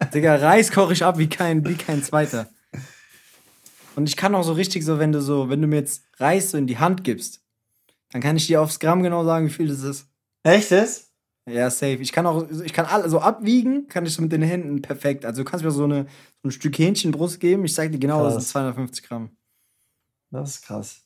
Digga, 0.14 0.36
Reis 0.36 0.72
koche 0.72 0.92
ich 0.95 1.05
ab 1.05 1.18
wie 1.18 1.28
kein, 1.28 1.64
wie 1.66 1.74
kein 1.74 2.03
zweiter. 2.03 2.49
Und 3.97 4.09
ich 4.09 4.16
kann 4.16 4.34
auch 4.34 4.42
so 4.42 4.53
richtig 4.53 4.84
so, 4.84 4.99
wenn 4.99 5.12
du 5.12 5.20
so, 5.20 5.49
wenn 5.49 5.62
du 5.62 5.68
mir 5.68 5.76
jetzt 5.76 6.05
Reis 6.18 6.51
so 6.51 6.59
in 6.59 6.66
die 6.66 6.78
Hand 6.78 7.05
gibst, 7.05 7.42
dann 8.11 8.22
kann 8.22 8.36
ich 8.36 8.47
dir 8.47 8.61
aufs 8.61 8.80
Gramm 8.80 9.03
genau 9.03 9.24
sagen, 9.24 9.47
wie 9.47 9.53
viel 9.53 9.68
das 9.68 9.82
ist. 9.82 10.09
Echtes? 10.42 11.12
Ja, 11.47 11.68
safe. 11.70 11.97
Ich 11.97 12.12
kann 12.12 12.26
auch, 12.26 12.49
ich 12.64 12.72
kann 12.72 12.86
alles 12.86 13.11
so 13.11 13.20
abwiegen, 13.20 13.86
kann 13.88 14.07
ich 14.07 14.14
so 14.14 14.22
mit 14.22 14.32
den 14.32 14.42
Händen 14.42 14.80
perfekt. 14.82 15.24
Also 15.24 15.42
du 15.42 15.51
kannst 15.51 15.64
mir 15.64 15.70
so, 15.70 15.84
eine, 15.84 16.07
so 16.42 16.49
ein 16.49 16.53
Stück 16.53 16.78
Hähnchenbrust 16.78 17.38
geben, 17.38 17.64
ich 17.64 17.74
sag 17.74 17.92
dir 17.92 17.99
genau, 17.99 18.24
das 18.24 18.34
Krass. 18.34 18.45
sind 18.45 18.51
250 18.53 19.07
Gramm. 19.07 19.30
Das 20.30 20.57
ist 20.57 20.62
krass. 20.62 21.05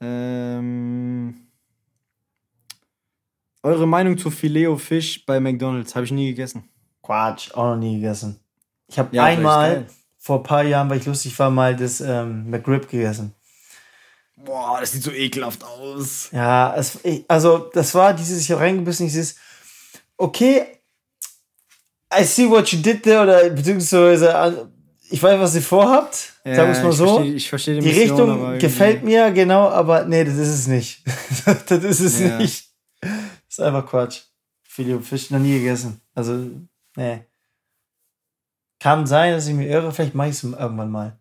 Ähm, 0.00 1.48
eure 3.62 3.88
Meinung 3.88 4.16
zu 4.18 4.30
Filet 4.30 4.76
Fisch 4.78 5.24
bei 5.26 5.40
McDonalds 5.40 5.94
habe 5.96 6.04
ich 6.04 6.12
nie 6.12 6.28
gegessen. 6.28 6.68
Quatsch, 7.02 7.52
auch 7.54 7.74
noch 7.74 7.76
nie 7.76 7.96
gegessen. 7.96 8.38
Ich 8.86 8.98
habe 8.98 9.14
Ja, 9.16 9.24
einmal. 9.24 9.86
Vor 10.28 10.40
ein 10.40 10.42
paar 10.42 10.62
Jahren, 10.62 10.90
weil 10.90 10.98
ich 10.98 11.06
lustig 11.06 11.38
war, 11.38 11.48
mal 11.48 11.74
das 11.74 12.02
ähm, 12.02 12.50
McRib 12.50 12.86
gegessen. 12.90 13.32
Boah, 14.36 14.76
das 14.78 14.92
sieht 14.92 15.02
so 15.02 15.10
ekelhaft 15.10 15.64
aus. 15.64 16.28
Ja, 16.32 16.74
es, 16.76 16.98
ich, 17.02 17.24
also 17.28 17.70
das 17.72 17.94
war 17.94 18.12
dieses, 18.12 18.38
ich 18.42 18.50
habe 18.50 18.60
reingebissen, 18.60 19.06
dieses, 19.06 19.36
okay, 20.18 20.66
I 22.14 22.24
see 22.24 22.46
what 22.48 22.68
you 22.68 22.78
did 22.82 23.02
there, 23.04 23.22
oder 23.22 23.48
beziehungsweise 23.48 24.68
ich 25.08 25.22
weiß, 25.22 25.40
was 25.40 25.54
ihr 25.54 25.62
vorhabt, 25.62 26.34
Ja, 26.44 26.56
sagen 26.56 26.68
wir 26.72 26.76
es 26.76 26.82
mal 26.82 26.90
ich 26.90 26.96
so. 26.96 27.06
versteh- 27.20 27.34
ich 27.34 27.48
versteh 27.48 27.74
die 27.76 27.80
Die 27.80 27.86
Mission, 27.98 28.30
Richtung 28.30 28.58
gefällt 28.58 29.02
mir, 29.04 29.30
genau, 29.30 29.70
aber 29.70 30.04
nee, 30.04 30.24
das 30.24 30.34
ist 30.34 30.48
es 30.50 30.66
nicht. 30.66 31.02
das 31.46 31.82
ist 31.84 32.00
es 32.00 32.20
Ja. 32.20 32.36
nicht. 32.36 32.68
Das 33.00 33.10
ist 33.48 33.60
einfach 33.60 33.86
Quatsch. 33.86 34.20
Filet 34.62 35.00
Fisch 35.00 35.30
noch 35.30 35.38
nie 35.38 35.58
gegessen. 35.58 36.02
Also, 36.14 36.34
nee. 36.96 37.20
Kann 38.80 39.06
sein, 39.06 39.32
dass 39.32 39.46
ich 39.46 39.54
mir 39.54 39.68
irre, 39.68 39.92
vielleicht 39.92 40.14
mache 40.14 40.28
ich 40.28 40.34
es 40.36 40.44
irgendwann 40.44 40.90
mal. 40.90 41.18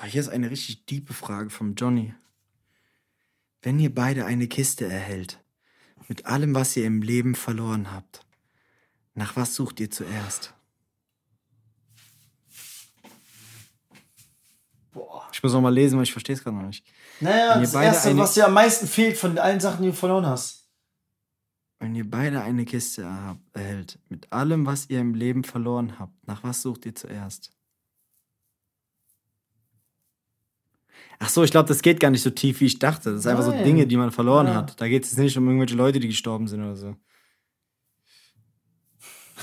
Oh, 0.00 0.04
hier 0.04 0.20
ist 0.20 0.28
eine 0.28 0.50
richtig 0.50 0.84
tiefe 0.86 1.14
Frage 1.14 1.50
vom 1.50 1.74
Johnny. 1.74 2.14
Wenn 3.62 3.78
ihr 3.78 3.94
beide 3.94 4.26
eine 4.26 4.46
Kiste 4.48 4.86
erhält, 4.86 5.42
mit 6.08 6.26
allem, 6.26 6.54
was 6.54 6.76
ihr 6.76 6.84
im 6.84 7.00
Leben 7.00 7.34
verloren 7.34 7.90
habt, 7.90 8.20
nach 9.14 9.36
was 9.36 9.54
sucht 9.54 9.80
ihr 9.80 9.90
zuerst? 9.90 10.52
Boah. 14.92 15.26
Ich 15.32 15.42
muss 15.42 15.52
noch 15.52 15.62
mal 15.62 15.72
lesen, 15.72 15.96
weil 15.96 16.02
ich 16.04 16.12
verstehe 16.12 16.34
es 16.36 16.42
gerade 16.44 16.56
noch 16.56 16.66
nicht. 16.66 16.84
Naja, 17.20 17.58
das 17.58 17.72
Erste, 17.74 18.10
eine- 18.10 18.20
was 18.20 18.34
dir 18.34 18.46
am 18.46 18.52
meisten 18.52 18.86
fehlt 18.86 19.16
von 19.16 19.38
allen 19.38 19.60
Sachen, 19.60 19.82
die 19.82 19.88
du 19.88 19.94
verloren 19.94 20.26
hast. 20.26 20.63
Wenn 21.84 21.94
ihr 21.94 22.10
beide 22.10 22.40
eine 22.40 22.64
Kiste 22.64 23.06
erhält, 23.52 23.98
mit 24.08 24.32
allem, 24.32 24.64
was 24.64 24.88
ihr 24.88 25.00
im 25.00 25.12
Leben 25.12 25.44
verloren 25.44 25.98
habt, 25.98 26.26
nach 26.26 26.42
was 26.42 26.62
sucht 26.62 26.86
ihr 26.86 26.94
zuerst? 26.94 27.50
Ach 31.18 31.28
so, 31.28 31.44
ich 31.44 31.50
glaube, 31.50 31.68
das 31.68 31.82
geht 31.82 32.00
gar 32.00 32.08
nicht 32.10 32.22
so 32.22 32.30
tief, 32.30 32.62
wie 32.62 32.64
ich 32.64 32.78
dachte. 32.78 33.10
Das 33.10 33.20
ist 33.20 33.26
einfach 33.26 33.44
so. 33.44 33.52
Dinge, 33.52 33.86
die 33.86 33.98
man 33.98 34.12
verloren 34.12 34.46
Ja. 34.46 34.54
hat. 34.54 34.80
Da 34.80 34.88
geht 34.88 35.04
es 35.04 35.14
nicht 35.18 35.36
um 35.36 35.46
irgendwelche 35.46 35.74
Leute, 35.74 36.00
die 36.00 36.08
gestorben 36.08 36.48
sind 36.48 36.62
oder 36.62 36.74
so. 36.74 36.96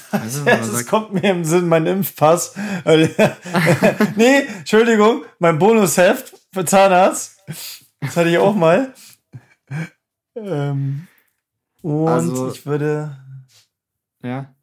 Weißt 0.09 0.47
du, 0.47 0.85
kommt 0.85 1.13
mir 1.13 1.29
im 1.29 1.45
Sinn, 1.45 1.67
mein 1.67 1.85
Impfpass. 1.85 2.55
nee, 4.15 4.39
Entschuldigung, 4.57 5.25
mein 5.37 5.59
Bonusheft 5.59 6.33
für 6.51 6.65
Zahnarzt. 6.65 7.39
Das 7.99 8.17
hatte 8.17 8.29
ich 8.29 8.39
auch 8.39 8.55
mal. 8.55 8.95
Ähm, 10.33 11.07
und 11.81 12.07
Also- 12.07 12.51
ich 12.51 12.65
würde. 12.65 13.17
ja. 14.23 14.53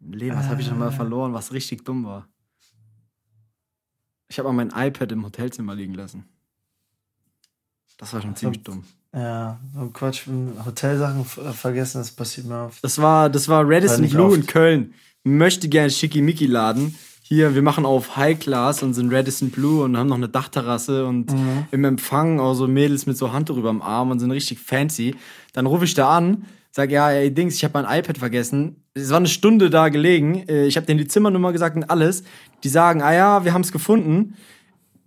Leben, 0.00 0.36
was 0.36 0.46
habe 0.46 0.60
ich 0.60 0.70
noch 0.70 0.76
mal 0.76 0.92
verloren, 0.92 1.32
was 1.32 1.52
richtig 1.52 1.84
dumm 1.84 2.04
war? 2.04 2.28
Ich 4.28 4.38
habe 4.38 4.52
mal 4.52 4.64
mein 4.64 4.88
iPad 4.88 5.10
im 5.12 5.24
Hotelzimmer 5.24 5.74
liegen 5.74 5.94
lassen. 5.94 6.24
Das 7.98 8.12
war 8.12 8.20
schon 8.22 8.36
ziemlich 8.36 8.62
dumm. 8.62 8.84
Ja, 9.12 9.58
so 9.74 9.88
Quatsch, 9.90 10.26
Hotelsachen 10.64 11.24
ver- 11.24 11.52
vergessen, 11.54 11.98
das 11.98 12.10
passiert 12.12 12.46
mir 12.46 12.66
oft. 12.66 12.84
Das 12.84 12.98
war, 12.98 13.30
das 13.30 13.48
war 13.48 13.64
Radisson 13.66 14.08
Blue 14.08 14.34
in 14.36 14.46
Köln. 14.46 14.94
Möchte 15.24 15.68
gerne 15.68 15.90
Schickimicki-Laden. 15.90 16.94
Hier, 17.28 17.56
wir 17.56 17.62
machen 17.62 17.84
auf 17.84 18.16
High 18.16 18.38
Class 18.38 18.84
und 18.84 18.94
sind 18.94 19.12
Radisson 19.12 19.50
Blue 19.50 19.82
und 19.82 19.96
haben 19.96 20.08
noch 20.08 20.16
eine 20.16 20.28
Dachterrasse 20.28 21.06
und 21.06 21.32
Mhm. 21.32 21.66
im 21.72 21.84
Empfang 21.84 22.38
auch 22.38 22.54
so 22.54 22.68
Mädels 22.68 23.06
mit 23.06 23.16
so 23.16 23.32
Handtuch 23.32 23.56
über 23.56 23.70
dem 23.70 23.82
Arm 23.82 24.12
und 24.12 24.20
sind 24.20 24.30
richtig 24.30 24.60
fancy. 24.60 25.16
Dann 25.52 25.66
rufe 25.66 25.84
ich 25.86 25.94
da 25.94 26.16
an, 26.16 26.44
sag 26.70 26.92
ja, 26.92 27.10
ey 27.10 27.34
Dings, 27.34 27.56
ich 27.56 27.64
habe 27.64 27.82
mein 27.82 27.98
iPad 27.98 28.18
vergessen. 28.18 28.76
Es 28.94 29.10
war 29.10 29.16
eine 29.16 29.26
Stunde 29.26 29.70
da 29.70 29.88
gelegen. 29.88 30.44
Äh, 30.48 30.66
Ich 30.66 30.76
habe 30.76 30.86
denen 30.86 30.98
die 30.98 31.08
Zimmernummer 31.08 31.52
gesagt 31.52 31.74
und 31.74 31.90
alles. 31.90 32.22
Die 32.62 32.68
sagen, 32.68 33.02
ah 33.02 33.12
ja, 33.12 33.44
wir 33.44 33.52
haben 33.52 33.62
es 33.62 33.72
gefunden. 33.72 34.34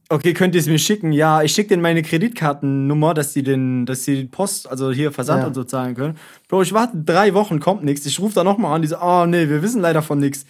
Okay, 0.10 0.34
könnt 0.34 0.56
ihr 0.56 0.60
es 0.62 0.68
mir 0.68 0.80
schicken? 0.80 1.14
Ja, 1.14 1.42
ich 1.44 1.54
schicke 1.54 1.70
denen 1.70 1.84
meine 1.84 2.02
Kreditkartennummer, 2.04 3.14
dass 3.14 3.32
die 3.32 3.44
den, 3.44 3.86
dass 3.86 4.04
die 4.04 4.26
Post, 4.26 4.70
also 4.70 4.92
hier 4.92 5.12
Versand 5.14 5.42
Ja. 5.44 5.48
und 5.48 5.54
so 5.54 5.64
zahlen 5.64 5.96
können. 5.96 6.18
Bro, 6.50 6.64
ich 6.64 6.74
warte 6.74 6.98
drei 6.98 7.34
Wochen, 7.34 7.60
kommt 7.62 7.84
nichts. 7.86 8.06
Ich 8.08 8.20
rufe 8.20 8.34
da 8.36 8.44
nochmal 8.44 8.76
an, 8.76 8.82
die 8.82 8.88
so, 8.90 8.98
oh 9.00 9.26
nee, 9.26 9.48
wir 9.48 9.62
wissen 9.62 9.82
leider 9.82 10.02
von 10.02 10.20
nichts. 10.20 10.46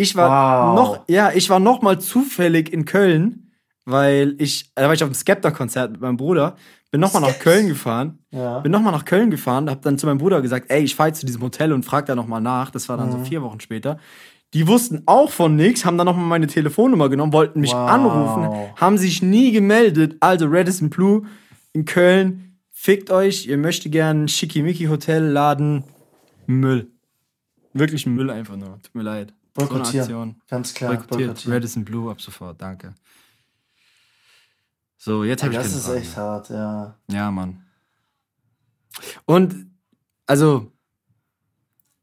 Ich 0.00 0.16
war 0.16 0.74
Wow. 0.74 0.74
noch, 0.76 1.04
ja, 1.08 1.30
ich 1.34 1.50
war 1.50 1.60
noch 1.60 1.82
mal 1.82 2.00
zufällig 2.00 2.72
in 2.72 2.84
Köln, 2.86 3.52
weil 3.84 4.34
ich, 4.38 4.72
da 4.74 4.86
war 4.86 4.94
ich 4.94 5.02
auf 5.02 5.10
dem 5.10 5.14
Skepta-Konzert 5.14 5.92
mit 5.92 6.00
meinem 6.00 6.16
Bruder, 6.16 6.56
bin 6.90 7.00
noch 7.02 7.12
mal 7.12 7.20
nach 7.20 7.38
Köln 7.38 7.68
gefahren, 7.68 8.18
Ja. 8.30 8.60
bin 8.60 8.72
noch 8.72 8.80
mal 8.80 8.92
nach 8.92 9.04
Köln 9.04 9.30
gefahren, 9.30 9.68
hab 9.68 9.82
dann 9.82 9.98
zu 9.98 10.06
meinem 10.06 10.18
Bruder 10.18 10.40
gesagt, 10.40 10.70
ey, 10.70 10.82
ich 10.82 10.94
fahr 10.94 11.08
jetzt 11.08 11.20
zu 11.20 11.26
diesem 11.26 11.42
Hotel 11.42 11.72
und 11.74 11.84
frag 11.84 12.06
da 12.06 12.14
noch 12.14 12.26
mal 12.26 12.40
nach. 12.40 12.70
Das 12.70 12.88
war 12.88 12.96
dann 12.96 13.08
Mhm. 13.08 13.12
so 13.12 13.18
vier 13.18 13.42
Wochen 13.42 13.60
später. 13.60 13.98
Die 14.54 14.66
wussten 14.66 15.02
auch 15.06 15.30
von 15.30 15.54
nichts, 15.54 15.84
haben 15.84 15.98
dann 15.98 16.06
noch 16.06 16.16
mal 16.16 16.24
meine 16.24 16.46
Telefonnummer 16.46 17.08
genommen, 17.10 17.32
wollten 17.34 17.60
mich 17.60 17.72
Wow. 17.72 17.90
anrufen, 17.90 18.48
haben 18.76 18.96
sich 18.98 19.22
nie 19.22 19.52
gemeldet. 19.52 20.16
Also 20.20 20.46
Radisson 20.48 20.88
Blue 20.90 21.22
in 21.74 21.84
Köln, 21.84 22.56
fickt 22.72 23.10
euch, 23.10 23.46
ihr 23.46 23.58
möchtet 23.58 23.92
gern 23.92 24.28
Schickimicki 24.28 24.86
Hotel 24.86 25.24
laden, 25.24 25.84
Müll. 26.46 26.90
Wirklich 27.74 28.06
Müll 28.06 28.30
einfach 28.30 28.56
nur. 28.56 28.80
Tut 28.82 28.94
mir 28.94 29.02
leid. 29.02 29.32
So 29.56 29.62
eine 29.62 29.68
Boykottieren. 29.68 30.00
Aktion. 30.00 30.40
Ganz 30.48 30.74
klar, 30.74 30.90
Boykottiert. 30.90 31.18
boykottieren. 31.28 31.52
Radisson 31.52 31.84
Blue 31.84 32.10
ab 32.10 32.20
sofort, 32.20 32.60
danke. 32.60 32.94
So, 34.96 35.24
jetzt 35.24 35.42
habe 35.42 35.52
ich 35.52 35.58
Das 35.58 35.72
ist 35.74 35.84
Fragen 35.86 35.98
echt 35.98 36.16
hart, 36.16 36.50
ja. 36.50 36.96
Ja, 37.08 37.30
Mann. 37.30 37.64
Und, 39.24 39.70
also, 40.26 40.70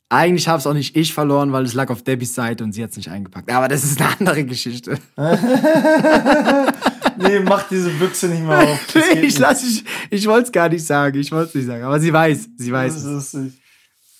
eigentlich 0.10 0.48
habe 0.48 0.60
es 0.60 0.68
auch 0.68 0.74
nicht 0.74 0.96
ich 0.96 1.14
verloren, 1.14 1.52
weil 1.52 1.66
es 1.66 1.74
lag 1.74 1.90
auf 1.90 2.02
Debbys 2.02 2.34
Seite 2.34 2.64
und 2.64 2.72
sie 2.72 2.84
hat 2.84 2.92
es 2.92 2.98
nicht 2.98 3.10
eingepackt. 3.10 3.52
Aber 3.52 3.68
das 3.68 3.84
ist 3.84 4.02
eine 4.02 4.20
andere 4.20 4.46
Geschichte. 4.46 5.00
Nee, 7.20 7.40
mach 7.40 7.68
diese 7.68 7.90
Büchse 7.90 8.28
nicht 8.28 8.44
mehr 8.44 8.60
auf. 8.60 8.88
Geht 8.94 9.24
ich 9.24 9.40
lass, 9.40 9.64
ich, 9.64 9.84
ich 10.10 10.28
wollte 10.28 10.46
es 10.48 10.52
gar 10.52 10.70
nicht 10.70 10.86
sagen. 10.86 11.18
Ich 11.20 11.32
wollte 11.32 11.50
es 11.50 11.56
nicht 11.56 11.66
sagen. 11.66 11.84
Aber 11.84 12.00
sie 12.00 12.14
weiß. 12.14 12.50
Sie 12.58 12.72
weiß. 12.72 12.94
Das 12.94 13.04
ist 13.04 13.34
lustig. 13.34 13.62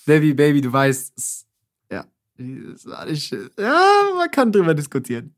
Baby, 0.06 0.34
Baby, 0.34 0.62
du 0.62 0.72
weißt. 0.72 1.46
Ja. 2.38 3.84
Man 4.16 4.32
kann 4.32 4.52
drüber 4.52 4.74
diskutieren. 4.74 5.34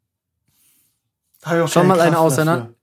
Schon 1.68 1.88
mal 1.88 2.00
eine 2.00 2.12
Kraft 2.12 2.24
auseinander- 2.26 2.62
dafür. 2.62 2.76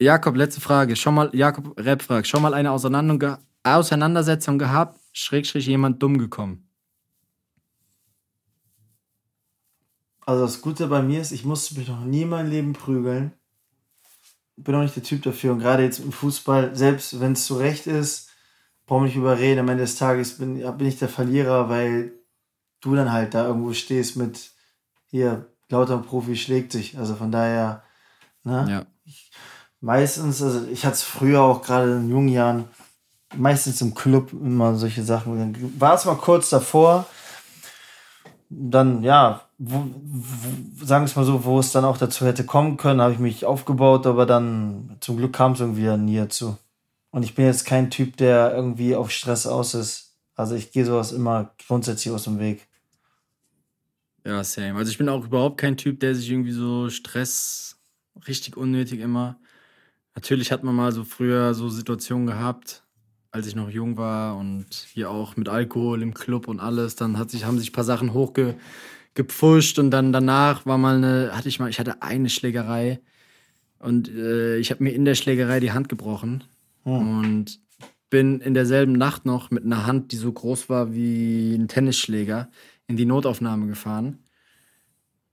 Jakob, 0.00 0.36
letzte 0.36 0.60
Frage. 0.60 0.96
Schon 0.96 1.14
mal, 1.14 1.30
Jakob 1.32 1.78
Rap 1.78 2.02
fragt, 2.02 2.26
schon 2.26 2.42
mal 2.42 2.54
eine 2.54 2.72
Auseinander 2.72 3.38
Auseinandersetzung 3.62 4.58
gehabt, 4.58 4.98
Schrägstrich 5.12 5.66
jemand 5.66 6.02
dumm 6.02 6.18
gekommen. 6.18 6.68
Also 10.26 10.42
das 10.44 10.60
Gute 10.60 10.86
bei 10.88 11.02
mir 11.02 11.20
ist, 11.20 11.32
ich 11.32 11.44
musste 11.44 11.78
mich 11.78 11.88
noch 11.88 12.04
nie 12.04 12.22
in 12.22 12.28
meinem 12.28 12.50
Leben 12.50 12.72
prügeln. 12.72 13.32
Bin 14.56 14.74
auch 14.74 14.82
nicht 14.82 14.96
der 14.96 15.02
Typ 15.02 15.22
dafür. 15.22 15.52
Und 15.52 15.60
gerade 15.60 15.82
jetzt 15.82 15.98
im 16.00 16.12
Fußball, 16.12 16.74
selbst 16.76 17.20
wenn 17.20 17.32
es 17.32 17.46
zu 17.46 17.56
Recht 17.56 17.86
ist, 17.86 18.30
brauche 18.86 19.06
ich 19.06 19.14
nicht 19.14 19.20
überreden. 19.20 19.60
Am 19.60 19.68
Ende 19.68 19.84
des 19.84 19.96
Tages 19.96 20.38
bin, 20.38 20.54
bin 20.54 20.86
ich 20.86 20.98
der 20.98 21.08
Verlierer, 21.08 21.68
weil 21.68 22.12
du 22.82 22.94
dann 22.94 23.10
halt 23.10 23.32
da 23.32 23.46
irgendwo 23.46 23.72
stehst 23.72 24.16
mit 24.16 24.50
hier, 25.06 25.46
lauter 25.70 25.98
Profi 25.98 26.36
schlägt 26.36 26.72
sich. 26.72 26.98
Also 26.98 27.14
von 27.14 27.32
daher, 27.32 27.82
ne? 28.44 28.66
Ja. 28.68 28.86
meistens, 29.80 30.42
also 30.42 30.66
ich 30.66 30.84
hatte 30.84 30.96
es 30.96 31.02
früher 31.02 31.40
auch 31.42 31.62
gerade 31.62 31.96
in 31.96 32.10
jungen 32.10 32.28
Jahren, 32.28 32.64
meistens 33.34 33.80
im 33.80 33.94
Club 33.94 34.32
immer 34.32 34.74
solche 34.76 35.02
Sachen. 35.02 35.38
Dann 35.38 35.80
war 35.80 35.94
es 35.94 36.04
mal 36.04 36.16
kurz 36.16 36.50
davor, 36.50 37.06
dann, 38.50 39.02
ja, 39.02 39.42
wo, 39.58 39.84
wo, 40.02 40.84
sagen 40.84 41.04
wir 41.04 41.06
es 41.06 41.16
mal 41.16 41.24
so, 41.24 41.44
wo 41.44 41.58
es 41.58 41.72
dann 41.72 41.84
auch 41.84 41.96
dazu 41.96 42.26
hätte 42.26 42.44
kommen 42.44 42.76
können, 42.76 43.00
habe 43.00 43.12
ich 43.12 43.18
mich 43.18 43.46
aufgebaut, 43.46 44.06
aber 44.06 44.26
dann 44.26 44.96
zum 45.00 45.16
Glück 45.16 45.32
kam 45.32 45.52
es 45.52 45.60
irgendwie 45.60 45.86
dann 45.86 46.04
nie 46.04 46.18
dazu. 46.18 46.58
Und 47.10 47.22
ich 47.22 47.34
bin 47.34 47.46
jetzt 47.46 47.64
kein 47.64 47.90
Typ, 47.90 48.16
der 48.16 48.54
irgendwie 48.54 48.96
auf 48.96 49.10
Stress 49.10 49.46
aus 49.46 49.74
ist. 49.74 50.16
Also 50.34 50.54
ich 50.54 50.72
gehe 50.72 50.84
sowas 50.84 51.12
immer 51.12 51.52
grundsätzlich 51.66 52.12
aus 52.12 52.24
dem 52.24 52.38
Weg. 52.38 52.66
Ja, 54.24 54.44
same. 54.44 54.78
Also 54.78 54.90
ich 54.90 54.98
bin 54.98 55.08
auch 55.08 55.24
überhaupt 55.24 55.58
kein 55.58 55.76
Typ, 55.76 56.00
der 56.00 56.14
sich 56.14 56.30
irgendwie 56.30 56.52
so 56.52 56.90
Stress 56.90 57.80
richtig 58.28 58.56
unnötig 58.56 59.00
immer. 59.00 59.40
Natürlich 60.14 60.52
hat 60.52 60.62
man 60.62 60.74
mal 60.74 60.92
so 60.92 61.04
früher 61.04 61.54
so 61.54 61.68
Situationen 61.68 62.26
gehabt, 62.26 62.84
als 63.30 63.46
ich 63.46 63.56
noch 63.56 63.70
jung 63.70 63.96
war 63.96 64.36
und 64.36 64.66
hier 64.92 65.10
auch 65.10 65.36
mit 65.36 65.48
Alkohol 65.48 66.02
im 66.02 66.14
Club 66.14 66.48
und 66.48 66.60
alles. 66.60 66.94
Dann 66.96 67.18
hat 67.18 67.30
sich, 67.30 67.44
haben 67.44 67.58
sich 67.58 67.70
ein 67.70 67.72
paar 67.72 67.84
Sachen 67.84 68.12
hochgepfuscht 68.12 69.78
und 69.78 69.90
dann 69.90 70.12
danach 70.12 70.66
war 70.66 70.78
mal 70.78 70.96
eine, 70.96 71.36
hatte 71.36 71.48
ich 71.48 71.58
mal, 71.58 71.70
ich 71.70 71.80
hatte 71.80 72.02
eine 72.02 72.28
Schlägerei 72.28 73.00
und 73.78 74.08
äh, 74.08 74.58
ich 74.58 74.70
habe 74.70 74.84
mir 74.84 74.90
in 74.90 75.04
der 75.04 75.14
Schlägerei 75.16 75.58
die 75.58 75.72
Hand 75.72 75.88
gebrochen 75.88 76.44
und 76.84 77.60
bin 78.10 78.40
in 78.40 78.54
derselben 78.54 78.92
Nacht 78.92 79.24
noch 79.24 79.50
mit 79.50 79.64
einer 79.64 79.86
Hand, 79.86 80.12
die 80.12 80.16
so 80.16 80.30
groß 80.30 80.68
war 80.68 80.92
wie 80.94 81.54
ein 81.54 81.66
Tennisschläger, 81.66 82.50
in 82.88 82.96
die 82.96 83.06
Notaufnahme 83.06 83.66
gefahren. 83.66 84.18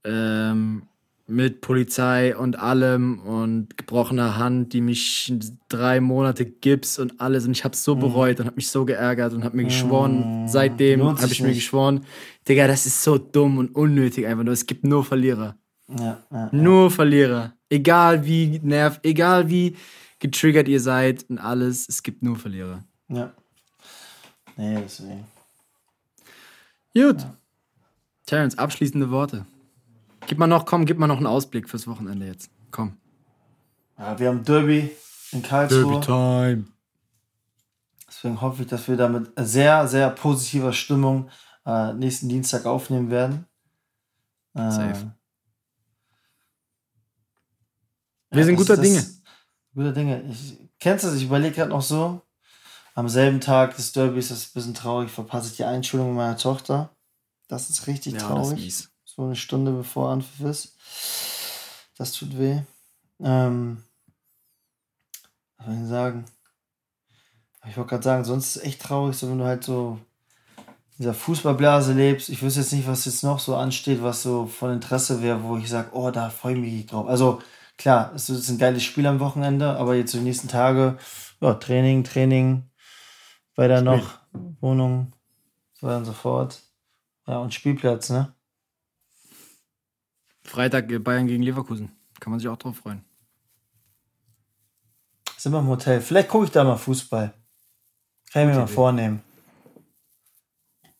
Ähm, 0.04 0.82
mit 1.30 1.60
Polizei 1.60 2.36
und 2.36 2.58
allem 2.58 3.20
und 3.20 3.76
gebrochener 3.76 4.36
Hand, 4.36 4.72
die 4.72 4.80
mich 4.80 5.32
drei 5.68 6.00
Monate 6.00 6.44
Gips 6.44 6.98
und 6.98 7.20
alles. 7.20 7.46
Und 7.46 7.52
ich 7.52 7.64
habe 7.64 7.76
so 7.76 7.94
bereut 7.94 8.40
und 8.40 8.46
habe 8.46 8.56
mich 8.56 8.68
so 8.68 8.84
geärgert 8.84 9.32
und 9.32 9.44
habe 9.44 9.56
mir 9.56 9.64
geschworen, 9.64 10.48
seitdem 10.48 11.00
Lohnt 11.00 11.22
habe 11.22 11.32
ich 11.32 11.40
mir 11.40 11.54
geschworen, 11.54 12.04
Digga, 12.48 12.66
das 12.66 12.84
ist 12.84 13.02
so 13.02 13.16
dumm 13.16 13.58
und 13.58 13.74
unnötig 13.76 14.26
einfach 14.26 14.42
nur. 14.42 14.52
Es 14.52 14.66
gibt 14.66 14.84
nur 14.84 15.04
Verlierer. 15.04 15.56
Ja, 15.88 16.22
ja. 16.30 16.48
Nur 16.52 16.90
Verlierer. 16.90 17.54
Egal 17.68 18.26
wie 18.26 18.60
nervt, 18.62 19.00
egal 19.04 19.48
wie 19.48 19.76
getriggert 20.18 20.66
ihr 20.66 20.80
seid 20.80 21.24
und 21.30 21.38
alles, 21.38 21.88
es 21.88 22.02
gibt 22.02 22.22
nur 22.22 22.36
Verlierer. 22.36 22.84
Ja. 23.08 23.32
Nee, 24.56 24.78
deswegen. 24.82 25.24
Gut. 26.92 27.24
Terence, 28.30 28.56
abschließende 28.56 29.10
Worte. 29.10 29.44
Gib 30.28 30.38
mal 30.38 30.46
noch, 30.46 30.64
komm, 30.64 30.86
gib 30.86 30.98
mal 30.98 31.08
noch 31.08 31.16
einen 31.16 31.26
Ausblick 31.26 31.68
fürs 31.68 31.88
Wochenende 31.88 32.26
jetzt. 32.26 32.48
Komm. 32.70 32.96
Ja, 33.98 34.16
wir 34.20 34.28
haben 34.28 34.44
Derby 34.44 34.88
in 35.32 35.42
Karlsruhe. 35.42 36.00
time. 36.00 36.66
Deswegen 38.06 38.40
hoffe 38.40 38.62
ich, 38.62 38.68
dass 38.68 38.86
wir 38.86 38.96
da 38.96 39.08
mit 39.08 39.32
sehr, 39.36 39.88
sehr 39.88 40.10
positiver 40.10 40.72
Stimmung 40.72 41.28
äh, 41.66 41.92
nächsten 41.94 42.28
Dienstag 42.28 42.66
aufnehmen 42.66 43.10
werden. 43.10 43.46
Äh, 44.54 44.70
Safe. 44.70 45.12
Wir 48.30 48.44
sind 48.44 48.54
guter 48.54 48.76
Dinge. 48.76 49.04
Guter 49.74 49.92
Dinge. 49.92 50.22
Ich, 50.30 50.56
kennst 50.78 51.02
du 51.02 51.08
das? 51.08 51.16
Ich 51.16 51.24
überlege 51.24 51.56
gerade 51.56 51.70
noch 51.70 51.82
so. 51.82 52.22
Am 52.94 53.08
selben 53.08 53.40
Tag 53.40 53.74
des 53.74 53.90
Derbys 53.90 54.30
ist 54.30 54.38
es 54.38 54.46
ein 54.50 54.54
bisschen 54.54 54.74
traurig. 54.74 55.10
Verpasse 55.10 55.48
ich 55.48 55.56
die 55.56 55.64
Einschulung 55.64 56.14
meiner 56.14 56.36
Tochter. 56.36 56.94
Das 57.50 57.68
ist 57.68 57.88
richtig 57.88 58.14
Ja, 58.14 58.20
traurig. 58.20 58.64
ist. 58.68 58.90
So 59.04 59.24
eine 59.24 59.34
Stunde 59.34 59.72
bevor 59.72 60.10
Anpfiff 60.10 60.46
ist. 60.48 60.76
Das 61.98 62.12
tut 62.12 62.38
weh. 62.38 62.60
Ähm, 63.18 63.82
was 65.58 65.66
soll 65.66 65.82
ich 65.82 65.88
sagen? 65.88 66.24
Ich 67.68 67.76
wollte 67.76 67.90
gerade 67.90 68.04
sagen, 68.04 68.24
sonst 68.24 68.46
ist 68.46 68.56
es 68.56 68.62
echt 68.62 68.80
traurig, 68.82 69.16
so 69.16 69.28
wenn 69.28 69.38
du 69.38 69.44
halt 69.44 69.64
so 69.64 69.98
in 70.92 70.96
dieser 70.98 71.12
Fußballblase 71.12 71.92
lebst. 71.92 72.28
Ich 72.28 72.40
wüsste 72.40 72.60
jetzt 72.60 72.72
nicht, 72.72 72.86
was 72.86 73.04
jetzt 73.04 73.24
noch 73.24 73.40
so 73.40 73.56
ansteht, 73.56 74.00
was 74.00 74.22
so 74.22 74.46
von 74.46 74.72
Interesse 74.72 75.20
wäre, 75.20 75.42
wo 75.42 75.56
ich 75.56 75.68
sage, 75.68 75.90
oh, 75.92 76.12
da 76.12 76.30
freue 76.30 76.54
ich 76.54 76.60
mich 76.60 76.86
drauf. 76.86 77.08
Also 77.08 77.42
klar, 77.76 78.12
es 78.14 78.30
ist 78.30 78.48
ein 78.48 78.58
geiles 78.58 78.84
Spiel 78.84 79.08
am 79.08 79.18
Wochenende, 79.18 79.76
aber 79.76 79.96
jetzt 79.96 80.12
so 80.12 80.18
die 80.18 80.24
nächsten 80.24 80.46
Tage, 80.48 80.98
ja, 81.40 81.54
Training, 81.54 82.04
Training, 82.04 82.70
weiter 83.56 83.82
noch, 83.82 84.20
Wohnung, 84.60 85.12
so 85.74 85.88
weiter 85.88 85.98
und 85.98 86.04
so 86.04 86.12
fort. 86.12 86.62
Ja, 87.30 87.38
und 87.38 87.54
Spielplatz, 87.54 88.10
ne? 88.10 88.34
Freitag 90.42 90.90
äh, 90.90 90.98
Bayern 90.98 91.28
gegen 91.28 91.44
Leverkusen. 91.44 91.92
Kann 92.18 92.32
man 92.32 92.40
sich 92.40 92.48
auch 92.48 92.56
drauf 92.56 92.78
freuen. 92.78 93.04
Sind 95.36 95.52
wir 95.52 95.60
im 95.60 95.68
Hotel. 95.68 96.00
Vielleicht 96.00 96.28
gucke 96.28 96.46
ich 96.46 96.50
da 96.50 96.64
mal 96.64 96.74
Fußball. 96.76 97.32
Kann 98.32 98.42
ich 98.42 98.54
mir 98.54 98.60
mal 98.60 98.66
vornehmen. 98.66 99.22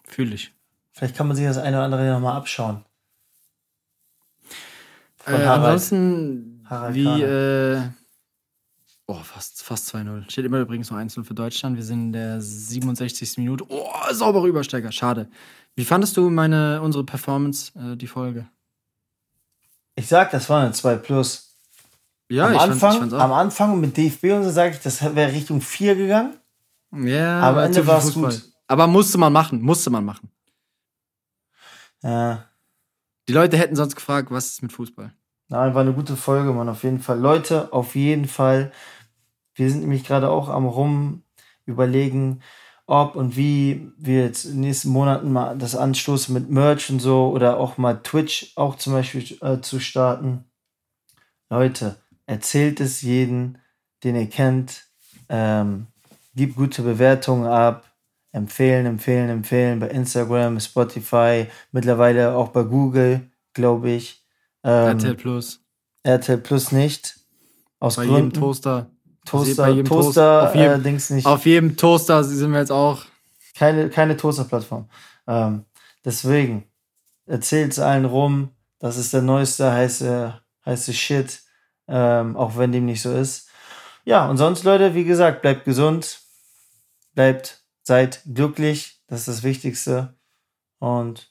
Fühle 0.07 0.37
ich. 0.37 0.53
Vielleicht 0.93 1.17
kann 1.17 1.27
man 1.27 1.37
sich 1.37 1.47
das 1.47 1.59
eine 1.59 1.77
oder 1.79 1.85
andere 1.87 2.09
nochmal 2.13 2.37
abschauen. 2.37 2.85
Von 5.17 5.35
Äh, 5.35 5.39
Harald. 5.39 5.65
ansonsten, 5.65 6.65
Harald 6.69 6.95
wie, 6.95 7.23
äh, 7.23 7.83
oh, 9.07 9.15
fast, 9.15 9.65
fast 9.65 9.93
2-0. 9.95 10.31
Steht 10.31 10.45
immer 10.45 10.61
übrigens 10.61 10.93
noch 10.93 10.99
1-0 10.99 11.25
für 11.25 11.35
Deutschland. 11.35 11.77
Wir 11.77 11.85
sind 11.85 12.01
in 12.01 12.13
der 12.13 12.41
67. 12.41 13.37
Minute. 13.39 13.65
Oh, 13.69 13.91
sauberer 14.13 14.47
Übersteiger. 14.47 14.93
Schade. 14.93 15.29
Wie 15.77 15.85
fandest 15.85 16.17
du 16.17 16.29
meine, 16.31 16.81
unsere 16.83 17.05
Performance, 17.05 17.73
äh, 17.79 17.97
die 17.97 18.07
Folge? 18.07 18.49
Ich 19.95 20.09
sag, 20.09 20.31
das 20.31 20.49
war 20.49 20.63
eine 20.63 20.73
2 20.73 20.97
Plus. 20.97 21.57
Ja, 22.31 22.47
am, 22.47 22.53
ich 22.53 22.59
fand- 22.59 22.73
Anfang, 22.73 22.93
ich 22.93 22.99
fand's 23.01 23.15
auch. 23.15 23.21
am 23.21 23.33
Anfang 23.33 23.81
mit 23.81 23.97
DFB 23.97 24.25
und 24.33 24.45
so 24.45 24.51
sage 24.51 24.75
ich, 24.75 24.81
das 24.81 25.03
wäre 25.15 25.33
Richtung 25.33 25.61
4 25.61 25.95
gegangen. 25.97 26.35
Ja, 26.93 27.41
Aber 27.41 27.61
am 27.61 27.67
Ende 27.67 27.87
war's 27.87 28.05
Fußball. 28.13 28.31
gut. 28.33 28.53
Aber 28.69 28.87
musste 28.87 29.19
man 29.19 29.33
machen, 29.33 29.61
musste 29.63 29.91
man 29.91 30.05
machen. 30.05 30.31
Ja. 32.03 32.47
Die 33.29 33.33
Leute 33.33 33.57
hätten 33.57 33.77
sonst 33.77 33.95
gefragt, 33.97 34.31
was 34.31 34.47
ist 34.47 34.63
mit 34.63 34.73
Fußball? 34.73 35.13
Nein, 35.49 35.75
war 35.75 35.81
eine 35.83 35.93
gute 35.93 36.17
Folge, 36.17 36.53
Mann, 36.53 36.69
auf 36.69 36.85
jeden 36.85 37.01
Fall. 37.01 37.19
Leute, 37.19 37.73
auf 37.73 37.95
jeden 37.97 38.27
Fall. 38.27 38.73
Wir 39.55 39.69
sind 39.71 39.81
nämlich 39.81 40.05
gerade 40.05 40.29
auch 40.31 40.49
am 40.49 40.67
rum 40.67 41.23
überlegen, 41.67 42.43
ob 42.91 43.15
und 43.15 43.37
wie 43.37 43.93
wir 43.99 44.25
jetzt 44.25 44.45
in 44.45 44.55
den 44.55 44.63
nächsten 44.63 44.89
Monaten 44.89 45.33
mal 45.33 45.57
das 45.57 45.77
anstoßen 45.77 46.35
mit 46.35 46.51
Merch 46.51 46.91
und 46.91 46.99
so 46.99 47.29
oder 47.29 47.57
auch 47.57 47.79
mal 47.79 48.03
Twitch 48.03 48.53
auch 48.57 48.75
zum 48.75 48.95
Beispiel 48.95 49.39
äh, 49.43 49.61
zu 49.61 49.79
starten. 49.79 50.45
Leute, 51.51 51.97
erzählt 52.27 52.81
es 52.81 53.03
jeden, 53.03 53.59
den 54.03 54.17
ihr 54.17 54.29
kennt. 54.29 54.87
Ähm, 55.29 55.87
gebt 56.35 56.57
gute 56.57 56.83
Bewertungen 56.83 57.47
ab. 57.47 57.85
Empfehlen, 58.33 58.87
empfehlen, 58.87 59.29
empfehlen 59.29 59.79
bei 59.79 59.89
Instagram, 59.89 60.59
Spotify, 60.59 61.47
mittlerweile 61.71 62.35
auch 62.35 62.49
bei 62.49 62.65
Google, 62.65 63.31
glaube 63.55 63.91
ich. 63.91 64.25
Ähm, 64.65 64.99
RTL 64.99 65.15
Plus. 65.15 65.61
RTL 66.03 66.39
Plus 66.39 66.73
nicht. 66.73 67.21
Aus 67.79 67.97
Bei 67.97 68.03
jedem 68.03 68.33
Gründen. 68.33 68.41
Toaster. 69.27 69.85
Toaster, 69.85 70.41
Toast- 70.47 70.55
jedem- 70.55 70.81
äh, 70.81 70.83
Dings 70.83 71.11
nicht. 71.11 71.27
Auf 71.27 71.47
jedem 71.47 71.77
Toaster 71.77 72.25
sind 72.25 72.53
wir 72.53 72.61
jetzt 72.61 72.73
auch. 72.73 73.05
Keine, 73.57 73.91
keine 73.91 74.17
Toaster-Plattform. 74.17 74.89
Ähm, 75.27 75.65
deswegen, 76.05 76.65
erzählt 77.27 77.73
es 77.73 77.79
allen 77.79 78.05
rum. 78.07 78.51
Das 78.79 78.97
ist 78.97 79.13
der 79.13 79.23
neueste 79.23 79.71
heiße, 79.71 80.41
heiße 80.65 80.93
Shit. 80.95 81.43
Ähm, 81.89 82.37
auch 82.37 82.57
wenn 82.57 82.73
dem 82.73 82.87
nicht 82.87 83.03
so 83.03 83.13
ist. 83.13 83.49
Ja, 84.05 84.29
und 84.31 84.39
sonst, 84.39 84.65
Leute, 84.65 84.95
wie 84.95 85.05
gesagt, 85.05 85.43
bleibt 85.43 85.65
gesund. 85.65 86.21
Bleibt, 87.15 87.63
seid 87.83 88.23
glücklich. 88.33 89.03
Das 89.09 89.21
ist 89.21 89.29
das 89.29 89.43
Wichtigste. 89.43 90.15
Und 90.79 91.31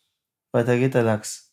weiter 0.52 0.78
geht 0.78 0.94
der 0.94 1.04
Lachs. 1.04 1.49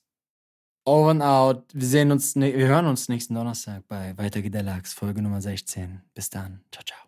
Over 0.87 1.11
and 1.11 1.23
out. 1.23 1.65
Wir 1.73 1.89
sehen 1.89 2.13
uns, 2.13 2.37
ne 2.37 2.55
wir 2.57 2.69
hören 2.69 2.87
uns 2.87 3.09
nächsten 3.09 3.35
Donnerstag 3.35 3.83
bei 3.89 4.17
Weiter 4.17 4.41
geht 4.41 4.55
der 4.55 4.63
Lachs, 4.63 4.95
Folge 4.95 5.21
Nummer 5.21 5.41
16. 5.41 6.01
Bis 6.15 6.31
dann. 6.31 6.61
Ciao, 6.71 6.85
ciao. 6.85 7.06